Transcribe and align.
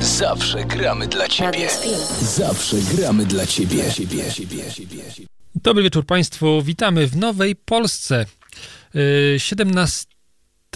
Zawsze 0.00 0.64
gramy 0.64 1.06
dla 1.06 1.28
Ciebie. 1.28 1.68
Zawsze 2.22 2.76
gramy 2.76 3.26
dla 3.26 3.46
Ciebie. 3.46 3.84
Dobry 5.54 5.82
wieczór 5.82 6.06
Państwu. 6.06 6.62
Witamy 6.62 7.06
w 7.06 7.16
Nowej 7.16 7.56
Polsce. 7.56 8.26
17 9.38 10.06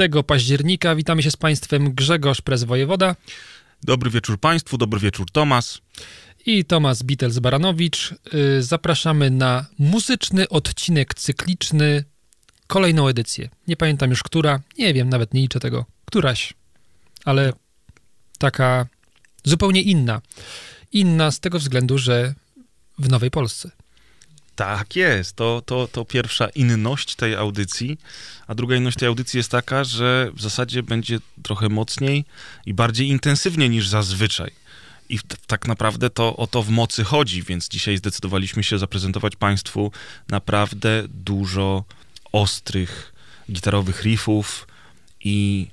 y, 0.00 0.22
października 0.26 0.94
witamy 0.94 1.22
się 1.22 1.30
z 1.30 1.36
Państwem 1.36 1.94
Grzegorz 1.94 2.40
Prez 2.40 2.64
Wojewoda. 2.64 3.16
Dobry 3.82 4.10
wieczór 4.10 4.40
Państwu, 4.40 4.78
dobry 4.78 5.00
wieczór 5.00 5.30
Tomas. 5.32 5.80
I 6.46 6.64
Tomasz 6.64 6.98
Bitels-Baranowicz. 6.98 8.14
Y, 8.34 8.62
zapraszamy 8.62 9.30
na 9.30 9.66
muzyczny 9.78 10.48
odcinek 10.48 11.14
cykliczny, 11.14 12.04
kolejną 12.66 13.08
edycję. 13.08 13.48
Nie 13.68 13.76
pamiętam 13.76 14.10
już 14.10 14.22
która, 14.22 14.60
nie 14.78 14.94
wiem, 14.94 15.08
nawet 15.08 15.34
nie 15.34 15.40
liczę 15.40 15.60
tego. 15.60 15.86
Któraś, 16.04 16.54
ale 17.24 17.52
taka 18.38 18.86
zupełnie 19.44 19.82
inna. 19.82 20.20
Inna 20.92 21.30
z 21.30 21.40
tego 21.40 21.58
względu, 21.58 21.98
że 21.98 22.34
w 22.98 23.08
Nowej 23.08 23.30
Polsce. 23.30 23.70
Tak 24.56 24.96
jest, 24.96 25.36
to, 25.36 25.62
to, 25.66 25.88
to 25.92 26.04
pierwsza 26.04 26.48
inność 26.48 27.14
tej 27.14 27.34
audycji, 27.34 27.98
a 28.46 28.54
druga 28.54 28.76
inność 28.76 28.98
tej 28.98 29.08
audycji 29.08 29.38
jest 29.38 29.50
taka, 29.50 29.84
że 29.84 30.30
w 30.34 30.42
zasadzie 30.42 30.82
będzie 30.82 31.18
trochę 31.42 31.68
mocniej 31.68 32.24
i 32.66 32.74
bardziej 32.74 33.08
intensywnie 33.08 33.68
niż 33.68 33.88
zazwyczaj. 33.88 34.50
I 35.08 35.18
tak 35.46 35.68
naprawdę 35.68 36.10
to 36.10 36.36
o 36.36 36.46
to 36.46 36.62
w 36.62 36.70
mocy 36.70 37.04
chodzi, 37.04 37.42
więc 37.42 37.68
dzisiaj 37.68 37.96
zdecydowaliśmy 37.96 38.64
się 38.64 38.78
zaprezentować 38.78 39.36
Państwu 39.36 39.92
naprawdę 40.28 41.02
dużo 41.08 41.84
ostrych 42.32 43.12
gitarowych 43.50 44.02
riffów 44.02 44.68
i 45.20 45.66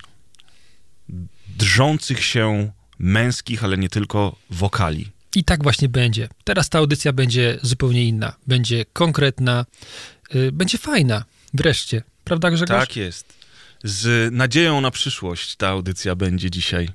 drżących 1.57 2.23
się 2.23 2.71
męskich, 2.99 3.63
ale 3.63 3.77
nie 3.77 3.89
tylko 3.89 4.35
wokali. 4.49 5.07
I 5.35 5.43
tak 5.43 5.63
właśnie 5.63 5.89
będzie. 5.89 6.29
Teraz 6.43 6.69
ta 6.69 6.79
audycja 6.79 7.13
będzie 7.13 7.59
zupełnie 7.61 8.05
inna. 8.05 8.35
Będzie 8.47 8.85
konkretna, 8.93 9.65
yy, 10.33 10.51
będzie 10.51 10.77
fajna. 10.77 11.25
Wreszcie. 11.53 12.03
Prawda, 12.23 12.51
Grzegorz? 12.51 12.87
Tak 12.87 12.95
jest. 12.95 13.33
Z 13.83 14.33
nadzieją 14.33 14.81
na 14.81 14.91
przyszłość 14.91 15.55
ta 15.55 15.67
audycja 15.67 16.15
będzie 16.15 16.51
dzisiaj. 16.51 16.89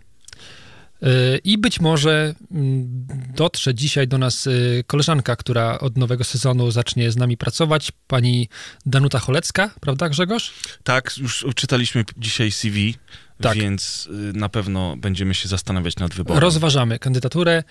Y, 1.03 1.41
I 1.45 1.59
być 1.59 1.81
może 1.81 2.34
mm, 2.51 3.07
dotrze 3.34 3.75
dzisiaj 3.75 4.09
do 4.09 4.19
nas 4.19 4.47
y, 4.47 4.84
koleżanka, 4.86 5.36
która 5.36 5.79
od 5.79 5.98
nowego 5.98 6.25
sezonu 6.25 6.70
zacznie 6.70 7.11
z 7.11 7.17
nami 7.17 7.36
pracować, 7.36 7.92
pani 8.07 8.48
Danuta 8.86 9.19
Cholecka, 9.19 9.70
prawda 9.81 10.09
Grzegorz? 10.09 10.53
Tak, 10.84 11.19
już 11.19 11.47
czytaliśmy 11.55 12.05
dzisiaj 12.17 12.51
CV, 12.51 12.95
tak. 13.41 13.57
więc 13.57 14.07
y, 14.07 14.11
na 14.39 14.49
pewno 14.49 14.97
będziemy 14.97 15.35
się 15.35 15.49
zastanawiać 15.49 15.97
nad 15.97 16.15
wyborem. 16.15 16.43
Rozważamy 16.43 16.99
kandydaturę. 16.99 17.63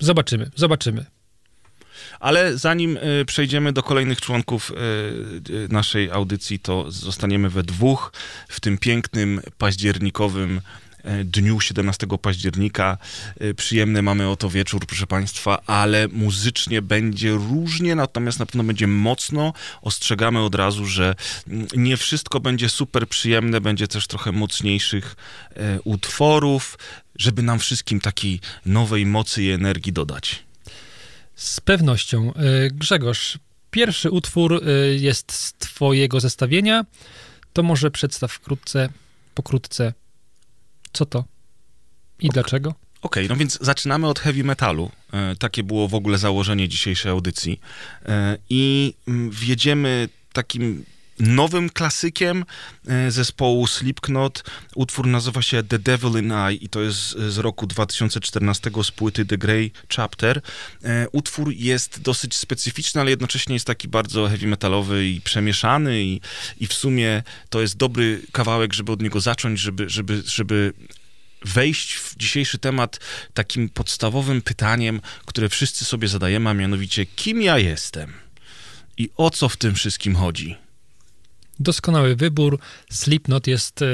Zobaczymy, 0.00 0.50
zobaczymy. 0.56 1.04
Ale 2.20 2.58
zanim 2.58 2.98
przejdziemy 3.26 3.72
do 3.72 3.82
kolejnych 3.82 4.20
członków 4.20 4.72
naszej 5.68 6.10
audycji, 6.10 6.58
to 6.58 6.90
zostaniemy 6.90 7.50
we 7.50 7.62
dwóch 7.62 8.12
w 8.48 8.60
tym 8.60 8.78
pięknym 8.78 9.40
październikowym 9.58 10.60
dniu 11.24 11.60
17 11.60 12.06
października. 12.22 12.98
E, 13.40 13.54
przyjemny 13.54 14.02
mamy 14.02 14.28
oto 14.28 14.50
wieczór, 14.50 14.86
proszę 14.86 15.06
Państwa, 15.06 15.62
ale 15.66 16.08
muzycznie 16.08 16.82
będzie 16.82 17.30
różnie, 17.30 17.94
natomiast 17.94 18.38
na 18.38 18.46
pewno 18.46 18.64
będzie 18.64 18.86
mocno. 18.86 19.52
Ostrzegamy 19.82 20.40
od 20.40 20.54
razu, 20.54 20.86
że 20.86 21.14
mm, 21.48 21.66
nie 21.76 21.96
wszystko 21.96 22.40
będzie 22.40 22.68
super 22.68 23.08
przyjemne, 23.08 23.60
będzie 23.60 23.88
też 23.88 24.06
trochę 24.06 24.32
mocniejszych 24.32 25.16
e, 25.56 25.80
utworów, 25.80 26.78
żeby 27.16 27.42
nam 27.42 27.58
wszystkim 27.58 28.00
takiej 28.00 28.40
nowej 28.66 29.06
mocy 29.06 29.42
i 29.42 29.50
energii 29.50 29.92
dodać. 29.92 30.44
Z 31.34 31.60
pewnością. 31.60 32.32
Grzegorz, 32.70 33.38
pierwszy 33.70 34.10
utwór 34.10 34.62
jest 34.96 35.32
z 35.32 35.52
Twojego 35.52 36.20
zestawienia. 36.20 36.84
To 37.52 37.62
może 37.62 37.90
przedstaw 37.90 38.32
wkrótce, 38.32 38.88
pokrótce 39.34 39.92
co 40.92 41.06
to? 41.06 41.24
I 42.20 42.28
okay. 42.28 42.42
dlaczego? 42.42 42.74
Okej, 43.02 43.24
okay, 43.24 43.28
no 43.28 43.36
więc 43.36 43.58
zaczynamy 43.60 44.06
od 44.06 44.18
heavy 44.18 44.44
metalu. 44.44 44.90
E, 45.12 45.36
takie 45.36 45.62
było 45.62 45.88
w 45.88 45.94
ogóle 45.94 46.18
założenie 46.18 46.68
dzisiejszej 46.68 47.12
audycji. 47.12 47.60
E, 48.06 48.38
I 48.50 48.94
mm, 49.08 49.30
wjedziemy 49.30 50.08
takim 50.32 50.84
nowym 51.20 51.70
klasykiem 51.70 52.44
e, 52.88 53.10
zespołu 53.10 53.66
Slipknot. 53.66 54.44
Utwór 54.74 55.06
nazywa 55.06 55.42
się 55.42 55.62
The 55.62 55.78
Devil 55.78 56.22
in 56.22 56.32
I 56.52 56.64
i 56.64 56.68
to 56.68 56.80
jest 56.80 57.10
z 57.10 57.38
roku 57.38 57.66
2014 57.66 58.70
z 58.82 58.90
płyty 58.90 59.26
The 59.26 59.38
Grey 59.38 59.72
Chapter. 59.96 60.40
E, 60.84 61.06
utwór 61.12 61.52
jest 61.52 62.00
dosyć 62.00 62.36
specyficzny, 62.36 63.00
ale 63.00 63.10
jednocześnie 63.10 63.54
jest 63.54 63.66
taki 63.66 63.88
bardzo 63.88 64.28
heavy 64.28 64.46
metalowy 64.46 65.08
i 65.08 65.20
przemieszany 65.20 66.02
i, 66.02 66.20
i 66.60 66.66
w 66.66 66.72
sumie 66.72 67.22
to 67.50 67.60
jest 67.60 67.76
dobry 67.76 68.22
kawałek, 68.32 68.72
żeby 68.72 68.92
od 68.92 69.02
niego 69.02 69.20
zacząć, 69.20 69.60
żeby, 69.60 69.90
żeby, 69.90 70.22
żeby 70.26 70.72
wejść 71.44 71.94
w 71.94 72.16
dzisiejszy 72.16 72.58
temat 72.58 73.00
takim 73.34 73.68
podstawowym 73.68 74.42
pytaniem, 74.42 75.00
które 75.26 75.48
wszyscy 75.48 75.84
sobie 75.84 76.08
zadajemy, 76.08 76.50
a 76.50 76.54
mianowicie 76.54 77.06
kim 77.06 77.42
ja 77.42 77.58
jestem 77.58 78.12
i 78.96 79.10
o 79.16 79.30
co 79.30 79.48
w 79.48 79.56
tym 79.56 79.74
wszystkim 79.74 80.16
chodzi. 80.16 80.67
Doskonały 81.60 82.16
wybór. 82.16 82.58
Slipknot 82.90 83.46
jest 83.46 83.82
e, 83.82 83.86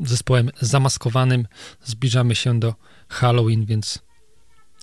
zespołem 0.00 0.50
zamaskowanym. 0.60 1.46
Zbliżamy 1.84 2.34
się 2.34 2.60
do 2.60 2.74
Halloween, 3.08 3.64
więc 3.66 3.98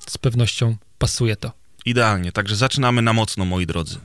z 0.07 0.17
pewnością 0.17 0.75
pasuje 0.97 1.35
to. 1.35 1.51
Idealnie, 1.85 2.31
także 2.31 2.55
zaczynamy 2.55 3.01
na 3.01 3.13
mocno, 3.13 3.45
moi 3.45 3.65
drodzy. 3.65 3.99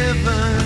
heaven. 0.00 0.59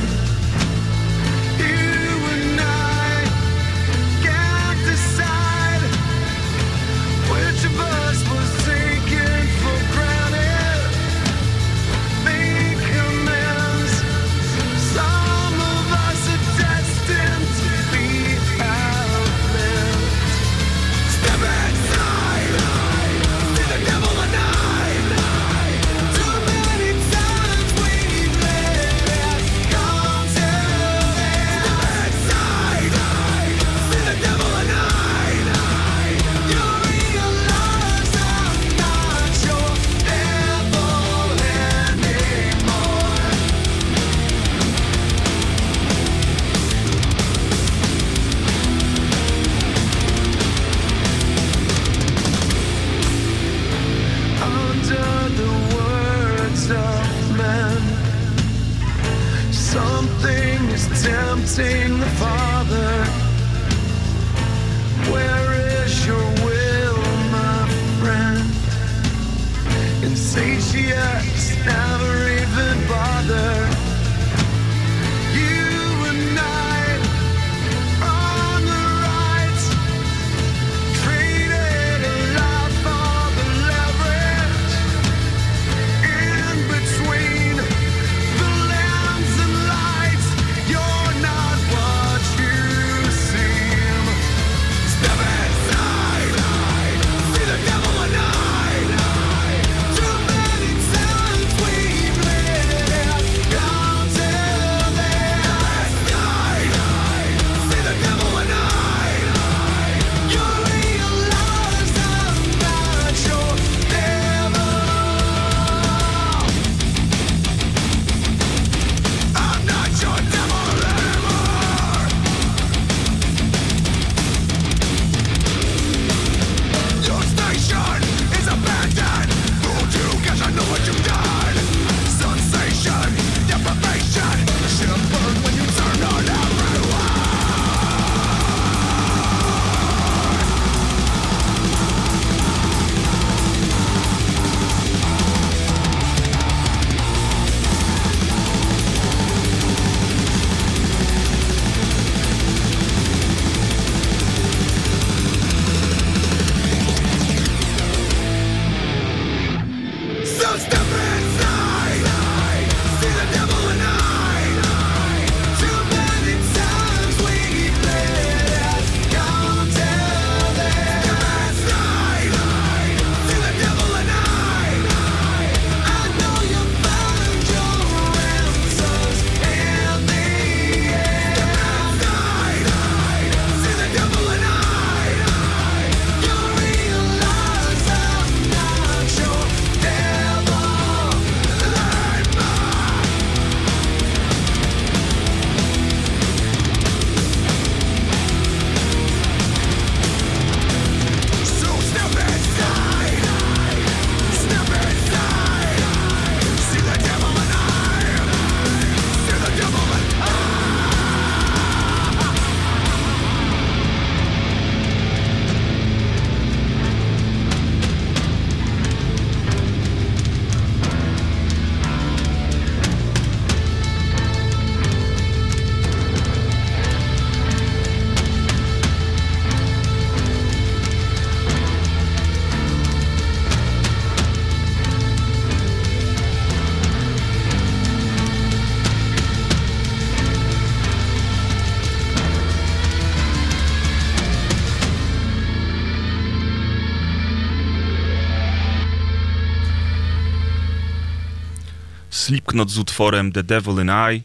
Slipknot 252.25 252.71
z 252.71 252.78
utworem 252.78 253.33
The 253.33 253.43
Devil 253.43 253.75
in 253.83 253.90
I, 254.14 254.23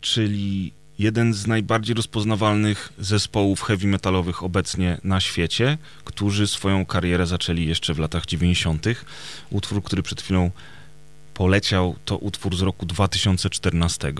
czyli 0.00 0.72
jeden 0.98 1.34
z 1.34 1.46
najbardziej 1.46 1.94
rozpoznawalnych 1.94 2.92
zespołów 2.98 3.62
heavy 3.62 3.86
metalowych 3.86 4.42
obecnie 4.42 4.98
na 5.04 5.20
świecie, 5.20 5.78
którzy 6.04 6.46
swoją 6.46 6.86
karierę 6.86 7.26
zaczęli 7.26 7.66
jeszcze 7.66 7.94
w 7.94 7.98
latach 7.98 8.26
90. 8.26 8.86
Utwór, 9.50 9.82
który 9.82 10.02
przed 10.02 10.22
chwilą 10.22 10.50
poleciał, 11.34 11.96
to 12.04 12.16
utwór 12.16 12.56
z 12.56 12.60
roku 12.60 12.86
2014. 12.86 14.12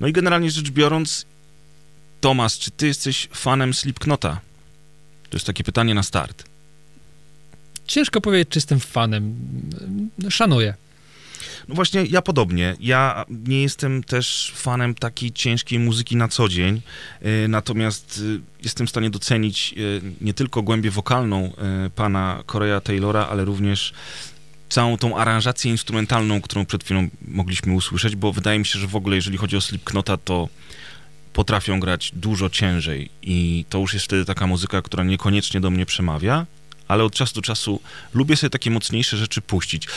No 0.00 0.06
i 0.06 0.12
generalnie 0.12 0.50
rzecz 0.50 0.70
biorąc, 0.70 1.26
Tomasz, 2.20 2.58
czy 2.58 2.70
ty 2.70 2.86
jesteś 2.86 3.28
fanem 3.32 3.74
Slipknota? 3.74 4.40
To 5.30 5.36
jest 5.36 5.46
takie 5.46 5.64
pytanie 5.64 5.94
na 5.94 6.02
start. 6.02 6.44
Ciężko 7.86 8.20
powiedzieć, 8.20 8.48
czy 8.48 8.58
jestem 8.58 8.80
fanem. 8.80 9.36
Szanuję. 10.30 10.74
No 11.68 11.74
właśnie, 11.74 12.04
ja 12.04 12.22
podobnie. 12.22 12.76
Ja 12.80 13.24
nie 13.30 13.62
jestem 13.62 14.04
też 14.04 14.52
fanem 14.56 14.94
takiej 14.94 15.32
ciężkiej 15.32 15.78
muzyki 15.78 16.16
na 16.16 16.28
co 16.28 16.48
dzień, 16.48 16.82
y, 17.44 17.48
natomiast 17.48 18.18
y, 18.18 18.40
jestem 18.62 18.86
w 18.86 18.90
stanie 18.90 19.10
docenić 19.10 19.74
y, 19.76 20.02
nie 20.20 20.34
tylko 20.34 20.62
głębię 20.62 20.90
wokalną 20.90 21.52
pana 21.94 22.42
Korea 22.46 22.80
Taylora, 22.80 23.26
ale 23.26 23.44
również 23.44 23.92
całą 24.68 24.96
tą 24.96 25.16
aranżację 25.16 25.70
instrumentalną, 25.70 26.40
którą 26.40 26.66
przed 26.66 26.84
chwilą 26.84 27.08
mogliśmy 27.28 27.72
usłyszeć, 27.74 28.16
bo 28.16 28.32
wydaje 28.32 28.58
mi 28.58 28.66
się, 28.66 28.78
że 28.78 28.86
w 28.86 28.96
ogóle 28.96 29.16
jeżeli 29.16 29.38
chodzi 29.38 29.56
o 29.56 29.60
Slipknota, 29.60 30.16
to 30.16 30.48
potrafią 31.32 31.80
grać 31.80 32.12
dużo 32.14 32.50
ciężej 32.50 33.10
i 33.22 33.64
to 33.68 33.78
już 33.78 33.94
jest 33.94 34.06
wtedy 34.06 34.24
taka 34.24 34.46
muzyka, 34.46 34.82
która 34.82 35.04
niekoniecznie 35.04 35.60
do 35.60 35.70
mnie 35.70 35.86
przemawia, 35.86 36.46
ale 36.88 37.04
od 37.04 37.14
czasu 37.14 37.34
do 37.34 37.42
czasu 37.42 37.80
lubię 38.14 38.36
sobie 38.36 38.50
takie 38.50 38.70
mocniejsze 38.70 39.16
rzeczy 39.16 39.40
puścić. 39.40 39.88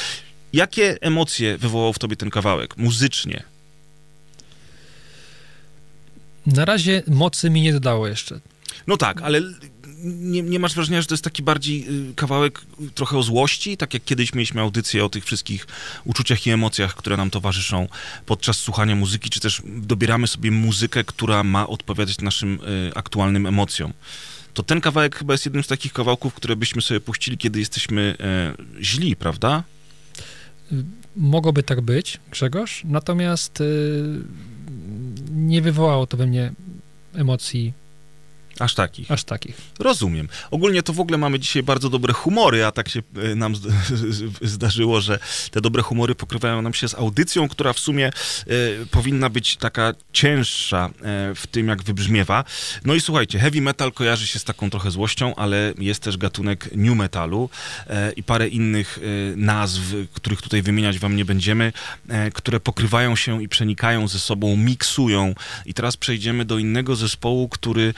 Jakie 0.56 0.98
emocje 1.02 1.58
wywołał 1.58 1.94
w 1.94 2.00
tobie 2.00 2.16
ten 2.16 2.30
kawałek 2.30 2.78
muzycznie? 2.78 3.44
Na 6.46 6.66
razie 6.66 7.04
mocy 7.08 7.50
mi 7.50 7.62
nie 7.62 7.74
dodało 7.74 8.08
jeszcze. 8.08 8.40
No 8.88 8.98
tak, 8.98 9.22
ale 9.22 9.42
nie, 10.04 10.42
nie, 10.42 10.60
masz 10.60 10.76
wrażenia, 10.76 11.02
że 11.02 11.08
to 11.08 11.14
jest 11.14 11.24
taki 11.24 11.44
bardziej 11.44 11.86
y, 12.10 12.14
kawałek 12.16 12.62
trochę 12.96 13.18
o 13.18 13.24
złości, 13.24 13.78
tak 13.78 13.94
jak 13.94 14.04
kiedyś 14.04 14.34
mieliśmy 14.34 14.62
audycję 14.62 15.06
o 15.06 15.10
tych 15.10 15.26
wszystkich 15.26 15.68
uczuciach 16.06 16.48
i 16.48 16.52
emocjach, 16.52 16.96
które 16.96 17.18
nam 17.18 17.30
towarzyszą 17.30 17.88
podczas 18.26 18.58
słuchania 18.58 18.96
muzyki, 18.96 19.30
czy 19.30 19.40
też 19.40 19.62
dobieramy 19.66 20.28
sobie 20.28 20.52
muzykę, 20.52 21.04
która 21.04 21.44
ma 21.44 21.68
odpowiadać 21.68 22.22
naszym 22.22 22.60
y, 22.90 22.92
aktualnym 22.96 23.46
emocjom. 23.46 23.94
To 24.54 24.64
ten 24.64 24.82
kawałek 24.82 25.16
chyba 25.16 25.34
jest 25.34 25.46
jednym 25.46 25.64
z 25.64 25.68
takich 25.68 25.94
kawałków, 25.94 26.34
które 26.34 26.56
byśmy 26.56 26.82
sobie 26.82 27.00
puścili, 27.00 27.38
kiedy 27.38 27.60
jesteśmy 27.60 28.18
y, 28.80 28.84
źli, 28.84 29.16
prawda? 29.16 29.64
Mogłoby 31.16 31.64
tak 31.64 31.82
być, 31.82 32.20
Grzegorz, 32.32 32.84
natomiast 32.86 33.62
y, 33.62 34.04
nie 35.32 35.62
wywołało 35.62 36.08
to 36.08 36.18
we 36.18 36.28
mnie 36.28 36.52
emocji 37.16 37.74
Aż 38.60 38.74
takich. 38.74 39.12
Aż 39.12 39.24
takich. 39.24 39.58
Rozumiem. 39.80 40.30
Ogólnie 40.52 40.84
to 40.84 40.94
w 40.94 41.00
ogóle 41.00 41.18
mamy 41.18 41.40
dzisiaj 41.40 41.64
bardzo 41.64 41.90
dobre 41.90 42.14
humory, 42.14 42.66
a 42.66 42.72
tak 42.72 42.90
się 42.90 43.02
e, 43.32 43.36
nam 43.36 43.54
zd- 43.54 43.72
zdarzyło, 44.56 45.02
że 45.02 45.20
te 45.52 45.62
dobre 45.62 45.82
humory 45.82 46.16
pokrywają 46.16 46.62
nam 46.62 46.74
się 46.74 46.88
z 46.88 46.94
audycją, 46.94 47.48
która 47.48 47.74
w 47.74 47.80
sumie 47.80 48.08
e, 48.08 48.12
powinna 48.92 49.30
być 49.30 49.58
taka 49.58 49.94
cięższa 50.14 50.86
e, 50.86 50.92
w 51.36 51.48
tym, 51.52 51.68
jak 51.68 51.84
wybrzmiewa. 51.84 52.44
No 52.86 52.94
i 52.94 53.02
słuchajcie, 53.02 53.40
heavy 53.40 53.62
metal 53.62 53.92
kojarzy 53.92 54.28
się 54.28 54.40
z 54.40 54.44
taką 54.44 54.70
trochę 54.70 54.92
złością, 54.92 55.36
ale 55.36 55.74
jest 55.78 56.04
też 56.04 56.18
gatunek 56.18 56.70
new 56.76 56.98
metalu 56.98 57.50
e, 57.88 58.12
i 58.12 58.24
parę 58.24 58.48
innych 58.48 59.00
nazw, 59.36 59.82
których 60.14 60.42
tutaj 60.42 60.62
wymieniać 60.62 61.00
wam 61.00 61.16
nie 61.16 61.26
będziemy, 61.26 61.74
które 62.34 62.60
pokrywają 62.60 63.16
się 63.16 63.44
i 63.44 63.50
przenikają 63.50 64.08
ze 64.08 64.20
sobą, 64.20 64.58
miksują. 64.58 65.36
I 65.66 65.74
teraz 65.74 65.98
przejdziemy 65.98 66.46
do 66.46 66.58
innego 66.58 66.96
zespołu, 66.96 67.50
który 67.50 67.94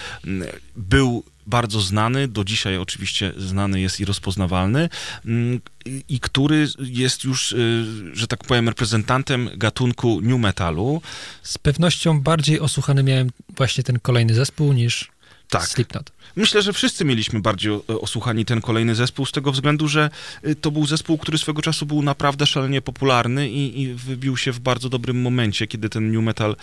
był 0.76 1.24
bardzo 1.48 1.82
znany, 1.82 2.28
do 2.28 2.44
dzisiaj 2.44 2.78
oczywiście 2.78 3.34
znany 3.38 3.82
jest 3.82 4.00
i 4.00 4.06
rozpoznawalny, 4.06 4.90
mm, 5.26 5.62
i, 6.10 6.20
który 6.20 6.68
jest 6.80 7.24
już, 7.24 7.52
y, 7.52 7.86
że 8.14 8.28
tak 8.28 8.44
powiem, 8.44 8.70
reprezentantem 8.70 9.50
gatunku 9.56 10.22
new 10.22 10.40
metalu. 10.40 11.02
Z 11.44 11.58
pewnością 11.58 12.22
bardziej 12.22 12.60
osłuchany 12.60 13.04
miałem 13.04 13.30
właśnie 13.58 13.84
ten 13.84 14.00
kolejny 14.00 14.34
zespół 14.34 14.74
niż 14.74 15.12
Tak. 15.50 15.68
Slipknot. 15.68 16.12
Myślę, 16.36 16.62
że 16.62 16.74
wszyscy 16.74 17.06
mieliśmy 17.06 17.40
bardziej 17.40 17.72
o- 17.72 17.84
osłuchani 17.88 18.46
ten 18.46 18.62
kolejny 18.62 18.96
zespół, 18.96 19.26
z 19.26 19.32
tego 19.32 19.52
względu, 19.52 19.88
że 19.88 20.10
y, 20.48 20.56
to 20.56 20.72
był 20.72 20.86
zespół, 20.86 21.18
który 21.18 21.38
swego 21.38 21.62
czasu 21.62 21.86
był 21.86 22.02
naprawdę 22.02 22.48
szalenie 22.48 22.82
popularny 22.82 23.50
i, 23.50 23.82
i 23.82 23.94
wybił 23.94 24.38
się 24.38 24.52
w 24.52 24.60
bardzo 24.60 24.90
dobrym 24.90 25.22
momencie, 25.22 25.68
kiedy 25.68 25.90
ten 25.90 26.12
new 26.12 26.24
metal, 26.24 26.56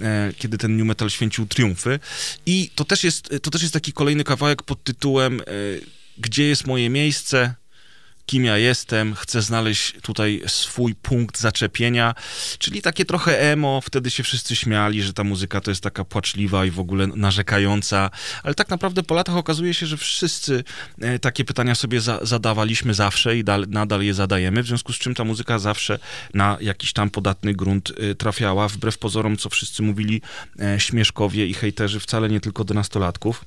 e, 0.00 0.32
kiedy 0.38 0.58
ten 0.58 0.76
new 0.76 0.86
metal 0.86 1.10
święcił 1.10 1.46
triumfy. 1.46 1.98
I 2.46 2.70
to 2.74 2.84
też 2.84 3.04
jest, 3.04 3.28
to 3.42 3.50
też 3.50 3.62
jest 3.62 3.74
taki 3.74 3.92
kolejny 3.92 4.24
kawałek 4.24 4.62
pod 4.62 4.84
tytułem 4.84 5.40
e, 5.40 5.44
Gdzie 6.18 6.44
jest 6.44 6.66
moje 6.66 6.90
miejsce? 6.90 7.54
Kim 8.30 8.44
ja 8.44 8.58
jestem, 8.58 9.14
chcę 9.14 9.42
znaleźć 9.42 9.94
tutaj 10.02 10.42
swój 10.46 10.94
punkt 10.94 11.38
zaczepienia, 11.38 12.14
czyli 12.58 12.82
takie 12.82 13.04
trochę 13.04 13.40
emo, 13.40 13.80
wtedy 13.80 14.10
się 14.10 14.22
wszyscy 14.22 14.56
śmiali, 14.56 15.02
że 15.02 15.12
ta 15.12 15.24
muzyka 15.24 15.60
to 15.60 15.70
jest 15.70 15.82
taka 15.82 16.04
płaczliwa 16.04 16.64
i 16.64 16.70
w 16.70 16.80
ogóle 16.80 17.06
narzekająca, 17.06 18.10
ale 18.42 18.54
tak 18.54 18.68
naprawdę 18.68 19.02
po 19.02 19.14
latach 19.14 19.36
okazuje 19.36 19.74
się, 19.74 19.86
że 19.86 19.96
wszyscy 19.96 20.64
e, 21.00 21.18
takie 21.18 21.44
pytania 21.44 21.74
sobie 21.74 22.00
za, 22.00 22.18
zadawaliśmy 22.22 22.94
zawsze 22.94 23.36
i 23.36 23.44
dal, 23.44 23.66
nadal 23.68 24.02
je 24.02 24.14
zadajemy, 24.14 24.62
w 24.62 24.66
związku 24.66 24.92
z 24.92 24.98
czym 24.98 25.14
ta 25.14 25.24
muzyka 25.24 25.58
zawsze 25.58 25.98
na 26.34 26.58
jakiś 26.60 26.92
tam 26.92 27.10
podatny 27.10 27.54
grunt 27.54 27.92
e, 28.10 28.14
trafiała, 28.14 28.68
wbrew 28.68 28.98
pozorom, 28.98 29.36
co 29.36 29.48
wszyscy 29.48 29.82
mówili 29.82 30.22
e, 30.60 30.80
śmieszkowie 30.80 31.46
i 31.46 31.54
hejterzy, 31.54 32.00
wcale 32.00 32.28
nie 32.28 32.40
tylko 32.40 32.64
do 32.64 32.74
nastolatków. 32.74 33.44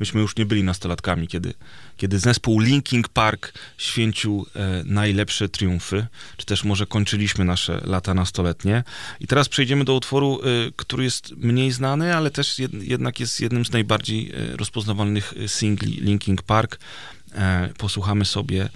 Myśmy 0.00 0.20
już 0.20 0.36
nie 0.36 0.46
byli 0.46 0.64
nastolatkami, 0.64 1.28
kiedy, 1.28 1.54
kiedy 1.96 2.18
zespół 2.18 2.60
Linking 2.60 3.08
Park 3.08 3.52
święcił 3.78 4.46
e, 4.54 4.82
najlepsze 4.84 5.48
triumfy, 5.48 6.06
czy 6.36 6.46
też 6.46 6.64
może 6.64 6.86
kończyliśmy 6.86 7.44
nasze 7.44 7.80
lata 7.84 8.14
nastoletnie. 8.14 8.84
I 9.20 9.26
teraz 9.26 9.48
przejdziemy 9.48 9.84
do 9.84 9.94
utworu, 9.94 10.40
e, 10.42 10.70
który 10.76 11.04
jest 11.04 11.36
mniej 11.36 11.72
znany, 11.72 12.16
ale 12.16 12.30
też 12.30 12.58
jed, 12.58 12.72
jednak 12.74 13.20
jest 13.20 13.40
jednym 13.40 13.64
z 13.64 13.72
najbardziej 13.72 14.32
e, 14.32 14.56
rozpoznawalnych 14.56 15.34
e, 15.44 15.48
singli 15.48 16.00
Linking 16.00 16.42
Park. 16.42 16.78
E, 17.34 17.68
posłuchamy 17.78 18.24
sobie 18.24 18.68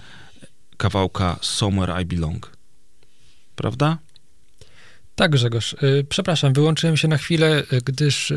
kawałka 0.77 1.39
Somewhere 1.41 2.01
I 2.01 2.05
Belong. 2.05 2.51
Prawda? 3.55 3.97
Tak, 5.15 5.31
Grzegorz. 5.31 5.73
Y, 5.73 6.05
Przepraszam, 6.09 6.53
wyłączyłem 6.53 6.97
się 6.97 7.07
na 7.07 7.17
chwilę, 7.17 7.63
gdyż 7.85 8.33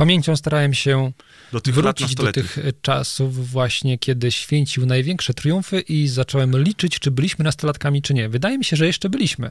pamięcią 0.00 0.36
starałem 0.36 0.74
się 0.74 1.12
Do 1.52 1.60
tych 1.60 1.74
wrócić 1.74 2.14
do 2.14 2.32
tych 2.32 2.58
y, 2.58 2.72
czasów 2.82 3.50
właśnie, 3.50 3.98
kiedy 3.98 4.32
święcił 4.32 4.86
największe 4.86 5.34
triumfy 5.34 5.80
i 5.80 6.08
zacząłem 6.08 6.62
liczyć, 6.62 6.98
czy 6.98 7.10
byliśmy 7.10 7.44
nastolatkami, 7.44 8.02
czy 8.02 8.14
nie. 8.14 8.28
Wydaje 8.28 8.58
mi 8.58 8.64
się, 8.64 8.76
że 8.76 8.86
jeszcze 8.86 9.08
byliśmy. 9.08 9.50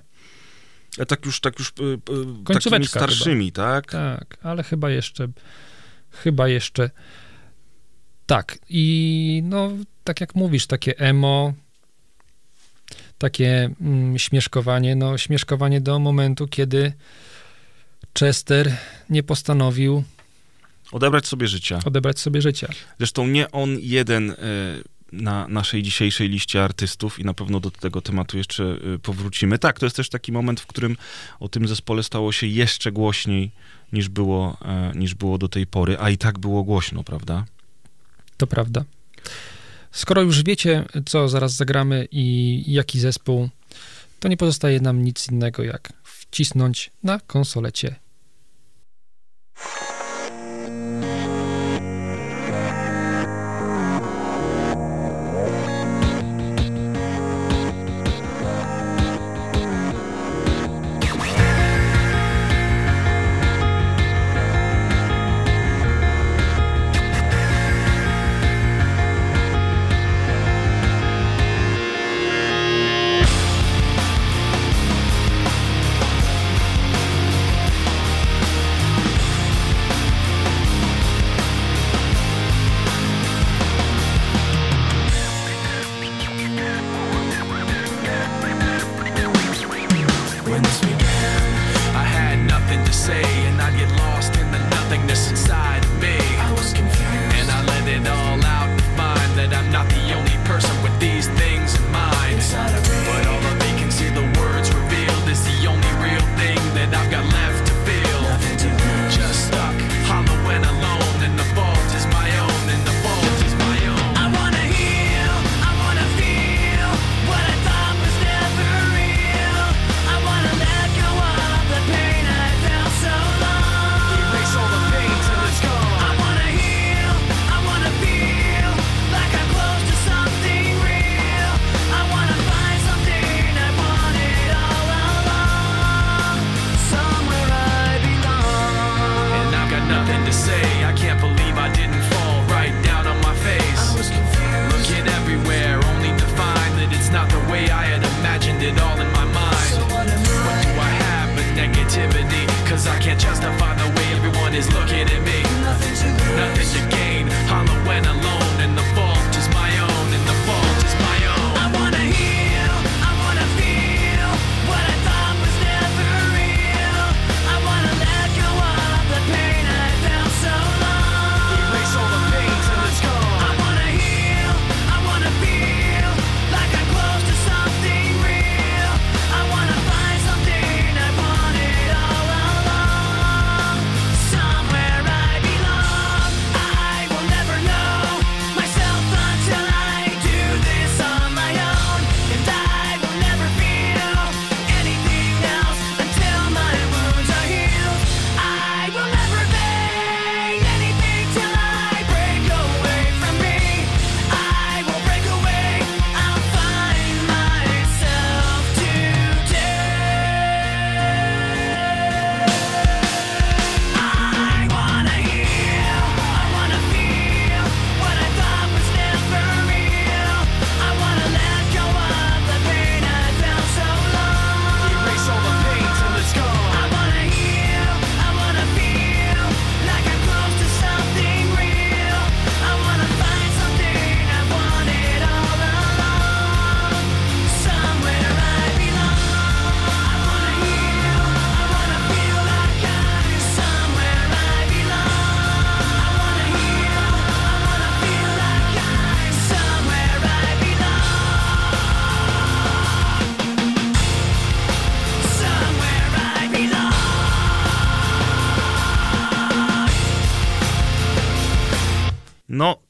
A 1.01 1.05
tak 1.05 1.25
już, 1.25 1.39
tak 1.39 1.59
już 1.59 1.69
e, 1.69 2.53
e, 2.53 2.59
takimi 2.59 2.87
starszymi, 2.87 3.51
tak? 3.51 3.91
Tak, 3.91 4.37
ale 4.43 4.63
chyba 4.63 4.89
jeszcze, 4.89 5.27
chyba 6.11 6.47
jeszcze 6.47 6.89
tak. 8.25 8.57
I 8.69 9.41
no, 9.45 9.71
tak 10.03 10.21
jak 10.21 10.35
mówisz, 10.35 10.67
takie 10.67 10.99
emo, 10.99 11.53
takie 13.17 13.69
mm, 13.81 14.19
śmieszkowanie, 14.19 14.95
no 14.95 15.17
śmieszkowanie 15.17 15.81
do 15.81 15.99
momentu, 15.99 16.47
kiedy 16.47 16.93
Chester 18.19 18.71
nie 19.09 19.23
postanowił 19.23 20.03
Odebrać 20.91 21.27
sobie 21.27 21.48
życia. 21.48 21.79
odebrać 21.86 22.19
sobie 22.19 22.41
życia. 22.41 22.67
Zresztą 22.98 23.27
nie 23.27 23.51
on 23.51 23.77
jeden 23.79 24.31
e, 24.31 24.36
na 25.12 25.48
naszej 25.48 25.84
dzisiejszej 25.84 26.29
liście 26.29 26.63
artystów 26.63 27.19
i 27.19 27.24
na 27.24 27.34
pewno 27.34 27.60
do 27.60 27.72
tego 27.72 28.01
tematu 28.01 28.38
jeszcze 28.38 28.63
e, 28.63 29.00
powrócimy. 29.00 29.60
Tak, 29.60 29.79
to 29.79 29.86
jest 29.86 29.96
też 29.96 30.10
taki 30.10 30.31
moment, 30.31 30.60
w 30.60 30.67
którym 30.67 30.98
o 31.39 31.50
tym 31.50 31.67
zespole 31.67 32.03
stało 32.03 32.31
się 32.31 32.48
jeszcze 32.48 32.91
głośniej 32.91 33.51
niż 33.93 34.10
było, 34.10 34.58
e, 34.65 34.91
niż 34.96 35.15
było 35.15 35.38
do 35.38 35.50
tej 35.50 35.67
pory, 35.67 35.98
a 36.00 36.10
i 36.10 36.17
tak 36.17 36.39
było 36.39 36.63
głośno, 36.63 37.03
prawda? 37.03 37.46
To 38.38 38.48
prawda. 38.48 38.86
Skoro 39.91 40.22
już 40.22 40.43
wiecie, 40.43 40.86
co 41.05 41.29
zaraz 41.29 41.53
zagramy 41.53 42.08
i 42.12 42.63
jaki 42.67 43.00
zespół, 43.00 43.50
to 44.19 44.27
nie 44.27 44.38
pozostaje 44.38 44.79
nam 44.79 45.03
nic 45.03 45.31
innego, 45.31 45.63
jak 45.63 45.93
wcisnąć 46.03 46.91
na 47.03 47.19
konsolecie 47.19 47.96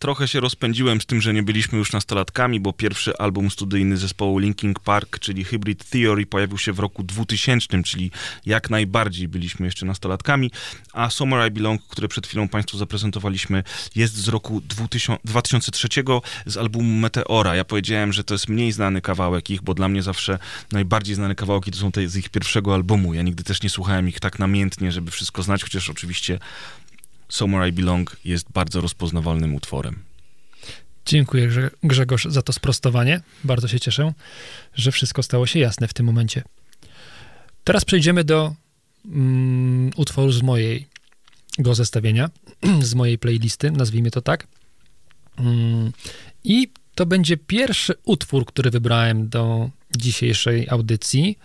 trochę 0.10 0.28
się 0.28 0.40
rozpędziłem 0.40 1.02
z 1.02 1.06
tym, 1.06 1.22
że 1.22 1.34
nie 1.34 1.44
byliśmy 1.44 1.78
już 1.78 1.92
nastolatkami, 1.92 2.60
bo 2.60 2.74
pierwszy 2.74 3.18
album 3.18 3.52
studyjny 3.52 3.98
zespołu 3.98 4.40
Linkin 4.40 4.74
Park, 4.74 5.20
czyli 5.20 5.44
Hybrid 5.44 5.90
Theory, 5.90 6.26
pojawił 6.26 6.58
się 6.58 6.74
w 6.74 6.80
roku 6.80 7.04
2000, 7.04 7.84
czyli 7.84 8.12
jak 8.46 8.70
najbardziej 8.70 9.28
byliśmy 9.28 9.66
jeszcze 9.66 9.86
nastolatkami, 9.86 10.52
a 10.94 11.10
Somewhere 11.10 11.48
I 11.48 11.52
Belong, 11.52 11.82
które 11.88 12.08
przed 12.08 12.28
chwilą 12.28 12.48
Państwu 12.48 12.78
zaprezentowaliśmy, 12.78 13.64
jest 13.96 14.16
z 14.16 14.28
roku 14.28 14.62
2000, 14.62 15.22
2003 15.26 15.88
z 16.46 16.58
albumu 16.58 17.00
Meteora. 17.00 17.56
Ja 17.56 17.64
powiedziałem, 17.64 18.14
że 18.14 18.24
to 18.24 18.34
jest 18.34 18.48
mniej 18.48 18.72
znany 18.72 19.02
kawałek 19.02 19.50
ich, 19.50 19.62
bo 19.62 19.74
dla 19.74 19.88
mnie 19.88 20.04
zawsze 20.04 20.40
najbardziej 20.72 21.16
znane 21.16 21.36
kawałki 21.36 21.72
to 21.72 21.78
są 21.78 21.92
te 21.92 22.08
z 22.08 22.16
ich 22.16 22.30
pierwszego 22.30 22.74
albumu. 22.74 23.14
Ja 23.14 23.22
nigdy 23.22 23.44
też 23.44 23.64
nie 23.64 23.70
słuchałem 23.70 24.10
ich 24.10 24.20
tak 24.20 24.40
namiętnie, 24.40 24.92
żeby 24.92 25.12
wszystko 25.12 25.44
znać, 25.44 25.64
chociaż 25.64 25.90
oczywiście 25.90 26.40
Somewhere 27.30 27.70
I 27.70 27.72
Belong 27.72 28.18
jest 28.26 28.52
bardzo 28.52 28.82
rozpoznawalnym 28.82 29.56
utworem. 29.56 30.04
Dziękuję 31.06 31.50
Grzegorz 31.84 32.26
za 32.26 32.42
to 32.42 32.54
sprostowanie. 32.54 33.22
Bardzo 33.44 33.68
się 33.68 33.80
cieszę, 33.80 34.14
że 34.74 34.92
wszystko 34.92 35.24
stało 35.24 35.48
się 35.48 35.60
jasne 35.60 35.88
w 35.88 35.94
tym 35.94 36.06
momencie. 36.06 36.44
Teraz 37.64 37.86
przejdziemy 37.86 38.24
do 38.24 38.56
mm, 39.06 39.92
utworu 39.96 40.32
z 40.32 40.42
mojego 40.42 41.76
zestawienia, 41.76 42.30
z 42.82 42.94
mojej 42.94 43.18
playlisty, 43.18 43.72
nazwijmy 43.72 44.12
to 44.12 44.22
tak. 44.22 44.48
Mm, 45.38 45.92
I 46.44 46.72
to 46.96 47.06
będzie 47.06 47.38
pierwszy 47.38 47.94
utwór, 48.06 48.46
który 48.46 48.72
wybrałem 48.72 49.30
do 49.30 49.70
dzisiejszej 49.98 50.70
audycji. 50.70 51.38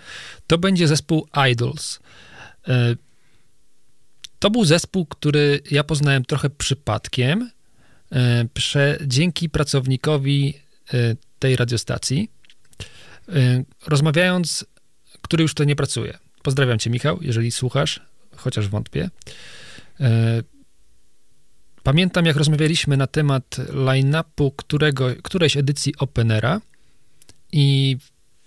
To 0.47 0.59
będzie 0.59 0.89
zespół 0.89 1.29
Idols. 1.53 2.01
To 4.45 4.51
był 4.51 4.65
zespół, 4.65 5.07
który 5.07 5.61
ja 5.71 5.85
poznałem 5.85 6.25
trochę 6.25 6.51
przypadkiem, 6.51 7.51
e, 8.13 8.45
prze, 8.55 8.99
dzięki 9.07 9.49
pracownikowi 9.51 10.55
e, 10.95 11.17
tej 11.39 11.57
radiostacji, 11.57 12.31
e, 13.29 13.65
rozmawiając, 13.87 14.65
który 15.23 15.43
już 15.43 15.55
to 15.55 15.65
nie 15.65 15.77
pracuje. 15.77 16.19
Pozdrawiam 16.43 16.79
cię, 16.79 16.91
Michał, 16.91 17.19
jeżeli 17.21 17.53
słuchasz, 17.53 18.01
chociaż 18.37 18.69
wątpię. 18.69 19.11
Pamiętam, 21.83 22.27
jak 22.27 22.37
rozmawialiśmy 22.37 22.97
na 22.97 23.07
temat 23.07 23.57
line-upu 23.69 24.53
którego, 24.57 25.09
którejś 25.23 25.57
edycji 25.57 25.95
Openera 25.99 26.61
i 27.53 27.97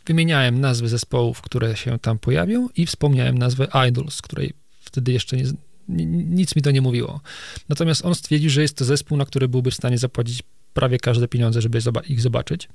wymieniałem 0.06 0.62
nazwy 0.62 0.90
zespołów, 0.90 1.42
które 1.42 1.78
się 1.78 2.00
tam 2.00 2.20
pojawią 2.20 2.70
i 2.76 2.86
wspomniałem 2.86 3.38
nazwę 3.38 3.68
Idols, 3.88 4.22
której 4.22 4.54
wtedy 4.80 5.12
jeszcze 5.12 5.38
nie, 5.38 5.44
nic 5.88 6.56
mi 6.56 6.62
to 6.62 6.72
nie 6.72 6.82
mówiło. 6.82 7.22
Natomiast 7.70 8.06
on 8.06 8.16
stwierdził, 8.16 8.50
że 8.50 8.62
jest 8.62 8.78
to 8.78 8.86
zespół, 8.86 9.18
na 9.18 9.26
który 9.26 9.48
byłby 9.48 9.72
w 9.72 9.76
stanie 9.76 9.98
zapłacić 9.98 10.44
prawie 10.74 10.98
każde 11.00 11.28
pieniądze, 11.28 11.62
żeby 11.62 11.80
ich 12.08 12.22
zobaczyć. 12.22 12.70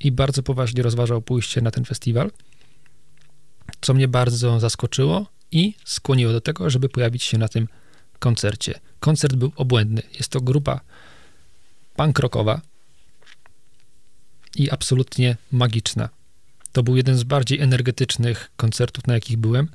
I 0.00 0.12
bardzo 0.12 0.42
poważnie 0.42 0.82
rozważał 0.82 1.22
pójście 1.22 1.60
na 1.60 1.70
ten 1.70 1.84
festiwal, 1.84 2.30
co 3.80 3.94
mnie 3.94 4.08
bardzo 4.08 4.60
zaskoczyło 4.60 5.26
i 5.52 5.74
skłoniło 5.84 6.32
do 6.32 6.40
tego, 6.40 6.70
żeby 6.70 6.88
pojawić 6.88 7.22
się 7.22 7.38
na 7.38 7.48
tym 7.48 7.68
koncercie. 8.18 8.80
Koncert 9.00 9.34
był 9.36 9.52
obłędny. 9.56 10.02
Jest 10.18 10.28
to 10.28 10.40
grupa 10.40 10.80
punk 11.96 12.18
rockowa 12.18 12.60
i 14.56 14.70
absolutnie 14.70 15.36
magiczna. 15.52 16.08
To 16.72 16.82
był 16.82 16.96
jeden 16.96 17.16
z 17.16 17.24
bardziej 17.24 17.60
energetycznych 17.60 18.50
koncertów, 18.56 19.06
na 19.06 19.14
jakich 19.14 19.36
byłem. 19.36 19.68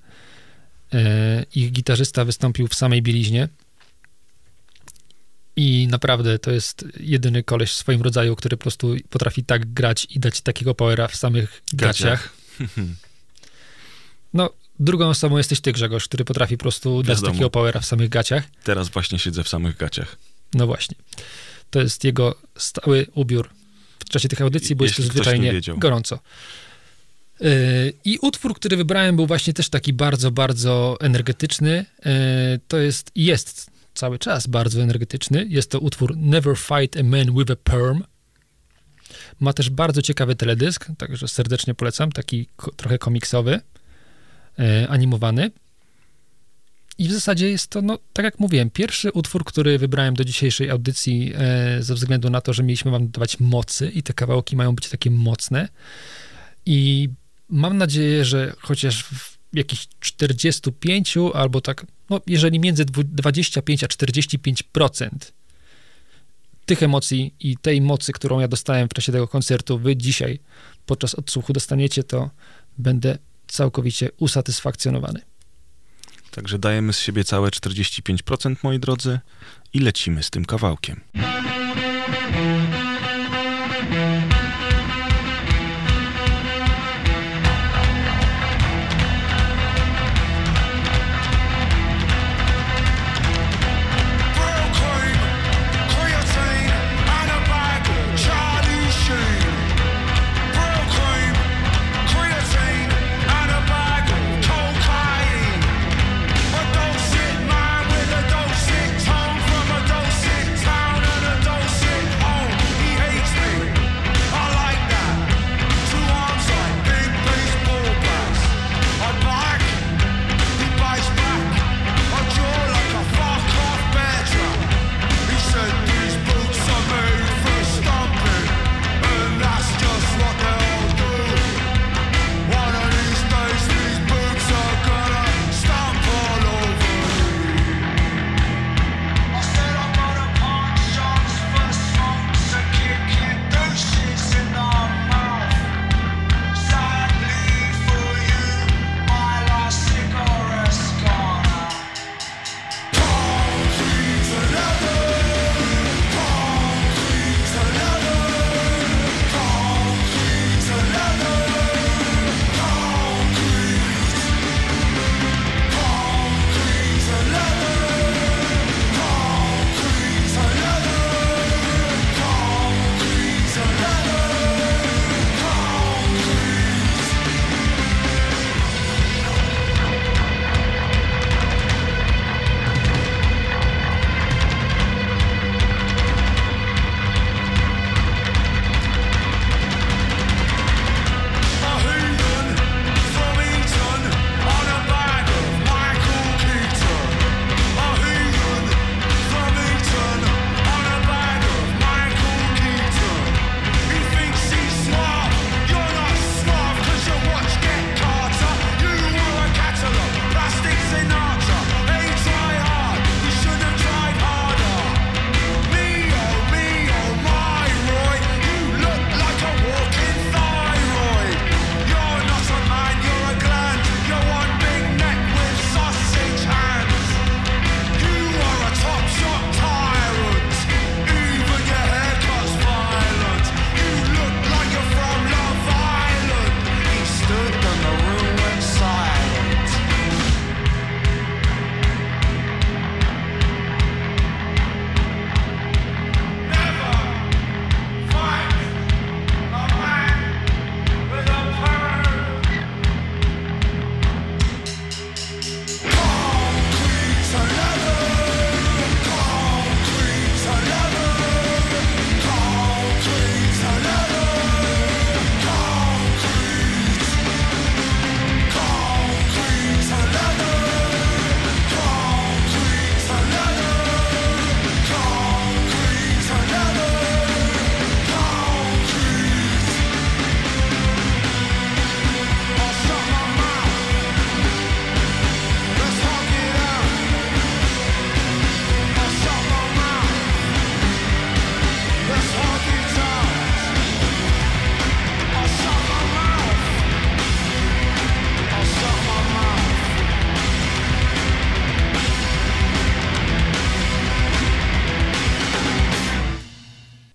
E, 0.94 1.46
ich 1.56 1.72
gitarzysta 1.72 2.26
wystąpił 2.26 2.68
w 2.68 2.76
samej 2.76 3.02
bieliźnie. 3.02 3.50
I 5.56 5.88
naprawdę 5.88 6.40
to 6.40 6.52
jest 6.52 6.86
jedyny 7.00 7.44
koleś 7.44 7.72
w 7.72 7.76
swoim 7.76 8.02
rodzaju, 8.02 8.36
który 8.36 8.58
po 8.58 8.62
prostu 8.62 8.96
potrafi 9.10 9.44
tak 9.44 9.74
grać 9.74 10.08
i 10.10 10.20
dać 10.20 10.42
takiego 10.42 10.76
powera 10.76 11.08
w 11.08 11.16
samych 11.16 11.64
gaciach. 11.74 12.30
No, 14.34 14.50
drugą 14.80 15.10
osobą 15.10 15.38
jesteś 15.38 15.62
ty, 15.62 15.72
Grzegorz, 15.72 16.08
który 16.08 16.26
potrafi 16.26 16.58
po 16.58 16.62
prostu 16.62 17.04
dać 17.04 17.22
takiego 17.22 17.50
powera 17.50 17.80
w 17.80 17.86
samych 17.86 18.10
gaciach. 18.10 18.44
Teraz 18.64 18.90
właśnie 18.90 19.20
siedzę 19.20 19.44
w 19.44 19.50
samych 19.50 19.78
gaciach. 19.78 20.18
No 20.54 20.68
właśnie. 20.68 20.96
To 21.70 21.82
jest 21.82 22.04
jego 22.04 22.36
stały 22.58 23.08
ubiór 23.14 23.50
w 24.00 24.10
czasie 24.10 24.30
tych 24.30 24.42
audycji, 24.42 24.76
to 24.76 25.04
zwyczajnie 25.04 25.62
gorąco. 25.78 26.20
I 28.06 28.18
utwór, 28.22 28.56
który 28.56 28.78
wybrałem, 28.78 29.16
był 29.16 29.28
właśnie 29.28 29.54
też 29.54 29.70
taki 29.70 29.94
bardzo, 29.94 30.32
bardzo 30.32 30.98
energetyczny. 31.02 31.86
Yy, 32.06 32.12
to 32.68 32.78
jest, 32.78 33.12
jest 33.16 33.72
cały 33.94 34.20
czas 34.20 34.48
bardzo 34.48 34.82
energetyczny. 34.82 35.46
Jest 35.50 35.72
to 35.72 35.80
utwór 35.80 36.18
Never 36.18 36.58
Fight 36.58 36.98
a 36.98 37.04
Man 37.04 37.38
with 37.38 37.52
a 37.52 37.56
Perm. 37.56 38.04
Ma 39.40 39.54
też 39.54 39.70
bardzo 39.70 40.02
ciekawy 40.02 40.36
teledysk, 40.36 40.88
także 40.98 41.28
serdecznie 41.28 41.74
polecam, 41.74 42.12
taki 42.12 42.48
trochę 42.76 42.98
komiksowy, 42.98 43.60
yy, 44.58 44.90
animowany. 44.90 45.52
I 46.98 47.08
w 47.08 47.14
zasadzie 47.14 47.50
jest 47.50 47.68
to, 47.68 47.82
no, 47.82 48.00
tak 48.14 48.24
jak 48.24 48.40
mówiłem, 48.40 48.70
pierwszy 48.70 49.12
utwór, 49.12 49.46
który 49.46 49.78
wybrałem 49.78 50.14
do 50.14 50.26
dzisiejszej 50.26 50.70
audycji 50.70 51.34
ze 51.80 51.96
względu 51.96 52.30
na 52.30 52.42
to, 52.42 52.54
że 52.54 52.64
mieliśmy 52.64 52.92
wam 52.92 53.10
dawać 53.10 53.40
mocy 53.40 53.90
i 53.90 54.04
te 54.04 54.14
kawałki 54.14 54.56
mają 54.56 54.76
być 54.76 54.90
takie 54.90 55.12
mocne. 55.12 55.68
I 56.66 57.10
mam 57.50 57.78
nadzieję, 57.78 58.26
że 58.26 58.54
chociaż 58.60 59.04
w 59.04 59.38
jakichś 59.54 59.88
45 60.00 61.18
albo 61.34 61.62
tak, 61.62 61.86
no 62.10 62.22
jeżeli 62.28 62.60
między 62.60 62.86
25 62.86 63.84
a 63.84 63.88
45% 63.88 65.10
tych 66.66 66.84
emocji 66.84 67.34
i 67.40 67.58
tej 67.58 67.82
mocy, 67.82 68.12
którą 68.12 68.40
ja 68.40 68.48
dostałem 68.48 68.90
w 68.90 68.94
czasie 68.94 69.12
tego 69.12 69.28
koncertu, 69.28 69.80
wy 69.80 69.98
dzisiaj 69.98 70.40
podczas 70.86 71.16
odsłuchu 71.16 71.54
dostaniecie, 71.54 72.04
to 72.04 72.30
będę 72.78 73.18
całkowicie 73.48 74.10
usatysfakcjonowany. 74.18 75.22
Także 76.32 76.60
dajemy 76.60 76.94
z 76.94 77.00
siebie 77.00 77.24
całe 77.24 77.50
45%, 77.50 78.56
moi 78.64 78.80
drodzy, 78.80 79.20
i 79.74 79.80
lecimy 79.80 80.24
z 80.24 80.30
tym 80.30 80.46
kawałkiem. 80.46 81.02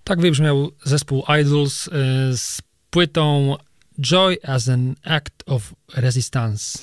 Tak 0.08 0.20
wybrzmiał 0.20 0.72
zespół 0.84 1.24
Idols 1.40 1.86
y, 1.86 1.90
z 2.36 2.62
płytą 2.90 3.56
Joy 4.00 4.36
as 4.42 4.68
an 4.68 4.94
Act 5.04 5.42
of 5.46 5.74
Resistance. 5.94 6.78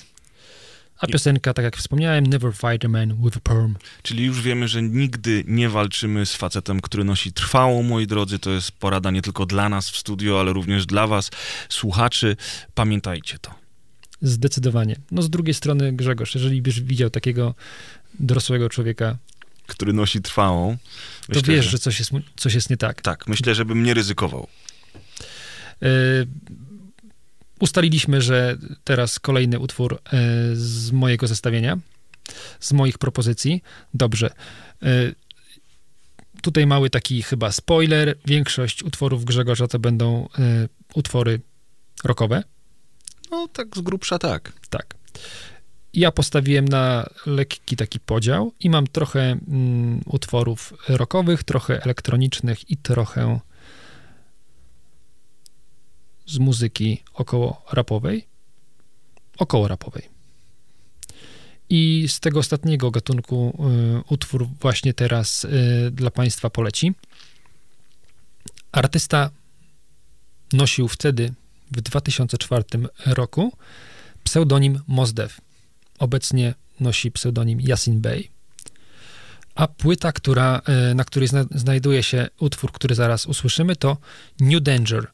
A 0.99 1.07
piosenka, 1.07 1.53
tak 1.53 1.65
jak 1.65 1.77
wspomniałem, 1.77 2.27
Never 2.27 2.53
Fight 2.53 2.85
a 2.85 2.87
Man 2.87 3.15
with 3.23 3.37
a 3.37 3.39
Perm. 3.39 3.75
Czyli 4.03 4.25
już 4.25 4.41
wiemy, 4.41 4.67
że 4.67 4.81
nigdy 4.81 5.43
nie 5.47 5.69
walczymy 5.69 6.25
z 6.25 6.35
facetem, 6.35 6.81
który 6.81 7.03
nosi 7.03 7.33
trwałą, 7.33 7.83
moi 7.83 8.07
drodzy. 8.07 8.39
To 8.39 8.51
jest 8.51 8.71
porada 8.71 9.11
nie 9.11 9.21
tylko 9.21 9.45
dla 9.45 9.69
nas 9.69 9.89
w 9.89 9.97
studio, 9.97 10.39
ale 10.39 10.53
również 10.53 10.85
dla 10.85 11.07
was, 11.07 11.31
słuchaczy. 11.69 12.37
Pamiętajcie 12.73 13.39
to. 13.39 13.55
Zdecydowanie. 14.21 14.95
No 15.11 15.21
z 15.21 15.29
drugiej 15.29 15.53
strony, 15.53 15.93
Grzegorz, 15.93 16.35
jeżeli 16.35 16.61
byś 16.61 16.81
widział 16.81 17.09
takiego 17.09 17.55
dorosłego 18.19 18.69
człowieka, 18.69 19.17
Który 19.67 19.93
nosi 19.93 20.21
trwałą. 20.21 20.77
to 21.33 21.41
wiesz, 21.41 21.65
że 21.65 21.77
coś 21.77 21.99
jest, 21.99 22.11
coś 22.35 22.53
jest 22.53 22.69
nie 22.69 22.77
tak. 22.77 23.01
Tak, 23.01 23.27
myślę, 23.27 23.55
żebym 23.55 23.83
nie 23.83 23.93
ryzykował. 23.93 24.47
Y, 25.83 25.87
ustaliliśmy, 27.59 28.21
że 28.21 28.57
teraz 28.83 29.19
kolejny 29.19 29.59
utwór 29.59 29.93
y, 29.93 29.97
z 30.55 30.91
mojego 30.91 31.27
zestawienia, 31.27 31.77
z 32.59 32.73
moich 32.73 32.97
propozycji. 32.97 33.63
Dobrze. 33.93 34.29
Y, 34.83 35.15
tutaj 36.41 36.67
mały 36.67 36.89
taki 36.89 37.23
chyba 37.23 37.51
spoiler. 37.51 38.17
Większość 38.25 38.83
utworów 38.83 39.25
Grzegorza 39.25 39.67
to 39.67 39.79
będą 39.79 40.29
utwory 40.93 41.41
rockowe. 42.03 42.43
No, 43.31 43.47
tak 43.47 43.67
z 43.77 43.81
grubsza 43.81 44.19
tak. 44.19 44.53
Tak. 44.69 44.95
Ja 45.95 46.11
postawiłem 46.11 46.67
na 46.67 47.09
lekki 47.25 47.75
taki 47.75 47.99
podział 47.99 48.53
i 48.59 48.69
mam 48.69 48.87
trochę 48.87 49.21
mm, 49.21 50.01
utworów 50.05 50.73
rockowych, 50.89 51.43
trochę 51.43 51.83
elektronicznych 51.83 52.69
i 52.69 52.77
trochę 52.77 53.39
z 56.25 56.37
muzyki 56.37 57.03
około 57.13 57.65
rapowej. 57.71 58.25
Około 59.37 59.67
rapowej. 59.67 60.09
I 61.69 62.05
z 62.07 62.19
tego 62.19 62.39
ostatniego 62.39 62.91
gatunku 62.91 63.57
y, 63.99 64.13
utwór 64.13 64.47
właśnie 64.61 64.93
teraz 64.93 65.43
y, 65.43 65.91
dla 65.91 66.11
Państwa 66.11 66.49
poleci. 66.49 66.93
Artysta 68.71 69.29
nosił 70.53 70.87
wtedy, 70.87 71.33
w 71.71 71.81
2004 71.81 72.63
roku, 73.05 73.51
pseudonim 74.23 74.81
Mosdev. 74.87 75.44
Obecnie 75.99 76.53
nosi 76.79 77.11
pseudonim 77.11 77.61
Yasin 77.61 78.01
Bey. 78.01 78.29
A 79.55 79.67
płyta, 79.67 80.11
która, 80.11 80.61
e, 80.65 80.93
na 80.93 81.03
której 81.03 81.27
zna, 81.29 81.45
znajduje 81.51 82.03
się 82.03 82.27
utwór, 82.39 82.71
który 82.71 82.95
zaraz 82.95 83.25
usłyszymy, 83.25 83.75
to 83.75 83.97
New 84.39 84.61
Danger. 84.61 85.07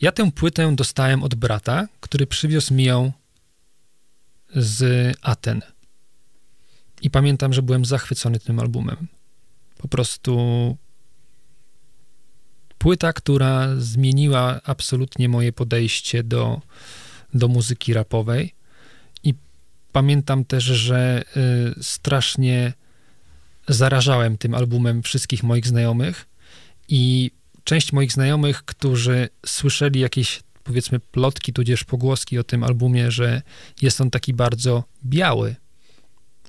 Ja 0.00 0.12
tę 0.12 0.32
płytę 0.32 0.76
dostałem 0.76 1.22
od 1.22 1.34
brata, 1.34 1.88
który 2.00 2.26
przywiózł 2.26 2.74
mi 2.74 2.84
ją 2.84 3.12
z 4.54 5.16
Aten. 5.22 5.62
I 7.02 7.10
pamiętam, 7.10 7.52
że 7.52 7.62
byłem 7.62 7.84
zachwycony 7.84 8.40
tym 8.40 8.60
albumem. 8.60 9.06
Po 9.78 9.88
prostu 9.88 10.36
płyta, 12.78 13.12
która 13.12 13.68
zmieniła 13.78 14.60
absolutnie 14.64 15.28
moje 15.28 15.52
podejście 15.52 16.22
do, 16.22 16.60
do 17.34 17.48
muzyki 17.48 17.94
rapowej. 17.94 18.54
Pamiętam 19.92 20.44
też, 20.44 20.64
że 20.64 21.22
y, 21.78 21.84
strasznie 21.84 22.72
zarażałem 23.68 24.38
tym 24.38 24.54
albumem 24.54 25.02
wszystkich 25.02 25.42
moich 25.42 25.66
znajomych 25.66 26.26
i 26.88 27.30
część 27.64 27.92
moich 27.92 28.12
znajomych, 28.12 28.62
którzy 28.64 29.28
słyszeli 29.46 30.00
jakieś 30.00 30.42
powiedzmy 30.64 31.00
plotki, 31.00 31.52
tudzież 31.52 31.84
pogłoski 31.84 32.38
o 32.38 32.44
tym 32.44 32.64
albumie, 32.64 33.10
że 33.10 33.42
jest 33.82 34.00
on 34.00 34.10
taki 34.10 34.34
bardzo 34.34 34.84
biały, 35.04 35.56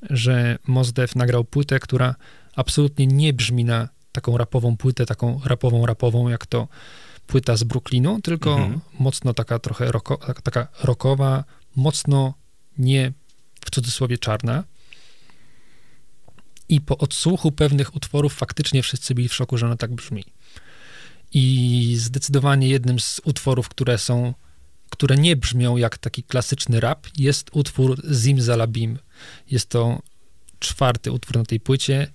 że 0.09 0.57
Mos 0.67 0.91
Def 0.93 1.15
nagrał 1.15 1.43
płytę, 1.43 1.79
która 1.79 2.15
absolutnie 2.55 3.07
nie 3.07 3.33
brzmi 3.33 3.65
na 3.65 3.89
taką 4.11 4.37
rapową 4.37 4.77
płytę, 4.77 5.05
taką 5.05 5.41
rapową, 5.45 5.85
rapową, 5.85 6.29
jak 6.29 6.45
to 6.45 6.67
płyta 7.27 7.55
z 7.57 7.63
Brooklynu, 7.63 8.21
tylko 8.21 8.53
Mhm. 8.57 8.79
mocno 8.99 9.33
taka 9.33 9.59
trochę 9.59 9.91
roko, 9.91 10.17
tak- 10.17 10.41
taka 10.41 10.67
rockowa, 10.83 11.43
mocno 11.75 12.33
nie 12.77 13.11
w 13.65 13.71
cudzysłowie 13.71 14.17
czarna. 14.17 14.63
I 16.69 16.81
po 16.81 16.97
odsłuchu 16.97 17.51
pewnych 17.51 17.95
utworów 17.95 18.33
faktycznie 18.33 18.83
wszyscy 18.83 19.15
byli 19.15 19.29
w 19.29 19.33
szoku, 19.33 19.57
że 19.57 19.65
ona 19.65 19.77
tak 19.77 19.91
brzmi. 19.91 20.23
I 21.33 21.95
zdecydowanie 21.99 22.67
jednym 22.67 22.99
z 22.99 23.21
utworów, 23.23 23.69
które 23.69 23.97
są, 23.97 24.33
które 24.89 25.15
nie 25.17 25.35
brzmią 25.35 25.77
jak 25.77 25.97
taki 25.97 26.23
klasyczny 26.23 26.79
rap, 26.79 27.07
jest 27.17 27.49
utwór 27.53 28.01
Zimzalabim. 28.13 28.99
Jest 29.51 29.69
to 29.69 30.01
czwarty 30.59 31.11
utwór 31.11 31.37
na 31.37 31.45
tej 31.45 31.59
płycie. 31.59 32.11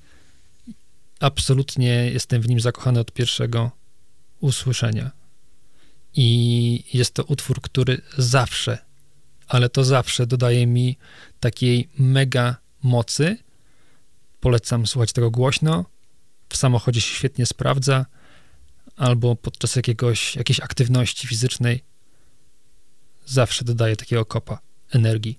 Absolutnie 1.21 1.89
jestem 1.89 2.43
w 2.43 2.49
nim 2.49 2.61
zakochany 2.61 3.01
od 3.01 3.13
pierwszego 3.13 3.71
usłyszenia. 4.41 5.11
I 6.15 6.85
jest 6.95 7.15
to 7.15 7.25
utwór, 7.25 7.61
który 7.61 8.01
zawsze, 8.19 8.86
ale 9.49 9.69
to 9.69 9.85
zawsze 9.85 10.27
dodaje 10.27 10.67
mi 10.67 10.99
takiej 11.41 11.89
mega 11.99 12.57
mocy. 12.83 13.37
Polecam 14.41 14.87
słuchać 14.87 15.13
tego 15.13 15.31
głośno. 15.31 15.85
W 16.49 16.57
samochodzie 16.57 17.01
się 17.01 17.15
świetnie 17.15 17.47
sprawdza, 17.47 18.07
albo 18.97 19.37
podczas 19.37 19.77
jakiegoś, 19.77 20.37
jakiejś 20.37 20.61
aktywności 20.61 21.27
fizycznej. 21.27 21.83
Zawsze 23.27 23.65
dodaje 23.65 23.97
takiego 23.97 24.25
kopa 24.25 24.59
energii. 24.91 25.39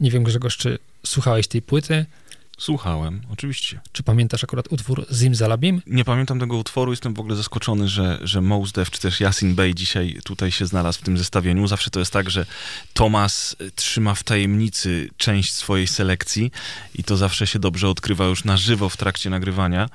Nie 0.00 0.10
wiem, 0.10 0.24
Grzegorz, 0.24 0.56
czy 0.56 0.78
słuchałeś 1.06 1.48
tej 1.48 1.62
płyty? 1.62 2.06
Słuchałem, 2.60 3.20
oczywiście. 3.32 3.80
Czy 3.92 4.02
pamiętasz 4.02 4.44
akurat 4.44 4.72
utwór 4.72 5.06
Zimzalabim? 5.12 5.82
Nie 5.86 6.04
pamiętam 6.04 6.40
tego 6.40 6.56
utworu, 6.56 6.92
jestem 6.92 7.14
w 7.14 7.20
ogóle 7.20 7.36
zaskoczony, 7.36 7.88
że, 7.88 8.18
że 8.22 8.40
Mos 8.40 8.72
Def 8.72 8.90
czy 8.90 9.00
też 9.00 9.20
Yasin 9.20 9.54
Bey 9.54 9.74
dzisiaj 9.74 10.20
tutaj 10.24 10.50
się 10.50 10.66
znalazł 10.66 10.98
w 10.98 11.02
tym 11.02 11.18
zestawieniu. 11.18 11.66
Zawsze 11.66 11.90
to 11.90 12.00
jest 12.00 12.12
tak, 12.12 12.30
że 12.30 12.46
Tomas 12.94 13.56
trzyma 13.74 14.14
w 14.14 14.22
tajemnicy 14.22 15.10
część 15.16 15.52
swojej 15.52 15.86
selekcji 15.86 16.50
i 16.94 17.04
to 17.04 17.16
zawsze 17.16 17.46
się 17.46 17.58
dobrze 17.58 17.88
odkrywa 17.88 18.24
już 18.24 18.44
na 18.44 18.56
żywo 18.56 18.88
w 18.88 18.96
trakcie 18.96 19.30
nagrywania. 19.30 19.88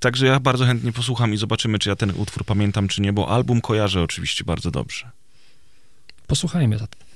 Także 0.00 0.26
ja 0.26 0.40
bardzo 0.40 0.66
chętnie 0.66 0.92
posłucham 0.92 1.34
i 1.34 1.36
zobaczymy, 1.36 1.78
czy 1.78 1.88
ja 1.88 1.96
ten 1.96 2.10
utwór 2.10 2.44
pamiętam, 2.44 2.88
czy 2.88 3.02
nie, 3.02 3.12
bo 3.12 3.28
album 3.28 3.60
kojarzę 3.60 4.02
oczywiście 4.02 4.44
bardzo 4.44 4.70
dobrze. 4.70 5.10
Posłuchajmy 6.26 6.78
zatem. 6.78 7.11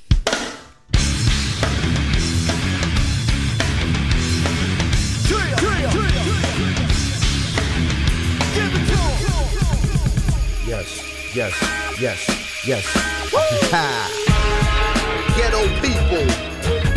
Yes, 10.77 11.01
yes, 11.35 11.57
yes, 11.99 12.21
yes. 12.67 12.85
Ghetto 15.35 15.65
people. 15.81 16.27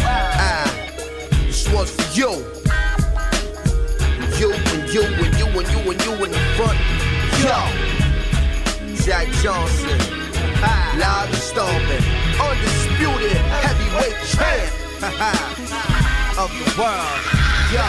Ah, 0.03 0.67
this 1.45 1.63
one's 1.71 1.91
for 1.91 2.03
you. 2.11 2.43
You 4.37 4.51
and 4.51 4.83
you 4.93 5.01
and 5.01 5.33
you 5.39 5.47
and 5.47 5.67
you 5.71 5.79
and 5.91 5.99
you 6.03 6.11
in 6.25 6.29
the 6.29 6.39
front. 6.57 6.77
Yo, 7.39 7.55
Jack 9.05 9.27
Johnson. 9.41 9.99
Loud 10.99 11.29
and 11.29 11.37
stomping. 11.37 12.03
Undisputed 12.35 13.37
heavyweight 13.63 14.17
champ 14.27 14.73
of 16.37 16.51
the 16.51 16.67
world. 16.77 17.21
Yo, 17.71 17.87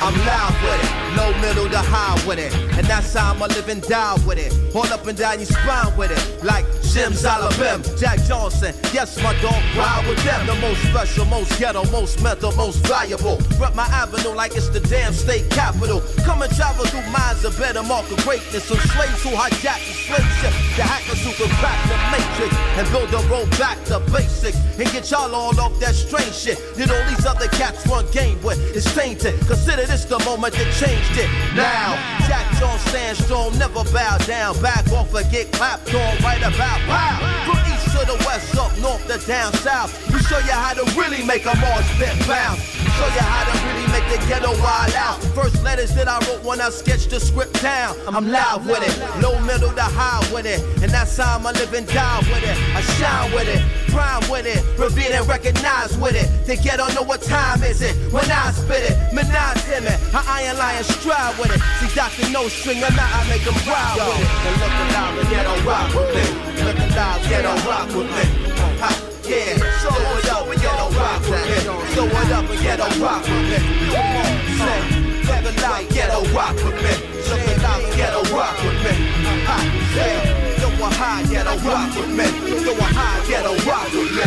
I'm 0.00 0.14
loud 0.24 0.54
with 0.62 0.78
it. 0.84 1.16
Low, 1.16 1.32
middle 1.40 1.68
to 1.68 1.78
high 1.78 2.14
with 2.26 2.38
it. 2.38 2.54
And 2.78 2.86
that's 2.86 3.14
how 3.14 3.34
I'ma 3.34 3.46
live 3.46 3.68
and 3.68 3.82
die 3.82 4.14
with 4.26 4.38
it. 4.38 4.54
All 4.74 4.86
up 4.92 5.06
and 5.06 5.18
down 5.18 5.38
your 5.38 5.46
spine 5.46 5.96
with 5.96 6.12
it. 6.12 6.44
Like 6.44 6.64
Jim 6.92 7.12
Zalabim, 7.12 7.84
Jack 8.00 8.18
Johnson. 8.24 8.74
Yes, 8.92 9.20
my 9.22 9.34
dog, 9.42 9.60
ride 9.76 10.04
with 10.08 10.22
them. 10.24 10.46
The 10.46 10.54
most 10.56 10.80
special, 10.88 11.26
most 11.26 11.58
ghetto, 11.58 11.84
most 11.90 12.22
mental, 12.22 12.50
most 12.52 12.78
valuable. 12.86 13.38
Rep 13.60 13.74
my 13.74 13.84
avenue 13.92 14.34
like 14.34 14.56
it's 14.56 14.70
the 14.70 14.80
damn 14.80 15.12
state 15.12 15.50
capital. 15.50 16.02
Come 16.24 16.42
and 16.42 16.52
travel 16.56 16.86
through 16.86 17.04
minds 17.12 17.44
of 17.44 17.56
better 17.58 17.82
mark 17.82 18.10
of 18.10 18.16
greatness. 18.24 18.64
Some 18.64 18.78
slaves 18.78 19.22
who 19.22 19.30
hijack 19.30 19.84
the 19.84 19.94
slave 19.94 20.32
ship. 20.40 20.54
The 20.76 20.82
hackers 20.82 21.20
who 21.24 21.32
can 21.36 21.52
crack 21.60 21.76
the 21.92 21.96
matrix 22.08 22.56
and 22.80 22.88
build 22.90 23.12
a 23.12 23.20
road 23.28 23.50
back 23.58 23.82
to 23.92 24.00
basics. 24.10 24.56
And 24.78 24.90
get 24.90 25.10
y'all 25.10 25.34
all 25.34 25.58
off 25.60 25.78
that 25.80 25.94
strange 25.94 26.32
shit. 26.32 26.58
That 26.76 26.90
all 26.90 27.04
these 27.08 27.26
other 27.26 27.48
cats 27.48 27.86
run 27.86 28.06
game 28.12 28.40
with. 28.42 28.58
It's 28.74 28.88
tainted. 28.94 29.38
Consider 29.46 29.84
this 29.84 30.06
the 30.06 30.18
moment 30.24 30.54
that 30.54 30.72
changed 30.72 31.18
it. 31.20 31.28
Now, 31.54 32.00
Jack 32.26 32.48
Jones 32.58 32.80
stand 32.88 33.18
strong, 33.18 33.56
never 33.58 33.84
bow 33.92 34.16
down. 34.24 34.58
Back 34.62 34.90
off 34.92 35.12
and 35.14 35.30
get 35.30 35.52
clapped 35.52 35.92
on 35.92 36.16
right 36.24 36.40
about 36.40 36.77
pow. 36.86 37.18
From 37.46 37.58
east 37.72 37.90
to 37.92 38.06
the 38.06 38.16
west, 38.26 38.56
up 38.56 38.76
north 38.78 39.06
to 39.08 39.18
down 39.26 39.52
south. 39.54 39.90
We 40.12 40.20
show 40.20 40.38
you 40.38 40.52
how 40.52 40.74
to 40.74 40.84
really 40.98 41.24
make 41.24 41.44
a 41.46 41.56
march 41.56 41.86
pit 41.98 42.14
bounce. 42.26 42.77
Show 42.96 43.06
you 43.12 43.20
how 43.20 43.44
to 43.44 43.54
really 43.66 43.86
make 43.92 44.06
the 44.08 44.18
ghetto 44.26 44.52
wild 44.62 44.94
out. 44.94 45.20
First 45.36 45.62
letters 45.62 45.94
that 45.94 46.08
I 46.08 46.18
wrote 46.26 46.42
when 46.44 46.60
I 46.60 46.70
sketched 46.70 47.10
the 47.10 47.20
script 47.20 47.60
down. 47.62 47.94
I'm 48.08 48.28
loud 48.30 48.64
with 48.66 48.80
it, 48.80 48.94
low, 49.22 49.38
middle 49.40 49.72
to 49.72 49.82
high 49.82 50.24
with 50.32 50.46
it. 50.46 50.60
And 50.82 50.90
that's 50.90 51.16
how 51.16 51.36
I'm 51.36 51.44
living 51.44 51.84
down 51.86 52.24
with 52.26 52.42
it. 52.42 52.56
I 52.74 52.80
shine 52.96 53.32
with 53.32 53.48
it, 53.48 53.60
prime 53.92 54.24
with 54.30 54.46
it, 54.46 54.64
reveal 54.78 55.12
and 55.12 55.28
recognize 55.28 55.96
with 55.98 56.16
it. 56.16 56.28
The 56.46 56.56
ghetto 56.56 56.88
know 56.94 57.02
what 57.02 57.22
time 57.22 57.62
is 57.62 57.82
it 57.82 57.94
when 58.12 58.24
I 58.30 58.52
spit 58.52 58.90
it. 58.90 58.96
Menage 59.12 59.62
him 59.68 59.84
it, 59.84 59.98
I 60.14 60.42
iron 60.42 60.56
lion 60.56 60.84
strive 60.84 61.38
with 61.38 61.52
it. 61.52 61.60
See, 61.80 61.94
Dr. 61.94 62.30
No 62.32 62.48
String, 62.48 62.82
I'm 62.82 62.96
out, 62.98 63.12
I 63.12 63.28
make 63.28 63.44
them 63.44 63.54
proud 63.68 64.00
with 64.00 64.16
it. 64.16 64.28
And 64.48 64.54
look 64.62 64.74
alive, 64.80 65.14
the 65.18 65.24
ghetto 65.28 65.54
rock 65.68 65.88
with 65.92 66.10
me. 66.16 66.24
Look 66.64 66.78
alive, 66.78 67.20
ghetto 67.28 67.52
rock 67.68 67.88
with 67.92 68.08
me. 68.08 68.24
Ha, 68.80 68.90
yeah, 69.28 69.60
so 69.84 70.17
rock 71.08 71.22
with 71.28 71.48
me. 71.48 71.58
So 71.94 72.04
it 72.04 72.32
up 72.32 72.50
and 72.50 72.60
ghetto 72.60 72.88
rock 73.00 73.22
with 73.22 73.50
me. 73.50 73.58
Come 73.92 74.16
on, 74.20 74.32
say, 74.58 74.80
never 75.24 75.52
lie, 75.62 75.86
ghetto 75.90 76.20
rock 76.34 76.56
with 76.56 76.78
me. 76.84 76.92
Look 77.28 77.44
alive 77.56 77.84
and 77.84 77.96
ghetto 77.96 78.22
rock 78.34 78.56
with 78.62 78.78
me. 78.84 78.92
Ha, 79.48 79.56
yeah, 79.96 80.60
yo, 80.60 80.68
a 80.84 80.88
high, 80.90 81.22
ghetto 81.30 81.56
rock 81.68 81.94
with 81.96 82.10
me. 82.10 82.26
Yo, 82.64 82.72
a 82.72 82.82
high, 82.82 83.26
ghetto 83.28 83.54
rock 83.68 83.92
with 83.92 84.12
me. 84.12 84.24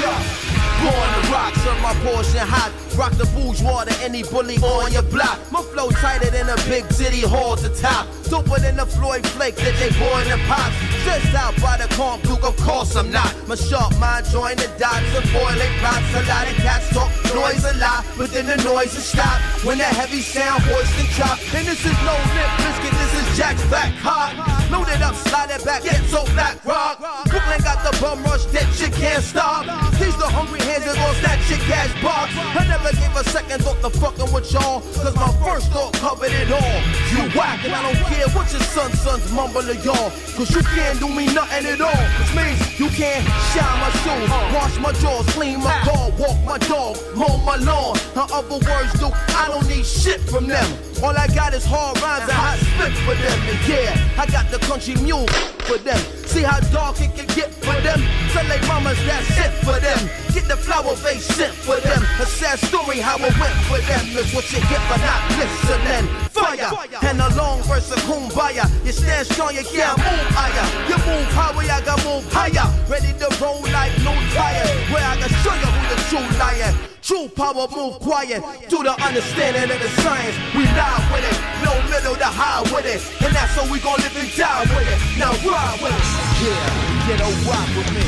Yo. 0.00 0.35
Born 0.82 1.08
to 1.14 1.22
rock, 1.32 1.54
serve 1.56 1.80
my 1.80 1.94
portion 2.04 2.46
hot. 2.46 2.72
Rock 2.96 3.12
the 3.12 3.26
bourgeois 3.36 3.84
to 3.84 3.94
any 4.02 4.22
bully 4.22 4.56
on 4.58 4.92
your 4.92 5.02
block. 5.02 5.38
My 5.52 5.62
flow 5.62 5.90
tighter 5.90 6.30
than 6.30 6.48
a 6.48 6.56
big 6.68 6.90
city 6.92 7.20
hall 7.20 7.56
to 7.56 7.68
top. 7.68 8.06
Doper 8.32 8.60
than 8.60 8.76
the 8.76 8.86
Floyd 8.86 9.26
Flake 9.26 9.56
that 9.56 9.76
they 9.78 9.90
pour 10.00 10.16
in 10.22 10.28
the 10.28 10.40
pops. 10.48 10.74
Stressed 11.02 11.34
out 11.34 11.54
by 11.60 11.76
the 11.76 11.88
corn 11.94 12.20
fluke, 12.20 12.44
of 12.44 12.56
course 12.56 12.96
I'm 12.96 13.10
not. 13.10 13.32
My 13.46 13.54
sharp 13.54 13.92
mind 13.98 14.26
join 14.26 14.56
the 14.56 14.68
dots 14.78 15.12
and 15.12 15.28
boiling 15.32 15.74
pots. 15.84 16.08
A 16.16 16.24
lot 16.24 16.48
of 16.48 16.56
cats 16.64 16.88
talk 16.90 17.12
noise 17.36 17.64
a 17.64 17.76
lot, 17.76 18.04
but 18.16 18.32
then 18.32 18.46
the 18.46 18.56
noise 18.64 18.96
is 18.96 19.04
stop. 19.04 19.40
When 19.64 19.78
the 19.78 19.84
heavy 19.84 20.20
sound 20.20 20.62
hoist 20.64 20.96
and 20.98 21.08
chop. 21.16 21.36
And 21.52 21.66
this 21.68 21.84
is 21.84 21.96
no 22.08 22.16
lip 22.32 22.50
biscuit, 22.56 22.95
is 23.16 23.36
Jack's 23.36 23.64
back 23.70 23.92
hot. 23.98 24.34
Loaded 24.70 25.00
up, 25.02 25.14
slide 25.14 25.50
it 25.50 25.64
back, 25.64 25.82
get 25.82 26.02
so 26.10 26.24
black 26.34 26.64
rock. 26.64 26.98
Brooklyn 27.26 27.60
got 27.62 27.80
the 27.84 27.92
bum 28.00 28.22
rush, 28.24 28.44
that 28.46 28.66
shit 28.74 28.92
can't 28.92 29.22
stop. 29.22 29.64
These 29.98 30.16
the 30.16 30.28
hungry 30.28 30.60
hands 30.60 30.84
that 30.84 30.96
lost 30.98 31.22
that 31.22 31.38
shit 31.46 31.60
cash 31.70 31.92
box. 32.02 32.32
I 32.34 32.66
never 32.66 32.90
gave 32.92 33.14
a 33.14 33.24
second 33.30 33.62
thought 33.62 33.80
to 33.80 33.90
fucking 33.90 34.32
with 34.32 34.50
y'all. 34.52 34.80
Cause 34.80 35.14
my 35.14 35.32
first 35.44 35.70
thought 35.72 35.94
covered 35.94 36.32
it 36.32 36.50
all. 36.50 36.78
You 37.14 37.30
whack 37.38 37.64
and 37.64 37.72
I 37.74 37.80
don't 37.86 38.02
care 38.10 38.28
what 38.34 38.50
your 38.52 38.62
son 38.74 38.92
sons 38.92 39.30
mumble 39.32 39.62
to 39.62 39.76
y'all. 39.86 40.10
Cause 40.34 40.50
you 40.50 40.62
can't 40.74 40.98
do 40.98 41.08
me 41.08 41.26
nothing 41.32 41.66
at 41.66 41.80
all. 41.80 42.04
Which 42.18 42.32
means 42.34 42.58
you 42.78 42.88
can't 42.90 43.24
shine 43.54 43.78
my 43.80 43.90
shoes, 44.02 44.28
wash 44.52 44.76
my 44.82 44.92
jaws, 44.98 45.26
clean 45.32 45.62
my 45.62 45.78
car, 45.86 46.10
walk 46.18 46.38
my 46.44 46.58
dog, 46.66 46.98
mow 47.14 47.38
my 47.46 47.56
lawn. 47.56 47.96
In 48.14 48.26
other 48.34 48.58
words, 48.58 48.92
do 48.98 49.08
I 49.36 49.48
don't 49.48 49.66
need 49.68 49.86
shit 49.86 50.20
from 50.26 50.46
them. 50.46 50.68
All 51.02 51.16
I 51.16 51.28
got 51.28 51.52
is 51.52 51.64
hard 51.64 52.00
rhymes 52.00 52.24
and 52.24 52.32
hot 52.32 52.58
spit 52.58 52.92
for 53.06 53.14
them. 53.14 53.38
And 53.46 53.60
yeah, 53.70 53.94
I 54.18 54.26
got 54.26 54.50
the 54.50 54.58
country 54.66 54.98
mule 54.98 55.30
for 55.70 55.78
them. 55.78 55.98
See 56.26 56.42
how 56.42 56.58
dark 56.74 57.00
it 57.00 57.14
can 57.14 57.30
get 57.38 57.54
for 57.62 57.78
them. 57.86 58.02
Tell 58.34 58.42
they 58.50 58.58
mamas 58.66 58.98
that's 59.06 59.30
it 59.38 59.52
for 59.62 59.78
them. 59.78 60.10
Get 60.34 60.50
the 60.50 60.58
flower 60.58 60.98
base 61.06 61.24
sent 61.24 61.54
for 61.54 61.78
them. 61.78 62.02
A 62.18 62.26
sad 62.26 62.58
story 62.58 62.98
how 62.98 63.14
it 63.22 63.34
went 63.38 63.56
for 63.70 63.78
them. 63.86 64.02
Is 64.18 64.34
what 64.34 64.50
you 64.50 64.58
get 64.66 64.82
for 64.90 64.98
not 64.98 65.22
listening. 65.38 66.04
Fire 66.34 66.66
and 67.06 67.22
a 67.22 67.30
long 67.38 67.62
verse 67.62 67.90
of 67.94 68.02
kumbaya. 68.10 68.66
You 68.84 68.90
stand 68.90 69.26
strong, 69.28 69.54
you 69.54 69.62
can't 69.62 69.96
move 69.96 70.26
higher. 70.34 70.66
You 70.90 70.98
move 71.06 71.30
higher, 71.30 71.70
I 71.70 71.80
got 71.86 72.02
move 72.04 72.26
higher. 72.34 72.66
Ready 72.90 73.14
to 73.22 73.28
roll 73.38 73.62
like 73.70 73.94
no 74.02 74.12
tires. 74.34 74.74
Where 74.90 75.06
I 75.06 75.14
can 75.14 75.30
show 75.46 75.54
you 75.54 75.70
who 75.70 75.82
the 75.94 75.98
true 76.10 76.26
lion. 76.42 76.95
True 77.06 77.28
power 77.28 77.68
move 77.70 78.00
quiet 78.00 78.42
through 78.66 78.82
the 78.82 78.90
understanding 78.98 79.70
of 79.70 79.78
the 79.80 79.88
science. 80.02 80.34
We 80.58 80.66
live 80.74 81.06
with 81.14 81.22
it, 81.22 81.38
no 81.62 81.70
middle 81.86 82.16
to 82.18 82.26
high 82.26 82.62
with 82.66 82.82
it, 82.82 82.98
and 83.22 83.30
that's 83.30 83.54
how 83.54 83.62
we 83.70 83.78
gon' 83.78 84.02
live 84.02 84.16
and 84.18 84.26
die 84.34 84.66
with 84.66 84.90
it. 84.90 84.98
Now 85.14 85.30
ride 85.46 85.78
with 85.78 85.94
it. 85.94 86.02
Yeah, 86.42 87.06
get 87.06 87.22
a 87.22 87.30
rock 87.46 87.70
with 87.78 87.94
me. 87.94 88.02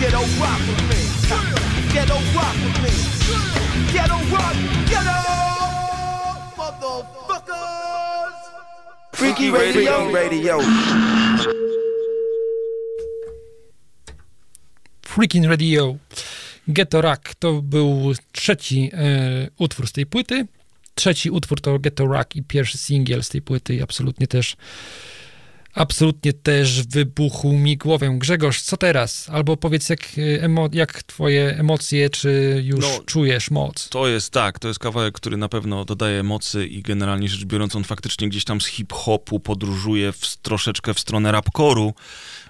Get 0.00 0.16
a 0.16 0.24
rock 0.40 0.64
with 0.64 0.80
me. 0.88 0.96
Get 1.92 2.08
a 2.08 2.16
rock 2.32 2.56
with 2.64 2.80
me. 2.80 2.88
Get 3.92 4.08
a 4.08 4.16
rock, 4.32 4.56
get 4.88 5.04
a 5.04 5.20
motherfuckers. 6.56 8.32
Freaky 9.12 9.50
radio, 9.50 10.08
radio. 10.10 10.56
Freaking 15.04 15.50
Radio 15.50 16.00
Ghetto 16.68 17.00
Rock 17.00 17.34
to 17.34 17.62
był 17.62 18.12
trzeci 18.32 18.90
e, 18.92 19.48
utwór 19.58 19.86
z 19.88 19.92
tej 19.92 20.06
płyty. 20.06 20.46
Trzeci 20.94 21.30
utwór 21.30 21.60
to 21.60 21.78
Ghetto 21.78 22.06
Rock 22.06 22.36
i 22.36 22.42
pierwszy 22.42 22.78
singiel 22.78 23.22
z 23.22 23.28
tej 23.28 23.42
płyty 23.42 23.74
i 23.74 23.82
absolutnie 23.82 24.26
też 24.26 24.56
absolutnie 25.74 26.32
też 26.32 26.82
wybuchł 26.86 27.52
mi 27.52 27.76
głowę. 27.76 28.18
Grzegorz, 28.18 28.62
co 28.62 28.76
teraz? 28.76 29.28
Albo 29.28 29.56
powiedz, 29.56 29.88
jak, 29.88 30.00
e, 30.18 30.42
emo, 30.42 30.68
jak 30.72 31.02
twoje 31.02 31.58
emocje, 31.58 32.10
czy 32.10 32.62
już 32.64 32.80
No, 32.80 33.04
czujesz 33.06 33.50
moc? 33.50 33.88
To 33.88 34.08
jest 34.08 34.32
tak, 34.32 34.58
to 34.58 34.68
jest 34.68 34.80
kawałek, 34.80 35.14
który 35.14 35.36
na 35.36 35.48
pewno 35.48 35.84
dodaje 35.84 36.22
mocy 36.22 36.66
i 36.66 36.82
generalnie 36.82 37.28
rzecz 37.28 37.44
biorąc 37.44 37.76
on 37.76 37.84
faktycznie 37.84 38.28
gdzieś 38.28 38.44
tam 38.44 38.60
z 38.60 38.66
hip-hopu 38.66 39.40
podróżuje 39.40 40.12
w, 40.12 40.36
troszeczkę 40.36 40.94
w 40.94 41.00
stronę 41.00 41.32
rapkoru. 41.32 41.94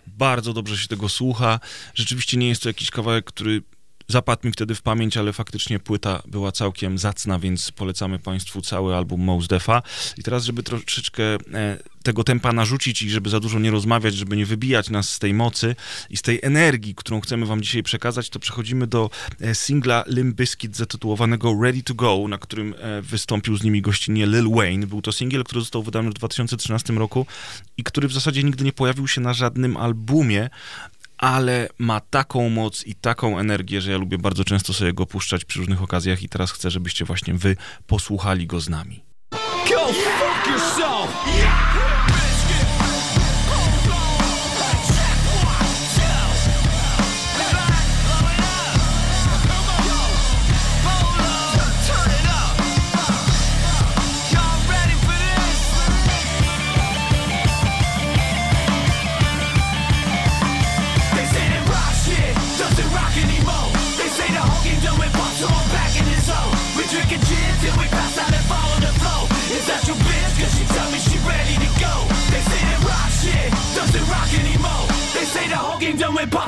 Bardzo 0.06 0.52
dobrze 0.52 0.78
się 0.78 0.88
tego 0.88 1.08
słucha. 1.08 1.60
Rzeczywiście 1.94 2.36
nie 2.36 2.48
jest 2.48 2.62
to 2.62 2.68
jakiś 2.68 2.90
kawałek, 2.90 3.24
który 3.24 3.62
zapadł 4.10 4.46
mi 4.46 4.52
wtedy 4.52 4.74
w 4.74 4.82
pamięć, 4.82 5.16
ale 5.16 5.32
faktycznie 5.32 5.78
płyta 5.78 6.22
była 6.26 6.52
całkiem 6.52 6.98
zacna, 6.98 7.38
więc 7.38 7.72
polecamy 7.72 8.18
Państwu 8.18 8.62
cały 8.62 8.96
album 8.96 9.20
Mos 9.20 9.46
Defa. 9.46 9.82
I 10.16 10.22
teraz, 10.22 10.44
żeby 10.44 10.62
troszeczkę 10.62 11.22
e, 11.24 11.78
tego 12.02 12.24
tempa 12.24 12.52
narzucić 12.52 13.02
i 13.02 13.10
żeby 13.10 13.30
za 13.30 13.40
dużo 13.40 13.58
nie 13.58 13.70
rozmawiać, 13.70 14.14
żeby 14.14 14.36
nie 14.36 14.46
wybijać 14.46 14.90
nas 14.90 15.10
z 15.10 15.18
tej 15.18 15.34
mocy 15.34 15.76
i 16.10 16.16
z 16.16 16.22
tej 16.22 16.38
energii, 16.42 16.94
którą 16.94 17.20
chcemy 17.20 17.46
Wam 17.46 17.62
dzisiaj 17.62 17.82
przekazać, 17.82 18.30
to 18.30 18.38
przechodzimy 18.38 18.86
do 18.86 19.10
e, 19.40 19.54
singla 19.54 20.04
Limp 20.06 20.36
Bizkit 20.36 20.76
zatytułowanego 20.76 21.56
Ready 21.62 21.82
to 21.82 21.94
Go, 21.94 22.28
na 22.28 22.38
którym 22.38 22.74
e, 22.78 23.02
wystąpił 23.02 23.56
z 23.56 23.62
nimi 23.62 23.82
gościnnie 23.82 24.26
Lil 24.26 24.50
Wayne. 24.50 24.86
Był 24.86 25.02
to 25.02 25.12
singiel, 25.12 25.44
który 25.44 25.60
został 25.60 25.82
wydany 25.82 26.10
w 26.10 26.14
2013 26.14 26.92
roku 26.92 27.26
i 27.76 27.84
który 27.84 28.08
w 28.08 28.12
zasadzie 28.12 28.42
nigdy 28.42 28.64
nie 28.64 28.72
pojawił 28.72 29.08
się 29.08 29.20
na 29.20 29.34
żadnym 29.34 29.76
albumie, 29.76 30.50
ale 31.20 31.68
ma 31.78 32.00
taką 32.00 32.48
moc 32.48 32.86
i 32.86 32.94
taką 32.94 33.38
energię, 33.38 33.80
że 33.80 33.90
ja 33.90 33.98
lubię 33.98 34.18
bardzo 34.18 34.44
często 34.44 34.72
sobie 34.72 34.92
go 34.92 35.06
puszczać 35.06 35.44
przy 35.44 35.58
różnych 35.58 35.82
okazjach 35.82 36.22
i 36.22 36.28
teraz 36.28 36.52
chcę, 36.52 36.70
żebyście 36.70 37.04
właśnie 37.04 37.34
wy 37.34 37.56
posłuchali 37.86 38.46
go 38.46 38.60
z 38.60 38.68
nami. 38.68 39.04
Go 39.68 39.86
fuck 39.86 40.46
yourself! 40.46 41.69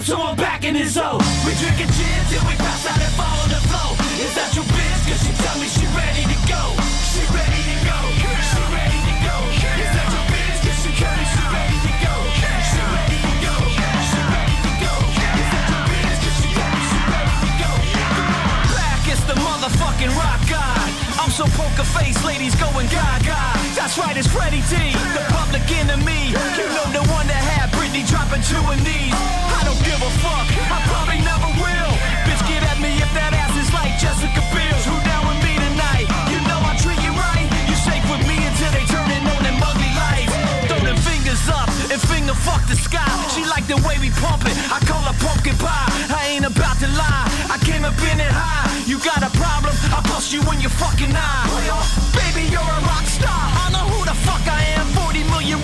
With 0.03 0.19
so 0.19 0.23
I'm 0.23 0.37
back 0.37 0.65
in 0.65 0.75
his 0.75 0.95
zone. 0.95 1.21
We 1.47 1.55
drinking 1.62 1.91
gin 1.95 2.21
till 2.31 2.43
we 2.47 2.55
pass 2.59 2.87
out 2.87 2.99
and 2.99 3.15
fall 3.15 3.38
on 3.43 3.49
the 3.51 3.62
floor. 3.71 3.95
Is 4.19 4.35
that 4.35 4.51
your 4.55 4.65
bitch? 4.65 5.03
Cause 5.07 5.23
she 5.23 5.33
tell 5.43 5.57
me 5.62 5.69
she 5.71 5.87
ready 5.95 6.25
to 6.27 6.38
go. 6.51 6.62
She 7.07 7.23
ready 7.31 7.62
to 7.71 7.77
go. 7.87 7.99
She 8.51 8.62
ready 8.75 8.99
to 8.99 9.15
go. 9.23 9.37
Is 9.62 9.91
that 9.95 10.09
your 10.11 10.27
bitch? 10.33 10.59
Cause 10.67 10.79
she 10.83 10.91
tell 10.99 11.15
me 11.15 11.25
she 11.31 11.43
ready 11.55 11.79
to 11.87 11.93
go. 12.03 12.15
She 12.35 12.81
ready 12.83 13.19
to 13.23 13.35
go. 13.47 13.55
She 14.11 14.21
ready 14.33 14.57
to 14.67 14.73
go. 14.83 14.95
Is 15.38 15.49
that 15.55 15.67
your 15.71 15.85
bitch? 15.87 16.19
Cause 16.19 16.37
she 16.41 16.49
tell 16.51 16.71
me 16.73 16.83
she 16.83 17.01
ready 17.12 17.37
to 17.43 17.51
go. 17.62 17.71
back, 18.75 19.03
it's 19.07 19.25
the 19.31 19.37
motherfucking 19.38 20.12
rock 20.19 20.43
god. 20.51 20.88
I'm 21.23 21.31
so 21.31 21.47
poker 21.55 21.87
face, 21.95 22.19
ladies 22.27 22.55
going 22.59 22.91
gaga. 22.91 23.38
That's 23.79 23.95
right, 23.99 24.17
it's 24.17 24.27
Freddie 24.27 24.65
T, 24.67 24.75
the 25.15 25.23
public 25.31 25.62
enemy. 25.71 26.35
You 26.59 26.67
know 26.75 26.87
the 26.91 27.05
one 27.12 27.27
that 27.31 27.42
Whitney 27.93 28.09
dropping 28.09 28.41
to 28.41 28.57
her 28.73 28.79
knees. 28.81 29.13
I 29.13 29.69
don't 29.69 29.77
give 29.85 30.01
a 30.01 30.13
fuck, 30.25 30.49
I 30.49 30.81
probably 30.89 31.21
never 31.21 31.45
will. 31.61 31.93
Bitch, 32.25 32.41
get 32.49 32.65
at 32.65 32.81
me 32.81 32.89
if 32.97 33.11
that 33.13 33.37
ass 33.37 33.53
is 33.53 33.69
like 33.69 34.01
Jessica 34.01 34.41
Biel's. 34.49 34.85
Who 34.89 34.97
down 35.05 35.29
with 35.29 35.37
me 35.45 35.61
tonight? 35.61 36.09
You 36.33 36.41
know 36.49 36.57
I 36.57 36.73
treat 36.81 36.97
you 37.05 37.13
right. 37.13 37.45
You 37.69 37.77
safe 37.77 38.01
with 38.09 38.25
me 38.25 38.41
until 38.49 38.73
they 38.73 38.89
turn 38.89 39.13
it 39.13 39.21
on 39.21 39.41
them 39.45 39.61
ugly 39.61 39.93
lights. 39.93 40.33
Throw 40.73 40.81
them 40.81 40.97
fingers 41.05 41.45
up 41.53 41.69
and 41.93 42.01
finger 42.01 42.33
fuck 42.33 42.65
the 42.65 42.81
sky. 42.81 43.05
She 43.29 43.45
like 43.45 43.69
the 43.69 43.77
way 43.85 44.01
we 44.01 44.09
pump 44.25 44.49
it. 44.49 44.57
I 44.73 44.81
call 44.89 45.05
her 45.05 45.17
pumpkin 45.21 45.61
pie. 45.61 45.93
I 46.17 46.33
ain't 46.33 46.49
about 46.49 46.81
to 46.81 46.89
lie. 46.97 47.29
I 47.53 47.61
came 47.61 47.85
up 47.85 48.01
in 48.09 48.25
it 48.25 48.33
high. 48.33 48.73
You 48.89 49.05
got 49.05 49.21
a 49.21 49.29
problem? 49.37 49.77
I 49.93 50.01
bust 50.09 50.33
you 50.33 50.41
in 50.49 50.65
your 50.65 50.73
fucking 50.81 51.13
eye. 51.13 51.45
Baby, 52.17 52.49
you're 52.49 52.65
a 52.65 52.81
rock 52.89 53.05
star 53.05 53.62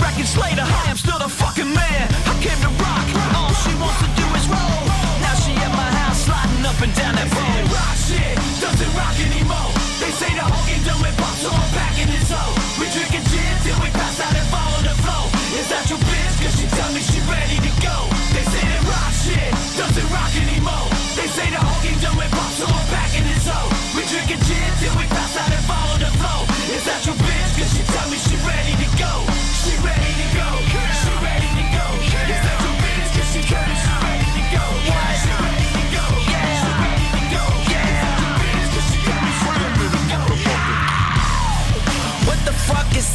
records 0.01 0.37
later, 0.37 0.63
I 0.63 0.91
am 0.91 0.97
still 0.97 1.19
the 1.19 1.29
fucking 1.29 1.73
man. 1.73 2.05
I 2.27 2.35
came 2.41 2.59
to 2.67 2.73
rock. 2.83 3.07
All 3.37 3.53
she 3.63 3.73
wants 3.83 3.99
to 4.05 4.09
do 4.19 4.27
is 4.39 4.47
roll. 4.49 4.83
Now 5.23 5.35
she 5.43 5.53
at 5.57 5.73
my 5.73 5.91
house, 6.01 6.25
sliding 6.27 6.65
up 6.67 6.79
and 6.81 6.93
down 6.95 7.15
that 7.15 7.29
road. 7.31 7.65
Rock 7.73 7.97
shit 7.97 8.37
doesn't 8.61 8.93
rock 8.97 9.17
anymore. 9.19 9.38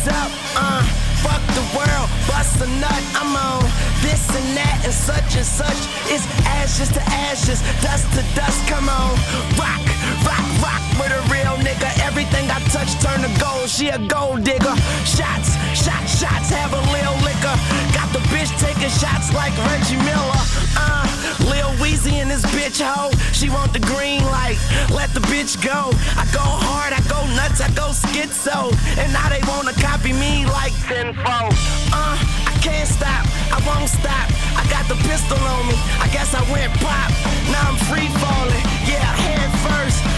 what's 0.03 0.17
up, 0.17 0.31
uh, 0.55 0.83
fuck 1.23 1.41
the 1.55 1.77
world, 1.77 2.09
bust 2.27 2.59
a 2.61 2.67
nut, 2.79 3.03
I'm 3.15 3.35
on 3.35 3.63
this 4.01 4.27
and 4.35 4.57
that 4.57 4.81
and 4.83 4.93
such 4.93 5.35
and 5.35 5.45
such. 5.45 5.79
It's 6.11 6.25
ashes 6.45 6.89
to 6.91 7.01
ashes, 7.03 7.61
dust 7.81 8.07
to 8.15 8.23
dust, 8.35 8.59
come 8.67 8.89
on, 8.89 9.15
rock, 9.55 9.83
rock, 10.27 10.47
rock 10.59 10.83
with 10.99 11.11
a 11.11 11.21
real 11.31 11.42
Everything 12.43 12.49
I 12.49 12.59
touch 12.69 13.01
turn 13.01 13.21
to 13.21 13.39
gold. 13.39 13.69
She 13.69 13.89
a 13.89 13.99
gold 14.07 14.43
digger. 14.43 14.75
Shots, 15.05 15.55
shots, 15.75 16.19
shots. 16.19 16.49
Have 16.49 16.73
a 16.73 16.81
little 16.91 17.15
liquor. 17.23 17.55
Got 17.93 18.11
the 18.13 18.19
bitch 18.31 18.51
taking 18.59 18.89
shots 18.89 19.33
like 19.33 19.53
Reggie 19.69 19.97
Miller. 19.97 20.41
Uh, 20.75 21.05
Lil 21.47 21.71
Weezy 21.79 22.19
and 22.21 22.29
this 22.29 22.43
bitch 22.51 22.81
hoe. 22.81 23.11
She 23.31 23.49
want 23.49 23.73
the 23.73 23.79
green 23.79 24.23
light. 24.25 24.57
Let 24.91 25.13
the 25.13 25.21
bitch 25.31 25.61
go. 25.63 25.91
I 26.17 26.25
go 26.33 26.43
hard, 26.43 26.93
I 26.93 27.01
go 27.07 27.19
nuts, 27.35 27.61
I 27.61 27.69
go 27.75 27.91
schizo. 27.91 28.71
And 28.97 29.11
now 29.13 29.29
they 29.29 29.41
wanna 29.47 29.73
copy 29.73 30.13
me 30.13 30.45
like 30.45 30.73
tenfold. 30.87 31.53
Uh, 31.91 32.17
I 32.47 32.53
can't 32.61 32.87
stop, 32.87 33.25
I 33.51 33.59
won't 33.65 33.89
stop. 33.89 34.27
I 34.55 34.65
got 34.69 34.87
the 34.87 34.95
pistol 35.07 35.37
on 35.37 35.67
me. 35.67 35.75
I 35.99 36.07
guess 36.11 36.33
I 36.33 36.41
went 36.51 36.73
pop. 36.79 37.11
Now 37.51 37.71
I'm 37.71 37.77
free 37.87 38.09
falling. 38.19 38.63
Yeah, 38.87 39.03
head 39.23 39.51
first. 39.63 40.12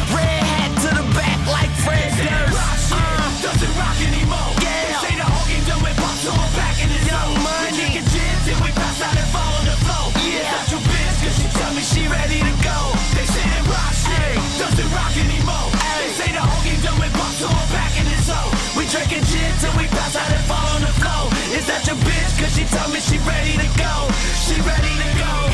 Doesn't 3.56 3.80
rock 3.80 3.95
anymore. 4.03 4.51
Yeah. 4.60 4.68
They 4.68 4.95
say 4.99 5.14
the 5.16 5.24
whole 5.24 5.47
game 5.47 5.64
done 5.64 5.80
with 5.80 5.95
pop, 5.95 6.12
so 6.20 6.28
I'm 6.28 6.51
back 6.60 6.76
in 6.76 6.91
his 6.91 7.08
Young 7.08 7.39
zone. 7.39 7.39
We 7.39 7.72
drinking 7.72 8.03
gin 8.12 8.36
till 8.43 8.60
we 8.60 8.72
pass 8.76 8.99
out 8.99 9.16
and 9.16 9.30
fall 9.32 9.47
on 9.47 9.64
the 9.64 9.78
floor. 9.80 10.12
Yeah. 10.28 10.60
It's 10.60 10.76
your 10.76 10.84
bitch, 10.84 11.16
cause 11.24 11.36
she 11.39 11.47
tell 11.56 11.72
me 11.72 11.80
she 11.80 12.03
ready 12.12 12.43
to 12.43 12.53
go. 12.60 12.78
They 13.16 13.24
say 13.24 13.47
that 13.47 13.64
rock 13.72 13.95
shit 13.95 14.36
doesn't 14.60 14.89
rock 14.91 15.16
anymore. 15.16 15.72
They 15.72 16.12
say 16.20 16.36
the 16.36 16.43
whole 16.43 16.64
game 16.68 16.84
done 16.84 16.99
with 16.99 17.16
pop, 17.16 17.32
so 17.32 17.47
I'm 17.47 17.70
back 17.72 17.95
in 17.95 18.03
his 18.12 18.28
zone. 18.28 18.51
We 18.76 18.91
drinking 18.91 19.24
gin 19.24 19.51
till 19.64 19.72
we 19.80 19.88
pass 19.88 20.20
out 20.20 20.28
and 20.36 20.43
fall 20.51 20.76
on 20.76 20.84
the 20.84 20.91
floor. 20.99 21.32
Is 21.56 21.64
that 21.72 21.88
your 21.88 21.95
bitch, 22.03 22.36
cause 22.36 22.51
she 22.60 22.68
told 22.68 22.91
me 22.91 22.99
she 22.99 23.24
ready 23.24 23.56
to 23.56 23.70
go. 23.80 24.12
She 24.36 24.60
ready 24.68 24.91
to 24.99 25.10
go. 25.16 25.45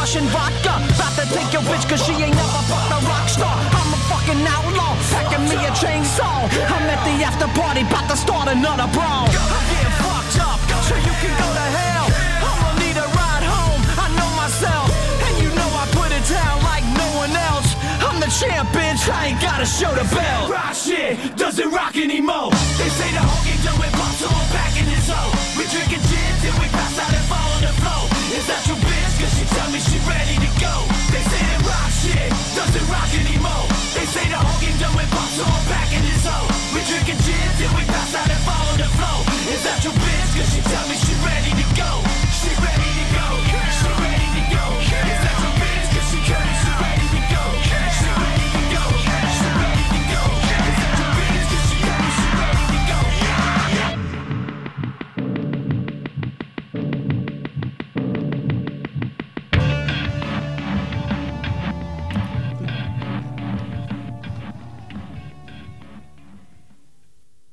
Russian 0.00 0.24
vodka. 0.32 0.80
About 0.96 1.12
to 1.20 1.28
take 1.28 1.52
your 1.52 1.60
bitch 1.68 1.84
cause 1.84 2.00
she 2.00 2.16
ain't 2.16 2.32
never 2.32 2.62
fucked 2.72 2.88
a 2.88 2.98
rock 3.04 3.28
star. 3.28 3.52
I'm 3.52 3.92
a 3.92 4.00
fucking 4.08 4.40
outlaw, 4.48 4.96
packing 5.12 5.44
me 5.44 5.60
a 5.60 5.72
chainsaw. 5.76 6.48
I'm 6.72 6.88
at 6.88 7.04
the 7.04 7.20
after 7.20 7.44
party, 7.52 7.84
about 7.84 8.08
to 8.08 8.16
start 8.16 8.48
another 8.48 8.88
brawl. 8.96 9.28
I'm 9.28 9.64
getting 9.68 9.96
fucked 10.00 10.40
up, 10.40 10.56
so 10.88 10.96
you 10.96 11.14
can 11.20 11.36
go 11.36 11.48
to 11.52 11.66
hell. 11.76 12.06
I'ma 12.48 12.80
need 12.80 12.96
a 12.96 13.04
ride 13.12 13.44
home, 13.44 13.82
I 14.00 14.08
know 14.16 14.30
myself. 14.40 14.88
And 15.20 15.34
you 15.44 15.52
know 15.52 15.68
I 15.68 15.84
put 15.92 16.08
it 16.16 16.24
down 16.32 16.64
like 16.64 16.84
no 16.96 17.08
one 17.20 17.36
else. 17.36 17.68
I'm 18.00 18.24
the 18.24 18.32
champ, 18.32 18.72
bitch, 18.72 19.04
I 19.04 19.36
ain't 19.36 19.40
gotta 19.44 19.68
show 19.68 19.92
the 19.92 20.08
belt. 20.16 20.48
Rock 20.48 20.72
shit 20.72 21.36
doesn't 21.36 21.70
rock 21.76 22.00
anymore. 22.00 22.48
They 22.80 22.88
say 22.88 23.12
the 23.12 23.20
whole 23.20 23.44
game 23.44 23.60
done 23.68 23.76
with 23.76 23.92
pop, 24.00 24.16
so 24.16 24.32
I'm 24.32 24.48
back 24.48 24.72
in 24.80 24.88
his 24.88 25.12
zone. 25.12 25.36
We 25.60 25.68
drinking 25.68 26.00
gin 26.08 26.29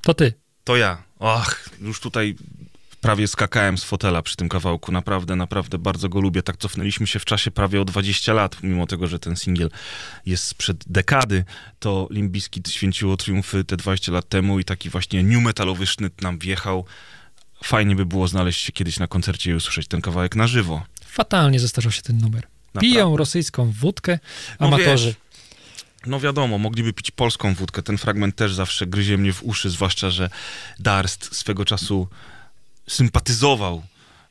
To 0.08 0.14
ty. 0.14 0.32
To 0.64 0.76
ja. 0.76 1.02
Ach, 1.20 1.68
już 1.80 2.00
tutaj 2.00 2.36
prawie 3.00 3.28
skakałem 3.28 3.78
z 3.78 3.84
fotela 3.84 4.22
przy 4.22 4.36
tym 4.36 4.48
kawałku. 4.48 4.92
Naprawdę, 4.92 5.36
naprawdę 5.36 5.78
bardzo 5.78 6.08
go 6.08 6.20
lubię. 6.20 6.42
Tak 6.42 6.56
cofnęliśmy 6.56 7.06
się 7.06 7.18
w 7.18 7.24
czasie 7.24 7.50
prawie 7.50 7.80
o 7.80 7.84
20 7.84 8.32
lat, 8.32 8.56
mimo 8.62 8.86
tego, 8.86 9.06
że 9.06 9.18
ten 9.18 9.36
singiel 9.36 9.70
jest 10.26 10.44
sprzed 10.44 10.84
dekady, 10.86 11.44
to 11.78 12.08
Limp 12.10 12.32
Bizkit 12.32 12.70
święciło 12.70 13.16
triumfy 13.16 13.64
te 13.64 13.76
20 13.76 14.12
lat 14.12 14.28
temu 14.28 14.58
i 14.58 14.64
taki 14.64 14.90
właśnie 14.90 15.22
new 15.22 15.42
metalowy 15.42 15.86
sznyt 15.86 16.22
nam 16.22 16.38
wjechał. 16.38 16.84
Fajnie 17.64 17.96
by 17.96 18.06
było 18.06 18.28
znaleźć 18.28 18.60
się 18.60 18.72
kiedyś 18.72 18.98
na 18.98 19.06
koncercie 19.06 19.50
i 19.50 19.54
usłyszeć 19.54 19.88
ten 19.88 20.00
kawałek 20.00 20.36
na 20.36 20.46
żywo. 20.46 20.82
Fatalnie 21.06 21.60
zestarzał 21.60 21.92
się 21.92 22.02
ten 22.02 22.18
numer. 22.18 22.46
Piją 22.80 22.94
Naprawdę. 22.94 23.18
rosyjską 23.18 23.72
wódkę 23.80 24.18
No 24.60 24.66
amatorzy. 24.66 25.06
wiesz, 25.06 25.16
No 26.06 26.20
wiadomo, 26.20 26.58
mogliby 26.58 26.92
pić 26.92 27.10
polską 27.10 27.54
wódkę. 27.54 27.82
Ten 27.82 27.98
fragment 27.98 28.36
też 28.36 28.54
zawsze 28.54 28.86
gryzie 28.86 29.18
mnie 29.18 29.32
w 29.32 29.42
uszy, 29.42 29.70
zwłaszcza, 29.70 30.10
że 30.10 30.30
Darst 30.78 31.36
swego 31.36 31.64
czasu 31.64 32.08
sympatyzował 32.86 33.82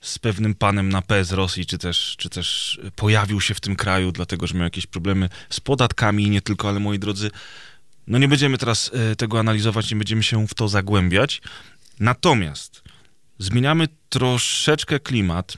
z 0.02 0.20
pewnym 0.20 0.56
panem 0.56 0.90
na 0.90 1.02
P 1.02 1.26
z 1.26 1.32
Rosji, 1.32 1.66
czy 1.66 1.78
też, 1.78 2.16
czy 2.18 2.30
też 2.30 2.80
pojawił 2.96 3.42
się 3.42 3.54
w 3.54 3.60
tym 3.60 3.76
kraju, 3.76 4.12
dlatego 4.12 4.48
że 4.48 4.54
miał 4.54 4.64
jakieś 4.64 4.86
problemy 4.86 5.30
z 5.50 5.60
podatkami 5.60 6.24
i 6.24 6.30
nie 6.30 6.42
tylko, 6.42 6.70
ale 6.70 6.80
moi 6.80 7.00
drodzy, 7.00 7.32
no 8.08 8.18
nie 8.18 8.28
będziemy 8.28 8.58
teraz 8.58 8.92
e, 8.94 9.16
tego 9.16 9.40
analizować, 9.40 9.92
nie 9.92 9.98
będziemy 9.98 10.24
się 10.24 10.48
w 10.48 10.54
to 10.54 10.68
zagłębiać. 10.68 11.42
Natomiast 12.00 12.84
zmieniamy 13.40 13.88
troszeczkę 14.10 15.00
klimat. 15.00 15.58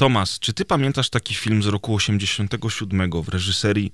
Tomas, 0.00 0.38
czy 0.38 0.52
ty 0.52 0.64
pamiętasz 0.64 1.10
taki 1.10 1.34
film 1.34 1.62
z 1.62 1.66
roku 1.66 1.94
87 1.94 3.10
w 3.22 3.28
reżyserii 3.28 3.92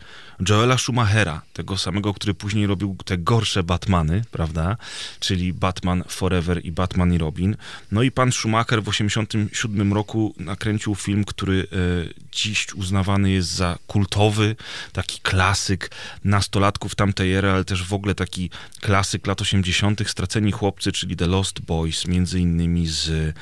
Joela 0.48 0.78
Schumachera, 0.78 1.42
tego 1.52 1.78
samego, 1.78 2.14
który 2.14 2.34
później 2.34 2.66
robił 2.66 2.96
te 3.04 3.18
gorsze 3.18 3.62
Batmany, 3.62 4.22
prawda? 4.30 4.76
Czyli 5.20 5.52
Batman 5.52 6.04
Forever 6.08 6.64
i 6.64 6.72
Batman 6.72 7.14
i 7.14 7.18
Robin. 7.18 7.56
No 7.92 8.02
i 8.02 8.10
pan 8.10 8.32
Schumacher 8.32 8.82
w 8.82 8.88
87 8.88 9.92
roku 9.92 10.34
nakręcił 10.38 10.94
film, 10.94 11.24
który 11.24 11.66
e, 11.72 11.76
dziś 12.32 12.74
uznawany 12.74 13.30
jest 13.30 13.48
za 13.48 13.78
kultowy, 13.86 14.56
taki 14.92 15.20
klasyk 15.20 15.90
nastolatków 16.24 16.94
tamtej 16.94 17.34
ery, 17.34 17.50
ale 17.50 17.64
też 17.64 17.82
w 17.82 17.92
ogóle 17.92 18.14
taki 18.14 18.50
klasyk 18.80 19.26
lat 19.26 19.40
80. 19.40 20.10
Straceni 20.10 20.52
chłopcy, 20.52 20.92
czyli 20.92 21.16
The 21.16 21.26
Lost 21.26 21.60
Boys, 21.60 22.06
między 22.06 22.40
innymi 22.40 22.86
z 22.86 23.34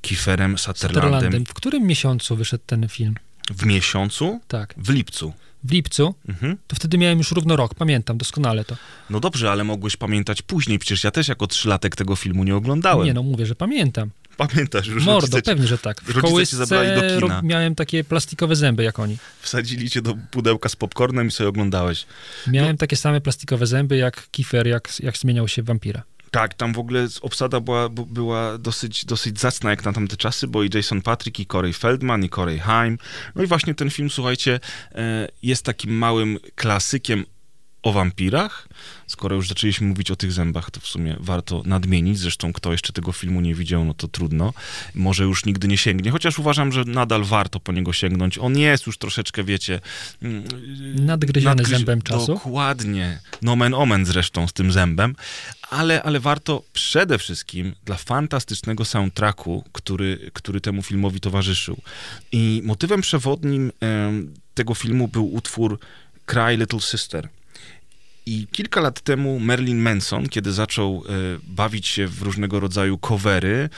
Kieferem 0.00 0.58
Sutherlandem. 0.58 1.12
Sutherlandem. 1.12 1.46
W 1.46 1.54
którym 1.54 1.82
miesiącu 1.86 2.11
wyszedł 2.36 2.64
ten 2.66 2.88
film? 2.88 3.14
W 3.50 3.66
miesiącu? 3.66 4.40
Tak. 4.48 4.74
W 4.76 4.88
lipcu. 4.90 5.32
W 5.64 5.72
lipcu. 5.72 6.14
Mhm. 6.28 6.56
To 6.66 6.76
wtedy 6.76 6.98
miałem 6.98 7.18
już 7.18 7.32
równo 7.32 7.56
rok. 7.56 7.74
Pamiętam 7.74 8.18
doskonale 8.18 8.64
to. 8.64 8.76
No 9.10 9.20
dobrze, 9.20 9.50
ale 9.50 9.64
mogłeś 9.64 9.96
pamiętać 9.96 10.42
później. 10.42 10.78
Przecież 10.78 11.04
ja 11.04 11.10
też 11.10 11.28
jako 11.28 11.46
trzylatek 11.46 11.96
tego 11.96 12.16
filmu 12.16 12.44
nie 12.44 12.56
oglądałem. 12.56 13.06
Nie 13.06 13.14
no, 13.14 13.22
mówię, 13.22 13.46
że 13.46 13.54
pamiętam. 13.54 14.10
Pamiętasz 14.36 14.86
już, 14.86 15.04
Mordo, 15.04 15.20
rodzice 15.20 15.42
pewnie, 15.42 15.66
że 15.66 15.78
tak. 15.78 16.00
W 16.00 16.20
kołysce 16.20 16.56
zabrali 16.56 17.00
do 17.00 17.20
kina. 17.20 17.42
miałem 17.42 17.74
takie 17.74 18.04
plastikowe 18.04 18.56
zęby 18.56 18.82
jak 18.82 18.98
oni. 18.98 19.16
Wsadzili 19.40 19.90
cię 19.90 20.02
do 20.02 20.14
pudełka 20.30 20.68
z 20.68 20.76
popcornem 20.76 21.28
i 21.28 21.30
sobie 21.30 21.48
oglądałeś. 21.48 22.06
Miałem 22.46 22.76
takie 22.76 22.96
same 22.96 23.20
plastikowe 23.20 23.66
zęby 23.66 23.96
jak 23.96 24.30
Kiefer, 24.30 24.66
jak, 24.66 25.00
jak 25.00 25.18
zmieniał 25.18 25.48
się 25.48 25.62
w 25.62 25.66
wampira. 25.66 26.02
Tak, 26.32 26.54
tam 26.54 26.72
w 26.72 26.78
ogóle 26.78 27.08
obsada 27.20 27.60
była, 27.60 27.88
była 27.88 28.58
dosyć, 28.58 29.04
dosyć 29.04 29.40
zacna 29.40 29.70
jak 29.70 29.84
na 29.84 29.92
tamte 29.92 30.16
czasy, 30.16 30.48
bo 30.48 30.62
i 30.62 30.70
Jason 30.74 31.02
Patrick, 31.02 31.40
i 31.40 31.46
Corey 31.46 31.72
Feldman, 31.72 32.24
i 32.24 32.30
Corey 32.30 32.58
Haim. 32.58 32.98
No 33.34 33.42
i 33.42 33.46
właśnie 33.46 33.74
ten 33.74 33.90
film, 33.90 34.10
słuchajcie, 34.10 34.60
e, 34.94 35.28
jest 35.42 35.64
takim 35.64 35.92
małym 35.92 36.38
klasykiem 36.54 37.24
o 37.82 37.92
wampirach. 37.92 38.68
Skoro 39.06 39.36
już 39.36 39.48
zaczęliśmy 39.48 39.86
mówić 39.86 40.10
o 40.10 40.16
tych 40.16 40.32
zębach, 40.32 40.70
to 40.70 40.80
w 40.80 40.86
sumie 40.86 41.16
warto 41.20 41.62
nadmienić. 41.66 42.18
Zresztą 42.18 42.52
kto 42.52 42.72
jeszcze 42.72 42.92
tego 42.92 43.12
filmu 43.12 43.40
nie 43.40 43.54
widział, 43.54 43.84
no 43.84 43.94
to 43.94 44.08
trudno. 44.08 44.52
Może 44.94 45.24
już 45.24 45.44
nigdy 45.44 45.68
nie 45.68 45.76
sięgnie, 45.78 46.10
chociaż 46.10 46.38
uważam, 46.38 46.72
że 46.72 46.84
nadal 46.84 47.24
warto 47.24 47.60
po 47.60 47.72
niego 47.72 47.92
sięgnąć. 47.92 48.38
On 48.38 48.58
jest 48.58 48.86
już 48.86 48.98
troszeczkę, 48.98 49.44
wiecie... 49.44 49.80
mm, 50.22 50.44
Nadgryziony 51.06 51.62
nadgryzi- 51.62 51.70
zębem 51.76 52.02
czasu. 52.02 52.26
Dokładnie. 52.26 53.20
Nomen 53.42 53.74
omen 53.74 54.06
zresztą 54.06 54.48
z 54.48 54.52
tym 54.52 54.72
zębem. 54.72 55.16
Ale, 55.70 56.02
ale 56.02 56.20
warto 56.20 56.62
przede 56.72 57.18
wszystkim 57.18 57.74
dla 57.84 57.96
fantastycznego 57.96 58.84
soundtracku, 58.84 59.64
który, 59.72 60.30
który 60.32 60.60
temu 60.60 60.82
filmowi 60.82 61.20
towarzyszył. 61.20 61.76
I 62.32 62.60
motywem 62.64 63.00
przewodnim 63.00 63.72
em, 63.80 64.34
tego 64.54 64.74
filmu 64.74 65.08
był 65.08 65.34
utwór 65.34 65.78
Cry 66.26 66.56
Little 66.56 66.80
Sister. 66.80 67.28
I 68.26 68.46
kilka 68.52 68.80
lat 68.80 69.00
temu 69.00 69.40
Marilyn 69.40 69.78
Manson, 69.78 70.28
kiedy 70.28 70.52
zaczął 70.52 71.04
e, 71.06 71.12
bawić 71.42 71.86
się 71.86 72.06
w 72.06 72.22
różnego 72.22 72.60
rodzaju 72.60 72.98
covery 72.98 73.68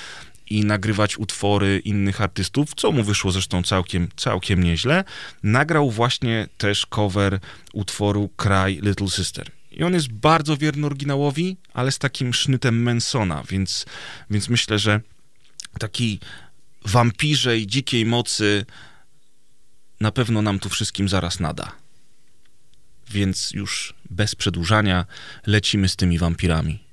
i 0.51 0.65
nagrywać 0.65 1.19
utwory 1.19 1.83
innych 1.85 2.21
artystów, 2.21 2.71
co 2.77 2.93
mu 2.93 3.03
wyszło 3.03 3.33
zresztą 3.33 3.63
całkiem, 3.63 4.09
całkiem 4.17 4.63
nieźle. 4.63 5.05
Nagrał 5.43 5.91
właśnie 5.91 6.49
też 6.59 6.87
cover 6.87 7.41
utworu 7.73 8.31
Cry 8.37 8.81
Little 8.83 9.09
Sister. 9.09 9.51
I 9.71 9.83
on 9.83 9.95
jest 9.95 10.13
bardzo 10.13 10.57
wierny 10.57 10.87
oryginałowi, 10.87 11.57
ale 11.73 11.93
z 11.93 11.99
takim 11.99 12.35
sznytem 12.35 12.83
Mansona, 12.83 13.43
więc, 13.49 13.87
więc 14.31 14.49
myślę, 14.49 14.79
że 14.79 15.01
taki 15.79 16.21
wampirzej, 16.85 17.67
dzikiej 17.67 18.07
mocy 18.07 18.67
na 20.01 20.13
pewno 20.13 20.43
nam 20.43 20.59
tu 20.59 20.69
wszystkim 20.69 21.09
zaraz 21.09 21.41
nada. 21.41 21.84
Więc 23.11 23.51
już 23.51 23.95
bez 24.11 24.35
przedłużania 24.35 25.07
lecimy 25.47 25.89
z 25.89 25.97
tymi 25.97 26.19
wampirami. 26.19 26.85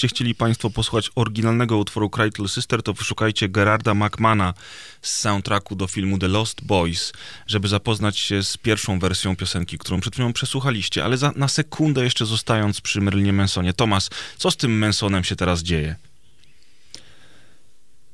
Gdybyście 0.00 0.16
chcieli 0.16 0.34
Państwo 0.34 0.70
posłuchać 0.70 1.10
oryginalnego 1.14 1.78
utworu 1.78 2.10
Cry 2.10 2.24
Little 2.24 2.48
Sister, 2.48 2.82
to 2.82 2.92
wyszukajcie 2.92 3.48
Gerarda 3.48 3.94
McMana 3.94 4.54
z 5.02 5.20
soundtracku 5.20 5.76
do 5.76 5.86
filmu 5.86 6.18
The 6.18 6.28
Lost 6.28 6.64
Boys, 6.64 7.12
żeby 7.46 7.68
zapoznać 7.68 8.18
się 8.18 8.42
z 8.42 8.56
pierwszą 8.56 8.98
wersją 8.98 9.36
piosenki, 9.36 9.78
którą 9.78 10.00
przed 10.00 10.14
chwilą 10.14 10.32
przesłuchaliście. 10.32 11.04
Ale 11.04 11.16
za, 11.16 11.32
na 11.36 11.48
sekundę 11.48 12.04
jeszcze 12.04 12.26
zostając 12.26 12.80
przy 12.80 13.00
Merlinie 13.00 13.32
Mansonie. 13.32 13.72
Tomas, 13.72 14.10
co 14.36 14.50
z 14.50 14.56
tym 14.56 14.78
Mansonem 14.78 15.24
się 15.24 15.36
teraz 15.36 15.62
dzieje? 15.62 15.96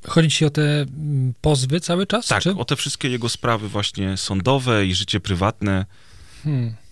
Chodzi 0.08 0.30
ci 0.30 0.44
o 0.44 0.50
te 0.50 0.62
mm, 0.62 1.34
pozwy 1.40 1.80
cały 1.80 2.06
czas? 2.06 2.26
Tak, 2.26 2.42
czy? 2.42 2.56
o 2.56 2.64
te 2.64 2.76
wszystkie 2.76 3.08
jego 3.08 3.28
sprawy 3.28 3.68
właśnie 3.68 4.16
sądowe 4.16 4.86
i 4.86 4.94
życie 4.94 5.20
prywatne. 5.20 5.86
Hmm. 6.44 6.85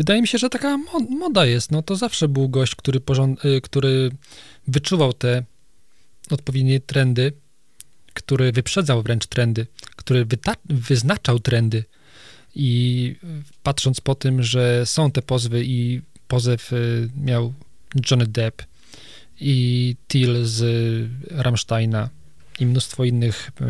Wydaje 0.00 0.20
mi 0.22 0.28
się, 0.28 0.38
że 0.38 0.50
taka 0.50 0.76
mo- 0.78 1.00
moda 1.00 1.46
jest. 1.46 1.70
No 1.70 1.82
to 1.82 1.96
zawsze 1.96 2.28
był 2.28 2.48
gość, 2.48 2.74
który, 2.74 3.00
porząd- 3.00 3.44
y, 3.44 3.60
który 3.60 4.10
wyczuwał 4.68 5.12
te 5.12 5.44
odpowiednie 6.30 6.80
trendy, 6.80 7.32
który 8.14 8.52
wyprzedzał 8.52 9.02
wręcz 9.02 9.26
trendy, 9.26 9.66
który 9.96 10.26
wyta- 10.26 10.56
wyznaczał 10.64 11.38
trendy. 11.40 11.84
I 12.54 13.16
patrząc 13.62 14.00
po 14.00 14.14
tym, 14.14 14.42
że 14.42 14.86
są 14.86 15.10
te 15.10 15.22
pozwy 15.22 15.64
i 15.64 16.02
pozew 16.28 16.72
y, 16.72 17.10
miał 17.16 17.52
Johnny 18.10 18.26
Depp 18.26 18.64
i 19.40 19.96
Till 20.08 20.46
z 20.46 20.62
Rammsteina 21.30 22.08
i 22.60 22.66
mnóstwo 22.66 23.04
innych 23.04 23.50
y, 23.60 23.64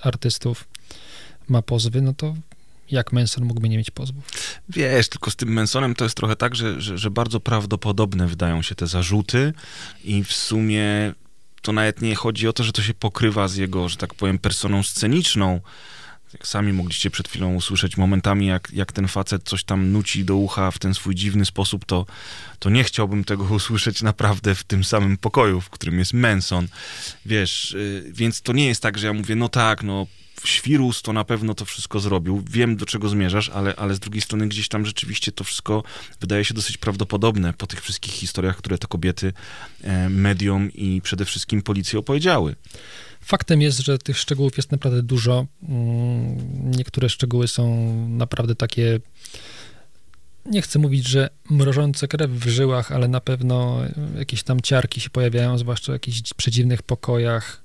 artystów 0.00 0.68
ma 1.48 1.62
pozwy, 1.62 2.02
no 2.02 2.14
to 2.14 2.34
jak 2.90 3.12
Manson 3.12 3.44
mógłby 3.44 3.68
nie 3.68 3.78
mieć 3.78 3.90
pozwów? 3.90 4.24
Wiesz, 4.68 5.08
tylko 5.08 5.30
z 5.30 5.36
tym 5.36 5.52
Mansonem 5.52 5.94
to 5.94 6.04
jest 6.04 6.16
trochę 6.16 6.36
tak, 6.36 6.54
że, 6.54 6.80
że, 6.80 6.98
że 6.98 7.10
bardzo 7.10 7.40
prawdopodobne 7.40 8.26
wydają 8.26 8.62
się 8.62 8.74
te 8.74 8.86
zarzuty 8.86 9.52
i 10.04 10.24
w 10.24 10.32
sumie 10.32 11.12
to 11.62 11.72
nawet 11.72 12.02
nie 12.02 12.14
chodzi 12.14 12.48
o 12.48 12.52
to, 12.52 12.64
że 12.64 12.72
to 12.72 12.82
się 12.82 12.94
pokrywa 12.94 13.48
z 13.48 13.56
jego, 13.56 13.88
że 13.88 13.96
tak 13.96 14.14
powiem, 14.14 14.38
personą 14.38 14.82
sceniczną. 14.82 15.60
Jak 16.32 16.46
sami 16.46 16.72
mogliście 16.72 17.10
przed 17.10 17.28
chwilą 17.28 17.54
usłyszeć 17.54 17.96
momentami, 17.96 18.46
jak, 18.46 18.70
jak 18.72 18.92
ten 18.92 19.08
facet 19.08 19.42
coś 19.44 19.64
tam 19.64 19.92
nuci 19.92 20.24
do 20.24 20.36
ucha 20.36 20.70
w 20.70 20.78
ten 20.78 20.94
swój 20.94 21.14
dziwny 21.14 21.44
sposób, 21.44 21.84
to, 21.84 22.06
to 22.58 22.70
nie 22.70 22.84
chciałbym 22.84 23.24
tego 23.24 23.44
usłyszeć 23.54 24.02
naprawdę 24.02 24.54
w 24.54 24.64
tym 24.64 24.84
samym 24.84 25.16
pokoju, 25.16 25.60
w 25.60 25.70
którym 25.70 25.98
jest 25.98 26.12
Manson. 26.12 26.68
Wiesz, 27.26 27.72
yy, 27.72 28.12
więc 28.12 28.42
to 28.42 28.52
nie 28.52 28.66
jest 28.66 28.82
tak, 28.82 28.98
że 28.98 29.06
ja 29.06 29.12
mówię, 29.12 29.36
no 29.36 29.48
tak, 29.48 29.82
no 29.82 30.06
Świrus 30.44 31.02
to 31.02 31.12
na 31.12 31.24
pewno 31.24 31.54
to 31.54 31.64
wszystko 31.64 32.00
zrobił. 32.00 32.42
Wiem, 32.50 32.76
do 32.76 32.86
czego 32.86 33.08
zmierzasz, 33.08 33.48
ale, 33.48 33.76
ale 33.76 33.94
z 33.94 33.98
drugiej 33.98 34.20
strony 34.20 34.48
gdzieś 34.48 34.68
tam 34.68 34.86
rzeczywiście 34.86 35.32
to 35.32 35.44
wszystko 35.44 35.82
wydaje 36.20 36.44
się 36.44 36.54
dosyć 36.54 36.76
prawdopodobne 36.76 37.52
po 37.52 37.66
tych 37.66 37.82
wszystkich 37.82 38.12
historiach, 38.12 38.56
które 38.56 38.78
te 38.78 38.86
kobiety 38.86 39.32
e, 39.82 40.08
mediom 40.08 40.72
i 40.72 41.00
przede 41.02 41.24
wszystkim 41.24 41.62
policji 41.62 41.98
opowiedziały. 41.98 42.56
Faktem 43.20 43.62
jest, 43.62 43.78
że 43.78 43.98
tych 43.98 44.18
szczegółów 44.18 44.56
jest 44.56 44.72
naprawdę 44.72 45.02
dużo. 45.02 45.46
Mm, 45.68 46.70
Niektóre 46.70 47.08
szczegóły 47.08 47.48
są 47.48 47.94
naprawdę 48.08 48.54
takie. 48.54 49.00
Nie 50.46 50.62
chcę 50.62 50.78
mówić, 50.78 51.08
że 51.08 51.30
mrożące 51.50 52.08
krew 52.08 52.30
w 52.30 52.48
żyłach, 52.48 52.92
ale 52.92 53.08
na 53.08 53.20
pewno 53.20 53.80
jakieś 54.18 54.42
tam 54.42 54.60
ciarki 54.60 55.00
się 55.00 55.10
pojawiają, 55.10 55.58
zwłaszcza 55.58 55.92
w 55.92 55.94
jakichś 55.94 56.22
przedziwnych 56.36 56.82
pokojach, 56.82 57.62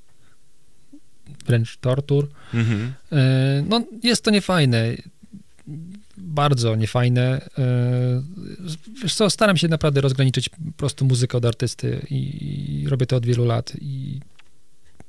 wręcz 1.45 1.77
tortur. 1.77 2.29
Mhm. 2.53 2.93
E, 3.11 3.63
No, 3.69 3.83
jest 4.03 4.23
to 4.23 4.31
niefajne. 4.31 4.95
Bardzo 6.17 6.75
niefajne. 6.75 7.49
E, 7.57 8.23
Wiesz 9.03 9.15
co, 9.15 9.29
staram 9.29 9.57
się 9.57 9.67
naprawdę 9.67 10.01
rozgraniczyć 10.01 10.49
po 10.49 10.55
prostu 10.77 11.05
muzykę 11.05 11.37
od 11.37 11.45
artysty 11.45 12.05
i, 12.09 12.85
robię 12.89 13.05
to 13.05 13.15
od 13.15 13.25
wielu 13.25 13.45
lat 13.45 13.73
i 13.81 14.19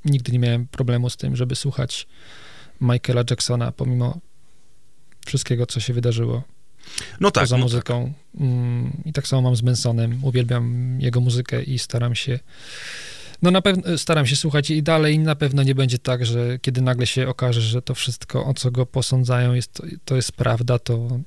nigdy 0.05 0.31
nie 0.31 0.39
miałem 0.39 0.67
problemu 0.67 1.09
z 1.09 1.17
tym, 1.17 1.35
żeby 1.35 1.55
słuchać 1.55 2.07
Michaela 2.81 3.23
Jacksona, 3.29 3.71
pomimo 3.71 4.19
wszystkiego, 5.25 5.65
co 5.65 5.79
się 5.79 5.93
wydarzyło 5.93 6.43
No 7.19 7.31
tak, 7.31 7.43
poza 7.43 7.57
no 7.57 7.63
tak. 7.63 7.71
muzyką. 7.71 8.13
Mm, 8.39 8.91
I 9.05 9.13
tak 9.13 9.27
samo 9.27 9.41
mam 9.41 9.55
z 9.55 9.63
Mansonem. 9.63 10.23
Uwielbiam 10.23 10.97
jego 11.01 11.21
muzykę 11.21 11.63
i 11.63 11.79
staram 11.79 12.15
się 12.15 12.39
no 13.41 13.51
na 13.51 13.61
pewno 13.61 13.97
staram 13.97 14.27
się 14.27 14.35
słuchać 14.35 14.69
i 14.69 14.83
dalej 14.83 15.15
i 15.15 15.19
na 15.19 15.35
pewno 15.35 15.63
nie 15.63 15.75
będzie 15.75 15.99
tak, 15.99 16.25
że 16.25 16.59
kiedy 16.59 16.81
nagle 16.81 17.07
się 17.07 17.27
okaże, 17.27 17.61
że 17.61 17.81
to 17.81 17.95
wszystko, 17.95 18.45
o 18.45 18.53
co 18.53 18.71
go 18.71 18.85
posądzają, 18.85 19.53
jest, 19.53 19.81
to 20.05 20.15
jest 20.15 20.31
prawda, 20.31 20.79
to 20.79 21.19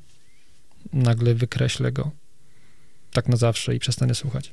nagle 0.92 1.34
wykreślę 1.34 1.92
go 1.92 2.10
tak 3.12 3.28
na 3.28 3.36
zawsze 3.36 3.74
i 3.74 3.78
przestanę 3.78 4.14
słuchać. 4.14 4.52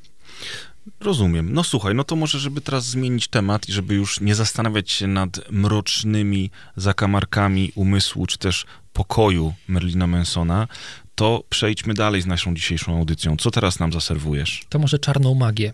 Rozumiem. 1.00 1.54
No 1.54 1.64
słuchaj, 1.64 1.96
no 1.96 2.04
to 2.04 2.16
może, 2.16 2.40
żeby 2.40 2.62
teraz 2.62 2.86
zmienić 2.86 3.28
temat 3.28 3.70
i 3.70 3.74
żeby 3.74 3.94
już 3.96 4.22
nie 4.22 4.36
zastanawiać 4.36 4.92
się 4.92 5.08
nad 5.08 5.52
mrocznymi 5.52 6.52
zakamarkami 6.76 7.72
umysłu, 7.76 8.26
czy 8.26 8.38
też 8.38 8.66
pokoju 8.94 9.54
Merlina 9.68 10.08
Mansona, 10.08 10.68
to 11.16 11.44
przejdźmy 11.50 11.94
dalej 11.94 12.22
z 12.22 12.26
naszą 12.26 12.56
dzisiejszą 12.56 12.98
audycją. 12.98 13.38
Co 13.38 13.52
teraz 13.52 13.80
nam 13.80 13.94
zaserwujesz? 13.94 14.66
To 14.70 14.80
może 14.80 15.00
czarną 15.00 15.34
magię. 15.34 15.74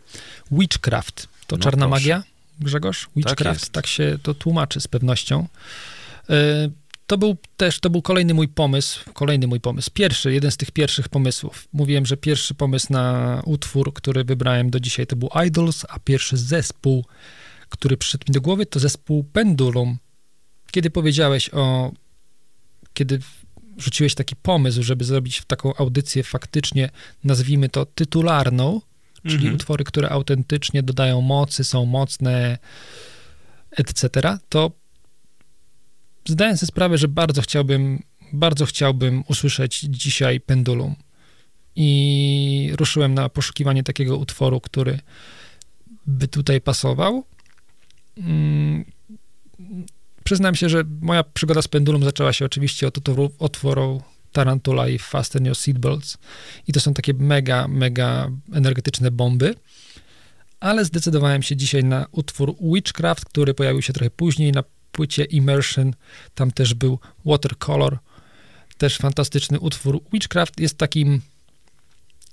Witchcraft. 0.52 1.33
To 1.48 1.58
No 1.58 1.64
czarna 1.64 1.88
proszę. 1.88 1.90
magia, 2.02 2.24
Grzegorz? 2.60 3.10
Witchcraft, 3.16 3.60
jest. 3.62 3.72
tak, 3.72 3.88
się 3.88 4.18
to 4.24 4.34
tłumaczy 4.34 4.82
z 4.82 4.88
pewnością. 4.88 5.48
E, 6.30 6.70
To 7.08 7.18
był 7.18 7.38
też, 7.58 7.80
to 7.80 7.90
był 7.90 8.02
kolejny 8.02 8.34
mój 8.34 8.48
pomysł, 8.48 9.00
kolejny 9.14 9.48
mój 9.48 9.60
pomysł, 9.60 9.90
pierwszy, 9.94 10.34
jeden 10.34 10.52
z 10.52 10.58
tych 10.58 10.72
pierwszych 10.72 11.10
pomysłów. 11.10 11.68
Mówiłem, 11.74 12.06
że 12.06 12.18
pierwszy 12.18 12.54
pomysł 12.56 12.88
na 12.94 13.42
utwór, 13.46 13.94
który 13.94 14.24
wybrałem 14.24 14.70
do 14.70 14.80
dzisiaj, 14.80 15.08
to 15.08 15.16
był 15.16 15.30
Idols, 15.48 15.86
a 15.90 16.00
pierwszy 16.00 16.38
zespół, 16.38 17.06
który 17.70 17.98
przyszedł 17.98 18.24
mi 18.30 18.34
do 18.34 18.42
głowy, 18.42 18.66
to 18.66 18.80
zespół 18.80 19.24
Pendulum. 19.24 19.98
Kiedy 20.72 20.90
powiedziałeś 20.90 21.50
o, 21.54 21.92
kiedy 22.94 23.20
rzuciłeś 23.78 24.16
taki 24.16 24.36
pomysł, 24.36 24.84
żeby 24.84 25.04
zrobić 25.06 25.42
taką 25.48 25.76
audycję 25.76 26.24
faktycznie, 26.24 26.90
nazwijmy 27.24 27.70
to 27.70 27.86
tytularną, 27.86 28.82
czyli 29.24 29.36
Mhm. 29.36 29.56
utwory, 29.56 29.84
które 29.84 30.10
autentycznie 30.10 30.84
dodają 30.84 31.22
mocy, 31.22 31.64
są 31.64 31.86
mocne, 31.86 32.58
etc., 33.72 34.10
to 34.50 34.72
zdałem 36.28 36.58
sobie 36.58 36.68
sprawę, 36.68 36.98
że 36.98 37.08
bardzo 37.08 37.42
chciałbym, 37.42 38.04
bardzo 38.34 38.66
chciałbym 38.66 39.24
usłyszeć 39.28 39.80
dzisiaj 39.80 40.40
Pendulum. 40.40 40.96
I 41.76 42.72
ruszyłem 42.76 43.14
na 43.14 43.30
poszukiwanie 43.30 43.84
takiego 43.84 44.18
utworu, 44.18 44.62
który 44.62 45.00
by 46.08 46.28
tutaj 46.28 46.62
pasował. 46.62 47.24
Mm, 48.18 48.86
Przyznam 50.24 50.56
się, 50.56 50.70
że 50.70 50.84
moja 51.02 51.24
przygoda 51.24 51.62
z 51.62 51.68
Pendulum 51.68 52.04
zaczęła 52.04 52.34
się 52.34 52.46
oczywiście 52.46 52.88
od 52.88 52.98
utworu, 52.98 53.32
utworu 53.40 54.02
Tarantula 54.34 54.88
i 54.88 55.00
Fasten 55.00 55.46
Your 55.46 55.56
Seatbelts. 55.56 56.18
I 56.68 56.74
to 56.74 56.80
są 56.80 56.94
takie 56.94 57.14
mega, 57.14 57.68
mega 57.68 58.30
energetyczne 58.54 59.12
bomby. 59.12 59.56
Ale 60.60 60.86
zdecydowałem 60.86 61.44
się 61.44 61.56
dzisiaj 61.56 61.84
na 61.84 62.06
utwór 62.12 62.56
Witchcraft, 62.62 63.26
który 63.26 63.54
pojawił 63.54 63.82
się 63.82 63.94
trochę 63.94 64.10
później 64.10 64.52
na 64.52 64.64
płycie 64.92 65.24
Immersion. 65.24 65.94
Tam 66.36 66.52
też 66.52 66.74
był 66.74 67.00
Watercolor. 67.26 67.98
Też 68.78 68.98
fantastyczny 68.98 69.60
utwór. 69.60 70.02
Witchcraft 70.14 70.60
jest 70.60 70.78
takim 70.78 71.22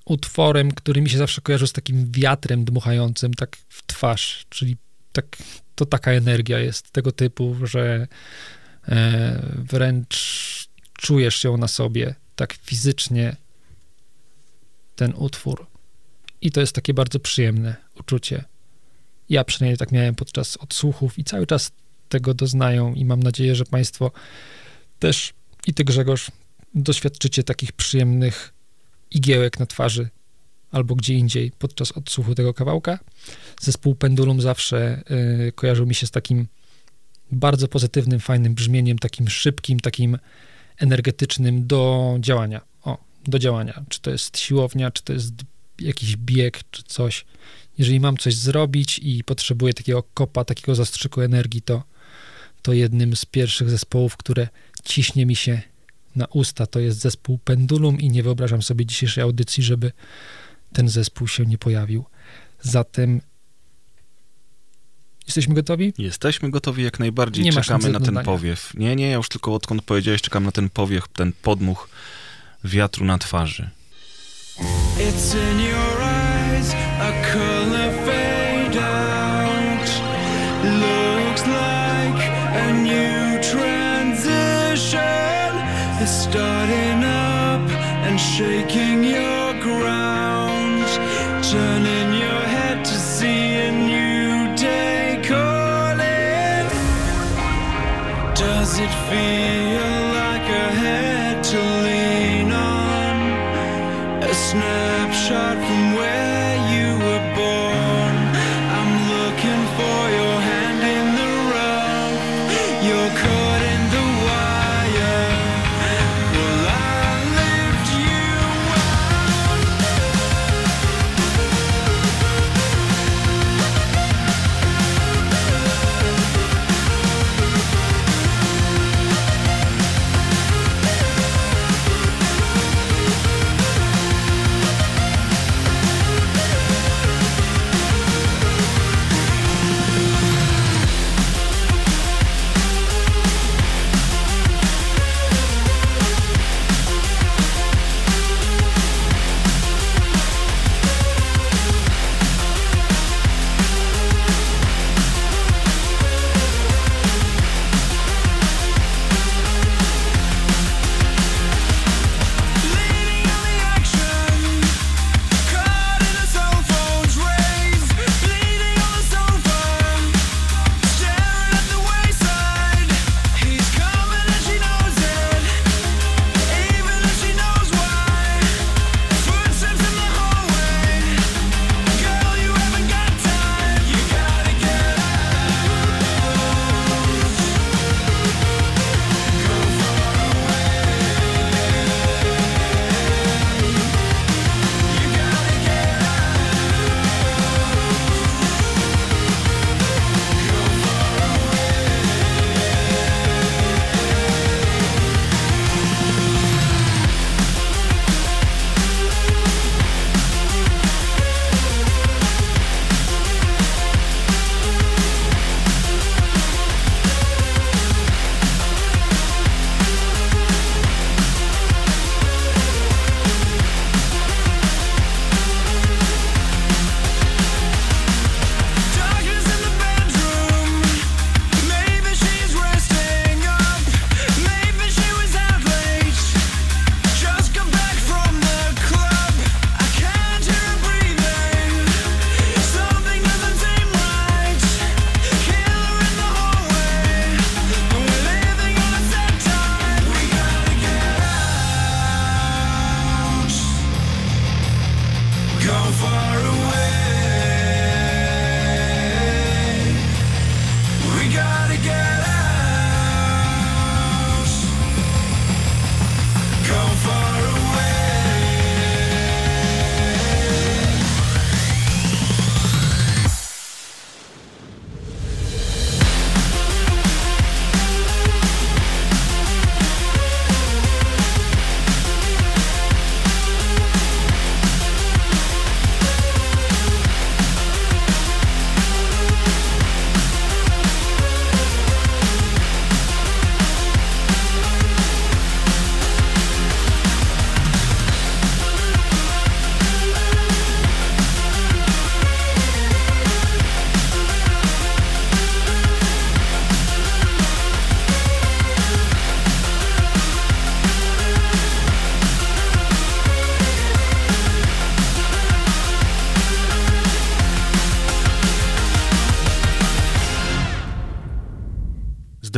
utworem, 0.05 0.73
który 0.73 1.03
mi 1.03 1.11
się 1.11 1.19
zawsze 1.19 1.41
kojarzył 1.41 1.67
z 1.67 1.73
takim 1.73 2.13
wiatrem 2.13 2.65
dmuchającym 2.65 3.35
tak 3.35 3.57
w 3.69 3.87
twarz, 3.87 4.47
czyli 4.49 4.77
tak, 5.13 5.37
to 5.75 5.87
taka 5.87 6.11
energia 6.11 6.59
jest 6.59 6.91
tego 6.91 7.13
typu, 7.13 7.57
że 7.63 8.07
e, 8.89 9.43
wręcz 9.57 10.60
czujesz 11.01 11.45
ją 11.45 11.57
na 11.57 11.69
sobie, 11.69 12.15
tak 12.37 12.53
fizycznie 12.53 13.37
ten 14.97 15.13
utwór. 15.17 15.67
I 16.41 16.51
to 16.51 16.61
jest 16.61 16.73
takie 16.73 16.95
bardzo 16.95 17.21
przyjemne 17.21 17.77
uczucie. 18.01 18.45
Ja 19.29 19.45
przynajmniej 19.45 19.79
tak 19.79 19.93
miałem 19.93 20.15
podczas 20.15 20.57
odsłuchów 20.57 21.19
i 21.19 21.25
cały 21.25 21.47
czas 21.47 21.73
tego 22.09 22.35
doznają 22.35 22.95
i 22.95 23.05
mam 23.05 23.23
nadzieję, 23.23 23.55
że 23.55 23.65
Państwo 23.65 24.13
też 24.99 25.33
i 25.67 25.75
Ty 25.75 25.85
Grzegorz 25.85 26.31
doświadczycie 26.75 27.43
takich 27.43 27.73
przyjemnych 27.73 28.53
igiełek 29.11 29.59
na 29.59 29.67
twarzy 29.67 30.09
albo 30.71 30.95
gdzie 30.95 31.15
indziej 31.15 31.53
podczas 31.59 31.93
odsłuchu 31.93 32.35
tego 32.35 32.55
kawałka. 32.55 32.99
Zespół 33.61 33.95
Pendulum 33.95 34.41
zawsze 34.41 35.03
y, 35.49 35.53
kojarzył 35.53 35.87
mi 35.87 35.95
się 35.95 36.07
z 36.07 36.11
takim 36.11 36.47
bardzo 37.33 37.69
pozytywnym, 37.69 38.21
fajnym 38.21 38.55
brzmieniem, 38.55 38.99
takim 38.99 39.29
szybkim, 39.29 39.81
takim 39.81 40.19
energetycznym 40.81 41.67
do 41.67 42.17
działania. 42.21 42.61
O, 42.83 42.99
do 43.27 43.39
działania. 43.39 43.85
Czy 43.89 44.01
to 44.01 44.11
jest 44.11 44.39
siłownia, 44.39 44.91
czy 44.91 45.03
to 45.03 45.13
jest 45.13 45.33
jakiś 45.79 46.17
bieg, 46.17 46.61
czy 46.71 46.83
coś. 46.83 47.25
Jeżeli 47.79 48.01
mam 48.01 48.17
coś 48.17 48.35
zrobić 48.35 49.01
i 49.03 49.25
potrzebuję 49.25 49.75
takiego 49.75 50.03
kopa, 50.03 50.45
takiego 50.45 50.75
zastrzyku 50.75 51.21
energii, 51.21 51.63
to, 51.63 51.83
to 52.63 52.73
jednym 52.73 53.17
z 53.17 53.25
pierwszych 53.25 53.71
zespołów, 53.71 54.17
które 54.17 54.49
ciśnie 54.85 55.27
mi 55.27 55.37
się 55.37 55.63
na 56.17 56.27
usta, 56.27 56.67
to 56.67 56.81
jest 56.81 56.99
zespół 56.99 57.39
Pendulum 57.39 58.01
i 58.01 58.11
nie 58.11 58.23
wyobrażam 58.23 58.63
sobie 58.63 58.87
dzisiejszej 58.87 59.23
audycji, 59.23 59.63
żeby 59.63 59.93
ten 60.73 60.89
zespół 60.89 61.29
się 61.29 61.47
nie 61.47 61.59
pojawił. 61.59 62.05
Zatem 62.63 63.21
jesteśmy 65.31 65.55
gotowi? 65.55 65.93
Jesteśmy 65.99 66.51
gotowi 66.51 66.83
jak 66.85 66.99
najbardziej, 67.01 67.45
Nie 67.45 67.53
czekamy 67.53 67.89
na 67.89 67.99
ten 67.99 68.07
dodania. 68.15 68.25
powiew. 68.25 68.73
Nie, 68.75 68.97
nie, 68.97 69.09
ja 69.11 69.17
już 69.17 69.29
tylko 69.29 69.55
odkąd 69.55 69.83
powiedziałeś, 69.83 70.23
czekam 70.23 70.45
na 70.45 70.53
ten 70.53 70.71
powiew, 70.71 71.09
ten 71.09 71.33
podmuch 71.43 71.89
wiatru 72.65 73.05
na 73.05 73.19
twarzy. 73.19 73.71
It's 74.99 75.35
in 75.53 75.61
your 75.61 76.03
eyes, 76.03 76.75
a 77.01 77.13
color 77.33 77.93
fade 78.07 78.77
out. 78.85 79.91
Looks 80.65 81.47
like 81.47 82.23
a 82.63 82.73
new 82.73 83.41
transition 84.41 85.55
is 86.05 86.11
starting 86.11 87.05
up 87.05 87.71
and 88.07 88.21
shaking 88.21 89.05
your 89.05 89.55
ground. 89.63 90.00
It 98.83 98.95
feel 99.11 99.93
like 100.21 100.47
a 100.65 100.69
head 100.83 101.45
to 101.45 101.59
lean 101.87 102.51
on? 102.51 103.17
A 104.23 104.35
snapshot 104.35 105.57
from 105.67 105.83
where 105.99 106.55
you 106.73 106.89
were 107.05 107.20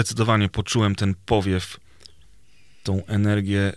Zdecydowanie 0.02 0.48
poczułem 0.48 0.94
ten 0.94 1.14
powiew, 1.26 1.80
tą 2.82 3.06
energię 3.06 3.72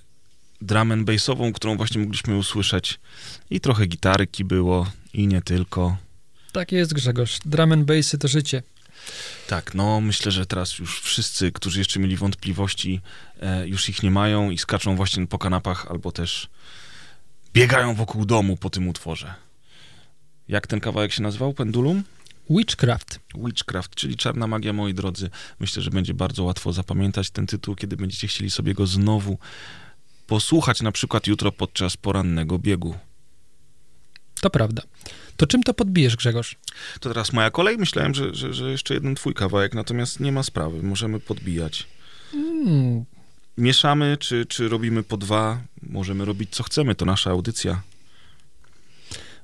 drum 0.62 0.92
and 0.92 1.04
bassową, 1.04 1.54
którą 1.54 1.78
właśnie 1.78 2.02
mogliśmy 2.02 2.38
usłyszeć. 2.38 3.00
I 3.50 3.60
trochę 3.60 3.86
gitarki 3.86 4.46
było, 4.46 4.92
i 5.14 5.28
nie 5.28 5.42
tylko. 5.42 5.98
Tak 6.52 6.72
jest, 6.72 6.94
Grzegorz. 6.94 7.40
Drum 7.46 7.72
and 7.72 7.86
bassy 7.86 8.18
to 8.18 8.28
życie. 8.28 8.64
Tak, 9.48 9.74
no 9.74 10.02
myślę, 10.02 10.32
że 10.32 10.46
teraz 10.46 10.80
już 10.80 11.02
wszyscy, 11.02 11.52
którzy 11.52 11.80
jeszcze 11.80 12.00
mieli 12.00 12.18
wątpliwości, 12.18 13.02
e, 13.42 13.68
już 13.68 13.90
ich 13.90 14.04
nie 14.04 14.12
mają 14.12 14.50
i 14.50 14.58
skaczą 14.58 14.96
właśnie 14.96 15.28
po 15.28 15.40
kanapach 15.40 15.88
albo 15.92 16.12
też 16.12 16.50
biegają 17.54 17.96
wokół 17.96 18.26
domu 18.26 18.58
po 18.58 18.70
tym 18.70 18.88
utworze. 18.88 19.34
Jak 20.48 20.68
ten 20.68 20.80
kawałek 20.80 21.14
się 21.14 21.24
nazywał? 21.24 21.54
Pendulum? 21.54 22.04
Witchcraft. 22.50 23.20
Witchcraft, 23.46 23.96
czyli 23.96 24.16
czarna 24.18 24.48
magia, 24.48 24.74
moi 24.74 24.94
drodzy. 24.94 25.30
Myślę, 25.60 25.82
że 25.84 25.90
będzie 25.92 26.14
bardzo 26.14 26.44
łatwo 26.44 26.74
zapamiętać 26.74 27.30
ten 27.30 27.48
tytuł, 27.48 27.76
kiedy 27.76 27.98
będziecie 27.98 28.28
chcieli 28.28 28.52
sobie 28.52 28.74
go 28.74 28.88
znowu 28.88 29.38
posłuchać, 30.28 30.82
na 30.82 30.92
przykład 30.92 31.28
jutro 31.28 31.52
podczas 31.52 31.98
porannego 31.98 32.60
biegu. 32.60 32.96
To 34.42 34.50
prawda. 34.50 34.82
To 35.38 35.48
czym 35.48 35.64
to 35.64 35.74
podbijesz, 35.74 36.16
Grzegorz? 36.16 36.56
To 37.00 37.10
teraz 37.10 37.34
moja 37.34 37.52
kolej. 37.52 37.78
Myślałem, 37.78 38.14
że, 38.16 38.36
że, 38.36 38.54
że 38.54 38.72
jeszcze 38.72 38.94
jeden 38.94 39.16
twój 39.16 39.34
kawałek, 39.34 39.74
natomiast 39.74 40.20
nie 40.20 40.32
ma 40.32 40.44
sprawy. 40.44 40.84
Możemy 40.84 41.20
podbijać. 41.20 41.88
Hmm, 42.32 43.06
Mieszamy, 43.58 44.18
czy, 44.20 44.46
czy 44.46 44.70
robimy 44.70 45.04
po 45.04 45.18
dwa? 45.18 45.62
Możemy 45.82 46.26
robić 46.26 46.50
co 46.56 46.64
chcemy, 46.64 46.96
to 46.96 47.06
nasza 47.06 47.30
audycja. 47.32 47.82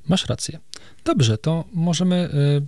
masz 0.07 0.25
rację. 0.25 0.59
Dobrze, 1.05 1.37
to 1.37 1.65
możemy, 1.73 2.29
y, 2.33 2.65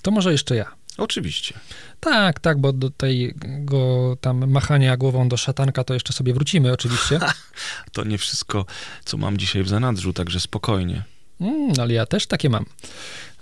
to 0.00 0.10
może 0.10 0.32
jeszcze 0.32 0.56
ja. 0.56 0.72
Oczywiście. 0.98 1.54
Tak, 2.00 2.40
tak, 2.40 2.58
bo 2.58 2.72
do 2.72 2.90
tego 2.90 4.16
tam 4.20 4.50
machania 4.50 4.96
głową 4.96 5.28
do 5.28 5.36
szatanka 5.36 5.84
to 5.84 5.94
jeszcze 5.94 6.12
sobie 6.12 6.34
wrócimy 6.34 6.72
oczywiście. 6.72 7.20
To 7.92 8.04
nie 8.04 8.18
wszystko, 8.18 8.66
co 9.04 9.16
mam 9.16 9.38
dzisiaj 9.38 9.62
w 9.62 9.68
zanadrzu, 9.68 10.12
także 10.12 10.40
spokojnie. 10.40 11.02
Mm, 11.40 11.72
ale 11.80 11.94
ja 11.94 12.06
też 12.06 12.26
takie 12.26 12.50
mam. 12.50 12.64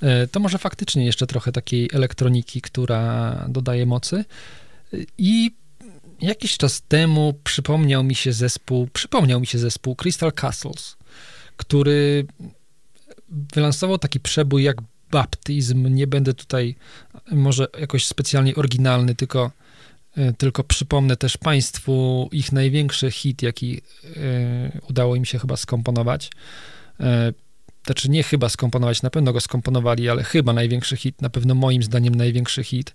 E, 0.03 0.27
To 0.27 0.41
może 0.41 0.59
faktycznie 0.59 1.05
jeszcze 1.07 1.27
trochę 1.27 1.53
takiej 1.53 1.91
elektroniki, 1.93 2.61
która 2.61 3.35
dodaje 3.49 3.87
mocy. 3.87 4.25
I 5.19 5.51
jakiś 6.21 6.57
czas 6.57 6.83
temu 6.89 7.41
przypomniał 7.45 8.05
mi 8.05 8.15
się 8.15 8.33
zespół, 8.33 8.89
przypomniał 8.93 9.41
mi 9.41 9.47
się 9.47 9.59
zespół 9.59 9.97
Crystal 9.97 10.33
Castles, 10.33 10.97
który 11.57 12.27
wylansował 13.29 13.99
taki 13.99 14.21
przebój 14.21 14.63
jak 14.63 14.77
Baptizm. 15.11 15.95
Nie 15.95 16.07
będę 16.07 16.35
tutaj 16.35 16.75
może 17.31 17.67
jakoś 17.81 18.07
specjalnie 18.07 18.55
oryginalny, 18.55 19.15
tylko, 19.15 19.51
e, 20.17 20.33
tylko 20.33 20.65
przypomnę 20.65 21.17
też 21.17 21.37
Państwu 21.37 22.29
ich 22.33 22.53
największy 22.53 23.11
hit, 23.11 23.43
jaki 23.43 23.81
e, 24.17 24.81
udało 24.91 25.17
im 25.17 25.25
się 25.25 25.39
chyba 25.39 25.57
skomponować. 25.57 26.31
E, 27.01 27.33
znaczy 27.87 28.11
nie 28.11 28.23
chyba 28.23 28.49
skomponować, 28.49 29.03
na 29.03 29.11
pewno 29.11 29.33
go 29.33 29.41
skomponowali, 29.41 30.09
ale 30.09 30.23
chyba 30.23 30.53
największy 30.53 30.97
hit, 30.97 31.23
na 31.23 31.31
pewno 31.31 31.55
moim 31.55 31.83
zdaniem 31.83 32.15
największy 32.15 32.65
hit. 32.65 32.95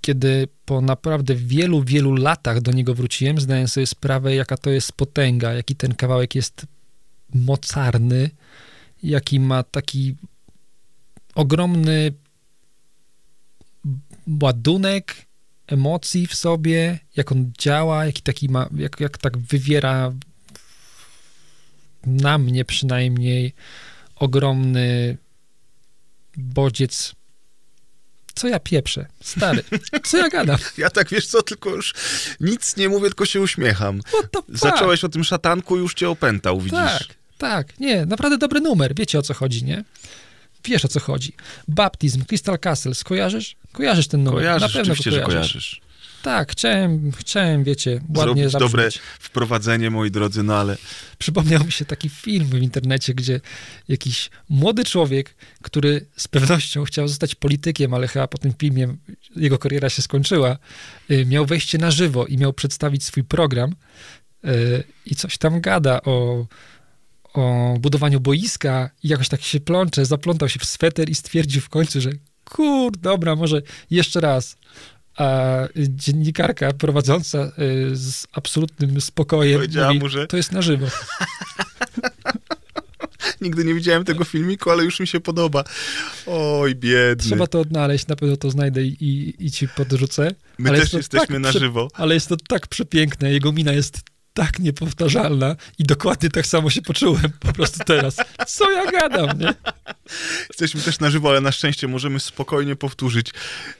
Kiedy 0.00 0.48
po 0.64 0.80
naprawdę 0.80 1.34
wielu, 1.34 1.82
wielu 1.82 2.14
latach 2.14 2.60
do 2.60 2.72
niego 2.72 2.94
wróciłem, 2.94 3.40
zdałem 3.40 3.68
sobie 3.68 3.86
sprawę, 3.86 4.34
jaka 4.34 4.56
to 4.56 4.70
jest 4.70 4.92
potęga, 4.92 5.52
jaki 5.52 5.76
ten 5.76 5.94
kawałek 5.94 6.34
jest 6.34 6.66
mocarny, 7.34 8.30
jaki 9.02 9.40
ma 9.40 9.62
taki 9.62 10.16
ogromny 11.34 12.12
ładunek 14.42 15.14
emocji 15.66 16.26
w 16.26 16.34
sobie, 16.34 16.98
jak 17.16 17.32
on 17.32 17.52
działa, 17.58 18.06
jaki 18.06 18.22
taki 18.22 18.48
ma, 18.48 18.68
jak, 18.76 19.00
jak 19.00 19.18
tak 19.18 19.38
wywiera 19.38 20.12
na 22.06 22.38
mnie 22.38 22.64
przynajmniej 22.64 23.54
ogromny 24.16 25.16
bodziec. 26.36 27.14
Co 28.34 28.48
ja 28.48 28.60
pieprzę? 28.60 29.06
Stary, 29.22 29.64
co 30.04 30.18
ja 30.18 30.28
gadam? 30.28 30.58
Ja 30.78 30.90
tak, 30.90 31.08
wiesz 31.10 31.26
co, 31.26 31.42
tylko 31.42 31.70
już 31.70 31.94
nic 32.40 32.76
nie 32.76 32.88
mówię, 32.88 33.06
tylko 33.08 33.26
się 33.26 33.40
uśmiecham. 33.40 34.00
Zacząłeś 34.48 35.04
o 35.04 35.08
tym 35.08 35.24
szatanku, 35.24 35.76
już 35.76 35.94
cię 35.94 36.10
opętał, 36.10 36.60
widzisz? 36.60 36.72
Tak, 36.72 37.17
tak, 37.38 37.80
nie, 37.80 38.06
naprawdę 38.06 38.38
dobry 38.38 38.60
numer, 38.60 38.94
wiecie 38.94 39.18
o 39.18 39.22
co 39.22 39.34
chodzi, 39.34 39.64
nie? 39.64 39.84
Wiesz 40.64 40.84
o 40.84 40.88
co 40.88 41.00
chodzi. 41.00 41.32
Baptizm, 41.68 42.24
Crystal 42.24 42.58
Castle, 42.58 42.92
kojarzysz? 43.04 43.56
Kojarzysz 43.72 44.08
ten 44.08 44.22
numer, 44.22 44.40
Kojarzysz, 44.40 44.62
na 44.62 44.68
pewno 44.78 44.92
oczywiście, 44.92 45.10
go 45.10 45.16
że 45.16 45.22
kojarzysz. 45.22 45.52
kojarzysz. 45.52 45.88
Tak, 46.22 46.52
chciałem, 46.52 47.12
chciałem, 47.12 47.64
wiecie, 47.64 48.00
ładnie 48.16 48.48
Zrobić 48.48 48.70
dobre 48.70 48.88
wprowadzenie, 49.18 49.90
moi 49.90 50.10
drodzy, 50.10 50.42
no 50.42 50.56
ale 50.56 50.76
Przypomniał 51.18 51.64
mi 51.64 51.72
się 51.72 51.84
taki 51.84 52.08
film 52.08 52.46
w 52.46 52.62
internecie, 52.62 53.14
gdzie 53.14 53.40
jakiś 53.88 54.30
młody 54.48 54.84
człowiek, 54.84 55.34
który 55.62 56.06
z 56.16 56.28
pewnością 56.28 56.84
chciał 56.84 57.08
zostać 57.08 57.34
politykiem, 57.34 57.94
ale 57.94 58.08
chyba 58.08 58.26
po 58.28 58.38
tym 58.38 58.52
filmie 58.58 58.96
jego 59.36 59.58
kariera 59.58 59.90
się 59.90 60.02
skończyła, 60.02 60.58
y, 61.10 61.26
miał 61.26 61.46
wejście 61.46 61.78
na 61.78 61.90
żywo 61.90 62.26
i 62.26 62.38
miał 62.38 62.52
przedstawić 62.52 63.04
swój 63.04 63.24
program 63.24 63.74
y, 64.44 64.84
i 65.06 65.14
coś 65.14 65.38
tam 65.38 65.60
gada 65.60 66.02
o, 66.02 66.46
o 67.34 67.74
budowaniu 67.80 68.20
boiska 68.20 68.90
i 69.02 69.08
jakoś 69.08 69.28
tak 69.28 69.42
się 69.42 69.60
plącze, 69.60 70.06
zaplątał 70.06 70.48
się 70.48 70.58
w 70.58 70.64
sweter 70.64 71.10
i 71.10 71.14
stwierdził 71.14 71.62
w 71.62 71.68
końcu, 71.68 72.00
że 72.00 72.10
kur, 72.44 72.92
dobra, 72.96 73.36
może 73.36 73.62
jeszcze 73.90 74.20
raz. 74.20 74.56
A 75.16 75.56
dziennikarka 75.76 76.72
prowadząca 76.72 77.52
y, 77.92 77.96
z 77.96 78.26
absolutnym 78.32 79.00
spokojem 79.00 79.58
Powiedziała 79.60 79.86
mówi, 79.88 79.98
mu, 79.98 80.08
że- 80.08 80.26
to 80.26 80.36
jest 80.36 80.52
na 80.52 80.62
żywo. 80.62 80.86
nigdy 83.40 83.64
nie 83.64 83.74
widziałem 83.74 84.04
tego 84.04 84.24
filmiku, 84.24 84.70
ale 84.70 84.84
już 84.84 85.00
mi 85.00 85.06
się 85.06 85.20
podoba. 85.20 85.64
Oj, 86.26 86.74
biedny. 86.74 87.24
Trzeba 87.24 87.46
to 87.46 87.60
odnaleźć, 87.60 88.06
na 88.06 88.16
pewno 88.16 88.36
to 88.36 88.50
znajdę 88.50 88.82
i, 88.82 88.96
i, 89.04 89.46
i 89.46 89.50
ci 89.50 89.68
podrzucę. 89.68 90.34
My 90.58 90.68
Ale 90.68 90.78
też 90.78 90.92
jest 90.92 90.94
jesteśmy 90.94 91.34
tak 91.34 91.42
na 91.42 91.52
żywo. 91.52 91.88
Ale 91.94 92.14
jest 92.14 92.28
to 92.28 92.36
tak 92.48 92.66
przepiękne, 92.66 93.32
jego 93.32 93.52
mina 93.52 93.72
jest 93.72 94.00
tak 94.34 94.58
niepowtarzalna 94.58 95.56
i 95.78 95.84
dokładnie 95.84 96.30
tak 96.30 96.46
samo 96.46 96.70
się 96.70 96.82
poczułem 96.82 97.32
po 97.40 97.52
prostu 97.52 97.84
teraz. 97.84 98.16
Co 98.46 98.70
ja 98.70 98.90
gadam, 98.90 99.38
nie? 99.38 99.54
Jesteśmy 100.48 100.80
też 100.80 101.00
na 101.00 101.10
żywo, 101.10 101.28
ale 101.28 101.40
na 101.40 101.52
szczęście 101.52 101.88
możemy 101.88 102.20
spokojnie 102.20 102.76
powtórzyć. 102.76 103.30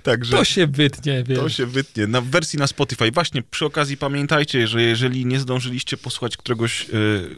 Także 0.03 0.37
To 0.37 0.45
się 0.45 0.67
wytnie, 0.67 1.25
to 1.37 1.49
się 1.49 1.67
wytnie. 1.67 2.07
Na 2.07 2.21
wersji 2.21 2.59
na 2.59 2.67
Spotify. 2.67 3.11
Właśnie 3.11 3.43
przy 3.43 3.65
okazji 3.65 3.97
pamiętajcie, 3.97 4.69
że 4.69 4.83
jeżeli 4.83 5.27
nie 5.27 5.41
zdążyliście 5.41 5.97
posłuchać 5.97 6.37
któregoś 6.37 6.83
e, 6.83 6.89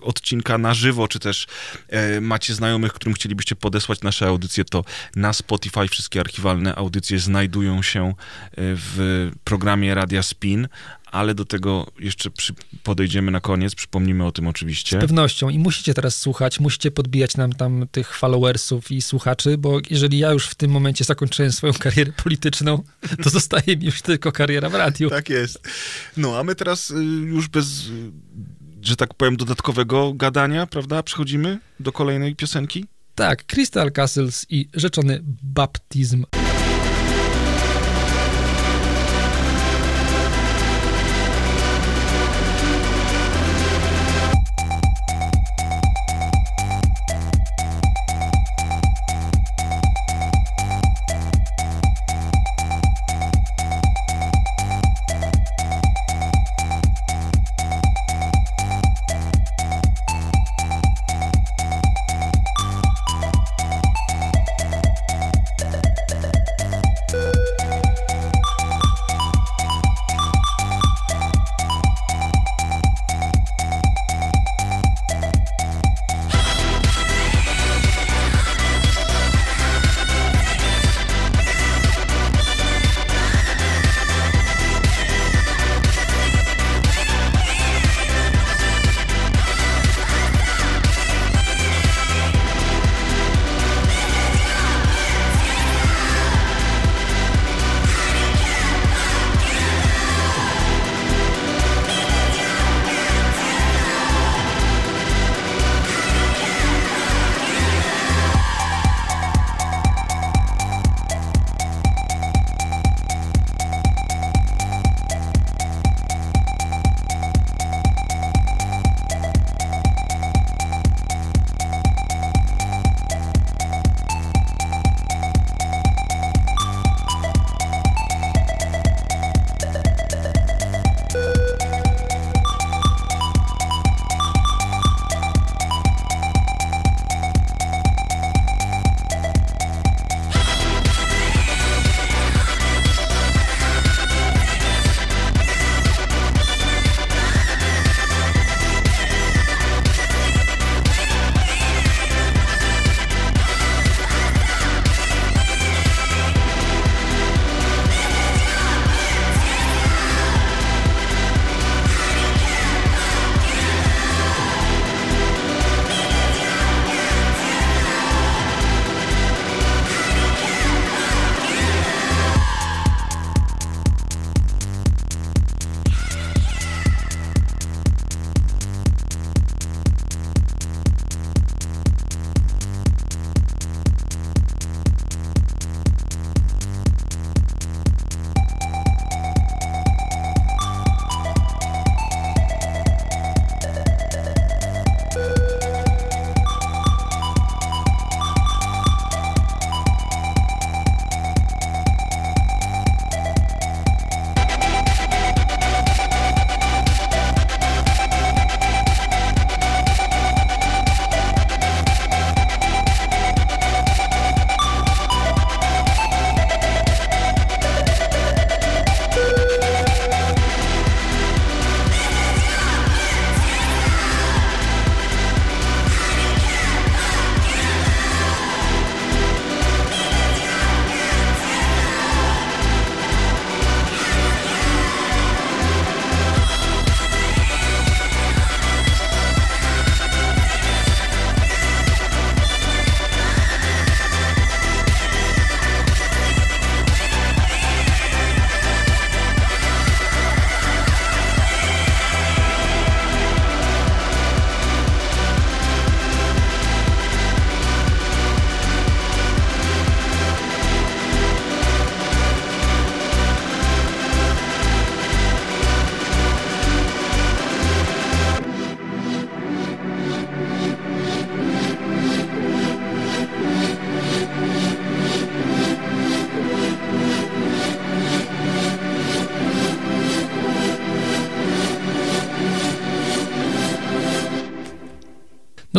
odcinka 0.00 0.58
na 0.58 0.74
żywo, 0.74 1.08
czy 1.08 1.18
też 1.18 1.46
e, 1.88 2.20
macie 2.20 2.54
znajomych, 2.54 2.92
którym 2.92 3.14
chcielibyście 3.14 3.56
podesłać 3.56 4.00
nasze 4.00 4.26
audycje, 4.26 4.64
to 4.64 4.84
na 5.16 5.32
Spotify 5.32 5.88
wszystkie 5.88 6.20
archiwalne 6.20 6.74
audycje 6.74 7.18
znajdują 7.18 7.82
się 7.82 8.08
e, 8.08 8.14
w 8.56 9.30
programie 9.44 9.94
Radia 9.94 10.22
Spin, 10.22 10.68
ale 11.10 11.34
do 11.34 11.44
tego 11.44 11.86
jeszcze 11.98 12.30
przy, 12.30 12.54
podejdziemy 12.82 13.30
na 13.30 13.40
koniec, 13.40 13.74
przypomnimy 13.74 14.26
o 14.26 14.32
tym 14.32 14.46
oczywiście. 14.46 14.96
Z 14.96 15.00
pewnością 15.00 15.48
i 15.48 15.58
musicie 15.58 15.94
teraz 15.94 16.16
słuchać, 16.16 16.60
musicie 16.60 16.90
podbijać 16.90 17.36
nam 17.36 17.52
tam 17.52 17.86
tych 17.92 18.16
followersów 18.16 18.90
i 18.90 19.02
słuchaczy, 19.02 19.58
bo 19.58 19.80
jeżeli 19.90 20.18
ja 20.18 20.32
już 20.32 20.46
w 20.46 20.54
tym 20.54 20.70
momencie 20.70 21.04
zakończyłem 21.04 21.52
swoją 21.52 21.72
karierę 21.72 22.12
polityczną, 22.12 22.82
to 23.22 23.30
zostaje 23.40 23.76
mi 23.76 23.84
już 23.84 24.02
tylko 24.02 24.32
kariera 24.32 24.70
w 24.70 24.74
radiu. 24.74 25.10
Tak 25.10 25.28
jest. 25.28 25.68
No, 26.16 26.38
a 26.38 26.44
my 26.44 26.54
teraz 26.54 26.90
y, 26.90 26.94
już 27.04 27.48
bez, 27.48 27.86
y, 27.86 28.10
że 28.82 28.96
tak 28.96 29.14
powiem, 29.14 29.36
dodatkowego 29.36 30.12
gadania, 30.14 30.66
prawda? 30.66 31.02
Przechodzimy 31.02 31.58
do 31.80 31.92
kolejnej 31.92 32.36
piosenki. 32.36 32.86
Tak, 33.14 33.44
Crystal 33.46 33.92
Castles 33.92 34.46
i 34.48 34.68
rzeczony 34.74 35.20
baptizm. 35.42 36.24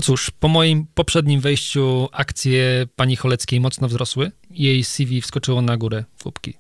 No 0.02 0.06
cóż, 0.06 0.32
po 0.40 0.48
moim 0.48 0.86
poprzednim 0.94 1.42
wejściu 1.42 2.10
akcje 2.12 2.88
pani 2.96 3.16
Choleckiej 3.16 3.60
mocno 3.60 3.88
wzrosły. 3.88 4.32
Jej 4.50 4.84
CV 4.84 5.22
wskoczyło 5.22 5.62
na 5.62 5.78
górę 5.78 6.06
w 6.18 6.26
łupki. 6.26 6.54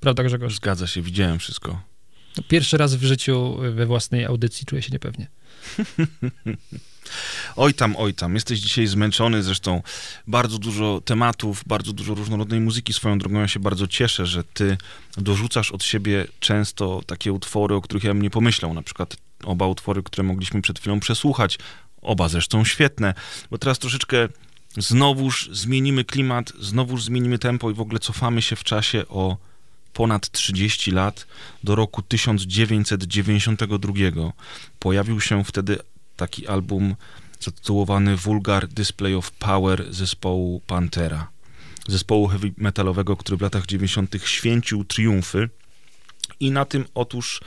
Prawda, 0.00 0.24
Grzegorz? 0.24 0.56
Zgadza 0.56 0.86
się, 0.86 1.02
widziałem 1.02 1.38
wszystko. 1.38 1.82
No, 2.36 2.42
pierwszy 2.48 2.76
raz 2.76 2.94
w 2.94 3.02
życiu 3.02 3.56
we 3.74 3.86
własnej 3.86 4.24
audycji 4.24 4.66
czuję 4.66 4.82
się 4.82 4.90
niepewnie. 4.92 5.26
Oj 7.56 7.74
tam, 7.74 7.96
oj 7.96 8.14
tam. 8.14 8.34
Jesteś 8.34 8.60
dzisiaj 8.60 8.86
zmęczony, 8.86 9.42
zresztą 9.42 9.82
bardzo 10.26 10.58
dużo 10.58 11.00
tematów, 11.04 11.62
bardzo 11.66 11.92
dużo 11.92 12.14
różnorodnej 12.14 12.60
muzyki. 12.60 12.92
Swoją 12.92 13.18
drogą 13.18 13.40
ja 13.40 13.48
się 13.48 13.60
bardzo 13.60 13.86
cieszę, 13.86 14.26
że 14.26 14.44
ty 14.44 14.76
dorzucasz 15.16 15.72
od 15.72 15.84
siebie 15.84 16.26
często 16.40 17.00
takie 17.06 17.32
utwory, 17.32 17.74
o 17.74 17.80
których 17.80 18.04
ja 18.04 18.14
bym 18.14 18.22
nie 18.22 18.30
pomyślał. 18.30 18.74
Na 18.74 18.82
przykład 18.82 19.16
oba 19.44 19.66
utwory, 19.66 20.02
które 20.02 20.22
mogliśmy 20.22 20.62
przed 20.62 20.78
chwilą 20.78 21.00
przesłuchać. 21.00 21.58
Oba 22.04 22.28
zresztą 22.28 22.64
świetne, 22.64 23.14
bo 23.50 23.58
teraz 23.58 23.78
troszeczkę 23.78 24.28
znowuż 24.76 25.48
zmienimy 25.52 26.04
klimat, 26.04 26.52
znowuż 26.60 27.04
zmienimy 27.04 27.38
tempo 27.38 27.70
i 27.70 27.74
w 27.74 27.80
ogóle 27.80 27.98
cofamy 27.98 28.42
się 28.42 28.56
w 28.56 28.64
czasie 28.64 29.08
o 29.08 29.36
ponad 29.92 30.30
30 30.30 30.90
lat 30.90 31.26
do 31.64 31.74
roku 31.74 32.02
1992. 32.02 33.92
Pojawił 34.78 35.20
się 35.20 35.44
wtedy 35.44 35.78
taki 36.16 36.46
album 36.46 36.96
zatytułowany 37.40 38.16
Vulgar 38.16 38.68
Display 38.68 39.14
of 39.14 39.30
Power 39.30 39.94
zespołu 39.94 40.60
Pantera. 40.66 41.28
Zespołu 41.88 42.28
heavy 42.28 42.52
metalowego, 42.56 43.16
który 43.16 43.36
w 43.36 43.40
latach 43.40 43.66
90. 43.66 44.16
święcił 44.24 44.84
triumfy. 44.84 45.48
I 46.40 46.50
na 46.50 46.64
tym 46.64 46.84
otóż 46.94 47.40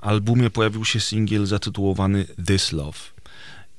albumie 0.00 0.50
pojawił 0.50 0.84
się 0.84 1.00
singiel 1.00 1.46
zatytułowany 1.46 2.26
This 2.46 2.72
Love. 2.72 2.98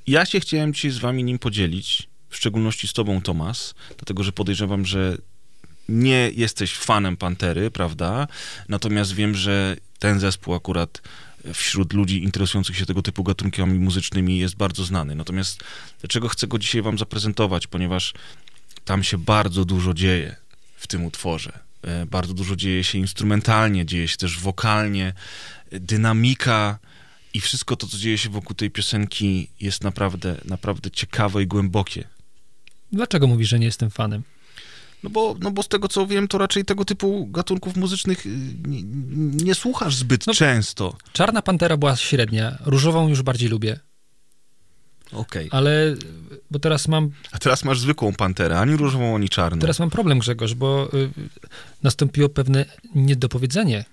Ja 0.06 0.26
się 0.26 0.40
chciałem 0.40 0.74
dzisiaj 0.74 0.90
z 0.90 0.98
wami 0.98 1.24
nim 1.24 1.38
podzielić, 1.38 2.08
w 2.28 2.36
szczególności 2.36 2.88
z 2.88 2.92
tobą, 2.92 3.22
Tomas, 3.22 3.74
dlatego 3.96 4.22
że 4.22 4.32
podejrzewam, 4.32 4.86
że 4.86 5.16
nie 5.88 6.30
jesteś 6.34 6.74
fanem 6.74 7.16
Pantery, 7.16 7.70
prawda? 7.70 8.28
Natomiast 8.68 9.12
wiem, 9.12 9.34
że 9.34 9.76
ten 9.98 10.20
zespół 10.20 10.54
akurat 10.54 11.02
wśród 11.54 11.92
ludzi 11.92 12.22
interesujących 12.22 12.76
się 12.76 12.86
tego 12.86 13.02
typu 13.02 13.24
gatunkami 13.24 13.78
muzycznymi 13.78 14.38
jest 14.38 14.56
bardzo 14.56 14.84
znany. 14.84 15.14
Natomiast 15.14 15.60
dlaczego 16.00 16.28
chcę 16.28 16.46
go 16.46 16.58
dzisiaj 16.58 16.82
wam 16.82 16.98
zaprezentować? 16.98 17.66
Ponieważ 17.66 18.14
tam 18.84 19.02
się 19.02 19.18
bardzo 19.18 19.64
dużo 19.64 19.94
dzieje 19.94 20.36
w 20.76 20.86
tym 20.86 21.04
utworze. 21.04 21.58
E, 21.82 22.06
bardzo 22.06 22.34
dużo 22.34 22.56
dzieje 22.56 22.84
się 22.84 22.98
instrumentalnie, 22.98 23.86
dzieje 23.86 24.08
się 24.08 24.16
też 24.16 24.38
wokalnie. 24.38 25.12
Dynamika 25.72 26.78
i 27.34 27.40
wszystko 27.40 27.76
to, 27.76 27.86
co 27.86 27.98
dzieje 27.98 28.18
się 28.18 28.28
wokół 28.30 28.56
tej 28.56 28.70
piosenki 28.70 29.48
jest 29.60 29.84
naprawdę, 29.84 30.36
naprawdę 30.44 30.90
ciekawe 30.90 31.42
i 31.42 31.46
głębokie. 31.46 32.04
Dlaczego 32.92 33.26
mówisz, 33.26 33.48
że 33.48 33.58
nie 33.58 33.66
jestem 33.66 33.90
fanem? 33.90 34.22
No 35.02 35.10
bo, 35.10 35.36
no 35.40 35.50
bo 35.50 35.62
z 35.62 35.68
tego 35.68 35.88
co 35.88 36.06
wiem, 36.06 36.28
to 36.28 36.38
raczej 36.38 36.64
tego 36.64 36.84
typu 36.84 37.26
gatunków 37.26 37.76
muzycznych 37.76 38.26
y, 38.26 38.30
nie, 38.66 38.82
nie 39.44 39.54
słuchasz 39.54 39.94
zbyt 39.96 40.26
No, 40.26 40.34
często. 40.34 40.96
Czarna 41.12 41.42
Pantera 41.42 41.76
była 41.76 41.96
średnia, 41.96 42.58
różową 42.66 43.08
już 43.08 43.22
bardziej 43.22 43.48
lubię, 43.48 43.80
Okej. 45.12 45.48
ale 45.52 45.94
bo 46.50 46.58
teraz 46.58 46.88
mam, 46.88 47.10
A 47.32 47.38
teraz 47.38 47.64
masz 47.64 47.80
zwykłą 47.80 48.12
panterę, 48.14 48.58
ani 48.60 48.76
różową, 48.76 49.14
ani 49.16 49.28
czarną. 49.28 49.58
teraz 49.60 49.78
mam 49.78 49.90
problem, 49.90 50.18
Grzegorz, 50.18 50.54
bo 50.54 50.88
y, 50.94 51.10
nastąpiło 51.82 52.28
pewne 52.28 52.64
niedopowiedzenie. 52.94 53.84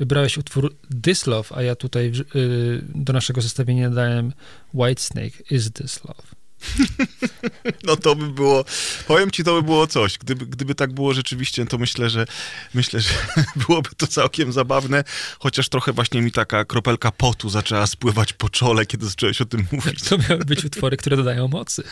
Wybrałeś 0.00 0.38
utwór 0.38 0.74
This 1.02 1.26
Love, 1.26 1.56
a 1.56 1.62
ja 1.62 1.76
tutaj 1.76 2.12
y, 2.36 2.82
do 2.94 3.12
naszego 3.12 3.40
zestawienia 3.40 3.90
dałem 3.90 4.32
White 4.74 5.02
Snake 5.02 5.42
is 5.50 5.72
This 5.72 6.04
Love. 6.04 6.22
No 7.86 7.96
to 7.96 8.16
by 8.16 8.26
było, 8.32 8.64
powiem 9.06 9.30
ci, 9.30 9.44
to 9.44 9.54
by 9.54 9.62
było 9.62 9.86
coś. 9.86 10.18
Gdyby, 10.18 10.46
gdyby 10.46 10.74
tak 10.74 10.92
było 10.92 11.14
rzeczywiście, 11.14 11.66
to 11.66 11.78
myślę, 11.78 12.10
że 12.10 12.26
myślę, 12.74 13.00
że 13.00 13.10
byłoby 13.66 13.90
to 13.96 14.06
całkiem 14.06 14.52
zabawne, 14.52 15.04
chociaż 15.38 15.68
trochę 15.68 15.92
właśnie 15.92 16.22
mi 16.22 16.32
taka 16.32 16.64
kropelka 16.64 17.10
potu 17.10 17.48
zaczęła 17.48 17.86
spływać 17.86 18.32
po 18.32 18.48
czole, 18.48 18.86
kiedy 18.86 19.06
zacząłeś 19.06 19.40
o 19.40 19.44
tym 19.44 19.66
mówić. 19.72 20.02
To 20.02 20.18
miały 20.18 20.44
być 20.44 20.64
utwory, 20.64 20.96
które 20.96 21.16
dodają 21.16 21.48
mocy. 21.48 21.82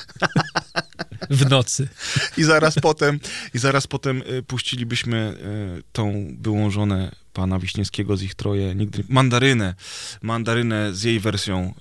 W 1.31 1.51
nocy. 1.51 1.89
I 2.37 2.45
zaraz 2.45 2.75
potem, 2.75 3.21
i 3.55 3.59
zaraz 3.59 3.87
potem 3.87 4.23
y, 4.23 4.43
puścilibyśmy 4.43 5.35
y, 5.79 5.83
tą 5.93 6.27
byłą 6.31 6.71
żonę 6.71 7.11
pana 7.39 7.59
Wiśniewskiego 7.59 8.17
z 8.17 8.23
ich 8.23 8.35
troje, 8.35 8.75
nigdy, 8.75 9.05
mandarynę, 9.09 9.75
mandarynę 10.23 10.95
z 10.95 11.03
jej 11.03 11.21
wersją 11.21 11.75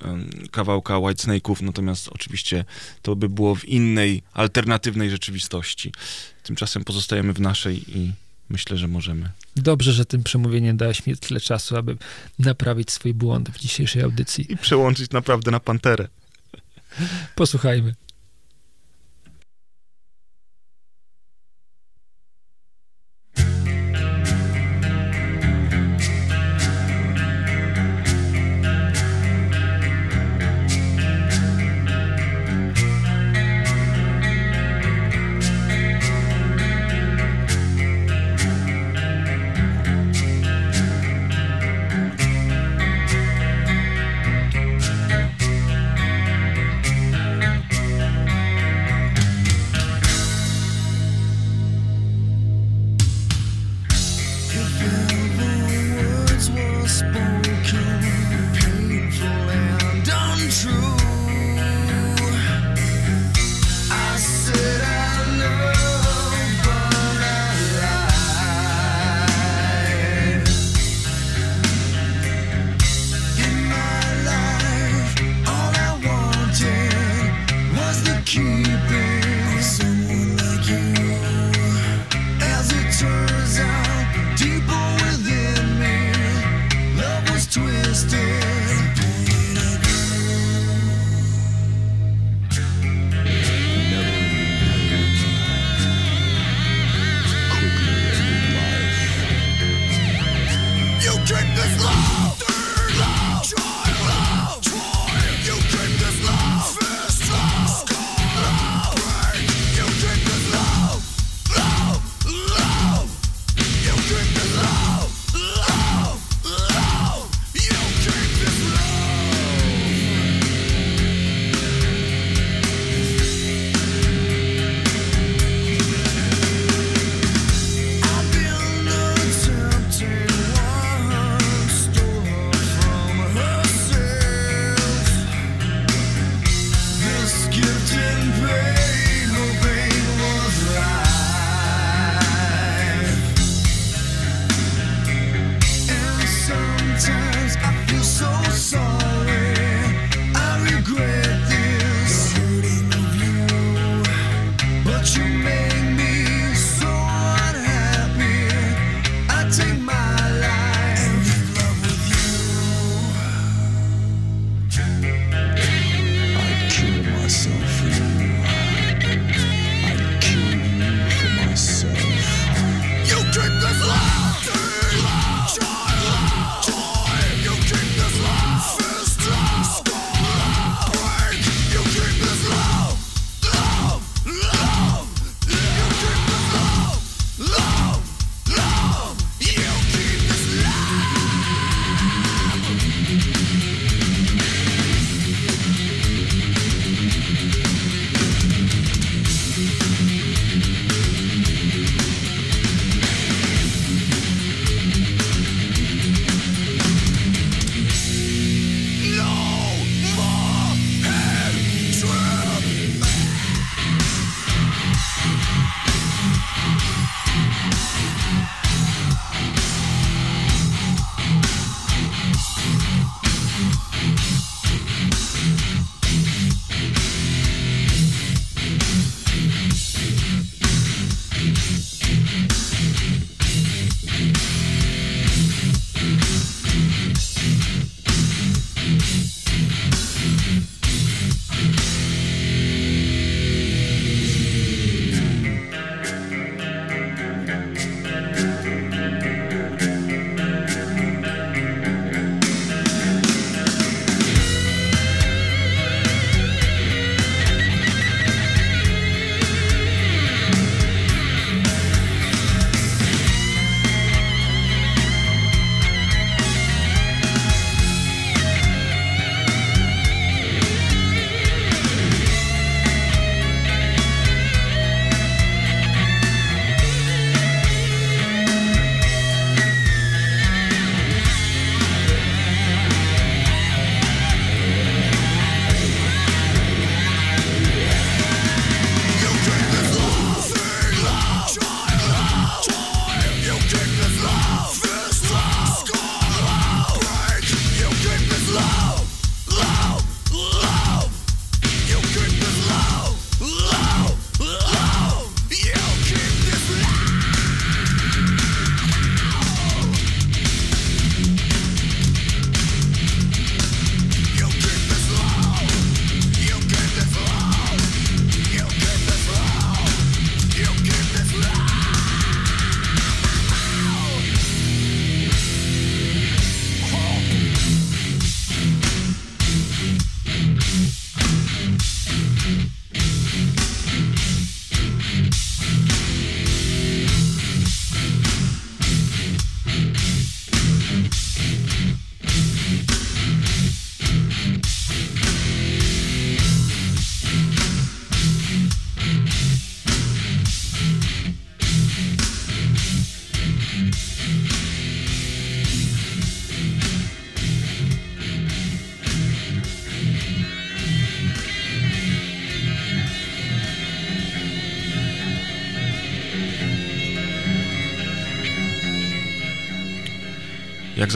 kawałka 0.51 0.93
Whitesnake'ów, 0.93 1.61
natomiast 1.61 2.09
oczywiście 2.09 2.65
to 3.01 3.15
by 3.15 3.29
było 3.29 3.55
w 3.55 3.65
innej, 3.65 4.23
alternatywnej 4.33 5.09
rzeczywistości. 5.09 5.91
Tymczasem 6.43 6.83
pozostajemy 6.83 7.33
w 7.33 7.41
naszej 7.41 7.99
i 7.99 8.13
myślę, 8.49 8.77
że 8.77 8.87
możemy. 8.87 9.29
Dobrze, 9.55 9.93
że 9.93 10.05
tym 10.05 10.23
przemówieniem 10.23 10.77
dałeś 10.77 11.05
mi 11.05 11.17
tyle 11.17 11.39
czasu, 11.39 11.77
aby 11.77 11.97
naprawić 12.39 12.91
swój 12.91 13.13
błąd 13.13 13.49
w 13.49 13.59
dzisiejszej 13.59 14.03
audycji. 14.03 14.51
I 14.53 14.57
przełączyć 14.57 15.11
naprawdę 15.11 15.51
na 15.51 15.59
panterę. 15.59 16.07
Posłuchajmy. 17.35 17.95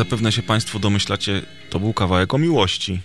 Zapewne 0.04 0.32
się 0.32 0.42
Państwo 0.42 0.80
domyślacie, 0.80 1.42
to 1.70 1.80
był 1.80 1.94
kawałek 1.94 2.34
o 2.34 2.38
miłości. 2.38 3.02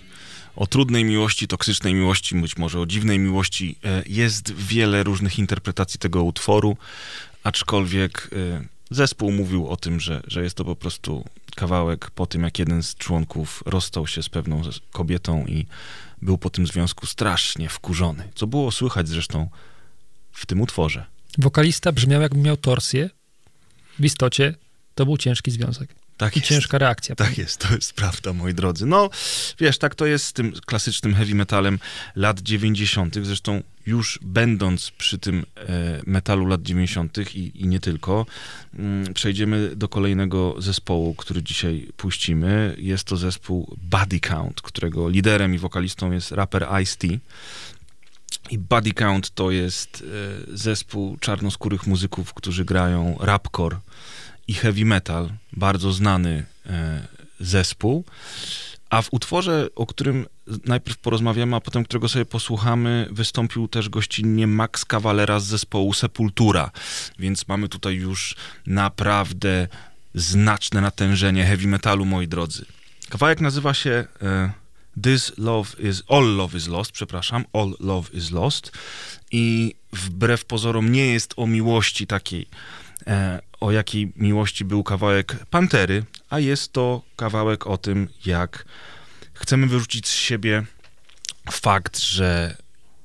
O 0.55 0.67
trudnej 0.67 1.03
miłości, 1.03 1.47
toksycznej 1.47 1.93
miłości, 1.93 2.35
być 2.35 2.57
może 2.57 2.79
o 2.79 2.85
dziwnej 2.85 3.19
miłości. 3.19 3.75
E, 3.83 4.03
Jest 4.07 4.53
wiele 4.53 5.03
różnych 5.03 5.39
interpretacji 5.39 5.99
tego 5.99 6.23
utworu, 6.23 6.77
aczkolwiek 7.43 8.29
e, 8.33 8.65
zespół 8.91 9.31
mówił 9.31 9.67
o 9.67 9.77
tym, 9.77 9.99
że, 9.99 10.21
że 10.27 10.43
jest 10.43 10.55
to 10.55 10.65
po 10.65 10.75
prostu 10.75 11.25
kawałek 11.55 12.11
po 12.11 12.25
tym, 12.25 12.43
jak 12.43 12.59
jeden 12.59 12.83
z 12.83 12.95
członków 12.95 13.63
rozstał 13.65 14.07
się 14.07 14.23
z 14.23 14.29
pewną 14.29 14.61
kobietą 14.91 15.45
i 15.45 15.65
był 16.21 16.37
po 16.37 16.49
tym 16.49 16.67
związku 16.67 17.05
strasznie 17.05 17.69
wkurzony. 17.69 18.29
Co 18.35 18.47
było 18.47 18.71
słychać 18.71 19.07
zresztą 19.07 19.49
w 20.31 20.45
tym 20.45 20.61
utworze. 20.61 21.05
Wokalista 21.37 21.91
brzmiał 21.91 22.21
jakby 22.21 22.39
miał 22.39 22.57
torsję. 22.57 23.09
W 23.99 24.05
istocie 24.05 24.55
to 24.95 25.05
był 25.05 25.17
ciężki 25.17 25.51
związek. 25.51 26.06
Tak 26.17 26.35
I 26.35 26.39
jest. 26.39 26.49
ciężka 26.49 26.77
reakcja. 26.77 27.15
Tak 27.15 27.37
jest, 27.37 27.57
to 27.67 27.75
jest 27.75 27.93
prawda, 27.93 28.33
moi 28.33 28.53
drodzy. 28.53 28.85
No, 28.85 29.09
wiesz, 29.59 29.77
tak 29.77 29.95
to 29.95 30.05
jest 30.05 30.25
z 30.25 30.33
tym 30.33 30.53
klasycznym 30.65 31.15
heavy 31.15 31.35
metalem 31.35 31.79
lat 32.15 32.39
90. 32.39 33.15
Zresztą 33.21 33.63
już 33.85 34.19
będąc 34.21 34.91
przy 34.97 35.17
tym 35.17 35.45
e, 35.55 36.01
metalu 36.05 36.45
lat 36.45 36.61
90. 36.61 37.17
I, 37.35 37.61
i 37.61 37.67
nie 37.67 37.79
tylko, 37.79 38.25
mm, 38.73 39.13
przejdziemy 39.13 39.75
do 39.75 39.89
kolejnego 39.89 40.55
zespołu, 40.57 41.15
który 41.15 41.43
dzisiaj 41.43 41.87
puścimy. 41.97 42.75
Jest 42.77 43.03
to 43.03 43.17
zespół 43.17 43.77
Body 43.81 44.19
Count, 44.19 44.61
którego 44.61 45.09
liderem 45.09 45.55
i 45.55 45.57
wokalistą 45.57 46.11
jest 46.11 46.31
raper 46.31 46.67
Ice-T. 46.83 47.07
I 48.49 48.57
Body 48.57 48.93
Count 48.93 49.29
to 49.29 49.51
jest 49.51 50.03
e, 50.51 50.57
zespół 50.57 51.17
czarnoskórych 51.17 51.87
muzyków, 51.87 52.33
którzy 52.33 52.65
grają 52.65 53.17
rapcore 53.19 53.77
i 54.47 54.53
heavy 54.53 54.85
metal, 54.85 55.29
bardzo 55.53 55.93
znany 55.93 56.45
e, 56.65 57.07
zespół. 57.39 58.03
A 58.89 59.01
w 59.01 59.07
utworze, 59.11 59.67
o 59.75 59.85
którym 59.85 60.25
najpierw 60.65 60.97
porozmawiamy, 60.97 61.55
a 61.55 61.61
potem 61.61 61.83
którego 61.83 62.09
sobie 62.09 62.25
posłuchamy, 62.25 63.07
wystąpił 63.11 63.67
też 63.67 63.89
gościnnie 63.89 64.47
Max 64.47 64.85
Cavalera 64.85 65.39
z 65.39 65.45
zespołu 65.45 65.93
Sepultura. 65.93 66.71
Więc 67.19 67.47
mamy 67.47 67.69
tutaj 67.69 67.95
już 67.95 68.35
naprawdę 68.67 69.67
znaczne 70.15 70.81
natężenie 70.81 71.45
heavy 71.45 71.67
metalu, 71.67 72.05
moi 72.05 72.27
drodzy. 72.27 72.65
Kawałek 73.09 73.41
nazywa 73.41 73.73
się 73.73 74.05
e, 74.21 74.51
This 75.03 75.37
Love 75.37 75.69
is 75.89 76.03
All 76.09 76.35
Love 76.35 76.57
is 76.57 76.67
Lost, 76.67 76.91
przepraszam, 76.91 77.45
All 77.53 77.73
Love 77.79 78.09
is 78.13 78.31
Lost. 78.31 78.71
I 79.31 79.75
wbrew 79.93 80.45
pozorom 80.45 80.91
nie 80.91 81.07
jest 81.07 81.33
o 81.37 81.47
miłości 81.47 82.07
takiej, 82.07 82.47
e, 83.07 83.39
o 83.59 83.71
jakiej 83.71 84.11
miłości 84.15 84.65
był 84.65 84.83
kawałek 84.83 85.45
Pantery, 85.49 86.05
a 86.29 86.39
jest 86.39 86.73
to 86.73 87.01
kawałek 87.15 87.67
o 87.67 87.77
tym, 87.77 88.07
jak 88.25 88.65
chcemy 89.33 89.67
wyrzucić 89.67 90.07
z 90.07 90.13
siebie 90.13 90.63
fakt, 91.51 91.99
że 91.99 92.57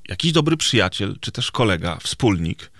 jakiś 0.09 0.31
dobry 0.31 0.57
przyjaciel, 0.57 1.17
czy 1.21 1.31
też 1.31 1.51
kolega, 1.51 1.97
wspólnik 2.03 2.71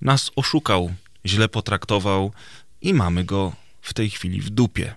nas 0.00 0.30
oszukał, 0.36 0.94
źle 1.26 1.48
potraktował 1.48 2.32
i 2.80 2.94
mamy 2.94 3.24
go 3.24 3.52
w 3.82 3.94
tej 3.94 4.10
chwili 4.10 4.40
w 4.40 4.50
dupie. 4.50 4.94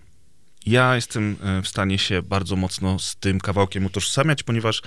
Ja 0.66 0.96
jestem 0.96 1.36
e, 1.44 1.62
w 1.62 1.68
stanie 1.68 1.98
się 1.98 2.22
bardzo 2.22 2.56
mocno 2.56 3.00
z 3.00 3.16
tym 3.16 3.40
kawałkiem 3.40 3.86
utożsamiać, 3.86 4.44
ponieważ 4.44 4.82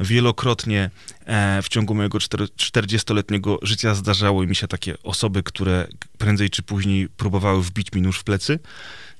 wielokrotnie 0.00 0.90
e, 1.26 1.62
w 1.62 1.68
ciągu 1.68 1.94
mojego 1.94 2.18
czter- 2.18 2.48
40-letniego 2.56 3.58
życia 3.62 3.94
zdarzały 3.94 4.46
mi 4.46 4.56
się 4.56 4.68
takie 4.68 5.02
osoby, 5.02 5.42
które 5.42 5.88
prędzej 6.18 6.50
czy 6.50 6.62
później 6.62 7.08
próbowały 7.08 7.62
wbić 7.62 7.92
mi 7.92 8.02
nóż 8.02 8.18
w 8.18 8.24
plecy 8.24 8.58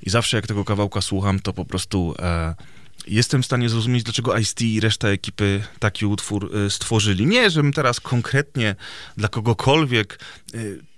i 0.02 0.10
zawsze 0.10 0.36
jak 0.36 0.46
tego 0.46 0.64
kawałka 0.64 1.00
słucham, 1.00 1.40
to 1.40 1.52
po 1.52 1.64
prostu 1.64 2.14
e, 2.18 2.54
jestem 3.06 3.42
w 3.42 3.46
stanie 3.46 3.68
zrozumieć, 3.68 4.02
dlaczego 4.02 4.38
Ice-T 4.38 4.64
i 4.64 4.80
reszta 4.80 5.08
ekipy 5.08 5.62
taki 5.78 6.06
utwór 6.06 6.52
stworzyli. 6.68 7.26
Nie, 7.26 7.50
żebym 7.50 7.72
teraz 7.72 8.00
konkretnie 8.00 8.76
dla 9.16 9.28
kogokolwiek 9.28 10.18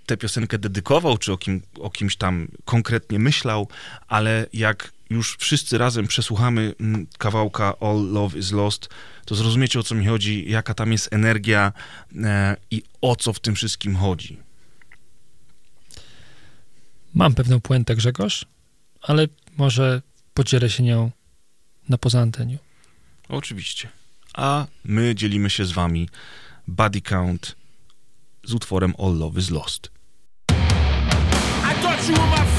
tę 0.05 0.17
piosenkę 0.17 0.57
dedykował, 0.57 1.17
czy 1.17 1.33
o, 1.33 1.37
kim, 1.37 1.61
o 1.79 1.89
kimś 1.89 2.15
tam 2.15 2.47
konkretnie 2.65 3.19
myślał, 3.19 3.67
ale 4.07 4.45
jak 4.53 4.91
już 5.09 5.37
wszyscy 5.39 5.77
razem 5.77 6.07
przesłuchamy 6.07 6.73
mm, 6.79 7.07
kawałka 7.17 7.73
All 7.79 8.11
Love 8.11 8.39
is 8.39 8.51
Lost, 8.51 8.89
to 9.25 9.35
zrozumiecie 9.35 9.79
o 9.79 9.83
co 9.83 9.95
mi 9.95 10.05
chodzi, 10.05 10.45
jaka 10.49 10.73
tam 10.73 10.91
jest 10.91 11.13
energia 11.13 11.73
e, 12.23 12.55
i 12.71 12.83
o 13.01 13.15
co 13.15 13.33
w 13.33 13.39
tym 13.39 13.55
wszystkim 13.55 13.95
chodzi. 13.95 14.37
Mam 17.13 17.35
pewną 17.35 17.61
puentę, 17.61 17.95
Grzegorz, 17.95 18.45
ale 19.01 19.27
może 19.57 20.01
podzielę 20.33 20.69
się 20.69 20.83
nią 20.83 21.11
na 21.89 21.97
poza 21.97 22.19
anteniu. 22.19 22.57
Oczywiście. 23.29 23.89
A 24.33 24.65
my 24.83 25.15
dzielimy 25.15 25.49
się 25.49 25.65
z 25.65 25.71
wami 25.71 26.09
Body 26.67 27.01
Count 27.01 27.55
z 28.43 28.53
utworem 28.53 28.93
All 28.97 29.17
Love 29.17 29.39
is 29.39 29.49
Lost. 29.49 29.91
I 30.51 31.81
thought 31.81 32.09
you 32.09 32.15
were 32.15 32.27
my 32.27 32.54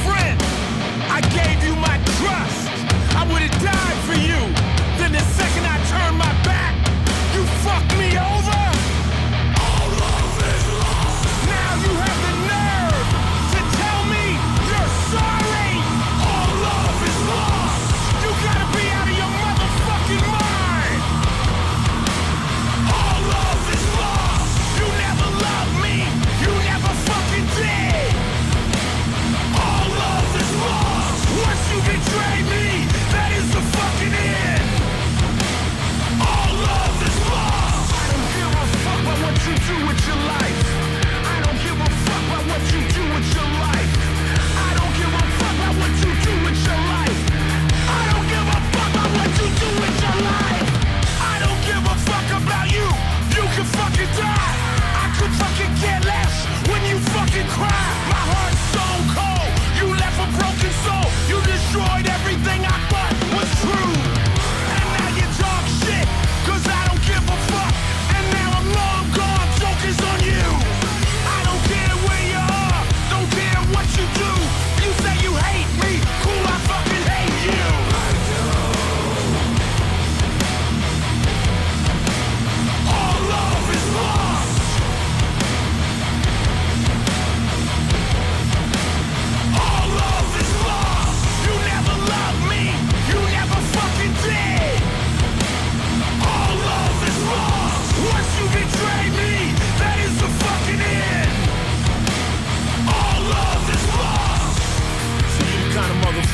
destroyed 61.77 62.16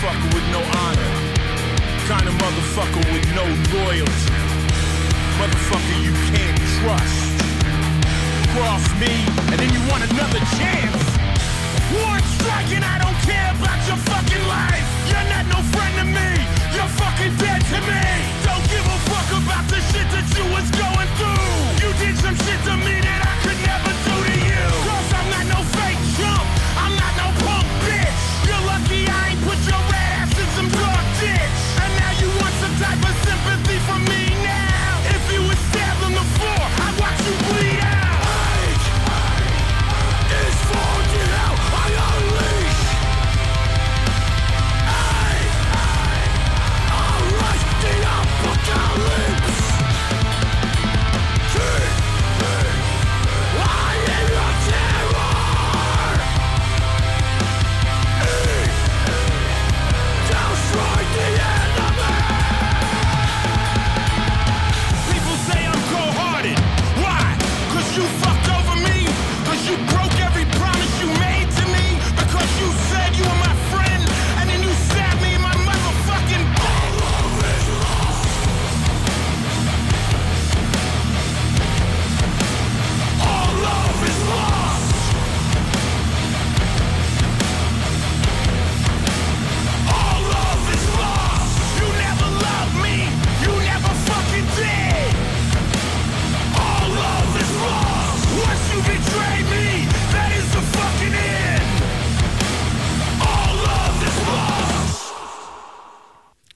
motherfucker 0.02 0.34
with 0.34 0.48
no 0.50 0.62
honor. 0.82 1.10
Kind 2.10 2.26
of 2.26 2.34
motherfucker 2.34 3.02
with 3.12 3.26
no 3.38 3.46
loyalty. 3.78 4.34
Motherfucker 5.38 5.96
you 6.02 6.12
can't 6.30 6.58
trust. 6.78 7.22
Cross 8.54 8.84
me, 8.98 9.12
and 9.50 9.58
then 9.60 9.70
you 9.72 9.80
want 9.90 10.02
another 10.10 10.42
chance. 10.58 11.02
One 12.02 12.22
strike 12.34 12.70
and 12.74 12.84
I 12.84 12.98
don't 12.98 13.20
care 13.22 13.50
about 13.54 13.78
your 13.86 14.00
fucking 14.10 14.44
life. 14.48 14.86
You're 15.06 15.28
not 15.30 15.46
no 15.46 15.60
friend 15.70 15.94
to 16.00 16.06
me. 16.10 16.30
You're 16.74 16.92
fucking 16.98 17.34
dead 17.38 17.60
to 17.62 17.78
me. 17.86 18.02
Don't 18.42 18.66
give 18.74 18.86
a 18.86 18.98
fuck 19.06 19.30
about 19.38 19.64
the 19.70 19.80
shit 19.90 20.08
that 20.10 20.26
you 20.34 20.44
was 20.50 20.66
going 20.82 21.10
through. 21.18 21.86
You 21.86 21.90
did 22.02 22.18
some 22.18 22.34
shit 22.34 22.60
to 22.66 22.76
me 22.76 23.11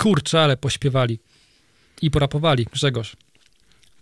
Kurczę, 0.06 0.42
ale 0.42 0.56
pośpiewali. 0.56 1.18
I 2.02 2.10
porapowali, 2.10 2.66
Grzegorz. 2.72 3.16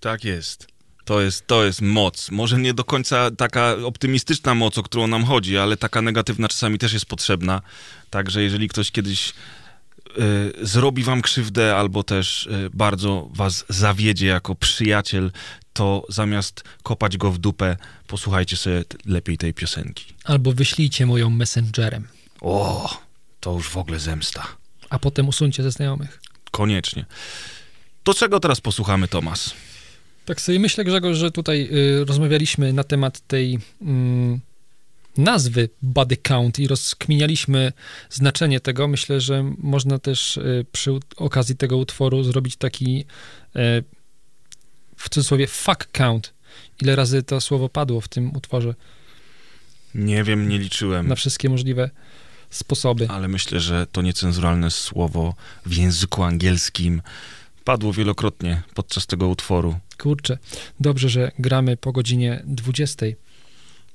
Tak 0.01 0.24
jest. 0.24 0.66
To 1.05 1.20
jest, 1.20 1.47
to 1.47 1.64
jest 1.64 1.82
moc. 1.82 2.31
Może 2.31 2.59
nie 2.59 2.74
do 2.74 2.85
końca 2.85 3.31
taka 3.31 3.76
optymistyczna 3.85 4.55
moc, 4.55 4.78
o 4.78 4.82
którą 4.82 5.06
nam 5.06 5.24
chodzi, 5.24 5.59
ale 5.59 5.76
taka 5.76 6.02
negatywna 6.02 6.48
czasami 6.48 6.78
też 6.78 6.93
jest 6.93 7.06
potrzebna. 7.06 7.62
Także 8.10 8.43
jeżeli 8.43 8.68
ktoś 8.68 8.90
kiedyś 8.90 9.31
y, 9.31 10.66
zrobi 10.66 11.02
wam 11.02 11.22
krzywdę 11.22 11.76
albo 11.76 12.02
też 12.02 12.47
y, 12.47 12.70
bardzo 12.74 13.28
was 13.32 13.64
zawiedzie 13.68 14.26
jako 14.26 14.55
przyjaciel, 14.55 15.32
to 15.72 16.06
zamiast 16.09 16.64
kopać 16.82 17.16
go 17.16 17.31
w 17.31 17.39
dupę, 17.39 17.76
posłuchajcie 18.06 18.56
sobie 18.56 18.85
lepiej 19.06 19.39
tej 19.39 19.55
piosenki. 19.55 20.05
Albo 20.24 20.52
wyślijcie 20.52 21.06
moją 21.06 21.31
messengerem, 21.31 22.09
O, 22.40 22.90
to 23.40 23.52
już 23.52 23.68
w 23.68 23.76
ogóle 23.76 23.98
zemsta. 23.98 24.64
A 24.90 24.98
potem 24.98 25.28
usuńcie 25.28 25.62
ze 25.62 25.70
znajomych. 25.70 26.20
Koniecznie. 26.51 27.05
To 28.02 28.15
czego 28.15 28.40
teraz 28.40 28.61
posłuchamy, 28.61 29.09
Tomas? 29.09 29.55
Tak 30.24 30.40
sobie 30.40 30.59
myślę, 30.59 30.85
Grzegorz, 30.85 31.16
że 31.16 31.31
tutaj 31.31 31.69
y, 31.73 32.05
rozmawialiśmy 32.05 32.73
na 32.73 32.85
temat 32.85 33.20
tej 33.27 33.59
mm, 33.82 34.40
nazwy 35.16 35.69
body 35.82 36.16
count 36.16 36.59
i 36.59 36.69
rozkminialiśmy 36.69 37.73
znaczenie 38.11 38.61
tego. 38.61 38.89
Myślę, 38.89 39.20
że 39.20 39.52
można 39.59 39.98
też 39.98 40.36
y, 40.36 40.66
przy 40.73 40.90
okazji 41.16 41.56
tego 41.56 41.77
utworu 41.77 42.23
zrobić 42.23 42.56
taki 42.56 43.05
y, 43.56 43.85
w 44.97 45.09
cudzysłowie 45.09 45.47
fuck 45.47 45.89
count. 45.93 46.35
Ile 46.82 46.97
razy 46.97 47.23
to 47.23 47.40
słowo 47.40 47.69
padło 47.69 48.01
w 48.01 48.09
tym 48.09 48.36
utworze 48.36 48.74
Nie 49.94 50.24
wiem, 50.24 50.48
nie 50.48 50.59
liczyłem. 50.59 51.09
na 51.09 51.15
wszystkie 51.15 51.48
możliwe 51.48 51.90
sposoby. 52.56 53.09
ale 53.09 53.28
myślę, 53.28 53.60
że 53.60 53.86
to 53.86 54.02
niecenzuralne 54.02 54.70
słowo 54.70 55.35
w 55.66 55.74
języku 55.74 56.22
angielskim 56.22 57.02
padło 57.64 57.93
wielokrotnie 57.93 58.62
podczas 58.74 59.06
tego 59.06 59.28
utworu. 59.28 59.78
Kurczę, 59.98 60.39
dobrze, 60.81 61.09
że 61.09 61.32
gramy 61.39 61.76
po 61.76 61.93
godzinie 61.93 62.43
20. 62.47 63.06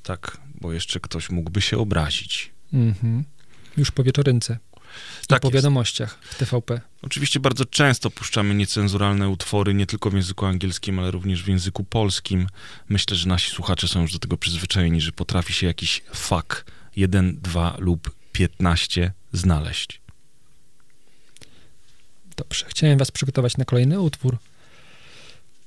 Tak, 0.03 0.37
bo 0.61 0.73
jeszcze 0.73 0.99
ktoś 0.99 1.29
mógłby 1.29 1.61
się 1.61 1.77
obrazić. 1.77 2.51
Mhm. 2.73 3.23
Już 3.77 3.91
po 3.91 4.03
wieczorynce. 4.03 4.57
Tak 5.27 5.39
I 5.39 5.41
po 5.41 5.47
jest. 5.47 5.55
wiadomościach 5.55 6.19
w 6.21 6.35
TVP. 6.37 6.81
Oczywiście 7.01 7.39
bardzo 7.39 7.65
często 7.65 8.09
puszczamy 8.09 8.55
niecenzuralne 8.55 9.29
utwory, 9.29 9.73
nie 9.73 9.85
tylko 9.85 10.09
w 10.09 10.13
języku 10.13 10.45
angielskim, 10.45 10.99
ale 10.99 11.11
również 11.11 11.43
w 11.43 11.47
języku 11.47 11.83
polskim. 11.83 12.47
Myślę, 12.89 13.17
że 13.17 13.29
nasi 13.29 13.51
słuchacze 13.51 13.87
są 13.87 14.01
już 14.01 14.13
do 14.13 14.19
tego 14.19 14.37
przyzwyczajeni, 14.37 15.01
że 15.01 15.11
potrafi 15.11 15.53
się 15.53 15.67
jakiś 15.67 16.01
fuck 16.13 16.65
1, 16.95 17.39
2 17.41 17.75
lub 17.79 18.18
15 18.39 19.11
znaleźć. 19.33 20.01
Dobrze, 22.37 22.65
chciałem 22.69 22.97
was 22.97 23.11
przygotować 23.11 23.57
na 23.57 23.65
kolejny 23.65 23.99
utwór, 23.99 24.37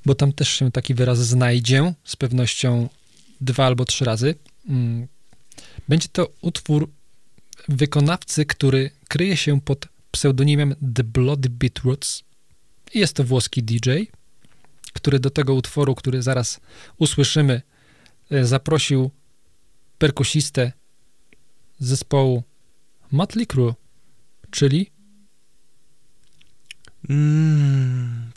bo 0.06 0.14
tam 0.14 0.32
też 0.32 0.48
się 0.48 0.72
taki 0.72 0.94
wyraz 0.94 1.18
znajdzie, 1.18 1.94
z 2.04 2.16
pewnością 2.16 2.88
dwa 3.40 3.66
albo 3.66 3.84
trzy 3.84 4.04
razy. 4.04 4.34
Mm. 4.68 5.08
Będzie 5.88 6.08
to 6.08 6.28
utwór 6.40 6.90
wykonawcy, 7.68 8.46
który 8.46 8.90
kryje 9.08 9.36
się 9.36 9.60
pod 9.60 9.88
pseudonimem 10.10 10.74
The 10.94 11.04
Bloody 11.04 11.48
Beetroots. 11.50 12.22
Jest 12.94 13.16
to 13.16 13.24
włoski 13.24 13.62
DJ, 13.62 13.90
który 14.92 15.20
do 15.20 15.30
tego 15.30 15.54
utworu, 15.54 15.94
który 15.94 16.22
zaraz 16.22 16.60
usłyszymy, 16.98 17.62
e, 18.30 18.44
zaprosił 18.44 19.10
perkusistę 19.98 20.72
zespołu 21.78 22.42
Motley 23.12 23.46
Crue, 23.46 23.74
czyli 24.50 24.90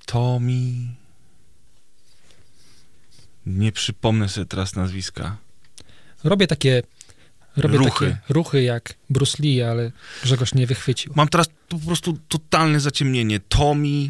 Tommy. 0.05 0.73
Nie 3.45 3.71
przypomnę 3.71 4.29
sobie 4.29 4.45
teraz 4.45 4.75
nazwiska. 4.75 5.37
Robię 6.23 6.47
takie 6.47 6.83
robię 7.57 7.77
Ruchy. 7.77 8.05
takie 8.05 8.33
ruchy 8.33 8.63
jak 8.63 8.93
Bruce 9.09 9.43
Lee, 9.43 9.61
ale 9.61 9.91
Grzegorz 10.23 10.53
nie 10.53 10.67
wychwycił. 10.67 11.13
Mam 11.15 11.27
teraz 11.27 11.47
po 11.69 11.79
prostu 11.79 12.17
totalne 12.27 12.79
zaciemnienie. 12.79 13.39
Tommy, 13.39 14.09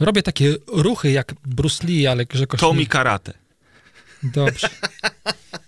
Robię 0.00 0.22
takie 0.22 0.54
ruchy 0.66 1.10
jak 1.10 1.34
Bruce 1.46 1.86
Lee, 1.86 2.06
ale 2.06 2.26
Grzegorz 2.26 2.60
Tommy 2.60 2.80
nie... 2.80 2.86
Karate. 2.86 3.32
Dobrze. 4.22 4.68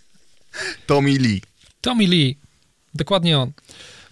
Tommy 0.87 1.19
Lee. 1.19 1.43
Tommy 1.81 2.07
Lee, 2.07 2.39
dokładnie 2.95 3.39
on. 3.39 3.53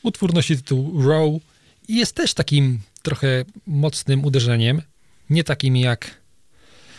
Utwór 0.02 0.34
nosi 0.34 0.56
tytuł 0.56 1.02
Row 1.02 1.42
i 1.88 1.96
jest 1.96 2.14
też 2.14 2.34
takim 2.34 2.80
trochę 3.02 3.44
mocnym 3.66 4.24
uderzeniem. 4.24 4.82
Nie 5.30 5.44
takim 5.44 5.76
jak, 5.76 6.20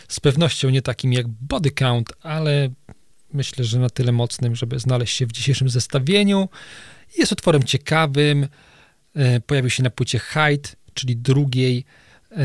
z 0.08 0.20
pewnością 0.20 0.70
nie 0.70 0.82
takim 0.82 1.12
jak 1.12 1.28
Body 1.28 1.70
Count, 1.70 2.12
ale 2.22 2.68
myślę, 3.32 3.64
że 3.64 3.78
na 3.78 3.90
tyle 3.90 4.12
mocnym, 4.12 4.56
żeby 4.56 4.78
znaleźć 4.78 5.16
się 5.16 5.26
w 5.26 5.32
dzisiejszym 5.32 5.68
zestawieniu. 5.68 6.48
Jest 7.18 7.32
utworem 7.32 7.62
ciekawym. 7.62 8.48
E, 9.14 9.40
Pojawił 9.40 9.70
się 9.70 9.82
na 9.82 9.90
płycie 9.90 10.18
Hide, 10.18 10.68
czyli 10.94 11.16
drugiej, 11.16 11.84
e, 12.30 12.36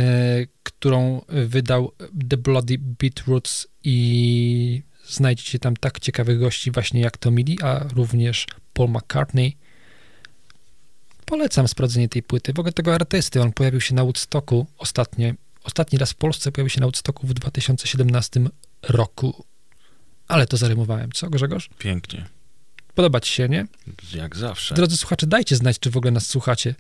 którą 0.64 1.22
wydał 1.28 1.92
The 2.30 2.38
Bloody 2.38 2.78
Beetroots 2.80 3.68
i 3.84 4.82
znajdziecie 5.08 5.60
tam 5.60 5.76
tak 5.78 6.00
ciekawych 6.00 6.40
gości 6.40 6.72
właśnie 6.72 7.02
jak 7.02 7.18
Tommy 7.18 7.42
Lee, 7.42 7.58
a 7.64 7.86
również 7.96 8.48
Paul 8.76 8.90
McCartney. 8.90 9.58
Polecam 11.26 11.68
sprawdzenie 11.68 12.10
tej 12.10 12.24
płyty. 12.24 12.54
W 12.54 12.60
ogóle 12.60 12.74
tego 12.74 12.96
artysty, 12.96 13.42
on 13.42 13.54
pojawił 13.54 13.82
się 13.82 13.96
na 13.96 14.04
Woodstocku 14.04 14.66
ostatnio. 14.78 15.34
Ostatni 15.64 16.00
raz 16.00 16.12
w 16.12 16.16
Polsce 16.16 16.52
pojawił 16.52 16.70
się 16.70 16.80
na 16.80 16.86
Woodstocku 16.86 17.28
w 17.28 17.34
2017 17.34 18.42
roku. 18.84 19.46
Ale 20.28 20.48
to 20.48 20.58
zarymowałem. 20.58 21.12
Co, 21.12 21.30
Grzegorz? 21.30 21.70
Pięknie. 21.78 22.26
Podoba 22.96 23.20
ci 23.20 23.34
się, 23.34 23.50
nie? 23.50 23.68
Jak 24.14 24.36
zawsze. 24.36 24.76
Drodzy 24.76 24.98
słuchacze, 24.98 25.28
dajcie 25.28 25.56
znać, 25.56 25.80
czy 25.80 25.92
w 25.92 25.98
ogóle 25.98 26.12
nas 26.12 26.28
słuchacie, 26.28 26.76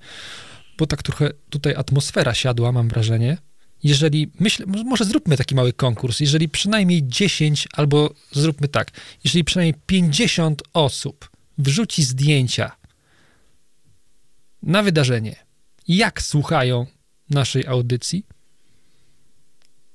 bo 0.77 0.87
tak 0.87 1.03
trochę 1.03 1.29
tutaj 1.49 1.75
atmosfera 1.75 2.33
siadła, 2.33 2.71
mam 2.71 2.87
wrażenie. 2.87 3.37
Jeżeli, 3.83 4.31
myślę, 4.39 4.65
mo- 4.65 4.83
może 4.83 5.05
zróbmy 5.05 5.37
taki 5.37 5.55
mały 5.55 5.73
konkurs, 5.73 6.19
jeżeli 6.19 6.49
przynajmniej 6.49 7.07
10, 7.07 7.67
albo 7.73 8.13
zróbmy 8.31 8.67
tak, 8.67 8.91
jeżeli 9.23 9.43
przynajmniej 9.43 9.81
50 9.85 10.63
osób 10.73 11.29
wrzuci 11.57 12.03
zdjęcia 12.03 12.71
na 14.63 14.83
wydarzenie, 14.83 15.35
jak 15.87 16.21
słuchają 16.21 16.85
naszej 17.29 17.67
audycji, 17.67 18.25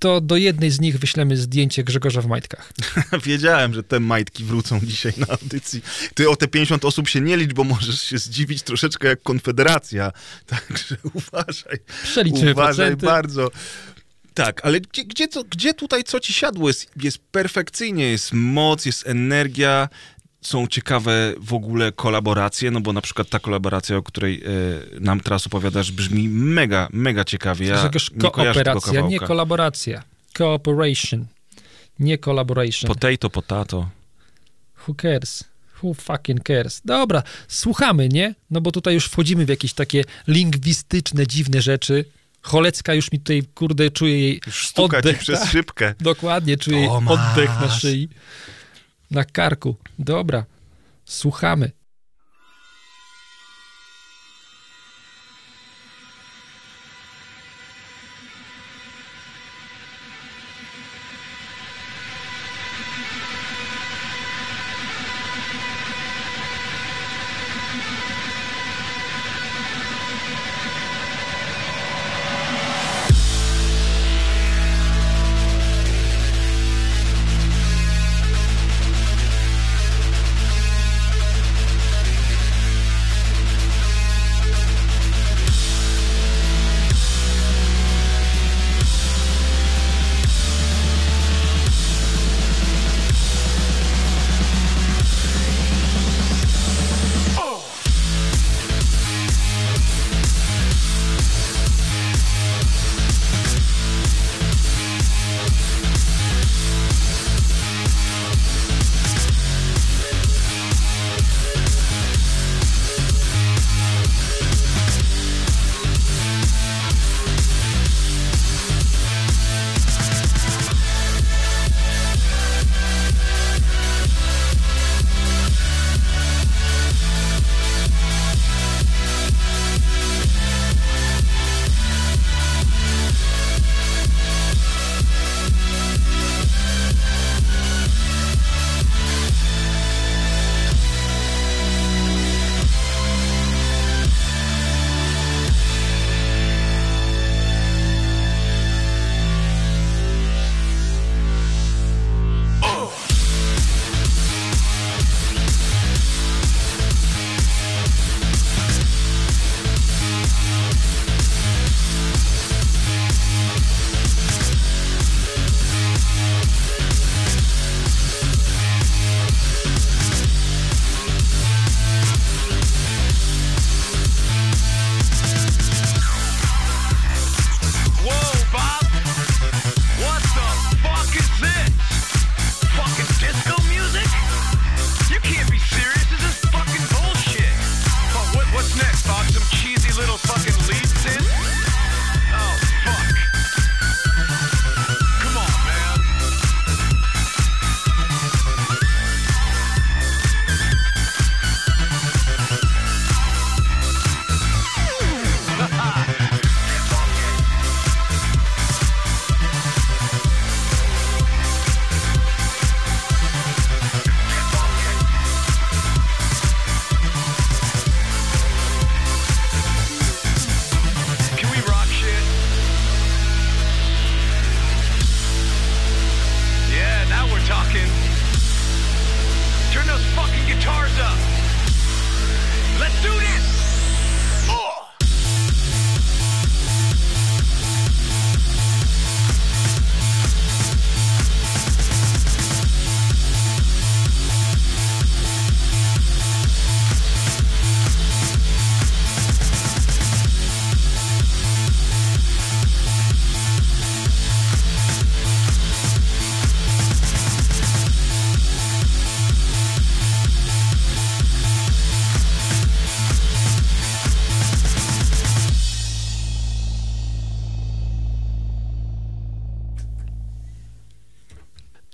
to 0.00 0.20
do 0.20 0.36
jednej 0.36 0.70
z 0.70 0.80
nich 0.80 0.98
wyślemy 0.98 1.36
zdjęcie 1.36 1.84
Grzegorza 1.84 2.22
w 2.22 2.26
majtkach. 2.26 2.72
Wiedziałem, 3.26 3.74
że 3.74 3.82
te 3.82 4.00
majtki 4.00 4.44
wrócą 4.44 4.80
dzisiaj 4.82 5.12
na 5.16 5.26
audycji. 5.26 5.82
Ty 6.14 6.30
o 6.30 6.36
te 6.36 6.48
50 6.48 6.84
osób 6.84 7.08
się 7.08 7.20
nie 7.20 7.36
licz, 7.36 7.52
bo 7.52 7.64
możesz 7.64 8.02
się 8.02 8.18
zdziwić 8.18 8.62
troszeczkę 8.62 9.08
jak 9.08 9.22
Konfederacja. 9.22 10.12
Także 10.46 10.96
uważaj. 11.14 11.78
Przeliczymy 12.02 12.52
uważaj 12.52 12.86
procenty. 12.86 13.06
bardzo. 13.06 13.50
Tak, 14.34 14.60
ale 14.64 14.80
gdzie, 14.80 15.04
gdzie, 15.04 15.28
co, 15.28 15.44
gdzie 15.44 15.74
tutaj 15.74 16.04
co 16.04 16.20
ci 16.20 16.32
siadło? 16.32 16.68
Jest, 16.68 16.90
jest 17.02 17.18
perfekcyjnie, 17.18 18.10
jest 18.10 18.32
moc, 18.32 18.86
jest 18.86 19.06
energia, 19.06 19.88
są 20.42 20.66
ciekawe 20.66 21.34
w 21.38 21.54
ogóle 21.54 21.92
kolaboracje, 21.92 22.70
no 22.70 22.80
bo 22.80 22.92
na 22.92 23.00
przykład 23.00 23.28
ta 23.28 23.38
kolaboracja, 23.38 23.96
o 23.96 24.02
której 24.02 24.42
e, 24.96 25.00
nam 25.00 25.20
teraz 25.20 25.46
opowiadasz, 25.46 25.92
brzmi 25.92 26.28
mega, 26.28 26.88
mega 26.92 27.24
ciekawie. 27.24 27.66
Ja 27.66 27.74
kojarzę 27.76 28.10
tego 28.10 28.30
kooperacja, 28.30 29.00
nie 29.00 29.20
kolaboracja. 29.20 30.02
Cooperation, 30.38 31.26
nie 31.98 32.18
collaboration. 32.18 32.88
Potato, 32.88 33.30
potato. 33.30 33.88
Who 34.88 34.94
cares? 34.94 35.44
Who 35.82 35.94
fucking 35.94 36.42
cares? 36.42 36.80
Dobra, 36.84 37.22
słuchamy, 37.48 38.08
nie? 38.08 38.34
No 38.50 38.60
bo 38.60 38.72
tutaj 38.72 38.94
już 38.94 39.06
wchodzimy 39.06 39.46
w 39.46 39.48
jakieś 39.48 39.72
takie 39.72 40.04
lingwistyczne, 40.28 41.26
dziwne 41.26 41.62
rzeczy. 41.62 42.04
Cholecka 42.42 42.94
już 42.94 43.12
mi 43.12 43.18
tutaj, 43.18 43.42
kurde, 43.54 43.90
czuje 43.90 44.18
jej 44.20 44.40
Już 44.46 44.72
oddech. 44.76 45.18
ci 45.18 45.22
przez 45.22 45.40
tak, 45.40 45.50
szybkę. 45.50 45.94
dokładnie, 46.00 46.56
czuję 46.56 46.78
jej 46.78 46.88
Tomasz. 46.88 47.18
oddech 47.20 47.50
na 47.60 47.68
szyi. 47.70 48.08
Na 49.10 49.24
karku. 49.24 49.76
Dobra, 49.98 50.44
słuchamy. 51.04 51.70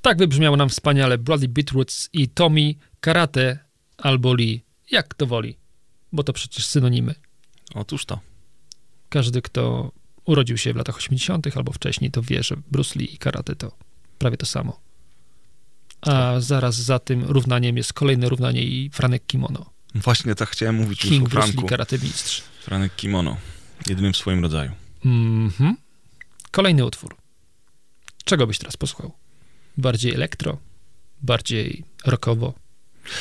Tak 0.06 0.18
wybrzmiało 0.18 0.56
nam 0.56 0.68
wspaniale 0.68 1.18
Bloody 1.18 1.48
Beetroots 1.48 2.08
i 2.12 2.28
Tommy 2.28 2.74
Karate 3.00 3.58
albo 3.98 4.34
Lee, 4.34 4.64
jak 4.90 5.14
to 5.14 5.26
woli, 5.26 5.58
bo 6.12 6.22
to 6.22 6.32
przecież 6.32 6.66
synonimy. 6.66 7.14
Otóż 7.74 8.06
to. 8.06 8.20
Każdy, 9.08 9.42
kto 9.42 9.92
urodził 10.24 10.58
się 10.58 10.72
w 10.72 10.76
latach 10.76 10.96
80. 10.96 11.56
albo 11.56 11.72
wcześniej, 11.72 12.10
to 12.10 12.22
wie, 12.22 12.42
że 12.42 12.56
Bruce 12.70 12.98
Lee 12.98 13.14
i 13.14 13.18
karate 13.18 13.56
to 13.56 13.72
prawie 14.18 14.36
to 14.36 14.46
samo. 14.46 14.80
A 16.00 16.40
zaraz 16.40 16.74
za 16.74 16.98
tym 16.98 17.24
równaniem 17.24 17.76
jest 17.76 17.92
kolejne 17.92 18.28
równanie 18.28 18.62
i 18.62 18.90
Franek 18.90 19.26
Kimono. 19.26 19.70
Właśnie 19.94 20.34
tak 20.34 20.48
chciałem 20.48 20.74
mówić 20.74 21.04
już 21.04 21.10
King 21.12 21.26
o 21.26 21.30
Bruce 21.30 21.46
Lee, 21.46 21.52
Franku. 21.52 21.68
karate 21.68 21.98
mistrz. 21.98 22.42
Franek 22.60 22.96
Kimono. 22.96 23.36
Jedynym 23.86 24.12
w 24.12 24.16
swoim 24.16 24.42
rodzaju. 24.42 24.72
Mhm. 25.04 25.76
Kolejny 26.50 26.84
utwór. 26.84 27.16
Czego 28.24 28.46
byś 28.46 28.58
teraz 28.58 28.76
posłuchał? 28.76 29.25
Bardziej 29.76 30.14
elektro? 30.14 30.58
Bardziej 31.22 31.84
rockowo? 32.04 32.54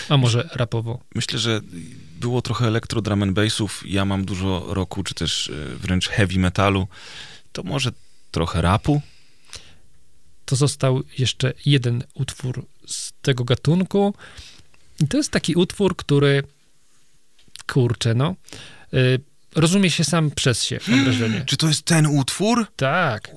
A 0.09 0.17
może 0.17 0.49
rapowo? 0.53 0.99
Myślę, 1.15 1.39
że 1.39 1.61
było 2.19 2.41
trochę 2.41 2.67
elektro 2.67 3.01
drum 3.01 3.23
and 3.23 3.31
bassów. 3.31 3.83
Ja 3.87 4.05
mam 4.05 4.25
dużo 4.25 4.65
rocku, 4.67 5.03
czy 5.03 5.13
też 5.13 5.49
e, 5.49 5.75
wręcz 5.75 6.07
heavy 6.09 6.39
metalu. 6.39 6.87
To 7.51 7.63
może 7.63 7.91
trochę 8.31 8.61
rapu? 8.61 9.01
To 10.45 10.55
został 10.55 11.03
jeszcze 11.17 11.53
jeden 11.65 12.03
utwór 12.13 12.65
z 12.87 13.11
tego 13.21 13.43
gatunku. 13.43 14.13
I 14.99 15.07
to 15.07 15.17
jest 15.17 15.31
taki 15.31 15.55
utwór, 15.55 15.95
który 15.95 16.43
kurczę, 17.73 18.13
no. 18.13 18.35
y, 18.93 19.19
rozumie 19.55 19.91
się 19.91 20.03
sam 20.03 20.31
przez 20.31 20.63
się, 20.63 20.79
mam 20.87 21.03
wrażenie. 21.05 21.43
Czy 21.45 21.57
to 21.57 21.67
jest 21.67 21.81
ten 21.81 22.07
utwór? 22.07 22.67
Tak. 22.75 23.31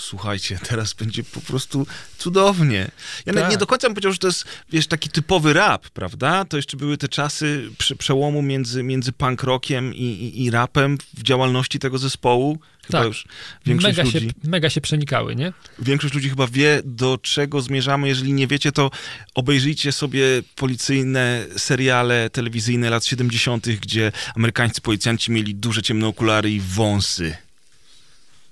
Słuchajcie, 0.00 0.58
teraz 0.68 0.92
będzie 0.92 1.24
po 1.24 1.40
prostu 1.40 1.86
cudownie. 2.18 2.90
Ja 3.26 3.32
Tak. 3.32 3.50
nie 3.50 3.56
do 3.56 3.66
końca 3.66 3.88
bym 3.88 3.94
powiedział, 3.94 4.12
że 4.12 4.18
to 4.18 4.26
jest, 4.26 4.44
wiesz, 4.72 4.86
taki 4.86 5.08
typowy 5.08 5.52
rap, 5.52 5.88
prawda? 5.88 6.44
To 6.44 6.56
jeszcze 6.56 6.76
były 6.76 6.96
te 6.96 7.08
czasy 7.08 7.70
prze, 7.78 7.96
przełomu 7.96 8.42
między, 8.42 8.82
między 8.82 9.12
punk 9.12 9.42
rockiem 9.42 9.94
i, 9.94 10.02
i, 10.04 10.44
i 10.44 10.50
rapem 10.50 10.98
w 11.14 11.22
działalności 11.22 11.78
tego 11.78 11.98
zespołu. 11.98 12.58
Chyba 12.86 12.98
Tak. 12.98 13.08
już 13.08 13.24
większość 13.66 13.96
Mega 13.96 14.06
ludzi, 14.12 14.26
się, 14.26 14.34
mega 14.44 14.70
się 14.70 14.80
przenikały, 14.80 15.36
nie? 15.36 15.52
większość 15.78 16.14
ludzi 16.14 16.28
chyba 16.30 16.46
wie, 16.46 16.80
do 16.84 17.18
czego 17.22 17.60
zmierzamy. 17.60 18.08
Jeżeli 18.08 18.32
nie 18.32 18.46
wiecie, 18.46 18.72
to 18.72 18.90
obejrzyjcie 19.34 19.92
sobie 19.92 20.24
policyjne 20.56 21.46
seriale 21.56 22.30
telewizyjne 22.30 22.90
lat 22.90 23.04
70., 23.04 23.68
gdzie 23.68 24.12
amerykańscy 24.36 24.80
policjanci 24.80 25.32
mieli 25.32 25.54
duże 25.54 25.82
ciemne 25.82 26.06
okulary 26.06 26.50
i 26.50 26.60
wąsy. 26.60 27.36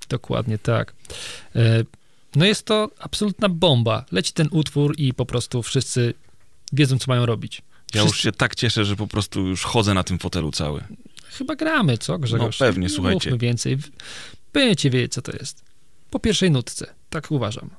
Dokładnie 0.09 0.59
tak. 0.59 0.95
E, 1.57 1.85
No 2.37 2.45
jest 2.45 2.65
to 2.65 2.91
absolutna 2.99 3.49
bomba. 3.49 4.05
Leci 4.13 4.33
ten 4.33 4.49
utwór 4.51 4.95
i 4.99 5.15
po 5.15 5.27
prostu 5.27 5.63
wszyscy 5.63 6.15
wiedzą, 6.73 6.99
co 6.99 7.05
mają 7.09 7.27
robić. 7.27 7.63
Ja 7.95 8.03
już 8.03 8.21
się 8.21 8.33
tak 8.33 8.55
cieszę, 8.55 8.85
że 8.85 8.97
po 8.97 9.07
prostu 9.07 9.47
już 9.47 9.63
chodzę 9.65 9.95
na 9.95 10.05
tym 10.05 10.19
fotelu 10.19 10.51
cały. 10.53 10.85
Chyba 11.31 11.57
gramy, 11.57 11.99
co 11.99 12.19
Grzegorz? 12.19 12.61
No 12.61 12.67
pewnie, 12.67 12.83
Nie 12.83 12.89
słuchajcie. 12.89 13.31
Mówmy 13.31 13.39
więcej. 13.39 13.79
Będziecie 14.53 14.91
wiedzieć, 14.91 15.13
co 15.13 15.23
to 15.23 15.33
jest. 15.33 15.65
Po 16.11 16.19
pierwszej 16.21 16.51
nutce. 16.51 16.95
Tak 17.11 17.31
uważam. 17.31 17.71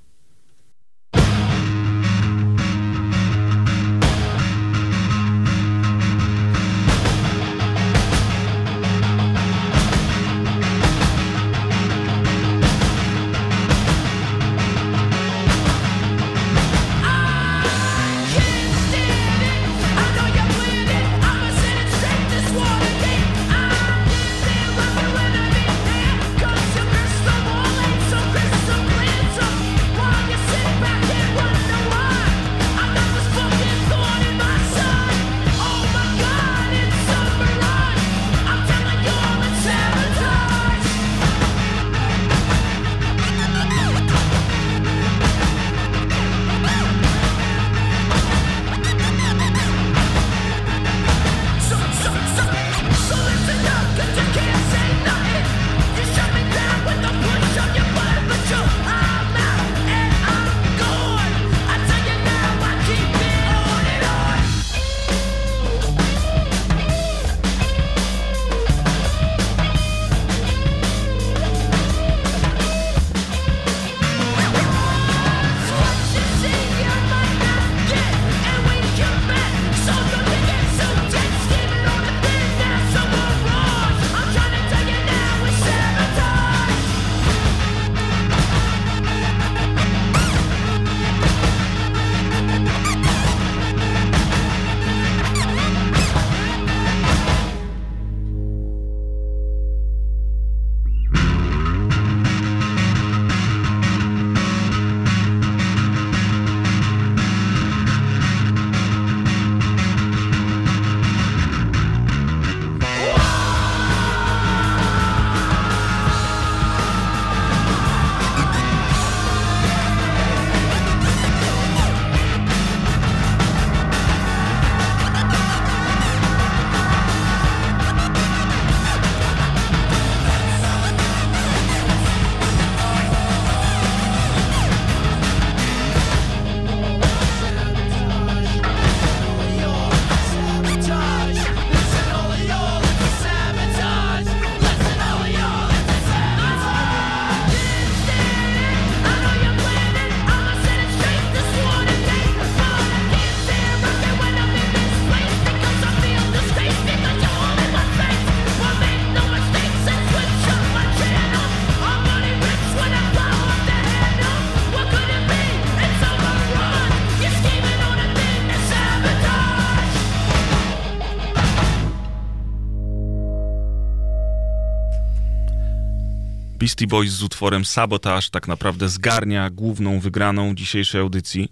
Beastie 176.79 176.87
Boys 176.87 177.11
z 177.11 177.23
utworem 177.23 177.65
Sabotage 177.65 178.29
tak 178.31 178.47
naprawdę 178.47 178.89
zgarnia 178.89 179.49
główną 179.49 179.99
wygraną 179.99 180.55
dzisiejszej 180.55 181.01
audycji. 181.01 181.51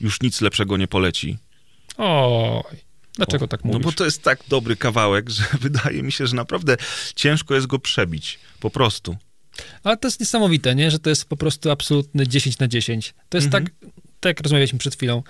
Już 0.00 0.20
nic 0.20 0.40
lepszego 0.40 0.76
nie 0.76 0.88
poleci. 0.88 1.38
Oj, 1.96 2.62
dlaczego 3.14 3.48
tak 3.48 3.64
mówisz? 3.64 3.78
No 3.80 3.84
bo 3.84 3.92
to 3.92 4.04
jest 4.04 4.22
tak 4.22 4.40
dobry 4.48 4.76
kawałek, 4.76 5.30
że 5.36 5.44
wydaje 5.60 6.02
mi 6.02 6.12
się, 6.12 6.26
że 6.26 6.36
naprawdę 6.36 6.76
ciężko 7.14 7.54
jest 7.54 7.66
go 7.66 7.78
przebić. 7.78 8.38
Po 8.60 8.70
prostu. 8.70 9.16
Ale 9.84 9.96
to 9.96 10.08
jest 10.08 10.20
niesamowite, 10.20 10.74
nie? 10.74 10.90
Że 10.90 10.98
to 10.98 11.10
jest 11.10 11.24
po 11.24 11.36
prostu 11.36 11.70
absolutny 11.70 12.28
10 12.28 12.58
na 12.58 12.68
10. 12.68 13.14
To 13.28 13.38
jest 13.38 13.46
Mhm. 13.46 13.64
tak, 13.64 13.74
tak 14.20 14.30
jak 14.30 14.40
rozmawialiśmy 14.40 14.78
przed 14.78 14.96
chwilą. 14.96 15.22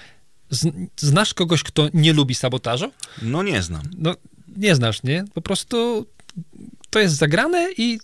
Znasz 0.97 1.35
kogoś, 1.35 1.63
kto 1.63 1.89
nie 1.95 2.13
lubi 2.13 2.35
sabotażu? 2.35 2.93
No 3.23 3.43
nie 3.43 3.63
znam. 3.63 3.83
No, 3.99 4.15
nie 4.57 4.75
znasz, 4.75 5.03
nie? 5.03 5.25
Po 5.35 5.43
prostu 5.43 6.07
to 6.91 7.01
jest 7.01 7.17
zagrane 7.17 7.69
i, 7.79 7.99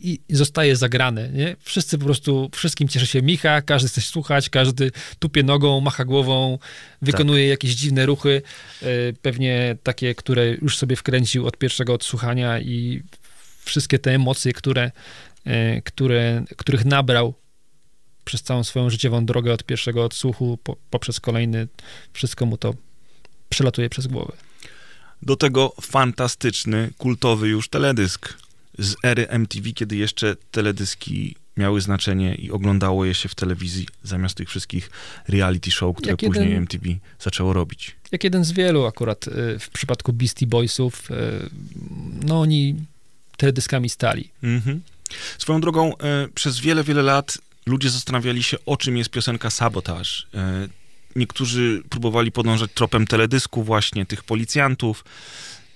i, 0.00 0.20
zostaje 0.30 0.76
zagrane, 0.76 1.28
nie? 1.28 1.56
Wszyscy 1.60 1.98
po 1.98 2.04
prostu, 2.04 2.50
wszystkim 2.52 2.88
cieszy 2.88 3.06
się 3.06 3.22
Micha, 3.22 3.62
każdy 3.62 3.88
chce 3.88 4.00
słuchać, 4.00 4.48
każdy 4.50 4.90
tupie 5.18 5.42
nogą, 5.42 5.80
macha 5.80 6.04
głową, 6.04 6.58
wykonuje 7.02 7.48
jakieś 7.48 7.74
dziwne 7.74 8.06
ruchy, 8.06 8.42
e, 8.82 8.86
pewnie 9.22 9.76
takie, 9.82 10.14
które 10.14 10.50
już 10.50 10.78
sobie 10.78 10.96
wkręcił 10.96 11.46
od 11.46 11.58
pierwszego 11.58 11.94
odsłuchania 11.94 12.60
i 12.60 13.02
wszystkie 13.64 13.98
te 13.98 14.14
emocje, 14.14 14.52
które, 14.52 14.90
e, 15.44 15.82
które, 15.82 16.44
których 16.56 16.84
nabrał 16.84 17.34
przez 18.24 18.42
całą 18.42 18.64
swoją 18.64 18.90
życiową 18.90 19.26
drogę 19.26 19.52
od 19.52 19.64
pierwszego 19.64 20.04
odsłuchu 20.04 20.58
po, 20.62 20.76
poprzez 20.90 21.20
kolejny, 21.20 21.68
wszystko 22.12 22.46
mu 22.46 22.56
to 22.56 22.74
przelatuje 23.48 23.90
przez 23.90 24.06
głowę. 24.06 24.32
Do 25.24 25.36
tego 25.36 25.72
fantastyczny, 25.80 26.90
kultowy 26.98 27.48
już 27.48 27.68
teledysk 27.68 28.34
z 28.78 28.94
ery 29.04 29.28
MTV, 29.28 29.72
kiedy 29.72 29.96
jeszcze 29.96 30.36
teledyski 30.50 31.36
miały 31.56 31.80
znaczenie 31.80 32.34
i 32.34 32.50
oglądało 32.50 33.04
je 33.04 33.14
się 33.14 33.28
w 33.28 33.34
telewizji 33.34 33.86
zamiast 34.02 34.34
tych 34.36 34.48
wszystkich 34.48 34.90
reality 35.28 35.70
show, 35.70 35.96
które 35.96 36.10
Jak 36.12 36.20
później 36.20 36.44
jeden- 36.48 36.62
MTV 36.62 36.84
zaczęło 37.20 37.52
robić. 37.52 37.96
jak 38.12 38.24
jeden 38.24 38.44
z 38.44 38.52
wielu 38.52 38.84
akurat 38.86 39.28
y, 39.28 39.58
w 39.58 39.70
przypadku 39.70 40.12
Beastie 40.12 40.46
Boysów, 40.46 41.10
y, 41.10 41.14
no 42.24 42.40
oni 42.40 42.76
teledyskami 43.36 43.88
stali. 43.88 44.30
Mhm. 44.42 44.80
Swoją 45.38 45.60
drogą, 45.60 45.98
e, 45.98 46.28
przez 46.34 46.58
wiele, 46.60 46.84
wiele 46.84 47.02
lat 47.02 47.38
ludzie 47.66 47.90
zastanawiali 47.90 48.42
się, 48.42 48.56
o 48.66 48.76
czym 48.76 48.96
jest 48.96 49.10
piosenka 49.10 49.50
Sabotage. 49.50 50.10
Niektórzy 51.16 51.82
próbowali 51.90 52.32
podążać 52.32 52.70
tropem 52.74 53.06
teledysku 53.06 53.62
właśnie, 53.62 54.06
tych 54.06 54.24
policjantów, 54.24 55.04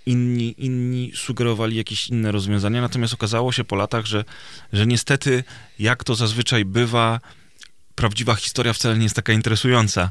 inni, 0.06 0.54
inni 0.58 1.12
sugerowali 1.14 1.76
jakieś 1.76 2.08
inne 2.08 2.32
rozwiązania, 2.32 2.80
natomiast 2.80 3.14
okazało 3.14 3.52
się 3.52 3.64
po 3.64 3.76
latach, 3.76 4.06
że, 4.06 4.24
że 4.72 4.86
niestety, 4.86 5.44
jak 5.78 6.04
to 6.04 6.14
zazwyczaj 6.14 6.64
bywa, 6.64 7.20
prawdziwa 7.98 8.34
historia 8.34 8.72
wcale 8.72 8.96
nie 8.96 9.02
jest 9.02 9.16
taka 9.16 9.32
interesująca. 9.32 10.10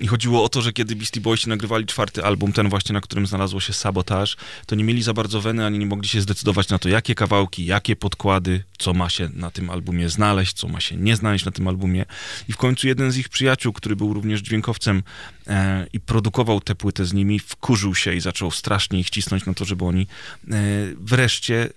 I 0.00 0.06
chodziło 0.06 0.44
o 0.44 0.48
to, 0.48 0.62
że 0.62 0.72
kiedy 0.72 0.96
Beastie 0.96 1.20
Boysi 1.20 1.48
nagrywali 1.48 1.86
czwarty 1.86 2.24
album, 2.24 2.52
ten 2.52 2.68
właśnie, 2.68 2.92
na 2.92 3.00
którym 3.00 3.26
znalazło 3.26 3.60
się 3.60 3.72
Sabotage, 3.72 4.32
to 4.66 4.74
nie 4.74 4.84
mieli 4.84 5.02
za 5.02 5.12
bardzo 5.12 5.40
weny, 5.40 5.66
ani 5.66 5.78
nie 5.78 5.86
mogli 5.86 6.08
się 6.08 6.20
zdecydować 6.20 6.68
na 6.68 6.78
to, 6.78 6.88
jakie 6.88 7.14
kawałki, 7.14 7.66
jakie 7.66 7.96
podkłady, 7.96 8.64
co 8.78 8.94
ma 8.94 9.08
się 9.10 9.28
na 9.34 9.50
tym 9.50 9.70
albumie 9.70 10.08
znaleźć, 10.08 10.52
co 10.52 10.68
ma 10.68 10.80
się 10.80 10.96
nie 10.96 11.16
znaleźć 11.16 11.44
na 11.44 11.52
tym 11.52 11.68
albumie. 11.68 12.04
I 12.48 12.52
w 12.52 12.56
końcu 12.56 12.88
jeden 12.88 13.12
z 13.12 13.16
ich 13.16 13.28
przyjaciół, 13.28 13.72
który 13.72 13.96
był 13.96 14.14
również 14.14 14.40
dźwiękowcem 14.40 15.02
e, 15.46 15.86
i 15.92 16.00
produkował 16.00 16.60
tę 16.60 16.74
płytę 16.74 17.04
z 17.04 17.12
nimi, 17.12 17.38
wkurzył 17.38 17.94
się 17.94 18.14
i 18.14 18.20
zaczął 18.20 18.50
strasznie 18.50 19.00
ich 19.00 19.10
cisnąć 19.10 19.46
na 19.46 19.54
to, 19.54 19.64
żeby 19.64 19.84
oni 19.84 20.02
e, 20.02 20.54
wreszcie 20.96 21.68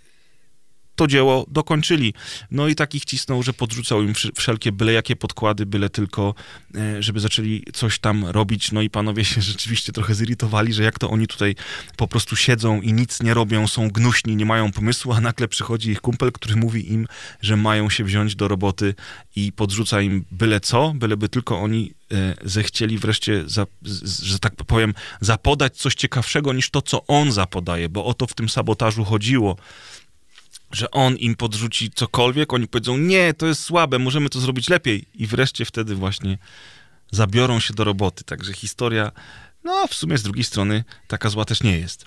to 0.96 1.08
dzieło 1.08 1.46
dokończyli. 1.48 2.14
No 2.52 2.68
i 2.68 2.76
takich 2.76 3.06
cisnął, 3.06 3.44
że 3.44 3.54
podrzucał 3.54 4.04
im 4.04 4.14
wsz- 4.14 4.32
wszelkie 4.36 4.72
byle 4.72 4.94
jakie 4.94 5.16
podkłady, 5.16 5.66
byle 5.66 5.90
tylko, 5.90 6.36
e, 6.76 7.04
żeby 7.04 7.20
zaczęli 7.20 7.64
coś 7.74 8.00
tam 8.00 8.26
robić. 8.26 8.72
No 8.72 8.82
i 8.82 8.90
panowie 8.90 9.26
się 9.26 9.42
rzeczywiście 9.52 9.92
trochę 9.92 10.16
zirytowali, 10.16 10.74
że 10.74 10.84
jak 10.84 11.00
to 11.00 11.10
oni 11.10 11.28
tutaj 11.28 11.56
po 11.98 12.08
prostu 12.08 12.36
siedzą 12.36 12.82
i 12.82 12.94
nic 12.94 13.24
nie 13.24 13.34
robią, 13.34 13.68
są 13.68 13.90
gnuśni, 13.90 14.36
nie 14.36 14.46
mają 14.46 14.72
pomysłu, 14.72 15.14
a 15.14 15.22
nagle 15.22 15.48
przychodzi 15.48 15.92
ich 15.92 16.02
kumpel, 16.02 16.32
który 16.32 16.56
mówi 16.56 16.94
im, 16.94 17.08
że 17.42 17.58
mają 17.58 17.90
się 17.90 18.04
wziąć 18.04 18.36
do 18.36 18.48
roboty 18.48 18.96
i 19.36 19.52
podrzuca 19.52 20.02
im 20.02 20.26
byle 20.32 20.60
co, 20.60 20.94
byleby 20.96 21.30
tylko 21.30 21.60
oni 21.60 21.94
e, 22.12 22.36
zechcieli 22.44 22.98
wreszcie, 22.98 23.44
za, 23.48 23.66
że 24.24 24.40
tak 24.40 24.56
powiem, 24.56 24.94
zapodać 25.22 25.78
coś 25.78 25.96
ciekawszego 25.96 26.54
niż 26.54 26.70
to, 26.70 26.82
co 26.82 27.08
on 27.08 27.32
zapodaje, 27.32 27.90
bo 27.90 28.06
o 28.06 28.14
to 28.14 28.28
w 28.28 28.34
tym 28.34 28.50
sabotażu 28.50 29.04
chodziło 29.04 29.58
że 30.76 30.92
on 30.92 31.18
im 31.18 31.36
podrzuci 31.36 31.92
cokolwiek, 31.92 32.54
oni 32.54 32.68
powiedzą, 32.68 32.98
nie, 32.98 33.34
to 33.34 33.48
jest 33.48 33.64
słabe, 33.64 34.00
możemy 34.00 34.30
to 34.30 34.40
zrobić 34.40 34.70
lepiej. 34.70 35.06
I 35.14 35.28
wreszcie 35.28 35.66
wtedy 35.66 35.96
właśnie 35.96 36.38
zabiorą 37.12 37.60
się 37.60 37.74
do 37.74 37.84
roboty. 37.84 38.24
Także 38.24 38.54
historia, 38.54 39.12
no 39.64 39.88
w 39.88 39.94
sumie 39.94 40.18
z 40.18 40.24
drugiej 40.24 40.44
strony 40.44 40.84
taka 41.08 41.30
zła 41.30 41.46
też 41.46 41.64
nie 41.64 41.80
jest. 41.80 42.06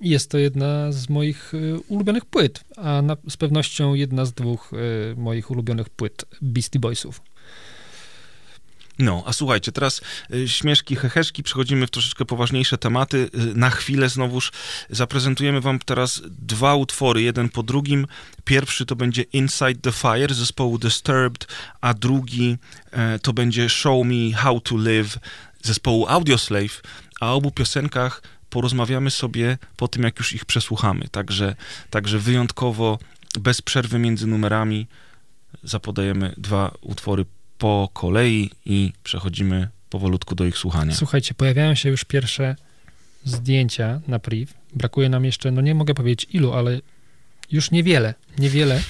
Jest 0.00 0.30
to 0.30 0.38
jedna 0.38 0.92
z 0.92 1.08
moich 1.08 1.54
y, 1.54 1.80
ulubionych 1.88 2.24
płyt, 2.24 2.64
a 2.76 3.02
na, 3.02 3.16
z 3.28 3.36
pewnością 3.36 3.94
jedna 3.94 4.24
z 4.24 4.32
dwóch 4.32 4.72
y, 4.72 5.14
moich 5.16 5.50
ulubionych 5.50 5.88
płyt 5.88 6.24
Beastie 6.42 6.78
Boysów. 6.78 7.20
No, 8.98 9.22
a 9.26 9.32
słuchajcie, 9.32 9.72
teraz 9.72 10.00
y, 10.34 10.48
śmieszki, 10.48 10.96
heheszki, 10.96 11.42
przechodzimy 11.42 11.86
w 11.86 11.90
troszeczkę 11.90 12.24
poważniejsze 12.24 12.78
tematy. 12.78 13.30
Y, 13.34 13.54
na 13.54 13.70
chwilę 13.70 14.08
znowuż 14.08 14.52
zaprezentujemy 14.90 15.60
wam 15.60 15.78
teraz 15.78 16.22
dwa 16.24 16.74
utwory, 16.74 17.22
jeden 17.22 17.48
po 17.48 17.62
drugim. 17.62 18.06
Pierwszy 18.44 18.86
to 18.86 18.96
będzie 18.96 19.22
Inside 19.22 19.74
the 19.74 19.92
Fire 19.92 20.34
zespołu 20.34 20.78
Disturbed, 20.78 21.46
a 21.80 21.94
drugi 21.94 22.56
e, 22.90 23.18
to 23.18 23.32
będzie 23.32 23.68
Show 23.68 24.06
Me 24.06 24.36
How 24.36 24.60
to 24.60 24.76
Live 24.76 25.18
zespołu 25.62 26.06
Audioslave, 26.08 26.82
a 27.20 27.32
o 27.32 27.34
obu 27.34 27.50
piosenkach 27.50 28.22
porozmawiamy 28.50 29.10
sobie 29.10 29.58
po 29.76 29.88
tym, 29.88 30.02
jak 30.02 30.18
już 30.18 30.32
ich 30.32 30.44
przesłuchamy. 30.44 31.08
Także, 31.08 31.54
także 31.90 32.18
wyjątkowo, 32.18 32.98
bez 33.40 33.62
przerwy 33.62 33.98
między 33.98 34.26
numerami 34.26 34.86
zapodajemy 35.62 36.34
dwa 36.36 36.74
utwory 36.80 37.24
po 37.62 37.88
kolei 37.92 38.50
i 38.66 38.92
przechodzimy 39.04 39.68
powolutku 39.90 40.34
do 40.34 40.44
ich 40.44 40.58
słuchania. 40.58 40.94
Słuchajcie, 40.94 41.34
pojawiają 41.34 41.74
się 41.74 41.88
już 41.88 42.04
pierwsze 42.04 42.56
zdjęcia 43.24 44.00
na 44.08 44.18
priv. 44.18 44.52
Brakuje 44.74 45.08
nam 45.08 45.24
jeszcze, 45.24 45.50
no 45.50 45.60
nie 45.60 45.74
mogę 45.74 45.94
powiedzieć 45.94 46.26
ilu, 46.30 46.52
ale 46.52 46.80
już 47.50 47.70
niewiele, 47.70 48.14
niewiele. 48.38 48.82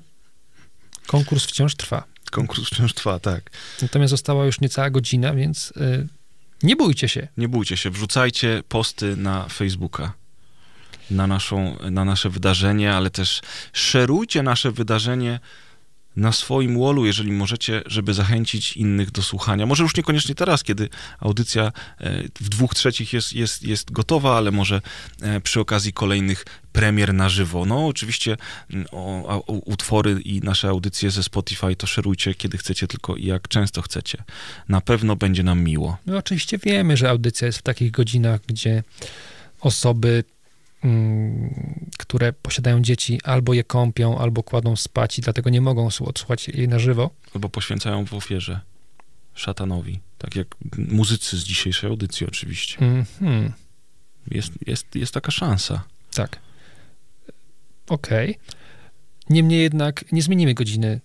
Konkurs 1.06 1.44
wciąż 1.44 1.74
trwa. 1.74 2.04
Konkurs 2.30 2.66
wciąż 2.66 2.94
trwa, 2.94 3.18
tak. 3.18 3.50
Natomiast 3.82 4.10
została 4.10 4.46
już 4.46 4.60
niecała 4.60 4.90
godzina, 4.90 5.34
więc 5.34 5.72
y, 5.76 6.08
nie 6.62 6.76
bójcie 6.76 7.08
się. 7.08 7.28
Nie 7.36 7.48
bójcie 7.48 7.76
się, 7.76 7.90
wrzucajcie 7.90 8.62
posty 8.68 9.16
na 9.16 9.48
Facebooka. 9.48 10.12
Na, 11.10 11.26
naszą, 11.26 11.76
na 11.90 12.04
nasze 12.04 12.30
wydarzenie, 12.30 12.92
ale 12.92 13.10
też 13.10 13.40
szerujcie 13.72 14.42
nasze 14.42 14.72
wydarzenie 14.72 15.40
na 16.16 16.32
swoim 16.32 16.80
wallu, 16.80 17.06
jeżeli 17.06 17.32
możecie, 17.32 17.82
żeby 17.86 18.14
zachęcić 18.14 18.76
innych 18.76 19.10
do 19.10 19.22
słuchania. 19.22 19.66
Może 19.66 19.82
już 19.82 19.96
niekoniecznie 19.96 20.34
teraz, 20.34 20.62
kiedy 20.62 20.88
audycja 21.20 21.72
e, 22.00 22.22
w 22.40 22.48
dwóch 22.48 22.74
trzecich 22.74 23.12
jest, 23.12 23.32
jest, 23.32 23.62
jest 23.62 23.92
gotowa, 23.92 24.36
ale 24.36 24.50
może 24.50 24.80
e, 25.22 25.40
przy 25.40 25.60
okazji 25.60 25.92
kolejnych 25.92 26.44
premier 26.72 27.14
na 27.14 27.28
żywo. 27.28 27.66
No 27.66 27.86
oczywiście 27.86 28.36
mm, 28.70 28.86
o, 28.92 29.28
o, 29.46 29.52
utwory 29.52 30.20
i 30.24 30.40
nasze 30.40 30.68
audycje 30.68 31.10
ze 31.10 31.22
Spotify 31.22 31.76
to 31.76 31.86
szerujcie, 31.86 32.34
kiedy 32.34 32.58
chcecie, 32.58 32.86
tylko 32.86 33.16
i 33.16 33.26
jak 33.26 33.48
często 33.48 33.82
chcecie. 33.82 34.24
Na 34.68 34.80
pewno 34.80 35.16
będzie 35.16 35.42
nam 35.42 35.62
miło. 35.62 35.96
My 36.06 36.16
oczywiście 36.16 36.58
wiemy, 36.58 36.96
że 36.96 37.10
audycja 37.10 37.46
jest 37.46 37.58
w 37.58 37.62
takich 37.62 37.90
godzinach, 37.90 38.40
gdzie 38.46 38.82
osoby, 39.60 40.24
które 41.98 42.32
posiadają 42.32 42.82
dzieci, 42.82 43.20
albo 43.24 43.54
je 43.54 43.64
kąpią, 43.64 44.18
albo 44.18 44.42
kładą 44.42 44.76
spać 44.76 45.18
i 45.18 45.22
dlatego 45.22 45.50
nie 45.50 45.60
mogą 45.60 45.88
słu- 45.90 46.08
odsłuchać 46.08 46.48
jej 46.48 46.68
na 46.68 46.78
żywo. 46.78 47.10
albo 47.34 47.48
poświęcają 47.48 48.06
w 48.06 48.14
ofierze 48.14 48.60
szatanowi. 49.34 50.00
Tak 50.18 50.36
jak 50.36 50.46
muzycy 50.78 51.38
z 51.38 51.44
dzisiejszej 51.44 51.90
audycji 51.90 52.26
oczywiście. 52.26 52.78
Mhm, 52.78 53.52
Jest, 54.30 54.52
jest, 54.66 54.94
jest 54.94 55.14
taka 55.14 55.30
szansa. 55.30 55.84
tak. 56.14 56.38
Okej. 57.88 58.38
Niemniej 59.30 59.60
jednak 59.62 60.12
nie 60.12 60.22
zmienimy 60.22 60.54
godziny. 60.54 61.00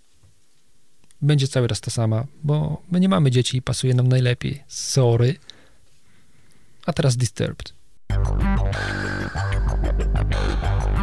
Będzie 1.22 1.47
cały 1.47 1.68
raz 1.68 1.81
ta 1.81 1.91
sama, 1.91 2.26
bo 2.43 2.81
my 2.91 2.99
nie 2.99 3.10
mamy 3.10 3.31
dzieci 3.31 3.57
i 3.57 3.61
pasuje 3.61 3.93
nam 3.93 4.07
najlepiej. 4.07 4.64
Sorry. 4.68 5.35
A 6.85 6.93
teraz 6.93 7.18
Disturbed. 7.18 7.73
Thank 8.10 8.36
you. 10.86 10.94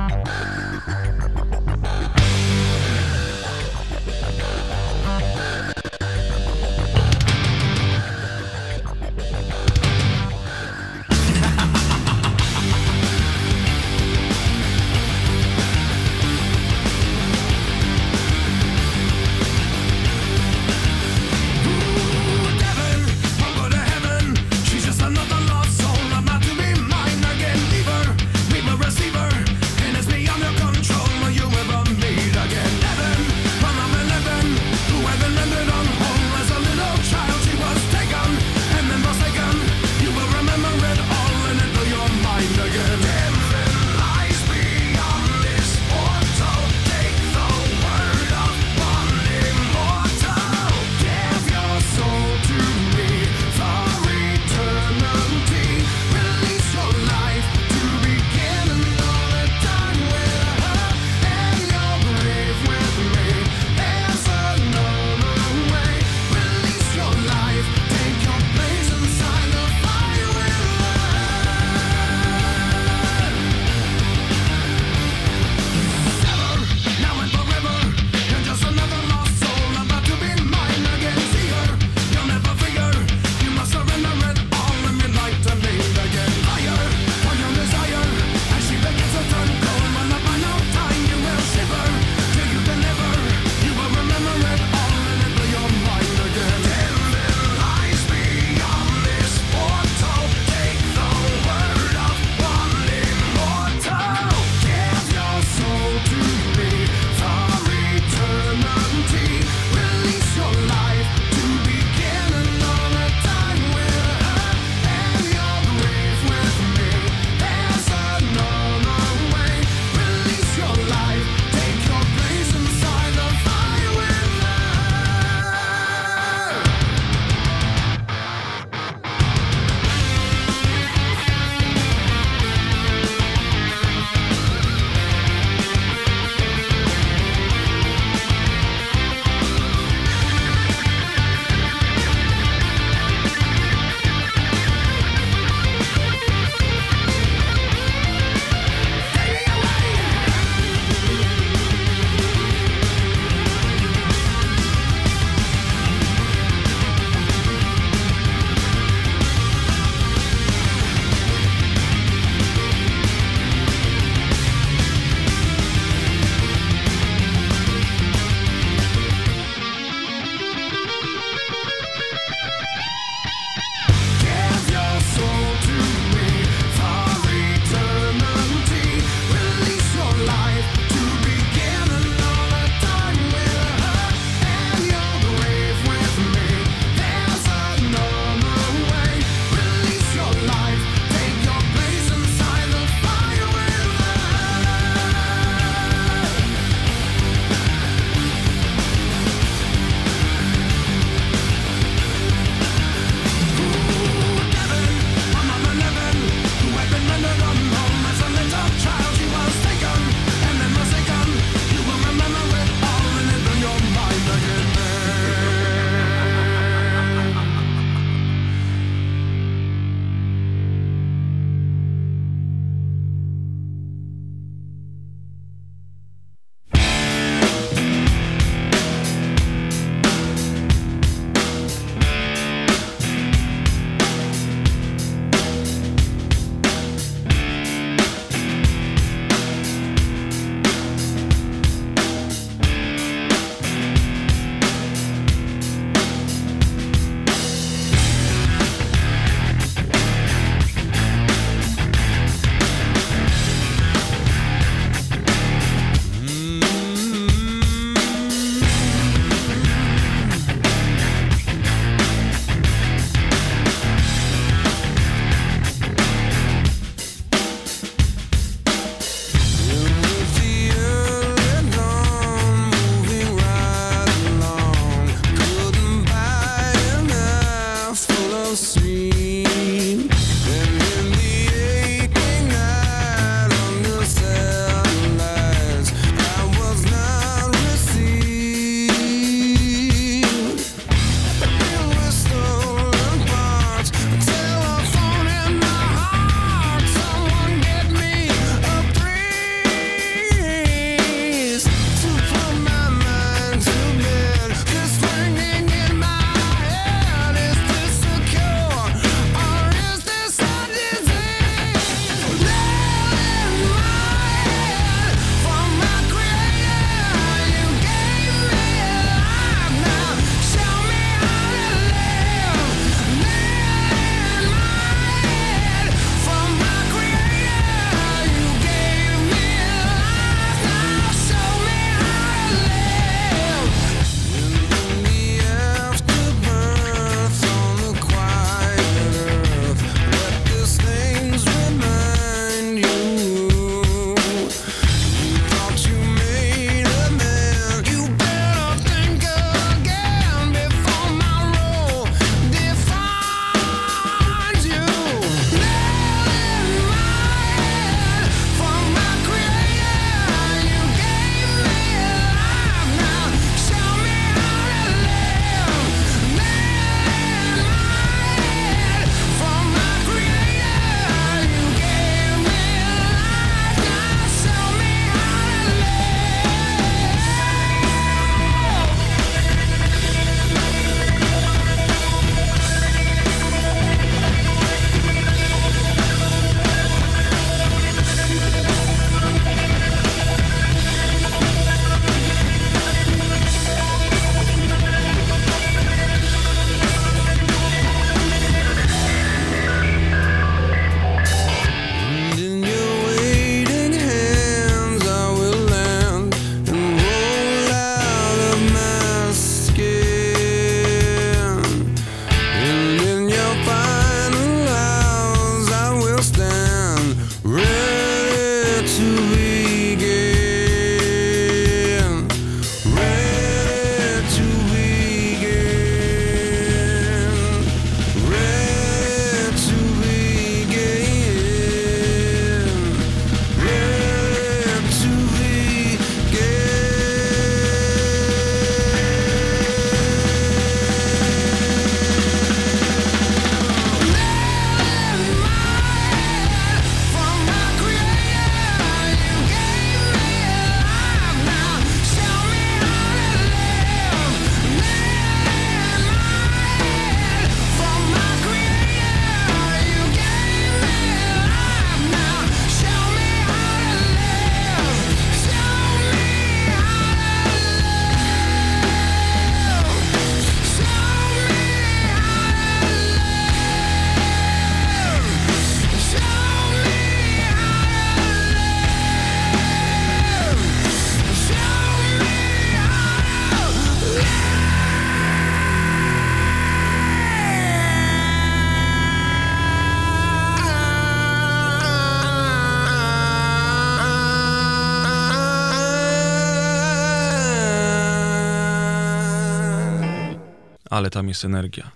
Ale 501.03 501.11
tam 501.11 501.29
jest 501.29 501.45
energia. 501.45 501.91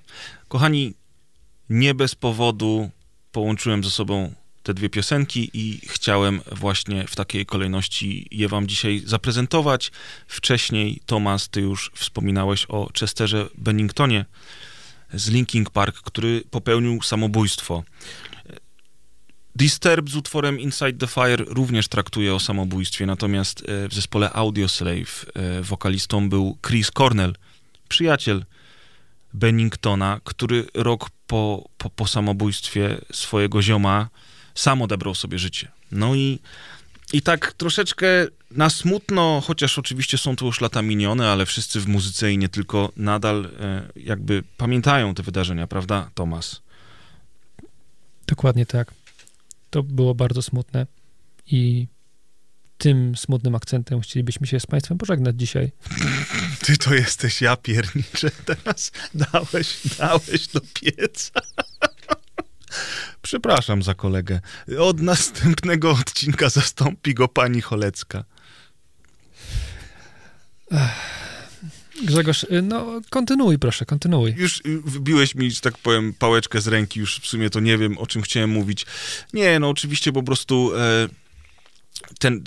Kochani, 0.48 0.94
nie 1.70 1.94
bez 1.94 2.14
powodu 2.14 2.90
połączyłem 3.32 3.84
ze 3.84 3.90
sobą 3.90 4.34
te 4.62 4.74
dwie 4.74 4.90
piosenki 4.90 5.50
i 5.54 5.80
chciałem 5.88 6.40
właśnie 6.52 7.06
w 7.06 7.16
takiej 7.16 7.46
kolejności 7.46 8.28
je 8.30 8.48
wam 8.48 8.66
dzisiaj 8.66 9.02
zaprezentować. 9.04 9.92
Wcześniej, 10.26 11.00
Tomas, 11.06 11.48
ty 11.48 11.60
już 11.60 11.90
wspominałeś 11.94 12.66
o 12.68 12.88
Chesterze 13.00 13.48
Benningtonie 13.58 14.24
z 15.14 15.28
Linking 15.30 15.70
Park, 15.70 15.96
który 16.02 16.42
popełnił 16.50 17.02
samobójstwo. 17.02 17.82
Disturb 19.56 20.10
z 20.10 20.16
utworem 20.16 20.60
Inside 20.60 20.92
the 20.92 21.06
Fire 21.06 21.44
również 21.46 21.88
traktuje 21.88 22.34
o 22.34 22.40
samobójstwie, 22.40 23.06
natomiast 23.06 23.60
e, 23.60 23.88
w 23.88 23.94
zespole 23.94 24.32
Audioslave 24.32 25.26
e, 25.34 25.62
wokalistą 25.62 26.28
był 26.28 26.58
Chris 26.66 26.90
Cornell, 26.90 27.34
przyjaciel 27.88 28.44
Benningtona, 29.36 30.20
który 30.24 30.66
rok 30.74 31.10
po, 31.26 31.68
po, 31.78 31.90
po 31.90 32.06
samobójstwie 32.06 32.98
swojego 33.12 33.62
zioma 33.62 34.08
sam 34.54 34.82
odebrał 34.82 35.14
sobie 35.14 35.38
życie. 35.38 35.68
No 35.92 36.14
i, 36.14 36.38
i 37.12 37.22
tak 37.22 37.52
troszeczkę 37.52 38.06
na 38.50 38.70
smutno, 38.70 39.42
chociaż 39.46 39.78
oczywiście 39.78 40.18
są 40.18 40.36
to 40.36 40.46
już 40.46 40.60
lata 40.60 40.82
minione, 40.82 41.28
ale 41.28 41.46
wszyscy 41.46 41.80
w 41.80 41.88
muzyce 41.88 42.32
i 42.32 42.38
nie 42.38 42.48
tylko 42.48 42.92
nadal 42.96 43.50
e, 43.60 43.88
jakby 43.96 44.42
pamiętają 44.56 45.14
te 45.14 45.22
wydarzenia, 45.22 45.66
prawda, 45.66 46.10
Tomas? 46.14 46.62
Dokładnie 48.26 48.66
tak. 48.66 48.94
To 49.70 49.82
było 49.82 50.14
bardzo 50.14 50.42
smutne 50.42 50.86
i 51.46 51.86
tym 52.78 53.16
smutnym 53.16 53.54
akcentem 53.54 54.00
chcielibyśmy 54.00 54.46
się 54.46 54.60
z 54.60 54.66
Państwem 54.66 54.98
pożegnać 54.98 55.36
dzisiaj. 55.36 55.72
Ty 56.66 56.76
to 56.76 56.94
jesteś 56.94 57.40
ja 57.40 57.56
piernicze, 57.56 58.30
teraz 58.44 58.92
dałeś, 59.14 59.78
dałeś 59.98 60.46
do 60.46 60.60
pieca. 60.74 61.40
Przepraszam 63.22 63.82
za 63.82 63.94
kolegę. 63.94 64.40
Od 64.78 65.00
następnego 65.00 65.90
odcinka 65.90 66.48
zastąpi 66.48 67.14
go 67.14 67.28
pani 67.28 67.60
Cholecka. 67.60 68.24
Grzegorz, 72.04 72.44
y, 72.44 72.62
no 72.62 73.00
kontynuuj 73.10 73.58
proszę, 73.58 73.86
kontynuuj. 73.86 74.34
Już 74.36 74.58
y, 74.58 74.80
wybiłeś 74.84 75.34
mi, 75.34 75.50
że 75.50 75.60
tak 75.60 75.78
powiem, 75.78 76.14
pałeczkę 76.14 76.60
z 76.60 76.68
ręki, 76.68 77.00
już 77.00 77.18
w 77.20 77.26
sumie 77.26 77.50
to 77.50 77.60
nie 77.60 77.78
wiem, 77.78 77.98
o 77.98 78.06
czym 78.06 78.22
chciałem 78.22 78.50
mówić. 78.50 78.86
Nie, 79.32 79.58
no 79.58 79.68
oczywiście 79.68 80.12
po 80.12 80.22
prostu... 80.22 80.76
E, 80.76 81.08
ten, 82.18 82.44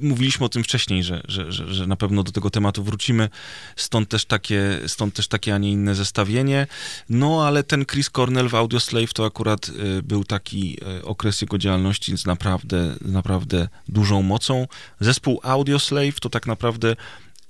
mówiliśmy 0.00 0.46
o 0.46 0.48
tym 0.48 0.64
wcześniej, 0.64 1.04
że, 1.04 1.22
że, 1.28 1.52
że, 1.52 1.74
że 1.74 1.86
na 1.86 1.96
pewno 1.96 2.22
do 2.22 2.32
tego 2.32 2.50
tematu 2.50 2.84
wrócimy, 2.84 3.28
stąd 3.76 4.08
też, 4.08 4.24
takie, 4.24 4.80
stąd 4.86 5.14
też 5.14 5.28
takie, 5.28 5.54
a 5.54 5.58
nie 5.58 5.72
inne 5.72 5.94
zestawienie. 5.94 6.66
No, 7.08 7.46
ale 7.46 7.62
ten 7.62 7.86
Chris 7.86 8.10
Cornell 8.10 8.48
w 8.48 8.54
Audioslave 8.54 9.12
to 9.12 9.24
akurat 9.24 9.68
y, 9.68 10.02
był 10.02 10.24
taki 10.24 10.78
y, 10.98 11.04
okres 11.04 11.42
jego 11.42 11.58
działalności 11.58 12.18
z 12.18 12.26
naprawdę, 12.26 12.96
naprawdę 13.00 13.68
dużą 13.88 14.22
mocą. 14.22 14.66
Zespół 15.00 15.40
Audioslave 15.42 16.20
to 16.20 16.30
tak 16.30 16.46
naprawdę 16.46 16.96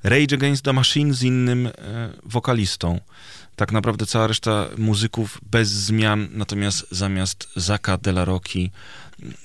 Rage 0.04 0.34
Against 0.34 0.64
the 0.64 0.72
Machine 0.72 1.14
z 1.14 1.22
innym 1.22 1.66
e, 1.66 1.72
wokalistą. 2.24 3.00
Tak 3.56 3.72
naprawdę 3.72 4.06
cała 4.06 4.26
reszta 4.26 4.68
muzyków 4.78 5.40
bez 5.50 5.68
zmian, 5.68 6.28
natomiast 6.30 6.86
zamiast 6.90 7.48
Zaka 7.56 7.98
De 7.98 8.10
La 8.10 8.24
Rocki 8.24 8.70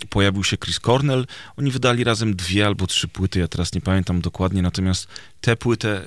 pojawił 0.10 0.44
się 0.44 0.58
Chris 0.58 0.80
Cornell. 0.80 1.26
Oni 1.58 1.72
wydali 1.72 2.04
razem 2.04 2.36
dwie 2.36 2.66
albo 2.66 2.88
trzy 2.88 3.08
płyty, 3.08 3.40
ja 3.40 3.48
teraz 3.48 3.74
nie 3.74 3.82
pamiętam 3.82 4.22
dokładnie, 4.22 4.62
natomiast 4.62 5.08
tę 5.42 5.56
płytę, 5.56 6.02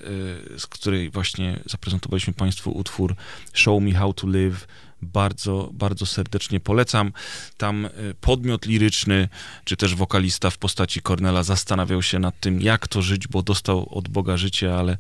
y, 0.55 0.59
z 0.59 0.67
której 0.67 1.11
właśnie 1.11 1.61
zaprezentowaliśmy 1.67 2.33
Państwu 2.33 2.71
utwór 2.71 3.15
Show 3.53 3.83
Me 3.83 3.93
How 3.93 4.13
to 4.13 4.27
Live, 4.27 4.67
bardzo, 5.03 5.71
bardzo 5.73 6.07
serdecznie 6.07 6.61
polecam. 6.61 7.13
Tam 7.57 7.87
y, 7.87 7.91
podmiot 8.21 8.67
liryczny, 8.67 9.29
czy 9.65 9.77
też 9.77 9.95
wokalista 9.95 10.51
w 10.51 10.59
postaci 10.59 11.03
Cornela 11.03 11.43
zastanawiał 11.43 12.03
się 12.03 12.19
nad 12.19 12.41
tym, 12.41 12.61
jak 12.61 12.89
to 12.89 13.03
żyć, 13.03 13.29
bo 13.29 13.43
dostał 13.43 13.99
od 13.99 14.09
Boga 14.09 14.37
życie, 14.37 14.77
ale, 14.77 14.97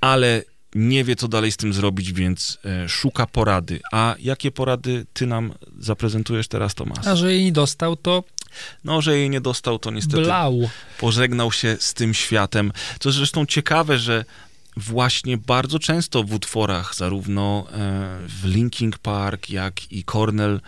ale 0.00 0.42
nie 0.74 1.04
wie, 1.04 1.16
co 1.16 1.28
dalej 1.28 1.52
z 1.52 1.56
tym 1.56 1.72
zrobić, 1.72 2.12
więc 2.12 2.58
e, 2.64 2.88
szuka 2.88 3.26
porady. 3.26 3.80
A 3.92 4.14
jakie 4.18 4.50
porady 4.50 5.06
ty 5.12 5.26
nam 5.26 5.52
zaprezentujesz 5.80 6.48
teraz, 6.48 6.74
Tomasz? 6.74 7.06
A 7.06 7.16
że 7.16 7.32
jej 7.32 7.44
nie 7.44 7.52
dostał, 7.52 7.96
to 7.96 8.24
No, 8.84 9.02
że 9.02 9.18
jej 9.18 9.30
nie 9.30 9.40
dostał, 9.40 9.78
to 9.78 9.90
niestety 9.90 10.22
blał. 10.22 10.70
pożegnał 10.98 11.52
się 11.52 11.76
z 11.80 11.94
tym 11.94 12.14
światem. 12.14 12.72
To 13.00 13.12
zresztą 13.12 13.46
ciekawe, 13.46 13.98
że 13.98 14.24
właśnie 14.78 15.38
bardzo 15.38 15.78
często 15.78 16.24
w 16.24 16.32
utworach, 16.32 16.94
zarówno 16.94 17.66
e, 17.70 17.74
w 18.28 18.44
Linking 18.44 18.98
Park, 18.98 19.50
jak 19.50 19.92
i 19.92 20.04
Cornell 20.04 20.60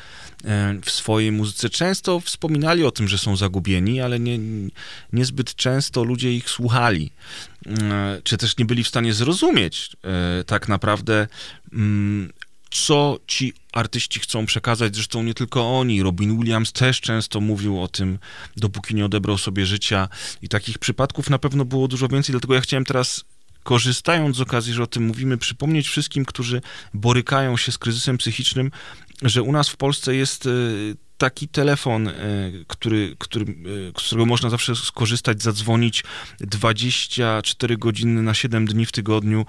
e, 0.44 0.74
w 0.84 0.90
swojej 0.90 1.32
muzyce 1.32 1.70
często 1.70 2.20
wspominali 2.20 2.84
o 2.84 2.90
tym, 2.90 3.08
że 3.08 3.18
są 3.18 3.36
zagubieni, 3.36 4.00
ale 4.00 4.20
nie, 4.20 4.38
niezbyt 5.12 5.54
często 5.54 6.04
ludzie 6.04 6.34
ich 6.34 6.50
słuchali, 6.50 7.10
E, 7.66 8.20
czy 8.24 8.36
też 8.36 8.56
nie 8.58 8.64
byli 8.64 8.84
w 8.84 8.88
stanie 8.88 9.14
zrozumieć 9.14 9.96
tak 10.46 10.68
naprawdę, 10.68 11.28
mm, 11.72 12.32
co 12.70 13.18
ci 13.26 13.52
artyści 13.72 14.20
chcą 14.20 14.46
przekazać. 14.46 14.94
Zresztą 14.94 15.22
nie 15.22 15.34
tylko 15.34 15.78
oni. 15.78 16.02
Robin 16.02 16.38
Williams 16.38 16.72
też 16.72 17.00
często 17.00 17.40
mówił 17.40 17.82
o 17.82 17.88
tym, 17.88 18.18
dopóki 18.56 18.94
nie 18.94 19.04
odebrał 19.04 19.38
sobie 19.38 19.66
życia. 19.66 20.08
I 20.42 20.48
takich 20.48 20.78
przypadków 20.78 21.30
na 21.30 21.38
pewno 21.38 21.64
było 21.64 21.88
dużo 21.88 22.08
więcej. 22.08 22.32
Dlatego 22.32 22.54
ja 22.54 22.60
chciałem 22.60 22.84
teraz, 22.84 23.24
korzystając 23.70 24.36
z 24.36 24.40
okazji, 24.40 24.74
że 24.74 24.82
o 24.82 24.86
tym 24.86 25.02
mówimy, 25.02 25.38
przypomnieć 25.38 25.88
wszystkim, 25.88 26.24
którzy 26.24 26.60
borykają 26.94 27.56
się 27.56 27.72
z 27.72 27.78
kryzysem 27.78 28.18
psychicznym, 28.18 28.70
że 29.22 29.42
u 29.42 29.52
nas 29.52 29.68
w 29.68 29.76
Polsce 29.76 30.14
jest 30.14 30.46
e, 30.46 30.50
taki 31.18 31.48
telefon, 31.48 32.08
e, 32.08 32.12
który, 32.66 33.16
który, 33.18 33.44
e, 33.44 34.00
z 34.00 34.06
którego 34.06 34.26
można 34.26 34.50
zawsze 34.50 34.76
skorzystać, 34.76 35.42
zadzwonić 35.42 36.04
24 36.40 37.76
godziny 37.76 38.22
na 38.22 38.34
7 38.34 38.66
dni 38.66 38.86
w 38.86 38.92
tygodniu, 38.92 39.46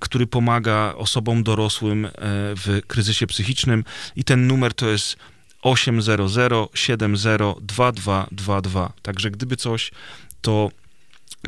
który 0.00 0.26
pomaga 0.26 0.94
osobom 0.96 1.42
dorosłym 1.42 2.08
w 2.56 2.80
kryzysie 2.86 3.26
psychicznym 3.26 3.84
i 4.16 4.24
ten 4.24 4.46
numer 4.46 4.74
to 4.74 4.88
jest 4.88 5.16
800 5.62 6.20
70 6.74 7.42
2222. 7.60 8.92
Także 9.02 9.30
gdyby 9.30 9.56
coś, 9.56 9.90
to 10.42 10.70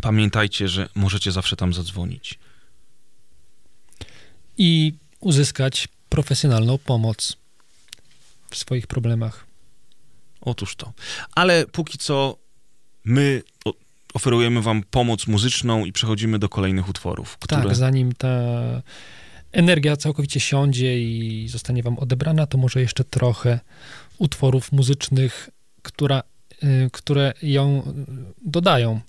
pamiętajcie, 0.02 0.68
że 0.68 0.88
możecie 0.94 1.32
zawsze 1.32 1.56
tam 1.56 1.74
zadzwonić. 1.74 2.38
I 4.58 4.94
uzyskać 5.20 5.88
profesjonalną 6.08 6.78
pomoc 6.78 7.36
w 8.50 8.56
swoich 8.56 8.86
problemach. 8.86 9.46
Otóż 10.40 10.76
to. 10.76 10.92
Ale 11.34 11.66
póki 11.66 11.98
co 11.98 12.38
my 13.04 13.42
oferujemy 14.14 14.62
wam 14.62 14.82
pomoc 14.90 15.26
muzyczną 15.26 15.84
i 15.84 15.92
przechodzimy 15.92 16.38
do 16.38 16.48
kolejnych 16.48 16.88
utworów, 16.88 17.38
które... 17.38 17.62
Tak, 17.62 17.74
zanim 17.74 18.12
ta 18.12 18.28
energia 19.52 19.96
całkowicie 19.96 20.40
siądzie 20.40 21.02
i 21.02 21.48
zostanie 21.48 21.82
wam 21.82 21.98
odebrana, 21.98 22.46
to 22.46 22.58
może 22.58 22.80
jeszcze 22.80 23.04
trochę 23.04 23.60
utworów 24.18 24.72
muzycznych, 24.72 25.50
która, 25.82 26.22
y, 26.62 26.90
które 26.92 27.32
ją 27.42 27.92
dodają. 28.44 29.00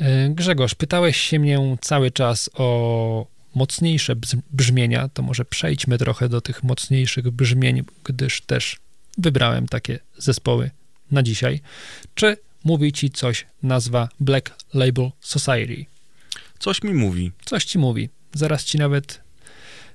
Y, 0.00 0.04
Grzegorz, 0.34 0.74
pytałeś 0.74 1.16
się 1.16 1.38
mnie 1.38 1.76
cały 1.80 2.10
czas 2.10 2.50
o 2.54 3.26
mocniejsze 3.54 4.16
brzmienia, 4.52 5.08
to 5.08 5.22
może 5.22 5.44
przejdźmy 5.44 5.98
trochę 5.98 6.28
do 6.28 6.40
tych 6.40 6.62
mocniejszych 6.62 7.30
brzmień, 7.30 7.82
gdyż 8.04 8.40
też 8.40 8.76
wybrałem 9.18 9.68
takie 9.68 9.98
zespoły 10.18 10.70
na 11.10 11.22
dzisiaj. 11.22 11.60
Czy 12.14 12.36
mówi 12.64 12.92
ci 12.92 13.10
coś 13.10 13.46
nazwa 13.62 14.08
Black 14.20 14.50
Label 14.74 15.10
Society? 15.20 15.86
Coś 16.58 16.82
mi 16.82 16.94
mówi. 16.94 17.32
Coś 17.44 17.64
ci 17.64 17.78
mówi. 17.78 18.08
Zaraz 18.32 18.64
ci 18.64 18.78
nawet 18.78 19.20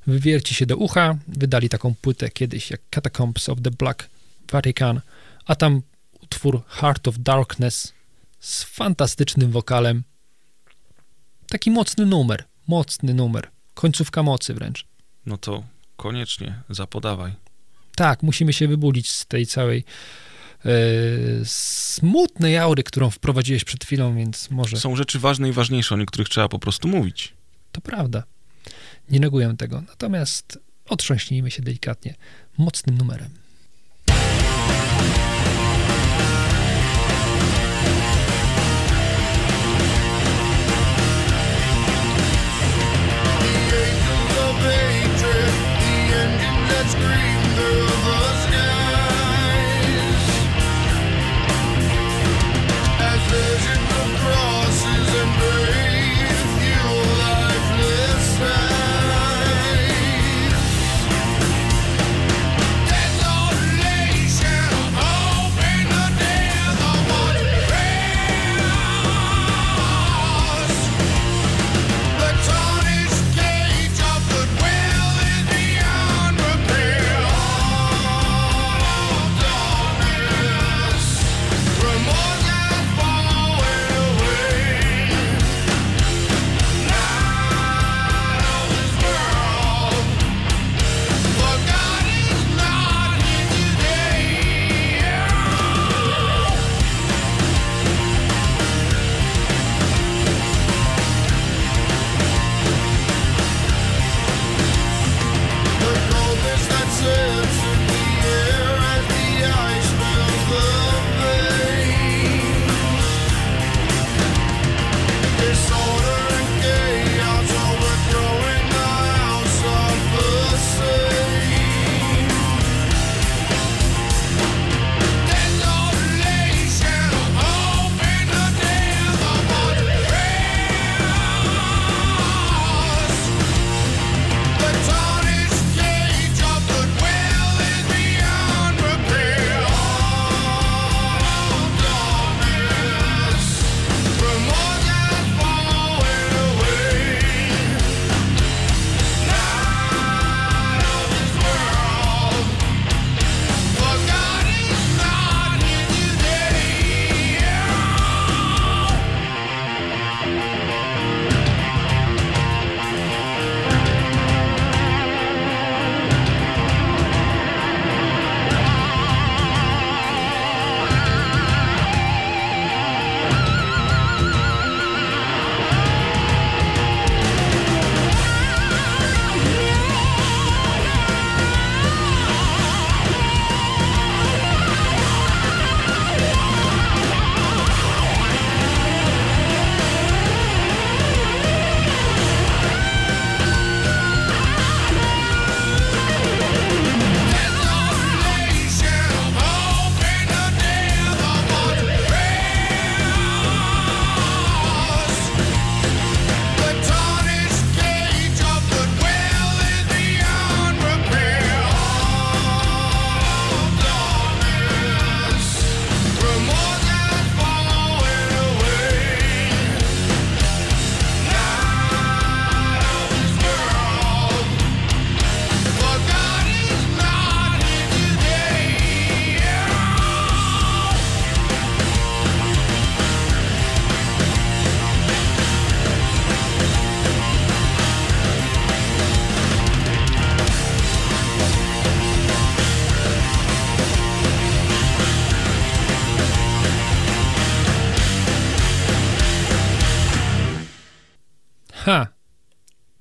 wywierci 0.08 0.56
się 0.56 0.66
do 0.66 0.78
ucha. 0.78 1.18
Wydali 1.28 1.70
taką 1.70 1.96
płytę 2.02 2.30
kiedyś 2.30 2.72
jak 2.72 2.82
Catacombs 2.90 3.50
of 3.50 3.62
the 3.62 3.72
Black 3.72 4.10
Vatican, 4.52 5.02
a 5.46 5.56
tam 5.56 5.82
utwór 6.22 6.62
Heart 6.68 7.08
of 7.08 7.16
Darkness 7.20 7.94
z 8.40 8.64
fantastycznym 8.64 9.52
wokalem. 9.52 10.04
Taki 11.50 11.72
mocny 11.72 12.06
numer, 12.06 12.44
mocny 12.68 13.14
numer. 13.14 13.50
Końcówka 13.74 14.24
mocy 14.24 14.54
wręcz. 14.54 14.86
No 15.26 15.38
to 15.38 15.64
koniecznie 15.96 16.62
zapodawaj. 16.70 17.34
Tak, 17.96 18.24
musimy 18.24 18.54
się 18.54 18.68
wybudzić 18.68 19.12
z 19.12 19.26
tej 19.26 19.46
całej 19.46 19.84
e, 20.66 20.72
smutnej 21.46 22.58
aury, 22.58 22.84
którą 22.84 23.10
wprowadziłeś 23.10 23.64
przed 23.64 23.86
chwilą, 23.86 24.16
więc 24.16 24.50
może 24.50 24.78
Są 24.78 24.96
rzeczy 24.96 25.20
ważne 25.20 25.50
i 25.50 25.52
ważniejsze, 25.52 25.96
o 25.96 25.98
niektórych 25.98 26.30
trzeba 26.30 26.50
po 26.50 26.60
prostu 26.60 26.88
mówić. 26.88 27.34
To 27.72 27.82
prawda. 27.82 28.24
Nie 29.10 29.20
neguję 29.20 29.56
tego. 29.58 29.82
Natomiast 29.88 30.60
otrząśnijmy 30.90 31.52
się 31.52 31.62
delikatnie 31.62 32.16
mocnym 32.58 32.98
numerem. 32.98 33.30
rain. 47.08 47.37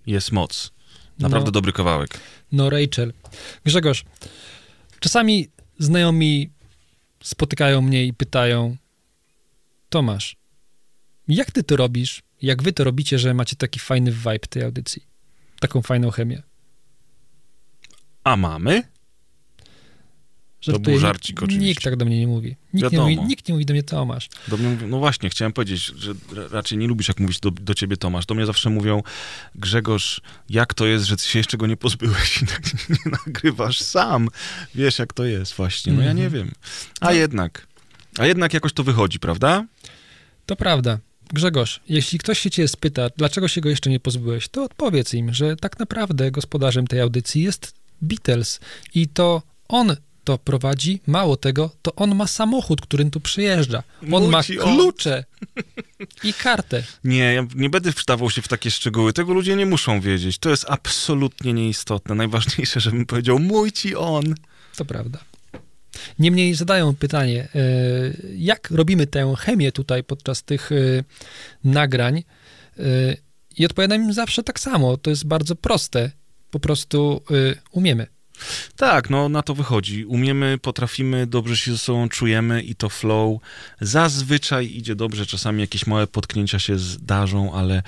Jest 0.07 0.33
moc. 0.33 0.73
Naprawdę 1.19 1.47
No. 1.49 1.53
dobry 1.53 1.73
kawałek. 1.73 2.21
No 2.53 2.71
Rachel. 2.71 3.13
Grzegorz, 3.65 4.05
czasami 5.01 5.49
znajomi 5.79 6.51
spotykają 7.23 7.81
mnie 7.81 8.05
i 8.05 8.13
pytają 8.15 8.77
Tomasz, 9.89 10.37
jak 11.29 11.51
ty 11.51 11.63
to 11.63 11.77
robisz? 11.77 12.23
Jak 12.43 12.63
wy 12.63 12.73
to 12.73 12.85
robicie, 12.85 13.19
że 13.19 13.35
macie 13.35 13.57
taki 13.57 13.81
fajny 13.81 14.13
vibe 14.13 14.39
tej 14.39 14.63
audycji? 14.63 15.03
Taką 15.61 15.83
fajną 15.83 16.11
chemię. 16.11 16.43
A 18.25 18.37
mamy? 18.37 18.83
Żartuję, 20.61 20.83
był 20.85 20.93
nikt- 20.93 21.01
żarcik 21.03 21.43
oczywiście. 21.43 21.67
Nikt 21.69 21.83
tak 21.83 21.97
do 21.97 22.05
mnie 22.05 22.21
nie 22.21 22.27
mówi. 22.27 22.57
Nikt 22.75 22.93
nie, 22.93 22.99
mówi, 22.99 23.19
nikt 23.21 23.49
nie 23.49 23.55
mówi 23.55 23.67
do 23.67 23.73
mnie 23.75 23.83
Tomasz. 23.83 24.29
Do 24.49 24.57
mnie 24.57 24.77
no 24.87 24.99
właśnie, 24.99 25.31
chciałem 25.31 25.53
powiedzieć, 25.53 25.85
że 25.85 26.13
ra- 26.33 26.49
raczej 26.51 26.79
nie 26.79 26.87
lubisz, 26.87 27.09
jak 27.09 27.21
mówić 27.21 27.41
do, 27.41 27.51
do 27.51 27.75
ciebie 27.75 27.97
Tomasz. 27.97 28.27
Do 28.27 28.35
mnie 28.35 28.47
zawsze 28.47 28.71
mówią, 28.71 29.03
Grzegorz, 29.55 30.21
jak 30.51 30.75
to 30.75 30.87
jest, 30.87 31.05
że 31.05 31.17
ty 31.17 31.25
się 31.27 31.39
jeszcze 31.39 31.57
go 31.57 31.67
nie 31.67 31.77
pozbyłeś 31.77 32.43
i 32.43 32.47
tak 32.53 32.89
nie 32.91 33.11
nagrywasz 33.27 33.81
sam. 33.81 34.29
Wiesz, 34.75 34.99
jak 34.99 35.13
to 35.13 35.25
jest 35.25 35.55
właśnie. 35.55 35.93
No 35.93 36.03
ja 36.03 36.11
Mhm. 36.11 36.17
nie 36.33 36.39
wiem. 36.39 36.53
A 37.01 37.13
jednak, 37.13 37.67
a 38.19 38.27
jednak 38.27 38.55
jakoś 38.55 38.73
to 38.73 38.85
wychodzi, 38.85 39.19
prawda? 39.19 39.65
To 40.47 40.57
prawda. 40.57 40.99
Grzegorz, 41.33 41.81
jeśli 41.89 42.19
ktoś 42.19 42.39
się 42.39 42.51
cię 42.51 42.69
spyta, 42.69 43.09
dlaczego 43.17 43.49
się 43.49 43.61
go 43.61 43.69
jeszcze 43.69 43.91
nie 43.91 44.01
pozbyłeś, 44.01 44.49
to 44.49 44.65
odpowiedz 44.65 45.15
im, 45.15 45.35
że 45.35 45.57
tak 45.57 45.79
naprawdę 45.79 46.31
gospodarzem 46.31 46.87
tej 46.87 47.01
audycji 47.01 47.43
jest 47.43 47.75
Beatles 48.03 48.61
i 48.95 49.09
to 49.09 49.43
on 49.69 49.97
to 50.27 50.39
prowadzi, 50.39 51.01
mało 51.07 51.37
tego, 51.37 51.71
to 51.83 51.95
on 51.95 52.15
ma 52.15 52.27
samochód, 52.27 52.81
którym 52.81 53.11
tu 53.11 53.21
przyjeżdża. 53.21 53.83
On 54.13 54.29
ma 54.29 54.39
on. 54.39 54.45
klucze 54.75 55.25
i 56.23 56.35
kartę. 56.35 56.83
Nie, 57.05 57.35
ja 57.35 57.47
nie 57.55 57.71
będę 57.71 57.93
wstawał 57.93 58.31
się 58.31 58.43
w 58.43 58.49
takie 58.49 58.71
szczegóły. 58.71 59.13
Tego 59.13 59.33
ludzie 59.33 59.57
nie 59.57 59.67
muszą 59.67 60.01
wiedzieć. 60.01 60.39
To 60.39 60.51
jest 60.51 60.65
absolutnie 60.69 61.53
nieistotne. 61.53 62.15
Najważniejsze, 62.15 62.81
żebym 62.81 63.07
powiedział, 63.07 63.39
mój 63.39 63.73
ci 63.73 63.97
on. 63.97 64.35
To 64.77 64.85
prawda. 64.85 65.19
Niemniej 66.19 66.55
zadają 66.55 66.95
pytanie, 66.95 67.49
e, 67.55 67.61
jak 68.37 68.71
robimy 68.71 69.07
tę 69.07 69.35
chemię 69.39 69.73
tutaj 69.73 70.05
podczas 70.05 70.43
tych 70.43 70.73
e, 70.73 71.05
nagrań 71.65 72.19
e, 72.19 72.83
i 73.59 73.67
odpowiadam 73.67 74.03
im 74.03 74.13
zawsze 74.13 74.43
tak 74.43 74.61
samo. 74.61 74.97
To 74.97 75.11
jest 75.11 75.27
bardzo 75.27 75.57
proste. 75.57 76.11
Po 76.51 76.61
prostu 76.61 77.21
umiemy. 77.71 78.16
Tak, 78.77 79.11
no 79.11 79.29
na 79.29 79.43
to 79.43 79.55
wychodzi. 79.55 80.05
Umiemy, 80.05 80.59
potrafimy, 80.59 81.27
dobrze 81.27 81.57
się 81.57 81.73
ze 81.73 81.79
sobą 81.79 82.09
czujemy 82.09 82.63
i 82.63 82.75
to 82.75 82.89
flow 82.89 83.41
zazwyczaj 83.81 84.67
idzie 84.77 84.95
dobrze. 84.95 85.27
Czasami 85.27 85.61
jakieś 85.61 85.87
małe 85.87 86.07
potknięcia 86.07 86.59
się 86.59 86.79
zdarzą, 86.79 87.53
ale 87.53 87.83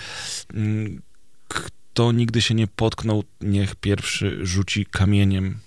mm, 0.54 1.02
kto 1.48 2.12
nigdy 2.12 2.42
się 2.42 2.54
nie 2.54 2.66
potknął, 2.66 3.24
niech 3.40 3.74
pierwszy 3.74 4.46
rzuci 4.46 4.86
kamieniem. 4.86 5.58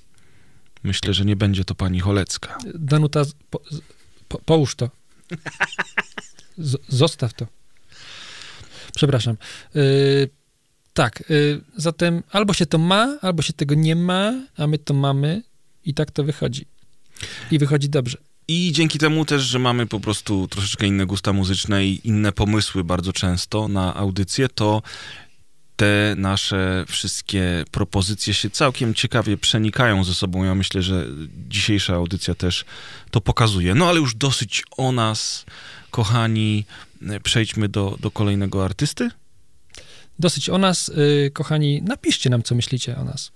Myślę, 0.83 1.13
że 1.13 1.25
nie 1.25 1.35
będzie 1.35 1.65
to 1.65 1.75
pani 1.75 1.99
Cholecka. 1.99 2.57
Danuta, 2.73 3.23
po, 3.49 3.61
po, 4.27 4.39
połóż 4.39 4.75
to. 4.75 4.89
Z, 6.57 6.77
zostaw 6.87 7.33
to. 7.33 7.47
Przepraszam. 8.95 9.37
Yy, 9.75 10.29
tak, 10.93 11.23
yy, 11.29 11.61
zatem 11.77 12.23
albo 12.31 12.53
się 12.53 12.65
to 12.65 12.77
ma, 12.77 13.17
albo 13.21 13.41
się 13.41 13.53
tego 13.53 13.75
nie 13.75 13.95
ma, 13.95 14.33
a 14.57 14.67
my 14.67 14.77
to 14.77 14.93
mamy 14.93 15.41
i 15.85 15.93
tak 15.93 16.11
to 16.11 16.23
wychodzi. 16.23 16.65
I 17.51 17.59
wychodzi 17.59 17.89
dobrze. 17.89 18.17
I 18.47 18.71
dzięki 18.71 18.99
temu 18.99 19.25
też, 19.25 19.41
że 19.41 19.59
mamy 19.59 19.87
po 19.87 19.99
prostu 19.99 20.47
troszeczkę 20.47 20.87
inne 20.87 21.05
gusta 21.05 21.33
muzyczne 21.33 21.85
i 21.85 22.07
inne 22.07 22.31
pomysły 22.31 22.83
bardzo 22.83 23.13
często 23.13 23.67
na 23.67 23.95
audycję, 23.95 24.49
to 24.49 24.81
te 25.75 26.15
nasze 26.17 26.85
wszystkie 26.87 27.65
propozycje 27.71 28.33
się 28.33 28.49
całkiem 28.49 28.93
ciekawie 28.93 29.37
przenikają 29.37 30.03
ze 30.03 30.13
sobą. 30.13 30.43
Ja 30.43 30.55
myślę, 30.55 30.81
że 30.81 31.07
dzisiejsza 31.49 31.95
audycja 31.95 32.35
też 32.35 32.65
to 33.11 33.21
pokazuje. 33.21 33.75
No 33.75 33.89
ale 33.89 33.99
już 33.99 34.15
dosyć 34.15 34.63
o 34.77 34.91
nas, 34.91 35.45
kochani. 35.91 36.65
Przejdźmy 37.23 37.69
do, 37.69 37.97
do 37.99 38.11
kolejnego 38.11 38.65
artysty. 38.65 39.09
Dosyć 40.21 40.49
o 40.49 40.57
nas, 40.57 40.91
yy, 40.95 41.31
kochani, 41.33 41.81
napiszcie 41.81 42.29
nam, 42.29 42.43
co 42.43 42.55
myślicie 42.55 42.97
o 42.97 43.03
nas. 43.03 43.31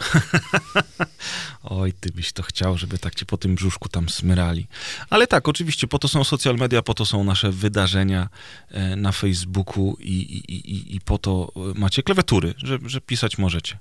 Oj, 1.62 1.92
ty 1.92 2.10
byś 2.14 2.32
to 2.32 2.42
chciał, 2.42 2.78
żeby 2.78 2.98
tak 2.98 3.14
cię 3.14 3.26
po 3.26 3.36
tym 3.36 3.54
brzuszku 3.54 3.88
tam 3.88 4.08
smyrali. 4.08 4.66
Ale 5.10 5.26
tak, 5.26 5.48
oczywiście, 5.48 5.86
po 5.86 5.98
to 5.98 6.08
są 6.08 6.24
social 6.24 6.56
media, 6.56 6.82
po 6.82 6.94
to 6.94 7.06
są 7.06 7.24
nasze 7.24 7.52
wydarzenia 7.52 8.28
e, 8.70 8.96
na 8.96 9.12
Facebooku 9.12 9.96
i, 10.00 10.12
i, 10.12 10.54
i, 10.54 10.96
i 10.96 11.00
po 11.00 11.18
to 11.18 11.52
e, 11.56 11.78
macie 11.78 12.02
klawiatury, 12.02 12.54
że, 12.56 12.78
że 12.86 13.00
pisać 13.00 13.38
możecie. 13.38 13.78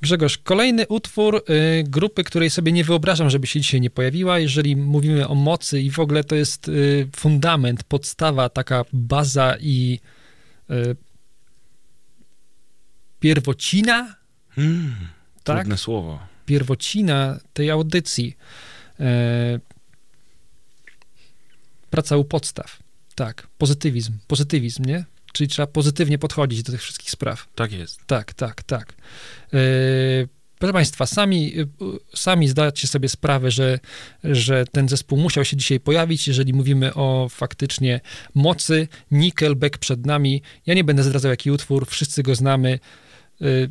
Grzegorz, 0.00 0.38
kolejny 0.38 0.86
utwór 0.88 1.36
y, 1.36 1.84
grupy, 1.84 2.24
której 2.24 2.50
sobie 2.50 2.72
nie 2.72 2.84
wyobrażam, 2.84 3.30
żeby 3.30 3.46
się 3.46 3.60
dzisiaj 3.60 3.80
nie 3.80 3.90
pojawiła. 3.90 4.38
Jeżeli 4.38 4.76
mówimy 4.76 5.28
o 5.28 5.34
mocy 5.34 5.80
i 5.80 5.90
w 5.90 5.98
ogóle 5.98 6.24
to 6.24 6.34
jest 6.34 6.68
y, 6.68 7.08
fundament, 7.16 7.84
podstawa, 7.84 8.48
taka 8.48 8.84
baza 8.92 9.56
i 9.60 10.00
y, 10.20 10.23
pierwocina, 13.20 14.24
Mm, 14.58 14.94
tak? 15.44 15.58
Trudne 15.58 15.78
słowo. 15.78 16.26
Pierwocina 16.46 17.40
tej 17.52 17.70
audycji. 17.70 18.36
E, 19.00 19.60
praca 21.90 22.16
u 22.16 22.24
podstaw. 22.24 22.78
Tak, 23.14 23.48
pozytywizm, 23.58 24.12
pozytywizm, 24.26 24.84
nie? 24.84 25.04
Czyli 25.32 25.48
trzeba 25.48 25.66
pozytywnie 25.66 26.18
podchodzić 26.18 26.62
do 26.62 26.72
tych 26.72 26.82
wszystkich 26.82 27.10
spraw. 27.10 27.48
Tak 27.54 27.72
jest. 27.72 28.06
Tak, 28.06 28.34
tak, 28.34 28.62
tak. 28.62 28.94
E, 29.52 29.58
proszę 30.64 30.72
Państwa, 30.72 31.06
sami, 31.06 31.60
y, 31.60 31.66
sami 32.14 32.48
zdacie 32.48 32.88
sobie 32.88 33.08
sprawę, 33.08 33.50
że, 33.50 33.78
że 34.24 34.64
ten 34.72 34.88
zespół 34.88 35.18
musiał 35.18 35.44
się 35.44 35.56
dzisiaj 35.56 35.80
pojawić, 35.80 36.28
jeżeli 36.28 36.52
mówimy 36.52 36.94
o 36.94 37.28
faktycznie 37.30 38.00
mocy. 38.34 38.88
Nickelback 39.10 39.78
przed 39.78 40.06
nami. 40.06 40.42
Ja 40.66 40.74
nie 40.74 40.84
będę 40.84 41.02
zdradzał, 41.02 41.30
jaki 41.30 41.50
utwór, 41.50 41.86
wszyscy 41.86 42.22
go 42.22 42.34
znamy. 42.34 42.78
Y, 43.42 43.70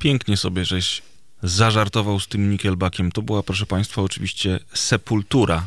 Pięknie 0.00 0.36
sobie, 0.36 0.64
żeś 0.64 1.02
zażartował 1.42 2.20
z 2.20 2.28
tym 2.28 2.50
Nickelbackiem. 2.50 3.12
To 3.12 3.22
była, 3.22 3.42
proszę 3.42 3.66
Państwa, 3.66 4.02
oczywiście 4.02 4.60
Sepultura, 4.74 5.66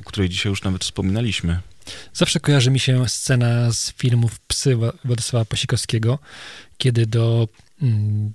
o 0.00 0.04
której 0.04 0.28
dzisiaj 0.28 0.50
już 0.50 0.62
nawet 0.62 0.84
wspominaliśmy. 0.84 1.60
Zawsze 2.12 2.40
kojarzy 2.40 2.70
mi 2.70 2.80
się 2.80 3.08
scena 3.08 3.72
z 3.72 3.92
filmów 3.92 4.40
Psy 4.40 4.76
Wa- 4.76 4.92
Władysława 5.04 5.44
Pasikowskiego, 5.44 6.18
kiedy 6.78 7.06
do 7.06 7.48
mm, 7.82 8.32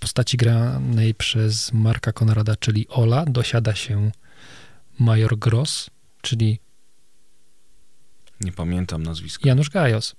postaci 0.00 0.36
granej 0.36 1.14
przez 1.14 1.72
Marka 1.72 2.12
Konrada, 2.12 2.56
czyli 2.56 2.88
Ola, 2.88 3.24
dosiada 3.26 3.74
się 3.74 4.10
major 4.98 5.38
Gross, 5.38 5.90
czyli 6.22 6.58
Nie 8.40 8.52
pamiętam 8.52 9.02
nazwiska. 9.02 9.48
Janusz 9.48 9.70
Gajos. 9.70 10.16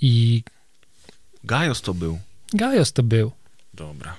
I 0.00 0.42
Gajos 1.44 1.80
to 1.82 1.94
był. 1.94 2.20
Gajos 2.52 2.92
to 2.92 3.02
był. 3.02 3.32
Dobra. 3.76 4.16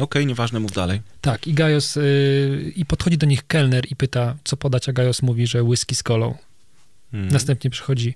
Okej, 0.00 0.26
nieważne, 0.26 0.60
mów 0.60 0.72
dalej. 0.72 1.00
Tak, 1.20 1.46
i 1.46 1.54
Gajos, 1.54 1.96
y, 1.96 2.72
i 2.76 2.84
podchodzi 2.84 3.18
do 3.18 3.26
nich 3.26 3.46
kelner 3.46 3.84
i 3.90 3.96
pyta, 3.96 4.36
co 4.44 4.56
podać, 4.56 4.88
a 4.88 4.92
Gajos 4.92 5.22
mówi, 5.22 5.46
że 5.46 5.62
whisky 5.62 5.94
z 5.94 6.02
kolą. 6.02 6.34
Mm. 7.12 7.28
Następnie 7.28 7.70
przychodzi 7.70 8.14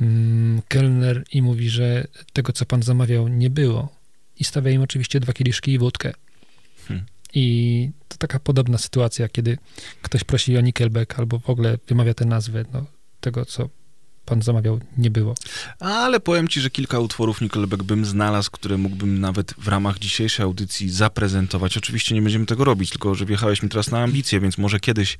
mm, 0.00 0.62
kelner 0.68 1.24
i 1.32 1.42
mówi, 1.42 1.70
że 1.70 2.06
tego, 2.32 2.52
co 2.52 2.66
pan 2.66 2.82
zamawiał, 2.82 3.28
nie 3.28 3.50
było. 3.50 3.96
I 4.38 4.44
stawia 4.44 4.70
im 4.70 4.82
oczywiście 4.82 5.20
dwa 5.20 5.32
kieliszki 5.32 5.72
i 5.72 5.78
wódkę. 5.78 6.12
Hmm. 6.88 7.06
I 7.34 7.90
to 8.08 8.16
taka 8.16 8.40
podobna 8.40 8.78
sytuacja, 8.78 9.28
kiedy 9.28 9.58
ktoś 10.02 10.24
prosi 10.24 10.56
o 10.56 10.60
Nickelback 10.60 11.18
albo 11.18 11.38
w 11.38 11.50
ogóle 11.50 11.78
wymawia 11.88 12.14
tę 12.14 12.24
nazwę, 12.24 12.64
no, 12.72 12.86
tego, 13.20 13.44
co 13.44 13.68
pan 14.26 14.42
zamawiał, 14.42 14.80
nie 14.98 15.10
było. 15.10 15.34
Ale 15.80 16.20
powiem 16.20 16.48
ci, 16.48 16.60
że 16.60 16.70
kilka 16.70 16.98
utworów 16.98 17.40
Nickelback 17.40 17.82
bym 17.82 18.04
znalazł, 18.04 18.50
które 18.50 18.78
mógłbym 18.78 19.20
nawet 19.20 19.54
w 19.58 19.68
ramach 19.68 19.98
dzisiejszej 19.98 20.44
audycji 20.44 20.90
zaprezentować. 20.90 21.76
Oczywiście 21.76 22.14
nie 22.14 22.22
będziemy 22.22 22.46
tego 22.46 22.64
robić, 22.64 22.90
tylko 22.90 23.14
że 23.14 23.26
wjechałeś 23.26 23.62
mi 23.62 23.68
teraz 23.68 23.90
na 23.90 24.02
ambicje, 24.02 24.40
więc 24.40 24.58
może 24.58 24.80
kiedyś 24.80 25.18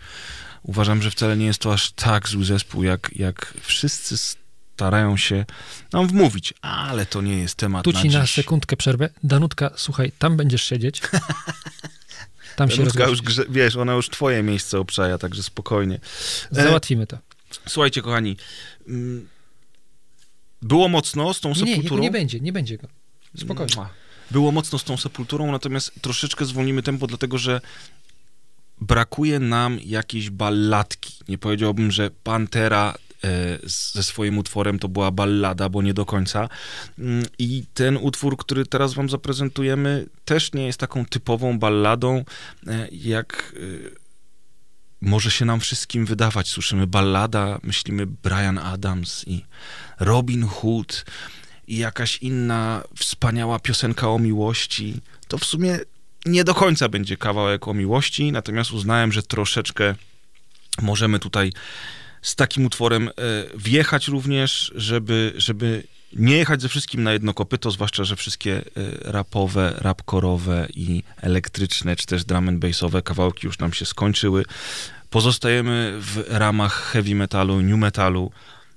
uważam, 0.62 1.02
że 1.02 1.10
wcale 1.10 1.36
nie 1.36 1.46
jest 1.46 1.58
to 1.58 1.72
aż 1.72 1.92
tak 1.92 2.28
zły 2.28 2.44
zespół, 2.44 2.82
jak, 2.82 3.10
jak 3.16 3.54
wszyscy 3.62 4.16
starają 4.18 5.16
się 5.16 5.44
nam 5.92 6.06
wmówić. 6.08 6.54
Ale 6.60 7.06
to 7.06 7.22
nie 7.22 7.38
jest 7.38 7.54
temat 7.54 7.84
Tu 7.84 7.92
na 7.92 8.02
ci 8.02 8.08
na 8.08 8.20
dziś. 8.22 8.34
sekundkę 8.34 8.76
przerwę. 8.76 9.08
Danutka, 9.22 9.70
słuchaj, 9.76 10.12
tam 10.18 10.36
będziesz 10.36 10.64
siedzieć. 10.64 11.00
Tam 12.56 12.70
się 12.70 12.76
Danutka 12.76 13.00
już, 13.00 13.10
rozgościsz. 13.10 13.44
grze, 13.44 13.44
wiesz, 13.50 13.76
ona 13.76 13.92
już 13.92 14.10
twoje 14.10 14.42
miejsce 14.42 14.78
obczaja, 14.78 15.18
także 15.18 15.42
spokojnie. 15.42 16.00
Załatwimy 16.50 17.06
to. 17.06 17.18
Słuchajcie, 17.68 18.02
kochani, 18.02 18.36
mm, 18.88 19.28
było 20.62 20.88
mocno 20.88 21.34
z 21.34 21.40
tą 21.40 21.48
Nie, 21.48 21.62
nie, 21.62 21.74
sepulturą. 21.74 22.02
nie 22.02 22.10
będzie, 22.10 22.40
nie 22.40 22.52
będzie 22.52 22.78
go. 22.78 22.88
Spokojnie. 23.36 23.74
Było 24.30 24.52
mocno 24.52 24.78
z 24.78 24.84
tą 24.84 24.96
sepulturą, 24.96 25.52
natomiast 25.52 25.92
troszeczkę 26.00 26.44
zwolnimy 26.44 26.82
tempo, 26.82 27.06
dlatego 27.06 27.38
że 27.38 27.60
brakuje 28.80 29.38
nam 29.38 29.78
jakiejś 29.84 30.30
balladki. 30.30 31.14
Nie 31.28 31.38
powiedziałbym, 31.38 31.90
że 31.90 32.10
Pantera 32.10 32.94
e, 33.24 33.58
ze 33.94 34.02
swoim 34.02 34.38
utworem 34.38 34.78
to 34.78 34.88
była 34.88 35.10
ballada, 35.10 35.68
bo 35.68 35.82
nie 35.82 35.94
do 35.94 36.04
końca. 36.04 36.48
Mm, 36.98 37.26
I 37.38 37.64
ten 37.74 37.96
utwór, 37.96 38.36
który 38.36 38.66
teraz 38.66 38.94
wam 38.94 39.08
zaprezentujemy, 39.08 40.06
też 40.24 40.52
nie 40.52 40.66
jest 40.66 40.80
taką 40.80 41.06
typową 41.06 41.58
balladą, 41.58 42.24
e, 42.66 42.88
jak 42.92 43.54
e, 43.56 44.05
może 45.00 45.30
się 45.30 45.44
nam 45.44 45.60
wszystkim 45.60 46.06
wydawać. 46.06 46.48
Słyszymy 46.48 46.86
ballada, 46.86 47.58
myślimy 47.62 48.06
Brian 48.06 48.58
Adams 48.58 49.24
i 49.26 49.44
Robin 50.00 50.46
Hood 50.46 51.04
i 51.68 51.76
jakaś 51.76 52.18
inna 52.18 52.82
wspaniała 52.96 53.58
piosenka 53.58 54.10
o 54.10 54.18
miłości. 54.18 55.00
To 55.28 55.38
w 55.38 55.44
sumie 55.44 55.78
nie 56.26 56.44
do 56.44 56.54
końca 56.54 56.88
będzie 56.88 57.16
kawałek 57.16 57.68
o 57.68 57.74
miłości, 57.74 58.32
natomiast 58.32 58.72
uznałem, 58.72 59.12
że 59.12 59.22
troszeczkę 59.22 59.94
możemy 60.82 61.18
tutaj 61.18 61.52
z 62.22 62.36
takim 62.36 62.66
utworem 62.66 63.08
e, 63.08 63.12
wjechać 63.58 64.08
również, 64.08 64.72
żeby, 64.74 65.32
żeby 65.36 65.82
nie 66.18 66.36
jechać 66.36 66.62
ze 66.62 66.68
wszystkim 66.68 67.02
na 67.02 67.12
jedno 67.12 67.34
kopyto, 67.34 67.70
zwłaszcza, 67.70 68.04
że 68.04 68.16
wszystkie 68.16 68.58
e, 68.58 68.62
rapowe, 69.12 69.74
rapkorowe 69.78 70.68
i 70.74 71.02
elektryczne, 71.20 71.96
czy 71.96 72.06
też 72.06 72.24
drum 72.24 72.48
and 72.48 72.58
bassowe 72.58 73.02
kawałki 73.02 73.46
już 73.46 73.58
nam 73.58 73.72
się 73.72 73.84
skończyły. 73.84 74.44
Pozostajemy 75.10 75.96
w 76.00 76.24
ramach 76.28 76.90
heavy 76.92 77.14
metalu, 77.14 77.62
new 77.62 77.78
metalu. 77.78 78.30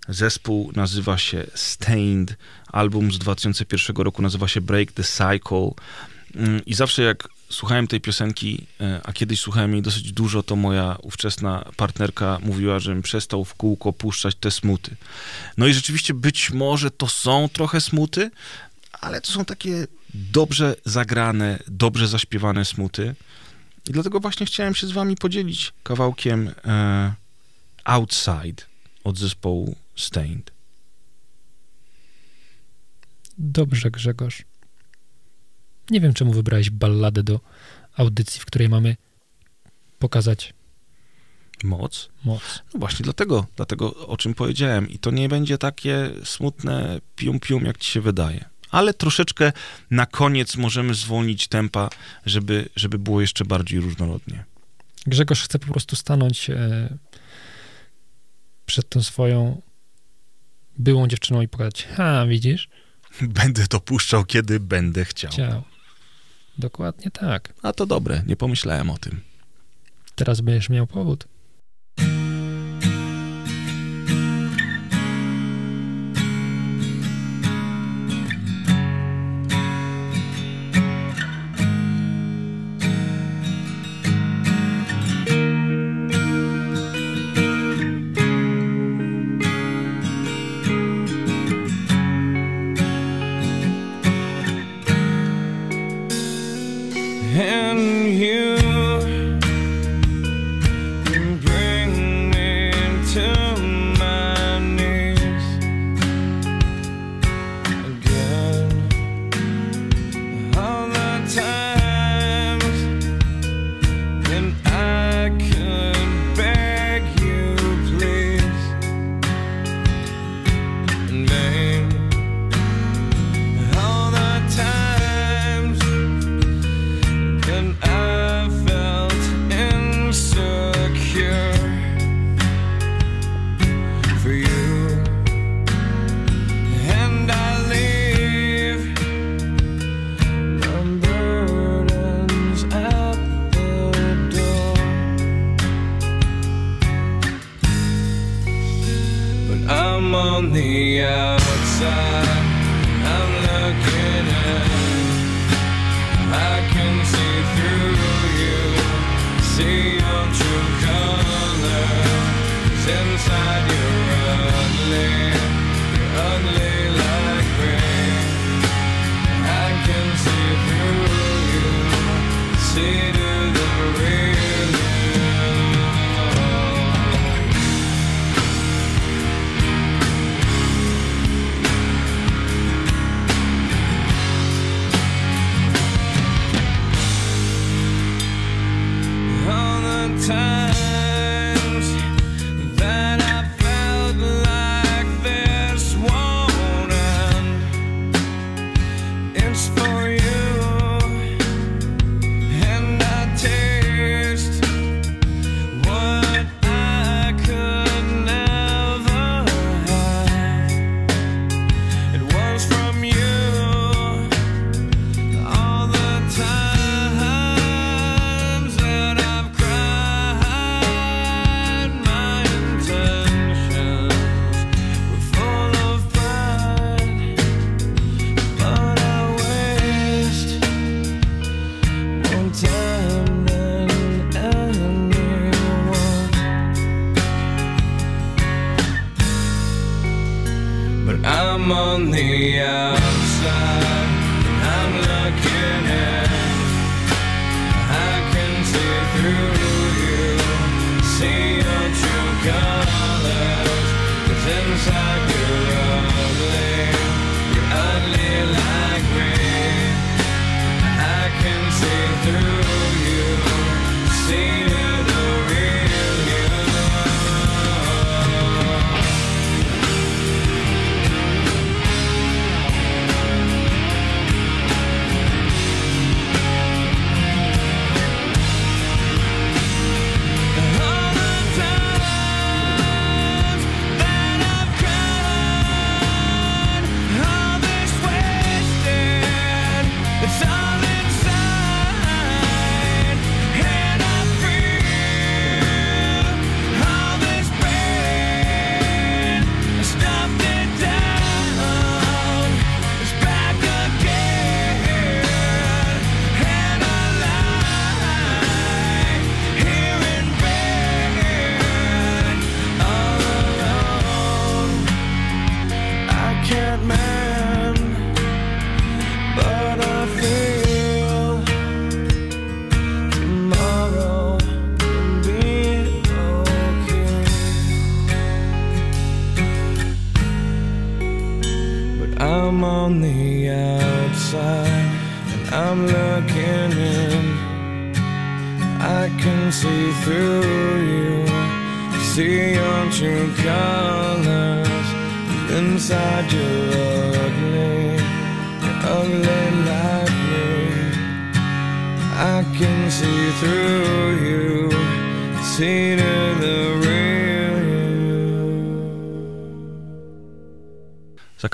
Zespół 0.09 0.71
nazywa 0.75 1.17
się 1.17 1.45
Stained. 1.55 2.35
Album 2.67 3.11
z 3.11 3.19
2001 3.19 3.95
roku 3.95 4.21
nazywa 4.21 4.47
się 4.47 4.61
Break 4.61 4.91
the 4.91 5.03
Cycle. 5.03 5.71
Mm, 6.35 6.65
I 6.65 6.73
zawsze 6.73 7.03
jak 7.03 7.27
słuchałem 7.49 7.87
tej 7.87 8.01
piosenki, 8.01 8.67
e, 8.81 9.01
a 9.03 9.13
kiedyś 9.13 9.39
słuchałem 9.39 9.73
jej 9.73 9.81
dosyć 9.81 10.11
dużo, 10.11 10.43
to 10.43 10.55
moja 10.55 10.97
ówczesna 11.01 11.65
partnerka 11.77 12.39
mówiła, 12.41 12.79
żebym 12.79 13.01
przestał 13.01 13.45
w 13.45 13.53
kółko 13.53 13.93
puszczać 13.93 14.35
te 14.35 14.51
smuty. 14.51 14.95
No 15.57 15.67
i 15.67 15.73
rzeczywiście 15.73 16.13
być 16.13 16.51
może 16.51 16.91
to 16.91 17.07
są 17.07 17.49
trochę 17.49 17.81
smuty, 17.81 18.31
ale 18.91 19.21
to 19.21 19.31
są 19.31 19.45
takie 19.45 19.87
dobrze 20.13 20.75
zagrane, 20.85 21.59
dobrze 21.67 22.07
zaśpiewane 22.07 22.65
smuty. 22.65 23.15
I 23.89 23.91
dlatego 23.91 24.19
właśnie 24.19 24.45
chciałem 24.45 24.75
się 24.75 24.87
z 24.87 24.91
wami 24.91 25.15
podzielić 25.15 25.73
kawałkiem 25.83 26.51
e, 26.65 27.13
Outside 27.83 28.63
od 29.03 29.17
zespołu 29.17 29.75
Stained. 29.95 30.51
Dobrze, 33.37 33.91
Grzegorz. 33.91 34.43
Nie 35.89 36.01
wiem, 36.01 36.13
czemu 36.13 36.33
wybrałeś 36.33 36.69
balladę 36.69 37.23
do 37.23 37.39
audycji, 37.97 38.41
w 38.41 38.45
której 38.45 38.69
mamy 38.69 38.95
pokazać 39.99 40.53
Moc. 41.63 42.09
moc. 42.25 42.41
No 42.73 42.79
właśnie 42.79 43.03
dlatego, 43.03 43.45
dlatego 43.55 43.95
o 44.07 44.17
czym 44.17 44.33
powiedziałem. 44.33 44.89
I 44.89 44.99
to 44.99 45.11
nie 45.11 45.29
będzie 45.29 45.57
takie 45.57 46.09
smutne 46.23 47.01
pium-pium, 47.15 47.65
jak 47.65 47.77
ci 47.77 47.91
się 47.91 48.01
wydaje. 48.01 48.45
Ale 48.71 48.93
troszeczkę 48.93 49.51
na 49.91 50.05
koniec 50.05 50.55
możemy 50.55 50.93
zwolnić 50.93 51.47
tempa, 51.47 51.89
żeby, 52.25 52.69
żeby 52.75 52.99
było 52.99 53.21
jeszcze 53.21 53.45
bardziej 53.45 53.79
różnorodnie. 53.79 54.45
Grzegorz 55.07 55.43
chce 55.43 55.59
po 55.59 55.67
prostu 55.67 55.95
stanąć 55.95 56.49
e, 56.49 56.89
przed 58.65 58.89
tą 58.89 59.03
swoją 59.03 59.61
byłą 60.77 61.07
dziewczyną 61.07 61.41
i 61.41 61.47
pokazać, 61.47 61.87
ha, 61.95 62.25
widzisz, 62.27 62.69
Będę 63.21 63.67
to 63.67 63.79
puszczał, 63.79 64.25
kiedy 64.25 64.59
będę 64.59 65.05
chciał. 65.05 65.31
chciał. 65.31 65.63
Dokładnie 66.59 67.11
tak. 67.11 67.53
A 67.61 67.73
to 67.73 67.85
dobre, 67.85 68.21
nie 68.27 68.35
pomyślałem 68.35 68.89
o 68.89 68.97
tym. 68.97 69.21
Teraz 70.15 70.41
będziesz 70.41 70.69
miał 70.69 70.87
powód. 70.87 71.27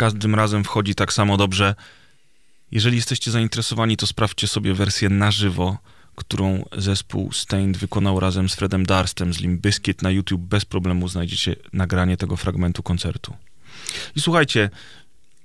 Każdym 0.05 0.35
razem 0.35 0.63
wchodzi 0.63 0.95
tak 0.95 1.13
samo 1.13 1.37
dobrze. 1.37 1.75
Jeżeli 2.71 2.95
jesteście 2.95 3.31
zainteresowani, 3.31 3.97
to 3.97 4.07
sprawdźcie 4.07 4.47
sobie 4.47 4.73
wersję 4.73 5.09
na 5.09 5.31
żywo, 5.31 5.77
którą 6.15 6.65
zespół 6.77 7.31
Stained 7.31 7.77
wykonał 7.77 8.19
razem 8.19 8.49
z 8.49 8.55
Fredem 8.55 8.85
Darstem 8.85 9.33
z 9.33 9.39
Limp 9.39 9.65
na 10.01 10.11
YouTube. 10.11 10.41
Bez 10.41 10.65
problemu 10.65 11.07
znajdziecie 11.07 11.55
nagranie 11.73 12.17
tego 12.17 12.35
fragmentu 12.37 12.83
koncertu. 12.83 13.33
I 14.15 14.21
słuchajcie, 14.21 14.69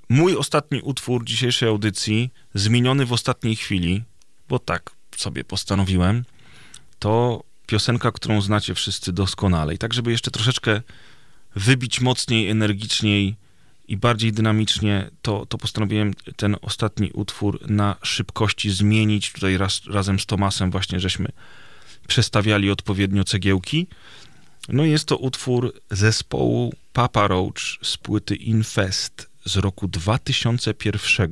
mój 0.09 0.37
ostatni 0.37 0.81
utwór 0.81 1.25
dzisiejszej 1.25 1.69
audycji, 1.69 2.31
zmieniony 2.55 3.07
w 3.07 3.13
ostatniej 3.13 3.57
chwili, 3.57 4.03
bo 4.49 4.59
tak 4.59 4.91
sobie 5.17 5.45
postanowiłem, 5.45 6.25
to 6.99 7.43
piosenka, 7.67 8.13
którą 8.13 8.41
znacie 8.41 8.75
wszyscy 8.75 9.13
doskonale. 9.13 9.75
I 9.75 9.79
tak, 9.79 9.95
żeby 9.95 10.11
jeszcze 10.11 10.31
troszeczkę 10.31 10.83
wybić 11.57 12.01
mocniej, 12.01 12.51
energiczniej 12.51 13.37
i 13.91 13.97
bardziej 13.97 14.33
dynamicznie, 14.33 15.11
to, 15.23 15.47
to 15.47 15.59
postanowiłem 15.59 16.15
ten 16.37 16.57
ostatni 16.63 17.11
utwór 17.13 17.71
na 17.71 17.97
szybkości 18.03 18.71
zmienić. 18.71 19.33
Tutaj 19.33 19.57
raz, 19.57 19.81
razem 19.87 20.19
z 20.21 20.27
Tomasem 20.27 20.71
właśnie 20.71 21.01
żeśmy 21.01 21.29
przestawiali 22.09 22.71
odpowiednio 22.71 23.25
cegiełki. 23.25 23.87
No 24.69 24.85
jest 24.85 25.05
to 25.05 25.17
utwór 25.17 25.73
zespołu 25.91 26.75
Papa 26.93 27.29
Roach 27.29 27.55
z 27.83 27.97
płyty 27.97 28.37
Infest 28.37 29.31
z 29.45 29.57
roku 29.57 29.89
2001. 29.89 31.31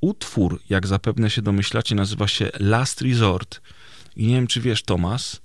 Utwór, 0.00 0.60
jak 0.70 0.86
zapewne 0.86 1.30
się 1.30 1.42
domyślacie, 1.42 1.94
nazywa 1.94 2.28
się 2.28 2.50
Last 2.60 3.02
Resort. 3.02 3.60
I 4.16 4.26
nie 4.26 4.34
wiem, 4.34 4.46
czy 4.46 4.60
wiesz, 4.60 4.82
Tomas, 4.82 5.40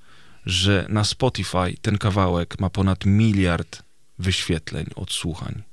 że 0.46 0.86
na 0.90 1.04
Spotify 1.04 1.76
ten 1.82 1.98
kawałek 1.98 2.60
ma 2.60 2.70
ponad 2.70 3.06
miliard 3.06 3.84
wyświetleń, 4.20 4.86
odsłuchań. 4.96 5.71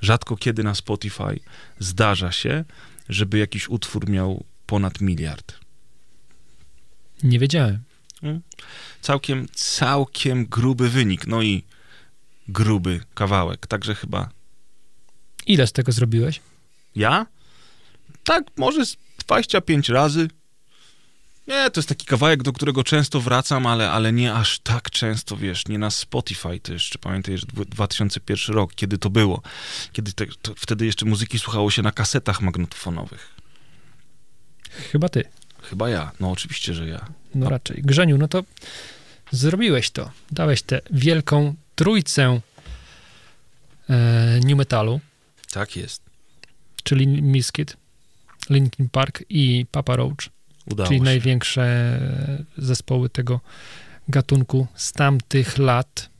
Rzadko 0.00 0.36
kiedy 0.36 0.64
na 0.64 0.74
Spotify 0.74 1.40
zdarza 1.78 2.32
się, 2.32 2.64
żeby 3.08 3.38
jakiś 3.38 3.68
utwór 3.68 4.08
miał 4.08 4.44
ponad 4.66 5.00
miliard. 5.00 5.58
Nie 7.22 7.38
wiedziałem. 7.38 7.82
Całkiem, 9.00 9.46
całkiem 9.54 10.46
gruby 10.46 10.88
wynik. 10.88 11.26
No 11.26 11.42
i 11.42 11.62
gruby 12.48 13.00
kawałek. 13.14 13.66
Także 13.66 13.94
chyba 13.94 14.30
Ile 15.46 15.66
z 15.66 15.72
tego 15.72 15.92
zrobiłeś? 15.92 16.40
ja? 16.96 17.26
Tak, 18.24 18.44
może 18.56 18.86
z 18.86 18.96
25 19.18 19.88
razy. 19.88 20.28
Nie, 21.48 21.70
to 21.70 21.80
jest 21.80 21.88
taki 21.88 22.06
kawałek, 22.06 22.42
do 22.42 22.52
którego 22.52 22.84
często 22.84 23.20
wracam, 23.20 23.66
ale, 23.66 23.90
ale 23.90 24.12
nie 24.12 24.34
aż 24.34 24.58
tak 24.58 24.90
często, 24.90 25.36
wiesz, 25.36 25.68
nie 25.68 25.78
na 25.78 25.90
Spotify, 25.90 26.60
to 26.62 26.72
jeszcze 26.72 26.98
pamiętaj, 26.98 27.38
że 27.38 27.46
dwu- 27.46 27.64
2001 27.64 28.56
rok, 28.56 28.74
kiedy 28.74 28.98
to 28.98 29.10
było, 29.10 29.42
kiedy 29.92 30.12
te, 30.12 30.26
to, 30.42 30.54
wtedy 30.56 30.86
jeszcze 30.86 31.06
muzyki 31.06 31.38
słuchało 31.38 31.70
się 31.70 31.82
na 31.82 31.92
kasetach 31.92 32.40
magnetofonowych. 32.40 33.34
Chyba 34.92 35.08
ty. 35.08 35.24
Chyba 35.62 35.88
ja, 35.88 36.12
no 36.20 36.30
oczywiście, 36.30 36.74
że 36.74 36.88
ja. 36.88 37.06
No 37.34 37.48
raczej. 37.50 37.82
Grzeniu, 37.82 38.18
no 38.18 38.28
to 38.28 38.44
zrobiłeś 39.30 39.90
to. 39.90 40.10
Dałeś 40.30 40.62
tę 40.62 40.80
wielką 40.90 41.54
trójcę 41.74 42.40
e, 43.90 44.40
new 44.44 44.56
metalu, 44.58 45.00
Tak 45.52 45.76
jest. 45.76 46.02
czyli 46.84 47.06
Miskit, 47.06 47.76
Linkin 48.50 48.88
Park 48.88 49.22
i 49.28 49.66
Papa 49.70 49.96
Roach, 49.96 50.16
Udało 50.72 50.88
czyli 50.88 50.98
się. 50.98 51.04
największe 51.04 52.00
zespoły 52.58 53.08
tego 53.08 53.40
gatunku 54.08 54.66
z 54.74 54.92
tamtych 54.92 55.58
lat. 55.58 56.10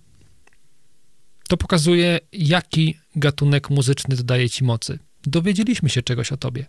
To 1.48 1.56
pokazuje, 1.56 2.20
jaki 2.32 2.98
gatunek 3.16 3.70
muzyczny 3.70 4.16
dodaje 4.16 4.50
ci 4.50 4.64
mocy. 4.64 4.98
Dowiedzieliśmy 5.26 5.88
się 5.88 6.02
czegoś 6.02 6.32
o 6.32 6.36
tobie. 6.36 6.66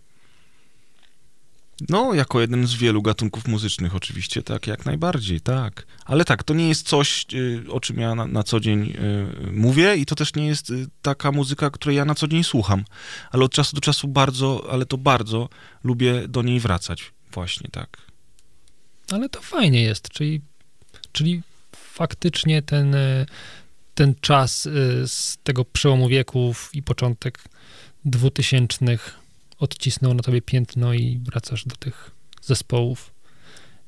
No, 1.88 2.14
jako 2.14 2.40
jeden 2.40 2.66
z 2.66 2.74
wielu 2.74 3.02
gatunków 3.02 3.48
muzycznych, 3.48 3.94
oczywiście, 3.94 4.42
tak, 4.42 4.66
jak 4.66 4.86
najbardziej, 4.86 5.40
tak. 5.40 5.86
Ale 6.04 6.24
tak, 6.24 6.42
to 6.42 6.54
nie 6.54 6.68
jest 6.68 6.88
coś, 6.88 7.26
y, 7.34 7.64
o 7.70 7.80
czym 7.80 8.00
ja 8.00 8.14
na, 8.14 8.26
na 8.26 8.42
co 8.42 8.60
dzień 8.60 8.92
y, 9.48 9.52
mówię, 9.52 9.96
i 9.96 10.06
to 10.06 10.14
też 10.14 10.34
nie 10.34 10.46
jest 10.46 10.70
y, 10.70 10.86
taka 11.02 11.32
muzyka, 11.32 11.70
której 11.70 11.96
ja 11.96 12.04
na 12.04 12.14
co 12.14 12.28
dzień 12.28 12.44
słucham. 12.44 12.84
Ale 13.30 13.44
od 13.44 13.52
czasu 13.52 13.76
do 13.76 13.80
czasu 13.80 14.08
bardzo, 14.08 14.66
ale 14.70 14.86
to 14.86 14.98
bardzo 14.98 15.48
lubię 15.84 16.28
do 16.28 16.42
niej 16.42 16.60
wracać. 16.60 17.12
Właśnie 17.32 17.70
tak. 17.70 17.98
Ale 19.10 19.28
to 19.28 19.40
fajnie 19.40 19.82
jest, 19.82 20.08
czyli, 20.08 20.40
czyli 21.12 21.42
faktycznie 21.72 22.62
ten, 22.62 22.94
e, 22.94 23.26
ten 23.94 24.14
czas 24.20 24.66
e, 24.66 24.70
z 25.08 25.38
tego 25.44 25.64
przełomu 25.64 26.08
wieków 26.08 26.70
i 26.74 26.82
początek 26.82 27.38
dwutysięcznych 28.04 29.16
odcisnął 29.58 30.14
na 30.14 30.22
tobie 30.22 30.42
piętno 30.42 30.94
i 30.94 31.20
wracasz 31.24 31.64
do 31.64 31.76
tych 31.76 32.10
zespołów 32.42 33.10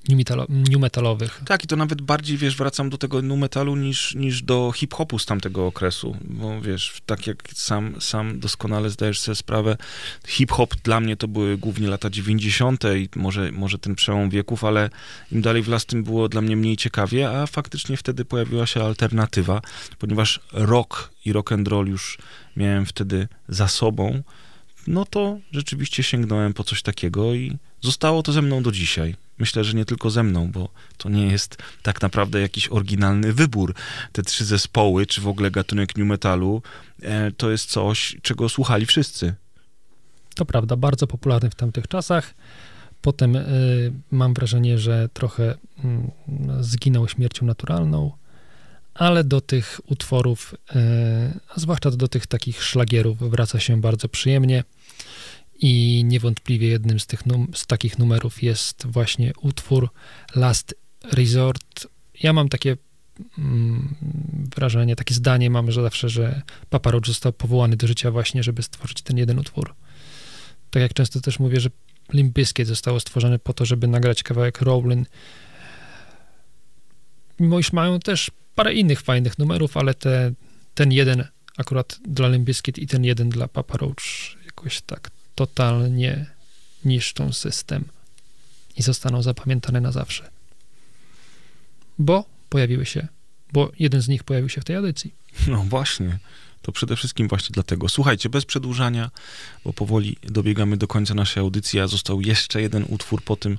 new, 0.09 0.19
metalo, 0.19 0.47
new 0.49 0.81
metalowych. 0.81 1.43
Tak, 1.47 1.65
i 1.65 1.67
to 1.67 1.77
nawet 1.77 2.03
bardziej, 2.03 2.39
wiesz, 2.39 2.57
wracam 2.57 2.91
do 2.91 2.99
tego 2.99 3.23
nu 3.23 3.37
metalu 3.37 3.77
niż, 3.77 4.15
niż 4.15 4.43
do 4.43 4.73
hip-hopu 4.73 5.19
z 5.19 5.27
tamtego 5.27 5.67
okresu, 5.67 6.17
bo 6.25 6.61
wiesz, 6.61 7.01
tak 7.07 7.27
jak 7.27 7.43
sam, 7.55 7.95
sam 8.01 8.41
doskonale 8.41 8.91
zdajesz 8.91 9.21
sobie 9.21 9.37
sprawę, 9.37 9.77
hip-hop 10.27 10.75
dla 10.77 11.01
mnie 11.01 11.17
to 11.17 11.29
były 11.29 11.59
głównie 11.59 11.89
lata 11.89 12.11
90. 12.11 12.85
i 12.97 13.09
może, 13.17 13.53
może 13.53 13.79
ten 13.79 13.95
przełom 13.95 14.31
wieków, 14.31 14.65
ale 14.65 14.91
im 15.33 15.43
dalej 15.43 15.63
w 15.63 15.69
las, 15.69 15.87
tym 15.87 16.05
było 16.05 16.29
dla 16.29 16.41
mnie 16.41 16.57
mniej 16.57 16.77
ciekawie, 16.77 17.31
a 17.31 17.47
faktycznie 17.47 17.97
wtedy 17.97 18.25
pojawiła 18.25 18.67
się 18.67 18.83
alternatywa, 18.85 19.61
ponieważ 19.99 20.41
rock 20.53 21.11
i 21.25 21.33
rock 21.33 21.53
and 21.53 21.69
roll 21.69 21.87
już 21.87 22.19
miałem 22.57 22.87
wtedy 22.87 23.29
za 23.49 23.69
sobą, 23.69 24.23
no 24.87 25.05
to 25.05 25.39
rzeczywiście 25.53 26.03
sięgnąłem 26.03 26.53
po 26.53 26.65
coś 26.65 26.83
takiego 26.83 27.35
i 27.35 27.59
zostało 27.83 28.23
to 28.23 28.33
ze 28.33 28.43
mną 28.43 28.63
do 28.63 28.73
dzisiaj. 28.73 29.17
Myślę, 29.39 29.65
że 29.65 29.75
nie 29.75 29.85
tylko 29.85 30.11
ze 30.11 30.23
mną, 30.23 30.51
bo 30.53 30.69
to 30.97 31.09
nie 31.09 31.27
jest 31.27 31.57
tak 31.83 32.03
naprawdę 32.03 32.41
jakiś 32.41 32.69
oryginalny 32.69 33.33
wybór. 33.33 33.75
Te 34.13 34.23
trzy 34.23 34.45
zespoły, 34.45 35.07
czy 35.07 35.21
w 35.21 35.29
ogóle 35.29 35.51
gatunek 35.51 35.97
new 35.97 36.07
metalu, 36.07 36.63
e, 37.03 37.33
to 37.33 37.51
jest 37.51 37.71
coś, 37.71 38.17
czego 38.23 38.49
słuchali 38.49 38.87
wszyscy. 38.87 39.35
To 40.35 40.45
prawda, 40.45 40.77
bardzo 40.77 41.07
popularny 41.07 41.51
w 41.51 41.55
tamtych 41.55 41.89
czasach. 41.89 42.35
Potem 43.03 43.37
y, 43.37 43.93
mam 44.11 44.35
wrażenie, 44.35 44.79
że 44.79 45.09
trochę 45.13 45.55
mm, 45.85 46.11
zginął 46.61 47.09
śmiercią 47.09 47.47
naturalną, 47.47 48.13
ale 48.95 49.25
do 49.25 49.41
tych 49.41 49.81
utworów, 49.87 50.55
y, 50.55 50.79
a 51.49 51.61
zwłaszcza 51.61 51.91
do 51.91 52.09
tych 52.09 52.27
takich 52.27 52.63
szlagierów, 52.63 53.19
wraca 53.19 53.61
się 53.61 53.81
bardzo 53.81 54.09
przyjemnie. 54.09 54.65
I 55.63 56.05
niewątpliwie 56.05 56.69
jednym 56.69 57.01
z 57.01 57.07
tych 57.07 57.27
num- 57.27 57.55
z 57.55 57.67
takich 57.67 57.99
numerów 57.99 58.43
jest 58.43 58.87
właśnie 58.87 59.33
utwór 59.43 59.91
Last 60.35 60.75
Resort. 61.13 61.87
Ja 62.23 62.33
mam 62.33 62.49
takie 62.49 62.77
mm, 63.39 63.95
wrażenie, 64.57 64.97
takie 64.97 65.15
zdanie 65.15 65.51
mam, 65.51 65.71
że 65.71 65.83
zawsze, 65.83 66.09
że 66.09 66.43
Papa 66.71 66.91
Roach 66.91 67.07
został 67.07 67.33
powołany 67.33 67.77
do 67.77 67.87
życia 67.87 68.11
właśnie, 68.11 68.43
żeby 68.43 68.63
stworzyć 68.63 69.03
ten 69.03 69.19
jeden 69.19 69.39
utwór. 69.39 69.75
Tak 70.71 70.83
jak 70.83 70.95
często 70.95 71.21
też 71.21 71.39
mówię, 71.39 71.61
że 71.61 71.71
Limp 72.13 72.35
Bizkit 72.35 72.67
zostało 72.67 73.01
stworzone 73.01 73.39
po 73.39 73.53
to, 73.53 73.65
żeby 73.65 73.87
nagrać 73.87 74.23
kawałek 74.23 74.61
Rowlin. 74.61 75.07
Mimo 77.41 77.59
iż 77.59 77.73
mają 77.73 78.01
też 78.01 78.31
parę 78.55 78.75
innych 78.75 79.01
fajnych 79.01 79.39
numerów, 79.39 79.77
ale 79.77 79.95
te, 79.95 80.33
ten 80.75 80.93
jeden 80.93 81.25
akurat 81.57 81.99
dla 82.09 82.29
Limp 82.29 82.45
Bizkit 82.45 82.79
i 82.79 82.87
ten 82.87 83.05
jeden 83.05 83.29
dla 83.29 83.49
Papa 83.49 83.77
Roach 83.77 84.05
jakoś 84.45 84.81
tak 84.81 85.11
totalnie 85.35 86.27
niszczą 86.85 87.33
system 87.33 87.85
i 88.77 88.83
zostaną 88.83 89.23
zapamiętane 89.23 89.81
na 89.81 89.93
zawsze. 89.93 90.31
Bo 91.99 92.25
pojawiły 92.49 92.87
się, 92.87 93.09
bo 93.53 93.73
jeden 93.79 94.03
z 94.03 94.09
nich 94.09 94.25
pojawił 94.25 94.49
się 94.49 94.61
w 94.61 94.65
tej 94.65 94.77
audycji. 94.77 95.15
No 95.49 95.65
właśnie. 95.65 96.19
To 96.63 96.73
przede 96.73 96.97
wszystkim 96.97 97.29
właśnie 97.29 97.53
dlatego. 97.53 97.89
Słuchajcie, 97.89 98.29
bez 98.29 98.45
przedłużania, 98.45 99.11
bo 99.65 99.73
powoli 99.73 100.17
dobiegamy 100.23 100.77
do 100.77 100.87
końca 100.87 101.15
naszej 101.15 101.41
audycji, 101.41 101.81
a 101.81 101.87
został 101.87 102.21
jeszcze 102.21 102.63
jeden 102.63 102.85
utwór 102.89 103.23
po 103.23 103.37
tym. 103.37 103.59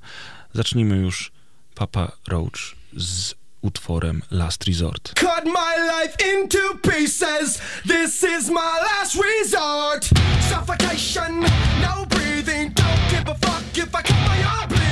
Zacznijmy 0.54 0.96
już 0.98 1.32
Papa 1.76 2.12
Roach 2.28 2.76
z 2.98 3.36
utworem 3.64 4.22
Last 4.30 4.68
Resort. 4.68 5.14
Cut 5.16 5.46
my 5.46 5.76
life 5.88 6.16
into 6.22 6.80
pieces, 6.84 7.60
this 7.86 8.24
is 8.24 8.50
my 8.50 8.80
last 8.84 9.16
resort. 9.16 10.04
Suffocation, 10.50 11.40
no 11.82 12.06
breathing, 12.10 12.74
don't 12.74 13.10
give 13.10 13.28
a 13.28 13.36
fuck 13.36 13.78
if 13.78 13.96
I 13.96 14.02
cut 14.02 14.18
my 14.28 14.44
arm. 14.44 14.83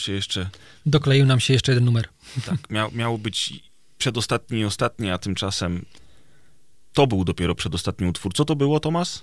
się 0.00 0.12
jeszcze... 0.12 0.50
Dokleił 0.86 1.26
nam 1.26 1.40
się 1.40 1.52
jeszcze 1.52 1.72
jeden 1.72 1.84
numer. 1.84 2.08
Tak, 2.46 2.70
miał, 2.70 2.90
miał 2.92 3.18
być 3.18 3.52
przedostatni 3.98 4.58
i 4.58 4.64
ostatni, 4.64 5.10
a 5.10 5.18
tymczasem 5.18 5.84
to 6.92 7.06
był 7.06 7.24
dopiero 7.24 7.54
przedostatni 7.54 8.06
utwór. 8.06 8.34
Co 8.34 8.44
to 8.44 8.56
było, 8.56 8.80
Tomas? 8.80 9.20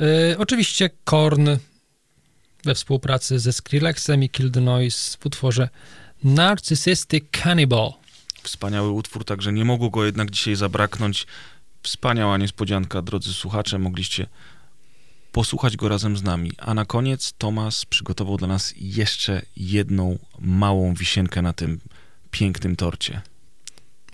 E, 0.00 0.38
oczywiście 0.38 0.90
Korn 1.04 1.48
we 2.64 2.74
współpracy 2.74 3.38
ze 3.38 3.52
Skrillexem 3.52 4.22
i 4.22 4.28
Kill 4.28 4.50
the 4.50 4.60
Noise 4.60 5.16
w 5.20 5.26
utworze 5.26 5.68
Narcissistic 6.24 7.24
Cannibal. 7.30 7.92
Wspaniały 8.42 8.90
utwór, 8.90 9.24
także 9.24 9.52
nie 9.52 9.64
mogło 9.64 9.90
go 9.90 10.04
jednak 10.04 10.30
dzisiaj 10.30 10.56
zabraknąć. 10.56 11.26
Wspaniała 11.82 12.38
niespodzianka, 12.38 13.02
drodzy 13.02 13.34
słuchacze, 13.34 13.78
mogliście 13.78 14.26
posłuchać 15.36 15.76
go 15.76 15.88
razem 15.88 16.16
z 16.16 16.22
nami. 16.22 16.52
A 16.58 16.74
na 16.74 16.84
koniec 16.84 17.32
Tomas 17.38 17.84
przygotował 17.84 18.36
dla 18.36 18.48
nas 18.48 18.74
jeszcze 18.76 19.42
jedną 19.56 20.18
małą 20.38 20.94
wisienkę 20.94 21.42
na 21.42 21.52
tym 21.52 21.80
pięknym 22.30 22.76
torcie. 22.76 23.22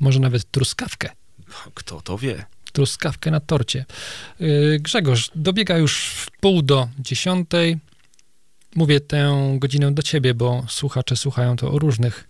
Może 0.01 0.21
nawet 0.21 0.51
truskawkę. 0.51 1.11
Kto 1.75 2.01
to 2.01 2.19
wie? 2.19 2.45
Truskawkę 2.73 3.31
na 3.31 3.41
torcie. 3.41 3.85
Yy, 4.41 4.79
Grzegorz, 4.81 5.31
dobiega 5.35 5.79
już 5.79 6.05
w 6.05 6.31
pół 6.31 6.63
do 6.63 6.89
dziesiątej. 6.99 7.79
Mówię 8.75 9.01
tę 9.01 9.55
godzinę 9.59 9.93
do 9.93 10.03
ciebie, 10.03 10.35
bo 10.35 10.65
słuchacze 10.69 11.17
słuchają 11.17 11.57
to 11.57 11.73
o 11.73 11.79
różnych 11.79 12.29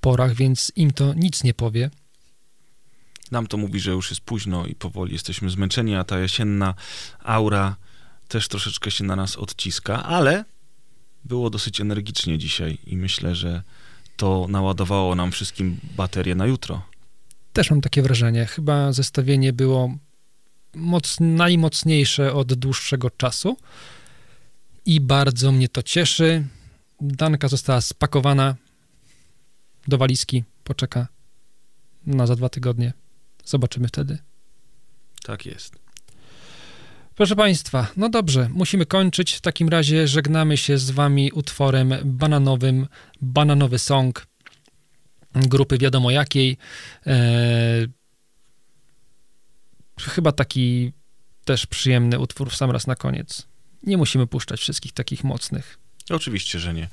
porach, 0.00 0.34
więc 0.34 0.72
im 0.76 0.90
to 0.90 1.14
nic 1.14 1.44
nie 1.44 1.54
powie. 1.54 1.90
Nam 3.30 3.46
to 3.46 3.56
mówi, 3.56 3.80
że 3.80 3.90
już 3.90 4.10
jest 4.10 4.20
późno 4.20 4.66
i 4.66 4.74
powoli 4.74 5.12
jesteśmy 5.12 5.50
zmęczeni, 5.50 5.94
a 5.94 6.04
ta 6.04 6.18
jesienna 6.18 6.74
aura 7.24 7.76
też 8.28 8.48
troszeczkę 8.48 8.90
się 8.90 9.04
na 9.04 9.16
nas 9.16 9.36
odciska, 9.36 10.04
ale 10.04 10.44
było 11.24 11.50
dosyć 11.50 11.80
energicznie 11.80 12.38
dzisiaj 12.38 12.78
i 12.86 12.96
myślę, 12.96 13.34
że 13.34 13.62
to 14.16 14.46
naładowało 14.48 15.14
nam 15.14 15.32
wszystkim 15.32 15.78
baterię 15.96 16.34
na 16.34 16.46
jutro. 16.46 16.82
Też 17.52 17.70
mam 17.70 17.80
takie 17.80 18.02
wrażenie. 18.02 18.46
Chyba 18.46 18.92
zestawienie 18.92 19.52
było 19.52 19.98
moc, 20.74 21.16
najmocniejsze 21.20 22.32
od 22.32 22.54
dłuższego 22.54 23.10
czasu 23.10 23.56
i 24.86 25.00
bardzo 25.00 25.52
mnie 25.52 25.68
to 25.68 25.82
cieszy. 25.82 26.46
Danka 27.00 27.48
została 27.48 27.80
spakowana 27.80 28.54
do 29.88 29.98
walizki, 29.98 30.44
poczeka 30.64 31.08
na 32.06 32.26
za 32.26 32.36
dwa 32.36 32.48
tygodnie. 32.48 32.92
Zobaczymy 33.44 33.88
wtedy. 33.88 34.18
Tak 35.22 35.46
jest. 35.46 35.83
Proszę 37.16 37.36
Państwa, 37.36 37.86
no 37.96 38.08
dobrze, 38.08 38.48
musimy 38.52 38.86
kończyć. 38.86 39.32
W 39.32 39.40
takim 39.40 39.68
razie 39.68 40.08
żegnamy 40.08 40.56
się 40.56 40.78
z 40.78 40.90
Wami 40.90 41.32
utworem 41.32 41.94
bananowym, 42.04 42.86
bananowy 43.20 43.78
song 43.78 44.26
grupy 45.34 45.78
wiadomo 45.78 46.10
jakiej. 46.10 46.56
E, 47.06 47.86
chyba 50.00 50.32
taki 50.32 50.92
też 51.44 51.66
przyjemny 51.66 52.18
utwór 52.18 52.50
w 52.50 52.56
sam 52.56 52.70
raz 52.70 52.86
na 52.86 52.94
koniec. 52.96 53.46
Nie 53.82 53.96
musimy 53.96 54.26
puszczać 54.26 54.60
wszystkich 54.60 54.92
takich 54.92 55.24
mocnych. 55.24 55.78
Oczywiście, 56.10 56.58
że 56.58 56.74
nie. 56.74 56.88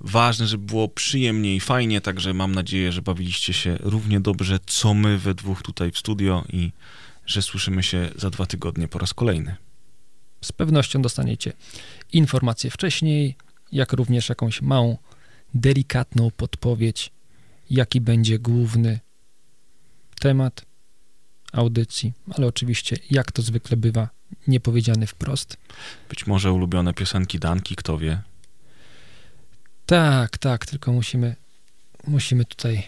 Ważne, 0.00 0.46
żeby 0.46 0.66
było 0.66 0.88
przyjemnie 0.88 1.56
i 1.56 1.60
fajnie, 1.60 2.00
także 2.00 2.34
mam 2.34 2.54
nadzieję, 2.54 2.92
że 2.92 3.02
bawiliście 3.02 3.52
się 3.52 3.76
równie 3.80 4.20
dobrze, 4.20 4.58
co 4.66 4.94
my 4.94 5.18
we 5.18 5.34
dwóch 5.34 5.62
tutaj 5.62 5.90
w 5.90 5.98
studio 5.98 6.44
i 6.52 6.72
że 7.26 7.42
słyszymy 7.42 7.82
się 7.82 8.10
za 8.16 8.30
dwa 8.30 8.46
tygodnie 8.46 8.88
po 8.88 8.98
raz 8.98 9.14
kolejny. 9.14 9.56
Z 10.44 10.52
pewnością 10.52 11.02
dostaniecie 11.02 11.52
informacje 12.12 12.70
wcześniej, 12.70 13.36
jak 13.72 13.92
również 13.92 14.28
jakąś 14.28 14.62
małą, 14.62 14.98
delikatną 15.54 16.30
podpowiedź, 16.30 17.10
jaki 17.70 18.00
będzie 18.00 18.38
główny 18.38 19.00
temat 20.20 20.66
audycji, 21.52 22.12
ale 22.34 22.46
oczywiście, 22.46 22.96
jak 23.10 23.32
to 23.32 23.42
zwykle 23.42 23.76
bywa, 23.76 24.08
niepowiedziany 24.46 25.06
wprost. 25.06 25.56
Być 26.08 26.26
może 26.26 26.52
ulubione 26.52 26.94
piosenki 26.94 27.38
Danki, 27.38 27.76
kto 27.76 27.98
wie. 27.98 28.22
Tak, 29.86 30.38
tak, 30.38 30.66
tylko 30.66 30.92
musimy, 30.92 31.36
musimy 32.06 32.44
tutaj 32.44 32.82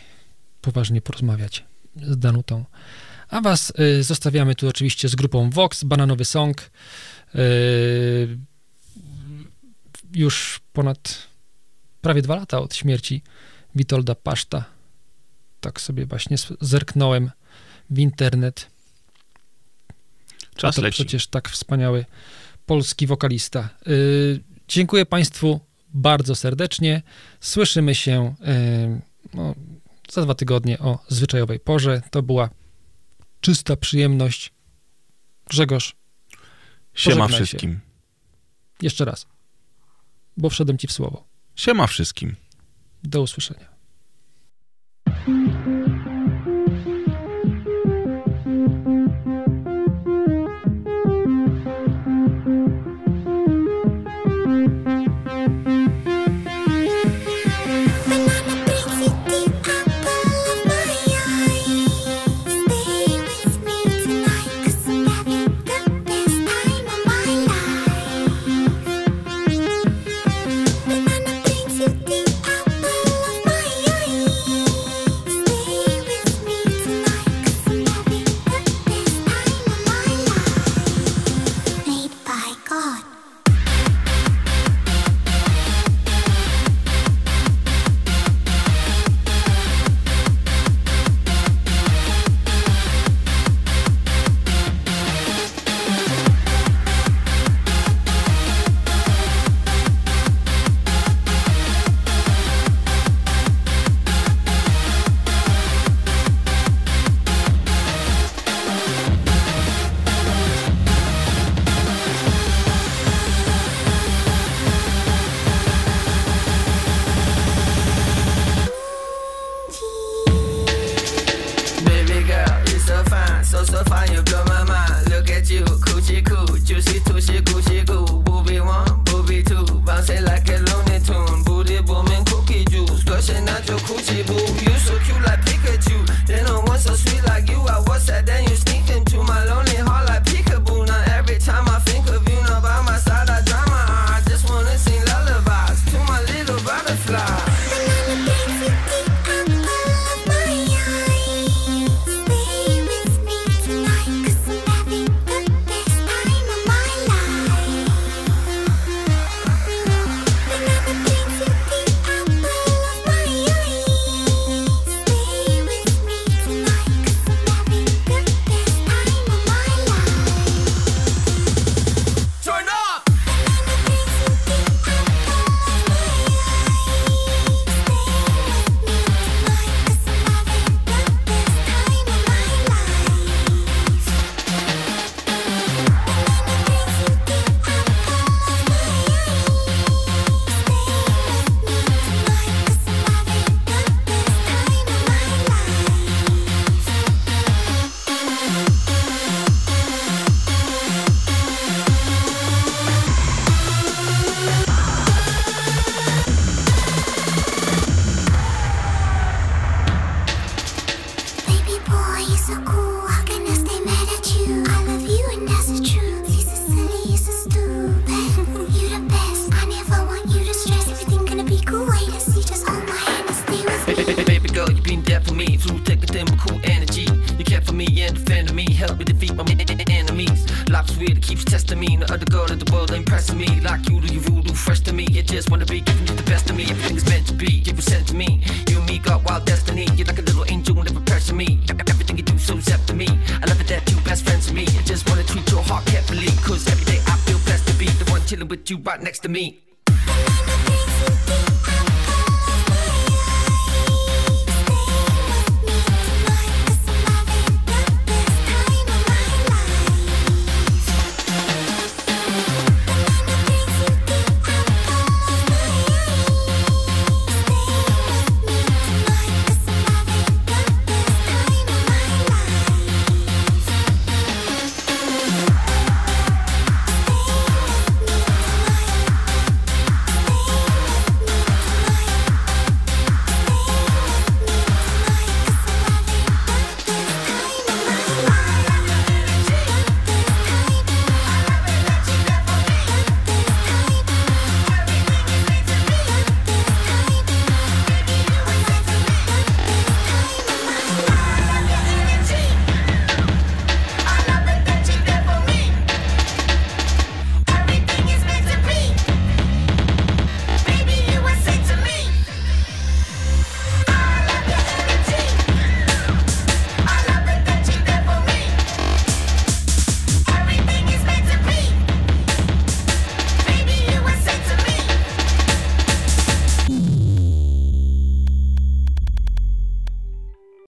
poważnie 0.60 1.00
porozmawiać 1.02 1.64
z 1.96 2.18
Danutą 2.18 2.64
a 3.28 3.40
was 3.40 3.72
y, 3.80 4.02
zostawiamy 4.02 4.54
tu 4.54 4.68
oczywiście 4.68 5.08
z 5.08 5.14
grupą 5.14 5.50
Vox, 5.50 5.84
Bananowy 5.84 6.24
Song. 6.24 6.70
Y, 7.34 8.38
już 10.14 10.60
ponad 10.72 11.28
prawie 12.00 12.22
dwa 12.22 12.36
lata 12.36 12.58
od 12.58 12.74
śmierci 12.74 13.22
Witolda 13.74 14.14
Paszta. 14.14 14.64
Tak 15.60 15.80
sobie 15.80 16.06
właśnie 16.06 16.36
zerknąłem 16.60 17.30
w 17.90 17.98
internet. 17.98 18.66
Czas 20.56 20.76
to 20.76 20.82
leci. 20.82 20.94
przecież 20.94 21.26
tak 21.26 21.48
wspaniały 21.48 22.04
polski 22.66 23.06
wokalista. 23.06 23.68
Y, 23.88 24.40
dziękuję 24.68 25.06
Państwu 25.06 25.60
bardzo 25.94 26.34
serdecznie. 26.34 27.02
Słyszymy 27.40 27.94
się 27.94 28.34
no, 29.34 29.54
za 30.10 30.22
dwa 30.22 30.34
tygodnie 30.34 30.78
o 30.78 30.98
zwyczajowej 31.08 31.60
porze. 31.60 32.02
To 32.10 32.22
była 32.22 32.50
czysta 33.40 33.76
przyjemność. 33.76 34.52
Grzegorz. 35.46 35.96
Siema 36.94 37.28
wszystkim. 37.28 37.72
Się. 37.72 37.80
Jeszcze 38.82 39.04
raz, 39.04 39.26
bo 40.36 40.50
wszedłem 40.50 40.78
ci 40.78 40.86
w 40.86 40.92
słowo. 40.92 41.24
Siema 41.56 41.86
wszystkim. 41.86 42.36
Do 43.04 43.22
usłyszenia. 43.22 43.76